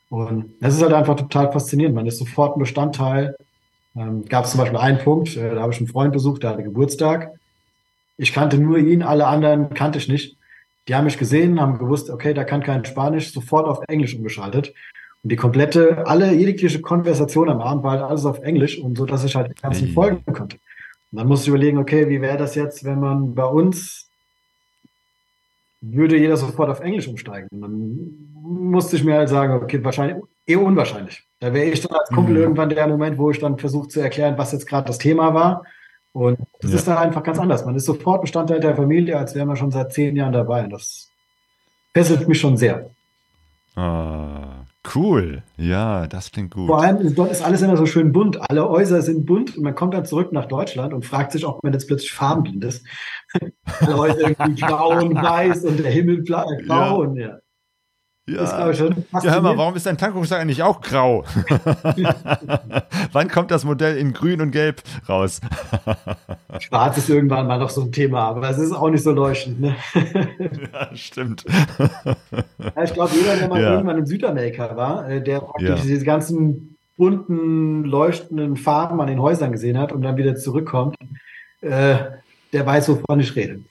Und 0.10 0.54
das 0.60 0.76
ist 0.76 0.82
halt 0.82 0.92
einfach 0.92 1.16
total 1.16 1.54
faszinierend. 1.54 1.96
Man 1.96 2.06
ist 2.06 2.18
sofort 2.18 2.58
ein 2.58 2.60
Bestandteil. 2.60 3.38
Ähm, 3.96 4.26
Gab 4.26 4.44
es 4.44 4.52
zum 4.52 4.60
Beispiel 4.60 4.78
einen 4.78 4.98
Punkt, 4.98 5.38
äh, 5.38 5.56
da 5.56 5.62
habe 5.62 5.72
ich 5.72 5.80
einen 5.80 5.88
Freund 5.88 6.12
besucht, 6.12 6.44
der 6.44 6.50
hatte 6.50 6.64
Geburtstag. 6.64 7.32
Ich 8.18 8.34
kannte 8.34 8.58
nur 8.58 8.78
ihn, 8.78 9.04
alle 9.04 9.26
anderen 9.26 9.74
kannte 9.74 10.00
ich 10.00 10.10
nicht. 10.10 10.36
Die 10.90 10.96
haben 10.96 11.06
mich 11.06 11.18
gesehen, 11.18 11.62
haben 11.62 11.78
gewusst, 11.78 12.10
okay, 12.10 12.34
da 12.34 12.44
kann 12.44 12.62
kein 12.62 12.84
Spanisch, 12.84 13.32
sofort 13.32 13.66
auf 13.66 13.80
Englisch 13.88 14.14
umgeschaltet. 14.14 14.74
Und 15.24 15.32
die 15.32 15.38
komplette, 15.38 16.06
alle 16.08 16.34
jegliche 16.34 16.82
Konversation 16.82 17.50
am 17.50 17.62
Abend 17.62 17.84
war 17.84 17.92
halt 17.92 18.02
alles 18.02 18.26
auf 18.26 18.40
Englisch 18.40 18.78
und 18.80 18.98
so, 18.98 19.06
dass 19.06 19.24
ich 19.24 19.34
halt 19.34 19.52
die 19.52 19.62
ganzen 19.62 19.94
folgen 19.94 20.26
konnte. 20.34 20.58
Und 21.12 21.20
dann 21.20 21.28
musste 21.28 21.46
ich 21.46 21.50
überlegen, 21.50 21.78
okay, 21.78 22.10
wie 22.10 22.20
wäre 22.20 22.38
das 22.38 22.56
jetzt, 22.56 22.84
wenn 22.84 23.00
man 23.00 23.34
bei 23.34 23.46
uns 23.46 24.07
würde 25.82 26.18
jeder 26.18 26.38
sofort 26.38 26.70
auf 26.70 26.80
Englisch 26.80 27.08
umsteigen? 27.08 27.48
Dann 27.52 28.10
musste 28.42 28.96
ich 28.96 29.04
mir 29.04 29.16
halt 29.16 29.30
sagen, 29.30 29.54
okay, 29.54 29.84
wahrscheinlich 29.84 30.18
eher 30.46 30.62
unwahrscheinlich. 30.62 31.24
Da 31.40 31.54
wäre 31.54 31.68
ich 31.68 31.82
dann 31.82 31.98
als 31.98 32.10
Kumpel 32.10 32.36
mhm. 32.36 32.42
irgendwann 32.42 32.70
der 32.70 32.88
Moment, 32.88 33.18
wo 33.18 33.30
ich 33.32 33.40
dann 33.40 33.58
versuche 33.58 33.88
zu 33.88 34.00
erklären, 34.00 34.38
was 34.38 34.52
jetzt 34.52 34.68
gerade 34.68 34.88
das 34.88 34.98
Thema 34.98 35.34
war. 35.34 35.64
Und 36.14 36.40
das 36.62 36.72
ja. 36.72 36.78
ist 36.78 36.88
dann 36.88 36.98
einfach 36.98 37.22
ganz 37.22 37.38
anders. 37.38 37.66
Man 37.66 37.76
ist 37.76 37.86
sofort 37.86 38.22
Bestandteil 38.22 38.60
der 38.60 38.76
Familie, 38.76 39.18
als 39.18 39.36
wäre 39.36 39.46
man 39.46 39.56
schon 39.56 39.72
seit 39.72 39.94
zehn 39.94 40.16
Jahren 40.16 40.34
dabei. 40.34 40.64
Und 40.64 40.72
das 40.72 41.12
fesselt 41.94 42.28
mich 42.28 42.40
schon 42.40 42.58
sehr. 42.58 42.90
Ah, 43.76 44.66
cool. 44.96 45.44
Ja, 45.58 46.08
das 46.08 46.32
klingt 46.32 46.52
gut. 46.52 46.68
Vor 46.68 46.82
allem, 46.82 47.14
dort 47.16 47.32
ist 47.32 47.42
alles 47.42 47.62
immer 47.62 47.78
so 47.78 47.86
schön 47.86 48.12
bunt. 48.12 48.40
Alle 48.50 48.68
Häuser 48.68 49.02
sind 49.02 49.26
bunt 49.26 49.58
und 49.58 49.64
man 49.64 49.76
kommt 49.76 49.94
dann 49.94 50.06
zurück 50.06 50.32
nach 50.32 50.46
Deutschland 50.46 50.94
und 50.94 51.06
fragt 51.06 51.32
sich, 51.32 51.46
ob 51.46 51.64
man 51.64 51.74
jetzt 51.74 51.88
plötzlich 51.88 52.12
farbenblind 52.12 52.64
ist. 52.64 52.86
Alle 53.82 53.98
Häuser 53.98 54.30
irgendwie 54.30 54.56
grau 54.62 55.00
und 55.00 55.16
weiß 55.16 55.64
und 55.64 55.80
der 55.80 55.92
Himmel 55.92 56.24
grau 56.24 56.46
ja. 56.68 56.92
und 56.92 57.16
ja. 57.18 57.40
Ja, 58.30 58.70
ja 58.72 59.32
hör 59.32 59.42
mal, 59.42 59.58
warum 59.58 59.76
ist 59.76 59.86
dein 59.86 59.98
Tankrucksack 59.98 60.42
eigentlich 60.42 60.62
auch 60.62 60.82
grau? 60.82 61.24
Wann 63.14 63.30
kommt 63.30 63.52
das 63.52 63.64
Modell 63.64 63.96
in 63.98 64.12
grün 64.12 64.42
und 64.42 64.52
gelb 64.52 64.82
raus? 65.08 65.40
Schwarz 66.60 66.98
ist 66.98 67.10
irgendwann 67.10 67.48
mal 67.48 67.58
noch 67.58 67.70
so 67.70 67.84
ein 67.84 67.94
Thema, 67.94 68.28
aber 68.28 68.50
es 68.50 68.58
ist 68.58 68.74
auch 68.74 68.90
nicht 68.90 69.04
so 69.04 69.12
leuchtend. 69.12 69.62
Ne? 69.62 69.78
ja, 70.74 70.94
stimmt. 70.94 71.46
Ja, 72.76 72.84
ich 72.84 72.94
glaube, 72.94 73.12
jeder, 73.16 73.38
der 73.38 73.48
mal 73.48 73.62
ja. 73.62 73.72
irgendwann 73.72 74.00
in 74.00 74.06
Südamerika 74.06 74.76
war, 74.76 75.10
äh, 75.10 75.24
der 75.24 75.48
ja. 75.60 75.76
diese 75.76 76.04
ganzen 76.04 76.76
bunten, 76.98 77.86
leuchtenden 77.86 78.58
Farben 78.58 79.00
an 79.00 79.08
den 79.08 79.22
Häusern 79.22 79.54
gesehen 79.54 79.78
hat 79.78 79.94
und 79.94 80.02
dann 80.02 80.18
wieder 80.18 80.36
zurückkommt, 80.36 80.98
äh, 81.62 81.96
der 82.52 82.66
weiß, 82.66 82.90
wovon 82.90 83.22
ich 83.22 83.34
rede. 83.38 83.62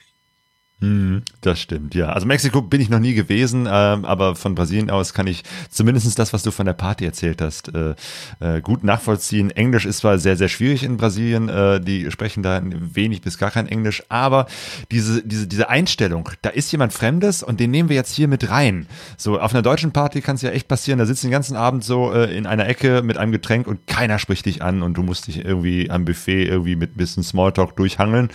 Hm, 0.83 1.23
das 1.41 1.59
stimmt, 1.59 1.95
ja. 1.95 2.11
Also 2.11 2.27
Mexiko 2.27 2.61
bin 2.61 2.83
ich 2.83 2.91
noch 2.91 2.99
nie 2.99 3.15
gewesen, 3.15 3.67
ähm, 3.67 4.05
aber 4.05 4.37
von 4.37 4.55
Brasilien 4.55 4.91
aus 4.91 5.15
kann 5.15 5.27
ich 5.27 5.43
zumindest 5.71 6.19
das, 6.19 6.35
was 6.35 6.43
du 6.43 6.51
von 6.51 6.67
der 6.67 6.75
Party 6.75 7.07
erzählt 7.07 7.41
hast, 7.41 7.75
äh, 7.75 7.95
äh, 8.41 8.61
gut 8.61 8.85
nachvollziehen. 8.85 9.51
Englisch 9.51 9.87
ist 9.87 9.99
zwar 9.99 10.19
sehr, 10.19 10.37
sehr 10.37 10.49
schwierig 10.49 10.83
in 10.83 10.99
Brasilien, 10.99 11.49
äh, 11.49 11.81
die 11.81 12.11
sprechen 12.11 12.43
da 12.43 12.61
wenig 12.63 13.23
bis 13.23 13.39
gar 13.39 13.51
kein 13.51 13.67
Englisch, 13.67 14.03
aber 14.11 14.49
diese, 14.91 15.27
diese, 15.27 15.47
diese 15.47 15.71
Einstellung, 15.71 16.29
da 16.43 16.51
ist 16.51 16.71
jemand 16.73 16.93
Fremdes 16.93 17.43
und 17.43 17.59
den 17.59 17.71
nehmen 17.71 17.89
wir 17.89 17.97
jetzt 17.97 18.15
hier 18.15 18.29
mit 18.29 18.51
rein. 18.51 18.87
So, 19.17 19.41
auf 19.41 19.55
einer 19.55 19.63
deutschen 19.63 19.93
Party 19.93 20.21
kann 20.21 20.37
es 20.37 20.43
ja 20.43 20.51
echt 20.51 20.69
passieren, 20.69 20.99
da 20.99 21.07
sitzen 21.07 21.29
den 21.29 21.33
ganzen 21.33 21.57
Abend 21.57 21.85
so 21.85 22.13
in 22.13 22.45
einer 22.45 22.69
Ecke 22.69 23.01
mit 23.01 23.17
einem 23.17 23.33
Getränk 23.33 23.67
und 23.67 23.87
keiner 23.87 24.19
spricht 24.19 24.45
dich 24.45 24.61
an 24.61 24.83
und 24.83 24.93
du 24.99 25.03
musst 25.03 25.27
dich 25.27 25.43
irgendwie 25.43 25.91
am 25.91 26.05
Buffet 26.05 26.45
irgendwie 26.45 26.77
mit 26.77 26.97
ein 26.97 26.99
bisschen 26.99 27.23
Smalltalk 27.23 27.77
durchhangeln. 27.77 28.29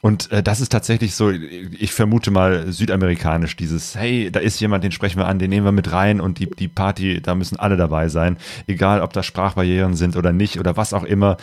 Und 0.00 0.30
äh, 0.30 0.42
das 0.42 0.60
ist 0.60 0.70
tatsächlich 0.70 1.16
so, 1.16 1.30
ich 1.30 1.92
vermute 1.92 2.30
mal 2.30 2.70
südamerikanisch, 2.70 3.56
dieses, 3.56 3.96
hey, 3.96 4.30
da 4.30 4.38
ist 4.38 4.60
jemand, 4.60 4.84
den 4.84 4.92
sprechen 4.92 5.18
wir 5.18 5.26
an, 5.26 5.40
den 5.40 5.50
nehmen 5.50 5.66
wir 5.66 5.72
mit 5.72 5.92
rein 5.92 6.20
und 6.20 6.38
die, 6.38 6.46
die 6.46 6.68
Party, 6.68 7.20
da 7.20 7.34
müssen 7.34 7.58
alle 7.58 7.76
dabei 7.76 8.08
sein, 8.08 8.36
egal 8.68 9.00
ob 9.00 9.12
da 9.12 9.24
Sprachbarrieren 9.24 9.96
sind 9.96 10.16
oder 10.16 10.32
nicht 10.32 10.60
oder 10.60 10.76
was 10.76 10.94
auch 10.94 11.02
immer. 11.02 11.36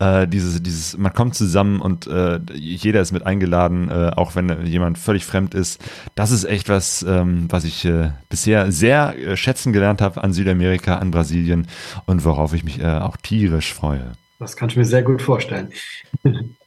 Äh, 0.00 0.26
dieses, 0.26 0.60
dieses, 0.60 0.98
man 0.98 1.12
kommt 1.12 1.36
zusammen 1.36 1.80
und 1.80 2.08
äh, 2.08 2.40
jeder 2.52 3.00
ist 3.00 3.12
mit 3.12 3.24
eingeladen, 3.24 3.88
äh, 3.88 4.10
auch 4.16 4.34
wenn 4.34 4.66
jemand 4.66 4.98
völlig 4.98 5.24
fremd 5.24 5.54
ist. 5.54 5.80
Das 6.16 6.32
ist 6.32 6.44
echt 6.44 6.68
was, 6.68 7.04
ähm, 7.08 7.46
was 7.48 7.62
ich 7.62 7.84
äh, 7.84 8.10
bisher 8.28 8.72
sehr 8.72 9.16
äh, 9.16 9.36
schätzen 9.36 9.72
gelernt 9.72 10.02
habe 10.02 10.22
an 10.24 10.32
Südamerika, 10.32 10.96
an 10.96 11.12
Brasilien 11.12 11.68
und 12.06 12.24
worauf 12.24 12.54
ich 12.54 12.64
mich 12.64 12.80
äh, 12.80 12.86
auch 12.86 13.16
tierisch 13.16 13.72
freue. 13.72 14.12
Das 14.40 14.56
kann 14.56 14.68
ich 14.68 14.76
mir 14.76 14.84
sehr 14.84 15.02
gut 15.02 15.22
vorstellen. 15.22 15.70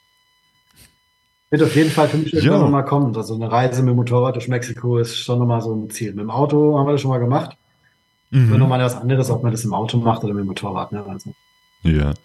Wird 1.53 1.61
auf 1.61 1.75
jeden 1.75 1.91
Fall 1.91 2.09
für 2.09 2.17
mich 2.17 2.33
irgendwann 2.33 2.61
nochmal 2.61 2.83
kommen. 2.83 3.15
Also 3.15 3.35
eine 3.35 3.51
Reise 3.51 3.83
mit 3.83 3.91
dem 3.91 3.97
Motorrad 3.97 4.33
durch 4.33 4.47
Mexiko 4.47 4.97
ist 4.97 5.15
schon 5.15 5.37
nochmal 5.37 5.61
so 5.61 5.75
ein 5.75 5.87
Ziel. 5.91 6.09
Mit 6.09 6.21
dem 6.21 6.31
Auto 6.31 6.79
haben 6.79 6.87
wir 6.87 6.93
das 6.93 7.01
schon 7.01 7.11
mal 7.11 7.19
gemacht. 7.19 7.55
Mhm. 8.31 8.49
Wird 8.49 8.57
nochmal 8.57 8.79
was 8.79 8.95
anderes, 8.95 9.29
ob 9.29 9.43
man 9.43 9.51
das 9.51 9.63
im 9.63 9.71
Auto 9.71 9.99
macht 9.99 10.23
oder 10.23 10.33
mit 10.33 10.45
dem 10.45 10.47
Motorrad. 10.47 10.91
Ne? 10.91 11.05
Also. 11.07 11.31
Ja. 11.83 12.15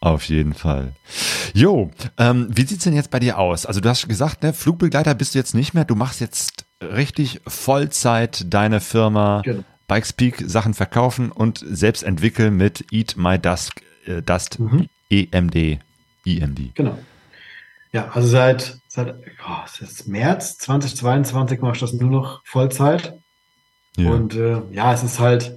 Auf 0.00 0.24
jeden 0.24 0.52
Fall. 0.52 0.94
Jo, 1.54 1.92
ähm, 2.18 2.48
wie 2.50 2.62
sieht's 2.62 2.82
denn 2.82 2.94
jetzt 2.94 3.12
bei 3.12 3.20
dir 3.20 3.38
aus? 3.38 3.66
Also 3.66 3.80
du 3.80 3.88
hast 3.88 4.08
gesagt, 4.08 4.42
ne, 4.42 4.52
Flugbegleiter 4.52 5.14
bist 5.14 5.36
du 5.36 5.38
jetzt 5.38 5.54
nicht 5.54 5.72
mehr. 5.72 5.84
Du 5.84 5.94
machst 5.94 6.20
jetzt 6.20 6.64
richtig 6.82 7.40
Vollzeit 7.46 8.52
deine 8.52 8.80
Firma 8.80 9.42
genau. 9.44 9.62
Bikespeak 9.86 10.42
Sachen 10.44 10.74
verkaufen 10.74 11.30
und 11.30 11.64
selbst 11.64 12.02
entwickeln 12.02 12.56
mit 12.56 12.92
Eat 12.92 13.14
My 13.16 13.38
Dust, 13.38 13.74
äh, 14.06 14.22
Dust 14.22 14.58
mhm. 14.58 14.88
EMD, 15.08 15.78
EMD. 16.26 16.74
Genau. 16.74 16.98
Ja, 17.94 18.08
also 18.08 18.26
seit, 18.26 18.80
seit 18.88 19.14
oh, 19.46 20.10
März 20.10 20.58
2022 20.58 21.60
mache 21.60 21.74
ich 21.74 21.80
das 21.80 21.92
nur 21.92 22.10
noch 22.10 22.44
Vollzeit. 22.44 23.16
Ja. 23.96 24.10
Und 24.10 24.34
äh, 24.34 24.62
ja, 24.72 24.92
es 24.92 25.04
ist 25.04 25.20
halt, 25.20 25.56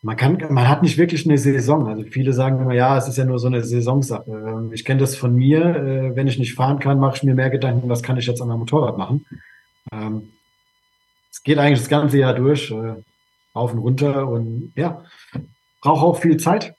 man 0.00 0.16
kann, 0.16 0.42
man 0.48 0.66
hat 0.66 0.82
nicht 0.82 0.96
wirklich 0.96 1.26
eine 1.26 1.36
Saison. 1.36 1.88
Also 1.88 2.04
viele 2.04 2.32
sagen 2.32 2.62
immer, 2.62 2.72
ja, 2.72 2.96
es 2.96 3.06
ist 3.06 3.18
ja 3.18 3.26
nur 3.26 3.38
so 3.38 3.48
eine 3.48 3.62
Saisonsache. 3.62 4.30
Ähm, 4.30 4.72
ich 4.72 4.86
kenne 4.86 5.00
das 5.00 5.14
von 5.14 5.34
mir. 5.34 5.60
Äh, 5.60 6.16
wenn 6.16 6.26
ich 6.26 6.38
nicht 6.38 6.54
fahren 6.54 6.78
kann, 6.78 6.98
mache 6.98 7.16
ich 7.16 7.22
mir 7.22 7.34
mehr 7.34 7.50
Gedanken, 7.50 7.90
was 7.90 8.02
kann 8.02 8.16
ich 8.16 8.26
jetzt 8.26 8.40
an 8.40 8.48
meinem 8.48 8.60
Motorrad 8.60 8.96
machen. 8.96 9.26
Ähm, 9.92 10.30
es 11.30 11.42
geht 11.42 11.58
eigentlich 11.58 11.80
das 11.80 11.90
ganze 11.90 12.16
Jahr 12.16 12.32
durch, 12.32 12.70
äh, 12.70 12.94
rauf 13.54 13.74
und 13.74 13.78
runter 13.80 14.26
und 14.26 14.72
ja, 14.74 15.04
braucht 15.82 16.02
auch 16.02 16.18
viel 16.18 16.38
Zeit. 16.38 16.74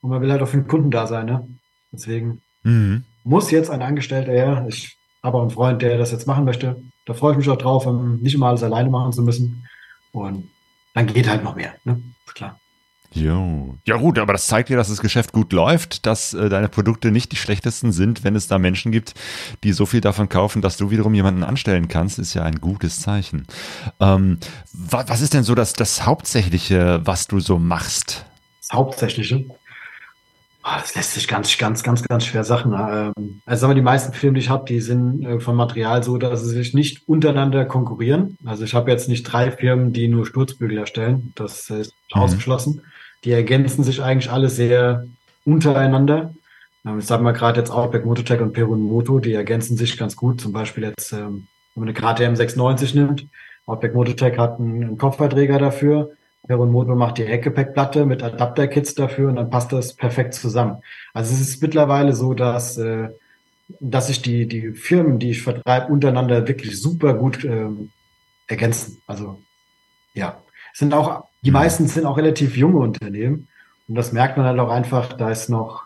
Und 0.00 0.10
man 0.10 0.20
will 0.20 0.32
halt 0.32 0.42
auch 0.42 0.48
für 0.48 0.56
den 0.56 0.66
Kunden 0.66 0.90
da 0.90 1.06
sein. 1.06 1.26
Ne? 1.26 1.48
Deswegen. 1.92 2.42
Mhm 2.64 3.04
muss 3.24 3.50
jetzt 3.50 3.70
ein 3.70 3.82
Angestellter 3.82 4.32
her. 4.32 4.66
Ich 4.68 4.96
habe 5.22 5.38
auch 5.38 5.42
einen 5.42 5.50
Freund, 5.50 5.82
der 5.82 5.98
das 5.98 6.12
jetzt 6.12 6.26
machen 6.26 6.44
möchte. 6.44 6.76
Da 7.06 7.14
freue 7.14 7.32
ich 7.32 7.38
mich 7.38 7.48
auch 7.48 7.56
drauf, 7.56 7.86
nicht 8.20 8.34
immer 8.34 8.48
alles 8.48 8.62
alleine 8.62 8.90
machen 8.90 9.12
zu 9.12 9.22
müssen. 9.22 9.66
Und 10.12 10.48
dann 10.94 11.06
geht 11.06 11.28
halt 11.28 11.42
noch 11.42 11.56
mehr, 11.56 11.74
ne? 11.84 12.00
Ist 12.26 12.34
klar. 12.34 12.58
Jo. 13.14 13.78
Ja 13.86 13.96
gut, 13.96 14.18
aber 14.18 14.32
das 14.32 14.48
zeigt 14.48 14.68
dir, 14.68 14.76
dass 14.76 14.88
das 14.88 15.00
Geschäft 15.00 15.32
gut 15.32 15.52
läuft, 15.52 16.04
dass 16.04 16.34
äh, 16.34 16.48
deine 16.48 16.68
Produkte 16.68 17.12
nicht 17.12 17.30
die 17.30 17.36
schlechtesten 17.36 17.92
sind, 17.92 18.24
wenn 18.24 18.34
es 18.34 18.48
da 18.48 18.58
Menschen 18.58 18.90
gibt, 18.90 19.14
die 19.62 19.72
so 19.72 19.86
viel 19.86 20.00
davon 20.00 20.28
kaufen, 20.28 20.62
dass 20.62 20.76
du 20.76 20.90
wiederum 20.90 21.14
jemanden 21.14 21.44
anstellen 21.44 21.86
kannst, 21.86 22.18
ist 22.18 22.34
ja 22.34 22.42
ein 22.42 22.60
gutes 22.60 23.00
Zeichen. 23.00 23.46
Ähm, 24.00 24.38
wa 24.72 25.04
was 25.06 25.20
ist 25.20 25.32
denn 25.32 25.44
so 25.44 25.54
das, 25.54 25.74
das 25.74 26.04
Hauptsächliche, 26.04 27.02
was 27.04 27.28
du 27.28 27.38
so 27.38 27.60
machst? 27.60 28.26
Das 28.60 28.72
Hauptsächliche? 28.72 29.46
Ah, 30.66 30.80
das 30.80 30.94
lässt 30.94 31.12
sich 31.12 31.28
ganz, 31.28 31.58
ganz, 31.58 31.82
ganz, 31.82 32.02
ganz 32.04 32.24
schwer 32.24 32.42
Sachen. 32.42 32.72
Ähm, 32.72 33.42
also 33.44 33.60
sagen 33.60 33.72
wir, 33.72 33.74
die 33.74 33.82
meisten 33.82 34.14
Filme, 34.14 34.38
die 34.38 34.40
ich 34.40 34.48
habe, 34.48 34.64
die 34.64 34.80
sind 34.80 35.22
äh, 35.22 35.38
vom 35.38 35.56
Material 35.56 36.02
so, 36.02 36.16
dass 36.16 36.42
sie 36.42 36.48
sich 36.48 36.72
nicht 36.72 37.06
untereinander 37.06 37.66
konkurrieren. 37.66 38.38
Also 38.46 38.64
ich 38.64 38.72
habe 38.72 38.90
jetzt 38.90 39.06
nicht 39.06 39.24
drei 39.24 39.50
Firmen, 39.50 39.92
die 39.92 40.08
nur 40.08 40.24
Sturzbügel 40.24 40.78
erstellen. 40.78 41.32
Das 41.34 41.68
ist 41.68 41.92
mhm. 42.14 42.22
ausgeschlossen. 42.22 42.80
Die 43.24 43.32
ergänzen 43.32 43.84
sich 43.84 44.02
eigentlich 44.02 44.32
alle 44.32 44.48
sehr 44.48 45.04
untereinander. 45.44 46.32
Ähm, 46.86 46.98
ich 46.98 47.04
sage 47.04 47.22
mal 47.22 47.32
gerade 47.32 47.60
jetzt 47.60 47.70
Outback 47.70 48.06
Mototech 48.06 48.40
und 48.40 48.54
Perun 48.54 48.80
Moto, 48.80 49.18
die 49.18 49.34
ergänzen 49.34 49.76
sich 49.76 49.98
ganz 49.98 50.16
gut. 50.16 50.40
Zum 50.40 50.54
Beispiel 50.54 50.84
jetzt, 50.84 51.12
ähm, 51.12 51.46
wenn 51.74 51.84
man 51.84 51.88
eine 51.90 51.92
KTM 51.92 52.36
690 52.36 52.94
nimmt, 52.94 53.26
Outback 53.66 53.94
Mototech 53.94 54.38
hat 54.38 54.58
einen, 54.58 54.82
einen 54.82 54.96
Kopfballträger 54.96 55.58
dafür 55.58 56.12
Heron 56.46 56.70
Motor 56.70 56.96
macht 56.96 57.18
die 57.18 57.24
Heckgepäckplatte 57.24 58.04
mit 58.04 58.22
Adapter-Kits 58.22 58.94
dafür 58.94 59.28
und 59.28 59.36
dann 59.36 59.50
passt 59.50 59.72
das 59.72 59.94
perfekt 59.94 60.34
zusammen. 60.34 60.82
Also 61.12 61.34
es 61.34 61.40
ist 61.40 61.62
mittlerweile 61.62 62.12
so, 62.12 62.34
dass, 62.34 62.76
äh, 62.76 63.08
dass 63.80 64.08
sich 64.08 64.20
die, 64.20 64.46
die 64.46 64.72
Firmen, 64.72 65.18
die 65.18 65.30
ich 65.30 65.42
vertreibe, 65.42 65.92
untereinander 65.92 66.46
wirklich 66.46 66.80
super 66.80 67.14
gut 67.14 67.44
ähm, 67.44 67.90
ergänzen. 68.46 69.00
Also 69.06 69.38
ja, 70.12 70.42
sind 70.74 70.92
auch, 70.92 71.24
die 71.42 71.50
mhm. 71.50 71.54
meisten 71.54 71.88
sind 71.88 72.04
auch 72.04 72.18
relativ 72.18 72.56
junge 72.56 72.78
Unternehmen 72.78 73.48
und 73.88 73.94
das 73.94 74.12
merkt 74.12 74.36
man 74.36 74.46
halt 74.46 74.58
auch 74.58 74.70
einfach, 74.70 75.12
da 75.14 75.30
ist 75.30 75.48
noch, 75.48 75.84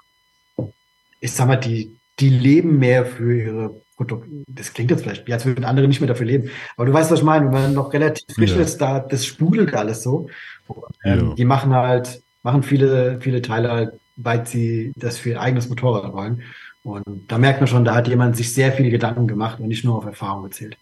ich 1.20 1.32
sag 1.32 1.46
mal, 1.46 1.56
die, 1.56 1.96
die 2.18 2.30
leben 2.30 2.78
mehr 2.78 3.06
für 3.06 3.40
ihre 3.40 3.80
Produkte. 3.98 4.30
Das 4.46 4.72
klingt 4.72 4.90
jetzt 4.92 5.02
vielleicht, 5.02 5.30
als 5.30 5.44
würden 5.44 5.64
andere 5.64 5.88
nicht 5.88 6.00
mehr 6.00 6.08
dafür 6.08 6.26
leben. 6.26 6.50
Aber 6.76 6.86
du 6.86 6.92
weißt, 6.92 7.10
was 7.10 7.18
ich 7.18 7.24
meine. 7.24 7.46
Wenn 7.46 7.52
man 7.52 7.74
noch 7.74 7.92
relativ 7.92 8.34
frisch 8.34 8.52
ja. 8.52 8.60
ist, 8.60 8.78
da, 8.78 9.00
das 9.00 9.26
sprudelt 9.26 9.74
alles 9.74 10.02
so. 10.02 10.28
Ähm, 11.04 11.28
ja. 11.30 11.34
Die 11.34 11.44
machen 11.44 11.74
halt, 11.74 12.22
machen 12.42 12.62
viele, 12.62 13.20
viele 13.20 13.42
Teile 13.42 13.70
halt, 13.70 13.92
weil 14.16 14.46
sie 14.46 14.92
das 14.96 15.18
für 15.18 15.30
ihr 15.30 15.40
eigenes 15.40 15.68
Motorrad 15.68 16.12
wollen. 16.12 16.42
Und 16.84 17.30
da 17.30 17.38
merkt 17.38 17.60
man 17.60 17.66
schon, 17.66 17.84
da 17.84 17.96
hat 17.96 18.06
jemand 18.08 18.36
sich 18.36 18.54
sehr 18.54 18.72
viele 18.72 18.90
Gedanken 18.90 19.26
gemacht 19.26 19.58
und 19.58 19.66
nicht 19.66 19.84
nur 19.84 19.96
auf 19.96 20.06
Erfahrung 20.06 20.44
gezählt. 20.44 20.78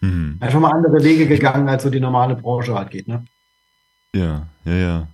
Mhm. 0.00 0.38
Einfach 0.40 0.58
mal 0.58 0.72
andere 0.72 1.04
Wege 1.04 1.26
gegangen, 1.26 1.68
als 1.68 1.82
so 1.82 1.90
die 1.90 2.00
normale 2.00 2.34
Branche 2.34 2.74
halt 2.74 2.90
geht, 2.90 3.08
ne? 3.08 3.24
Ja, 4.16 4.46
ja, 4.64 4.74
ja. 4.74 5.08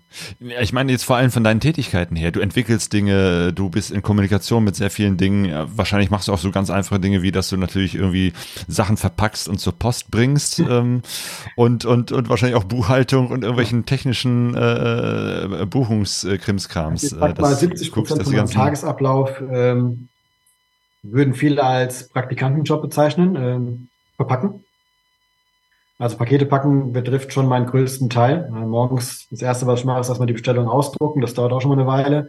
Ich 0.61 0.73
meine 0.73 0.93
jetzt 0.93 1.05
vor 1.05 1.17
allem 1.17 1.31
von 1.31 1.43
deinen 1.43 1.61
Tätigkeiten 1.61 2.17
her. 2.17 2.33
Du 2.33 2.41
entwickelst 2.41 2.93
Dinge, 2.93 3.53
du 3.53 3.71
bist 3.71 3.91
in 3.91 4.03
Kommunikation 4.03 4.63
mit 4.63 4.77
sehr 4.77 4.91
vielen 4.91 5.17
Dingen. 5.17 5.51
Wahrscheinlich 5.75 6.11
machst 6.11 6.29
du 6.29 6.33
auch 6.33 6.39
so 6.39 6.51
ganz 6.51 6.71
einfache 6.71 7.01
Dinge, 7.01 7.23
wie 7.23 7.33
dass 7.33 7.49
du 7.49 7.57
natürlich 7.57 7.95
irgendwie 7.95 8.33
Sachen 8.69 8.97
verpackst 8.97 9.49
und 9.49 9.59
zur 9.59 9.73
Post 9.73 10.11
bringst 10.11 10.59
ähm, 10.59 11.03
und, 11.57 11.85
und, 11.85 12.13
und 12.13 12.29
wahrscheinlich 12.29 12.57
auch 12.57 12.65
Buchhaltung 12.65 13.29
und 13.29 13.43
irgendwelchen 13.43 13.87
technischen 13.87 14.55
äh, 14.55 15.67
Buchungskrimskrams. 15.69 17.05
Ich 17.05 17.11
sag 17.11 17.41
mal, 17.41 17.55
70 17.55 17.93
Prozent 17.93 18.23
von 18.25 18.35
meinem 18.35 18.51
Tagesablauf 18.51 19.41
ähm, 19.41 20.09
würden 21.03 21.35
viele 21.35 21.65
als 21.65 22.09
Praktikantenjob 22.09 22.83
bezeichnen, 22.83 23.37
ähm, 23.37 23.89
verpacken. 24.17 24.63
Also 26.03 26.17
Pakete 26.17 26.47
packen 26.47 26.93
betrifft 26.93 27.33
schon 27.33 27.47
meinen 27.47 27.67
größten 27.67 28.11
Teil. 28.11 28.51
Äh, 28.53 28.67
morgens 28.67 29.29
das 29.31 29.41
erste, 29.41 29.69
was 29.69 29.79
ich 29.79 29.85
mache, 29.85 30.01
ist 30.01 30.09
erstmal 30.09 30.27
die 30.27 30.33
Bestellung 30.33 30.67
ausdrucken. 30.67 31.21
Das 31.21 31.35
dauert 31.35 31.53
auch 31.53 31.61
schon 31.61 31.69
mal 31.69 31.79
eine 31.79 31.87
Weile. 31.87 32.29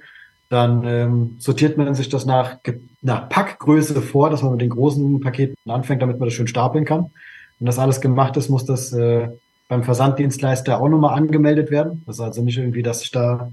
Dann 0.50 0.84
ähm, 0.86 1.38
sortiert 1.40 1.76
man 1.76 1.96
sich 1.96 2.08
das 2.08 2.28
nach, 2.28 2.58
nach 3.02 3.30
Packgröße 3.30 4.00
vor, 4.04 4.30
dass 4.30 4.44
man 4.44 4.52
mit 4.52 4.62
den 4.62 4.70
großen 4.70 5.20
Paketen 5.22 5.56
anfängt, 5.68 6.04
damit 6.04 6.20
man 6.20 6.28
das 6.28 6.36
schön 6.36 6.46
stapeln 6.46 6.86
kann. 6.86 7.10
Wenn 7.58 7.66
das 7.66 7.80
alles 7.80 8.00
gemacht 8.00 8.38
ist, 8.38 8.48
muss 8.48 8.64
das 8.64 8.94
äh, 8.94 9.30
beim 9.68 9.82
Versanddienstleister 9.82 10.80
auch 10.80 10.88
nochmal 10.88 11.18
angemeldet 11.18 11.72
werden. 11.72 12.04
Das 12.06 12.18
ist 12.18 12.22
also 12.22 12.44
nicht 12.44 12.60
irgendwie, 12.60 12.84
dass 12.84 13.00
sich 13.00 13.10
da 13.10 13.50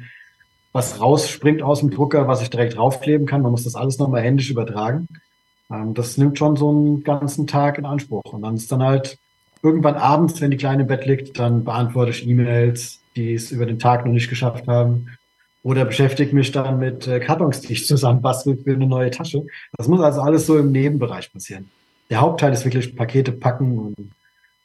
was 0.73 1.01
rausspringt 1.01 1.63
aus 1.63 1.81
dem 1.81 1.91
Drucker, 1.91 2.29
was 2.29 2.43
ich 2.43 2.51
direkt 2.51 2.77
draufkleben 2.77 3.27
kann. 3.27 3.41
Man 3.41 3.53
muss 3.53 3.65
das 3.65 3.75
alles 3.75 3.99
nochmal 3.99 4.21
händisch 4.21 4.51
übertragen. 4.51 5.09
Ähm, 5.71 5.95
das 5.95 6.19
nimmt 6.19 6.37
schon 6.37 6.57
so 6.57 6.69
einen 6.69 7.05
ganzen 7.05 7.47
Tag 7.47 7.79
in 7.79 7.87
Anspruch. 7.87 8.35
Und 8.35 8.43
dann 8.43 8.57
ist 8.57 8.71
dann 8.71 8.83
halt 8.83 9.19
irgendwann 9.63 9.97
abends, 9.97 10.41
wenn 10.41 10.51
die 10.51 10.57
Kleine 10.57 10.83
im 10.83 10.89
Bett 10.89 11.07
liegt, 11.07 11.39
dann 11.39 11.65
beantworte 11.65 12.11
ich 12.11 12.27
E-Mails, 12.27 13.01
die 13.17 13.35
es 13.35 13.51
über 13.51 13.67
den 13.67 13.79
Tag 13.79 14.07
noch 14.07 14.13
nicht 14.13 14.31
geschafft 14.31 14.67
haben. 14.69 15.09
Oder 15.63 15.85
beschäftige 15.85 16.35
mich 16.35 16.53
dann 16.53 16.79
mit 16.79 17.07
äh, 17.07 17.21
Kartons, 17.21 17.61
die 17.61 17.75
ich 17.75 17.87
zusammenbastel 17.87 18.57
für 18.57 18.73
eine 18.73 18.87
neue 18.87 19.11
Tasche. 19.11 19.45
Das 19.77 19.89
muss 19.89 20.01
also 20.01 20.23
alles 20.23 20.47
so 20.47 20.59
im 20.59 20.73
Nebenbereich 20.73 21.31
passieren. 21.33 21.71
Der 22.09 22.21
Hauptteil 22.21 22.53
ist 22.53 22.65
wirklich 22.65 22.97
Pakete 22.97 23.33
packen 23.33 23.79
und 23.79 24.11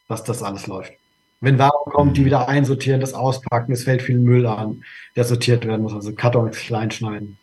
dass 0.07 0.23
das 0.23 0.41
alles 0.41 0.67
läuft. 0.67 0.93
Wenn 1.41 1.59
Ware 1.59 1.71
kommt, 1.85 2.15
die 2.15 2.21
mhm. 2.21 2.25
wieder 2.25 2.47
einsortieren, 2.47 3.01
das 3.01 3.13
auspacken, 3.13 3.73
es 3.73 3.83
fällt 3.83 4.01
viel 4.01 4.17
Müll 4.17 4.45
an, 4.47 4.83
der 5.15 5.25
sortiert 5.25 5.65
werden 5.65 5.81
muss, 5.81 5.93
also 5.93 6.13
Kartons 6.13 6.57
klein 6.57 6.91
schneiden. 6.91 7.37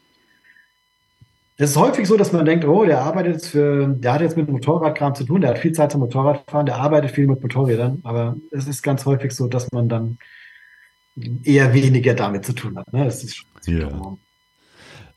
Es 1.59 1.71
ist 1.71 1.77
häufig 1.77 2.09
so, 2.09 2.17
dass 2.17 2.33
man 2.33 2.45
denkt, 2.45 2.65
oh, 2.65 2.85
der 2.85 3.03
arbeitet 3.03 3.35
jetzt 3.35 3.49
für, 3.49 3.87
der 3.87 4.15
hat 4.15 4.21
jetzt 4.21 4.37
mit 4.37 4.49
Motorradkram 4.49 5.15
zu 5.15 5.25
tun, 5.25 5.43
der 5.43 5.51
hat 5.51 5.59
viel 5.59 5.73
Zeit 5.73 5.93
zum 5.93 6.01
Motorradfahren, 6.01 6.67
der 6.67 6.77
arbeitet 6.77 7.11
viel 7.11 7.27
mit 7.27 7.43
Motorrädern, 7.43 8.01
aber 8.05 8.37
es 8.51 8.67
ist 8.67 8.83
ganz 8.83 9.05
häufig 9.05 9.33
so, 9.33 9.49
dass 9.49 9.71
man 9.71 9.89
dann 9.89 10.19
eher 11.45 11.75
weniger 11.75 12.15
damit 12.15 12.47
zu 12.47 12.55
tun 12.55 12.79
hat. 12.79 12.91
Ne? 12.93 13.05
Das 13.05 13.23
ist 13.23 13.45
ja. 13.67 13.89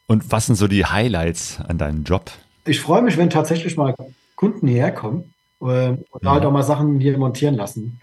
Und 0.08 0.32
was 0.32 0.46
sind 0.46 0.56
so 0.56 0.68
die 0.68 0.86
Highlights 0.86 1.60
an 1.68 1.78
deinem 1.78 2.04
Job? 2.04 2.32
Ich 2.66 2.80
freue 2.80 3.02
mich, 3.02 3.18
wenn 3.18 3.30
tatsächlich 3.30 3.76
mal 3.78 3.96
Kunden 4.36 4.68
hierher 4.68 4.92
kommen 4.92 5.34
äh, 5.62 5.90
und 5.90 6.24
ja. 6.24 6.32
halt 6.32 6.46
auch 6.46 6.52
mal 6.52 6.64
Sachen 6.64 7.00
hier 7.00 7.18
montieren 7.18 7.56
lassen. 7.56 8.02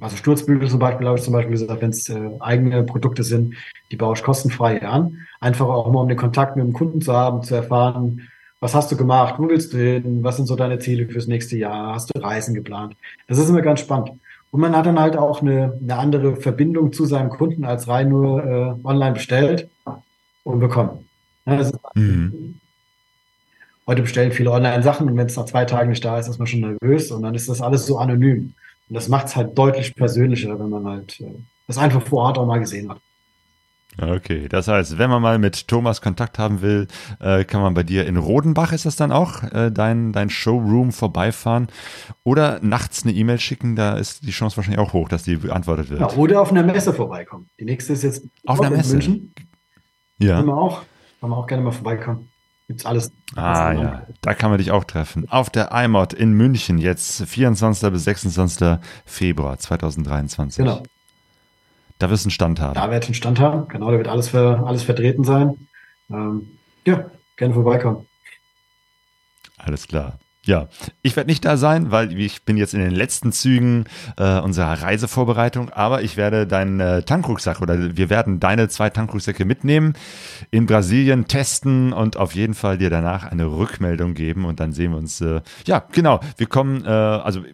Also 0.00 0.16
Sturzbügel 0.16 0.68
zum 0.68 0.78
Beispiel, 0.78 1.06
habe 1.06 1.18
ich 1.18 1.24
zum 1.24 1.32
Beispiel 1.32 1.52
gesagt, 1.52 1.82
wenn 1.82 1.90
es 1.90 2.08
äh, 2.08 2.30
eigene 2.38 2.84
Produkte 2.84 3.24
sind, 3.24 3.54
die 3.90 3.96
baue 3.96 4.14
ich 4.14 4.22
kostenfrei 4.22 4.80
an. 4.82 5.18
Einfach 5.40 5.66
auch 5.66 5.90
mal, 5.90 6.02
um 6.02 6.08
den 6.08 6.16
Kontakt 6.16 6.56
mit 6.56 6.64
dem 6.64 6.72
Kunden 6.72 7.00
zu 7.00 7.12
haben, 7.12 7.42
zu 7.42 7.56
erfahren, 7.56 8.28
was 8.60 8.76
hast 8.76 8.92
du 8.92 8.96
gemacht, 8.96 9.34
wo 9.38 9.48
willst 9.48 9.72
du 9.72 9.78
hin, 9.78 10.22
was 10.22 10.36
sind 10.36 10.46
so 10.46 10.54
deine 10.54 10.78
Ziele 10.78 11.08
fürs 11.08 11.26
nächste 11.26 11.56
Jahr, 11.56 11.94
hast 11.94 12.14
du 12.14 12.20
Reisen 12.20 12.54
geplant. 12.54 12.94
Das 13.26 13.38
ist 13.38 13.48
immer 13.48 13.60
ganz 13.60 13.80
spannend. 13.80 14.12
Und 14.52 14.60
man 14.60 14.76
hat 14.76 14.86
dann 14.86 15.00
halt 15.00 15.16
auch 15.16 15.42
eine, 15.42 15.76
eine 15.82 15.96
andere 15.96 16.36
Verbindung 16.36 16.92
zu 16.92 17.04
seinem 17.04 17.30
Kunden 17.30 17.64
als 17.64 17.88
rein 17.88 18.08
nur 18.08 18.44
äh, 18.44 18.86
online 18.86 19.14
bestellt 19.14 19.68
und 20.44 20.60
bekommen. 20.60 21.08
Ja, 21.44 21.68
mhm. 21.94 22.60
Heute 23.86 24.02
bestellen 24.02 24.30
viele 24.30 24.52
online 24.52 24.82
Sachen 24.84 25.08
und 25.08 25.16
wenn 25.16 25.26
es 25.26 25.36
nach 25.36 25.46
zwei 25.46 25.64
Tagen 25.64 25.90
nicht 25.90 26.04
da 26.04 26.18
ist, 26.18 26.28
ist 26.28 26.38
man 26.38 26.46
schon 26.46 26.60
nervös 26.60 27.10
und 27.10 27.22
dann 27.22 27.34
ist 27.34 27.48
das 27.48 27.60
alles 27.60 27.84
so 27.84 27.98
anonym. 27.98 28.54
Und 28.88 28.94
das 28.94 29.08
macht 29.08 29.26
es 29.26 29.36
halt 29.36 29.56
deutlich 29.56 29.94
persönlicher, 29.94 30.58
wenn 30.58 30.70
man 30.70 30.86
halt 30.86 31.20
äh, 31.20 31.34
das 31.66 31.78
einfach 31.78 32.02
vor 32.02 32.24
Ort 32.24 32.38
auch 32.38 32.46
mal 32.46 32.58
gesehen 32.58 32.90
hat. 32.90 32.98
Okay, 34.00 34.48
das 34.48 34.68
heißt, 34.68 34.96
wenn 34.96 35.10
man 35.10 35.20
mal 35.20 35.38
mit 35.38 35.68
Thomas 35.68 36.00
Kontakt 36.00 36.38
haben 36.38 36.62
will, 36.62 36.88
äh, 37.20 37.44
kann 37.44 37.60
man 37.60 37.74
bei 37.74 37.82
dir 37.82 38.06
in 38.06 38.16
Rodenbach, 38.16 38.72
ist 38.72 38.86
das 38.86 38.96
dann 38.96 39.12
auch, 39.12 39.42
äh, 39.42 39.70
dein, 39.70 40.12
dein 40.12 40.30
Showroom 40.30 40.92
vorbeifahren 40.92 41.68
oder 42.24 42.58
nachts 42.62 43.04
eine 43.04 43.12
E-Mail 43.12 43.38
schicken, 43.38 43.76
da 43.76 43.98
ist 43.98 44.26
die 44.26 44.30
Chance 44.30 44.56
wahrscheinlich 44.56 44.80
auch 44.80 44.94
hoch, 44.94 45.10
dass 45.10 45.24
die 45.24 45.36
beantwortet 45.36 45.90
wird. 45.90 46.00
Ja, 46.00 46.10
oder 46.12 46.40
auf 46.40 46.50
einer 46.50 46.62
Messe 46.62 46.94
vorbeikommen. 46.94 47.50
Die 47.60 47.66
nächste 47.66 47.92
ist 47.92 48.02
jetzt 48.02 48.24
auf 48.46 48.60
einer 48.60 48.74
Messe. 48.74 48.94
München. 48.94 49.34
Ja. 50.18 50.36
Können 50.36 50.48
wir 50.48 50.56
auch, 50.56 50.82
können 51.20 51.32
wir 51.32 51.36
auch 51.36 51.46
gerne 51.46 51.62
mal 51.62 51.72
vorbeikommen. 51.72 52.31
Gibt's 52.72 52.86
alles. 52.86 53.12
Ah 53.36 53.72
ja, 53.72 54.06
da 54.22 54.32
kann 54.32 54.48
man 54.48 54.56
dich 54.56 54.70
auch 54.70 54.84
treffen. 54.84 55.28
Auf 55.28 55.50
der 55.50 55.72
iMod 55.72 56.14
in 56.14 56.32
München 56.32 56.78
jetzt 56.78 57.22
24. 57.22 57.90
bis 57.90 58.04
26. 58.04 58.78
Februar 59.04 59.58
2023. 59.58 60.64
Genau. 60.64 60.82
Da 61.98 62.08
wirst 62.08 62.24
du 62.24 62.28
einen 62.28 62.30
Stand 62.30 62.60
haben. 62.60 62.74
Da 62.74 62.96
ich 62.96 63.04
einen 63.04 63.14
Stand 63.14 63.40
haben, 63.40 63.68
genau, 63.68 63.90
da 63.90 63.98
wird 63.98 64.08
alles, 64.08 64.30
für, 64.30 64.66
alles 64.66 64.84
vertreten 64.84 65.22
sein. 65.22 65.68
Ähm, 66.10 66.48
ja, 66.86 67.10
gerne 67.36 67.52
vorbeikommen. 67.52 68.06
Alles 69.58 69.86
klar. 69.86 70.18
Ja, 70.44 70.66
ich 71.02 71.14
werde 71.14 71.30
nicht 71.30 71.44
da 71.44 71.56
sein, 71.56 71.92
weil 71.92 72.18
ich 72.18 72.42
bin 72.42 72.56
jetzt 72.56 72.74
in 72.74 72.80
den 72.80 72.90
letzten 72.90 73.30
Zügen 73.30 73.84
äh, 74.16 74.40
unserer 74.40 74.82
Reisevorbereitung, 74.82 75.70
aber 75.70 76.02
ich 76.02 76.16
werde 76.16 76.48
deinen 76.48 76.80
äh, 76.80 77.04
Tankrucksack 77.04 77.60
oder 77.60 77.96
wir 77.96 78.10
werden 78.10 78.40
deine 78.40 78.68
zwei 78.68 78.90
Tankrucksäcke 78.90 79.44
mitnehmen, 79.44 79.92
in 80.50 80.66
Brasilien 80.66 81.28
testen 81.28 81.92
und 81.92 82.16
auf 82.16 82.34
jeden 82.34 82.54
Fall 82.54 82.76
dir 82.76 82.90
danach 82.90 83.24
eine 83.24 83.46
Rückmeldung 83.46 84.14
geben 84.14 84.44
und 84.44 84.58
dann 84.58 84.72
sehen 84.72 84.90
wir 84.90 84.98
uns. 84.98 85.20
Äh, 85.20 85.42
ja, 85.64 85.84
genau, 85.92 86.18
wir 86.36 86.46
kommen, 86.48 86.84
äh, 86.84 86.88
also 86.88 87.44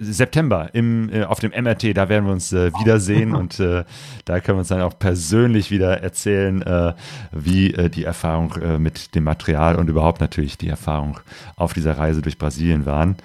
September 0.00 0.70
im, 0.72 1.10
äh, 1.12 1.24
auf 1.24 1.40
dem 1.40 1.50
MRT, 1.50 1.96
da 1.96 2.08
werden 2.08 2.26
wir 2.26 2.32
uns 2.32 2.52
äh, 2.52 2.70
wiedersehen 2.80 3.34
und 3.34 3.58
äh, 3.60 3.84
da 4.24 4.40
können 4.40 4.56
wir 4.56 4.60
uns 4.60 4.68
dann 4.68 4.82
auch 4.82 4.98
persönlich 4.98 5.70
wieder 5.70 6.00
erzählen, 6.02 6.62
äh, 6.62 6.94
wie 7.32 7.74
äh, 7.74 7.90
die 7.90 8.04
Erfahrung 8.04 8.54
äh, 8.62 8.78
mit 8.78 9.14
dem 9.14 9.24
Material 9.24 9.76
und 9.76 9.88
überhaupt 9.88 10.20
natürlich 10.20 10.58
die 10.58 10.68
Erfahrung 10.68 11.20
auf 11.56 11.72
dieser 11.72 11.98
Reise 11.98 12.22
durch 12.22 12.38
Brasilien 12.38 12.86
waren. 12.86 13.16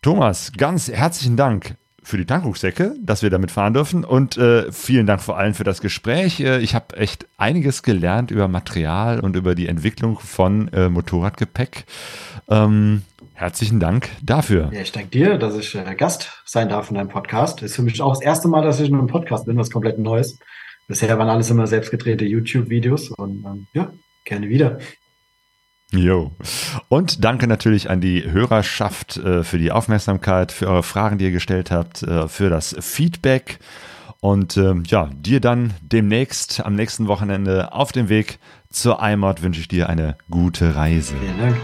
Thomas, 0.00 0.52
ganz 0.56 0.88
herzlichen 0.90 1.36
Dank 1.36 1.76
für 2.02 2.16
die 2.16 2.24
Tankrucksäcke, 2.24 2.96
dass 3.00 3.22
wir 3.22 3.30
damit 3.30 3.52
fahren 3.52 3.74
dürfen 3.74 4.02
und 4.02 4.36
vielen 4.72 5.06
Dank 5.06 5.22
vor 5.22 5.38
allem 5.38 5.54
für 5.54 5.62
das 5.62 5.80
Gespräch. 5.80 6.40
Ich 6.40 6.74
habe 6.74 6.96
echt 6.96 7.26
einiges 7.36 7.84
gelernt 7.84 8.32
über 8.32 8.48
Material 8.48 9.20
und 9.20 9.36
über 9.36 9.54
die 9.54 9.68
Entwicklung 9.68 10.18
von 10.18 10.68
Motorradgepäck. 10.90 11.84
Ähm, 12.48 13.02
Herzlichen 13.42 13.80
Dank 13.80 14.08
dafür. 14.22 14.70
Ja, 14.72 14.82
ich 14.82 14.92
danke 14.92 15.08
dir, 15.08 15.36
dass 15.36 15.56
ich 15.56 15.74
äh, 15.74 15.96
Gast 15.96 16.30
sein 16.44 16.68
darf 16.68 16.90
in 16.90 16.94
deinem 16.94 17.08
Podcast. 17.08 17.60
Ist 17.60 17.74
für 17.74 17.82
mich 17.82 18.00
auch 18.00 18.12
das 18.12 18.22
erste 18.22 18.46
Mal, 18.46 18.62
dass 18.62 18.78
ich 18.78 18.88
in 18.88 18.94
einem 18.94 19.08
Podcast 19.08 19.46
bin, 19.46 19.56
was 19.56 19.68
komplett 19.68 19.98
Neues. 19.98 20.38
Bisher 20.86 21.18
waren 21.18 21.28
alles 21.28 21.50
immer 21.50 21.66
selbstgedrehte 21.66 22.24
YouTube-Videos 22.24 23.10
und 23.10 23.44
ähm, 23.44 23.66
ja, 23.72 23.92
gerne 24.24 24.48
wieder. 24.48 24.78
Jo. 25.90 26.30
Und 26.88 27.24
danke 27.24 27.48
natürlich 27.48 27.90
an 27.90 28.00
die 28.00 28.30
Hörerschaft 28.30 29.16
äh, 29.16 29.42
für 29.42 29.58
die 29.58 29.72
Aufmerksamkeit, 29.72 30.52
für 30.52 30.68
eure 30.68 30.84
Fragen, 30.84 31.18
die 31.18 31.24
ihr 31.24 31.32
gestellt 31.32 31.72
habt, 31.72 32.04
äh, 32.04 32.28
für 32.28 32.48
das 32.48 32.76
Feedback. 32.78 33.58
Und 34.20 34.56
ähm, 34.56 34.84
ja, 34.86 35.10
dir 35.12 35.40
dann 35.40 35.74
demnächst 35.80 36.64
am 36.64 36.76
nächsten 36.76 37.08
Wochenende 37.08 37.72
auf 37.72 37.90
dem 37.90 38.08
Weg 38.08 38.38
zur 38.70 39.00
Heimat 39.00 39.42
wünsche 39.42 39.60
ich 39.60 39.66
dir 39.66 39.88
eine 39.88 40.16
gute 40.30 40.76
Reise. 40.76 41.16
Vielen 41.16 41.38
Dank. 41.38 41.56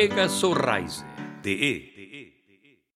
Vega 0.00 0.30
Sorraise. 0.30 1.04
DE 1.42 1.50
e. 1.50 1.99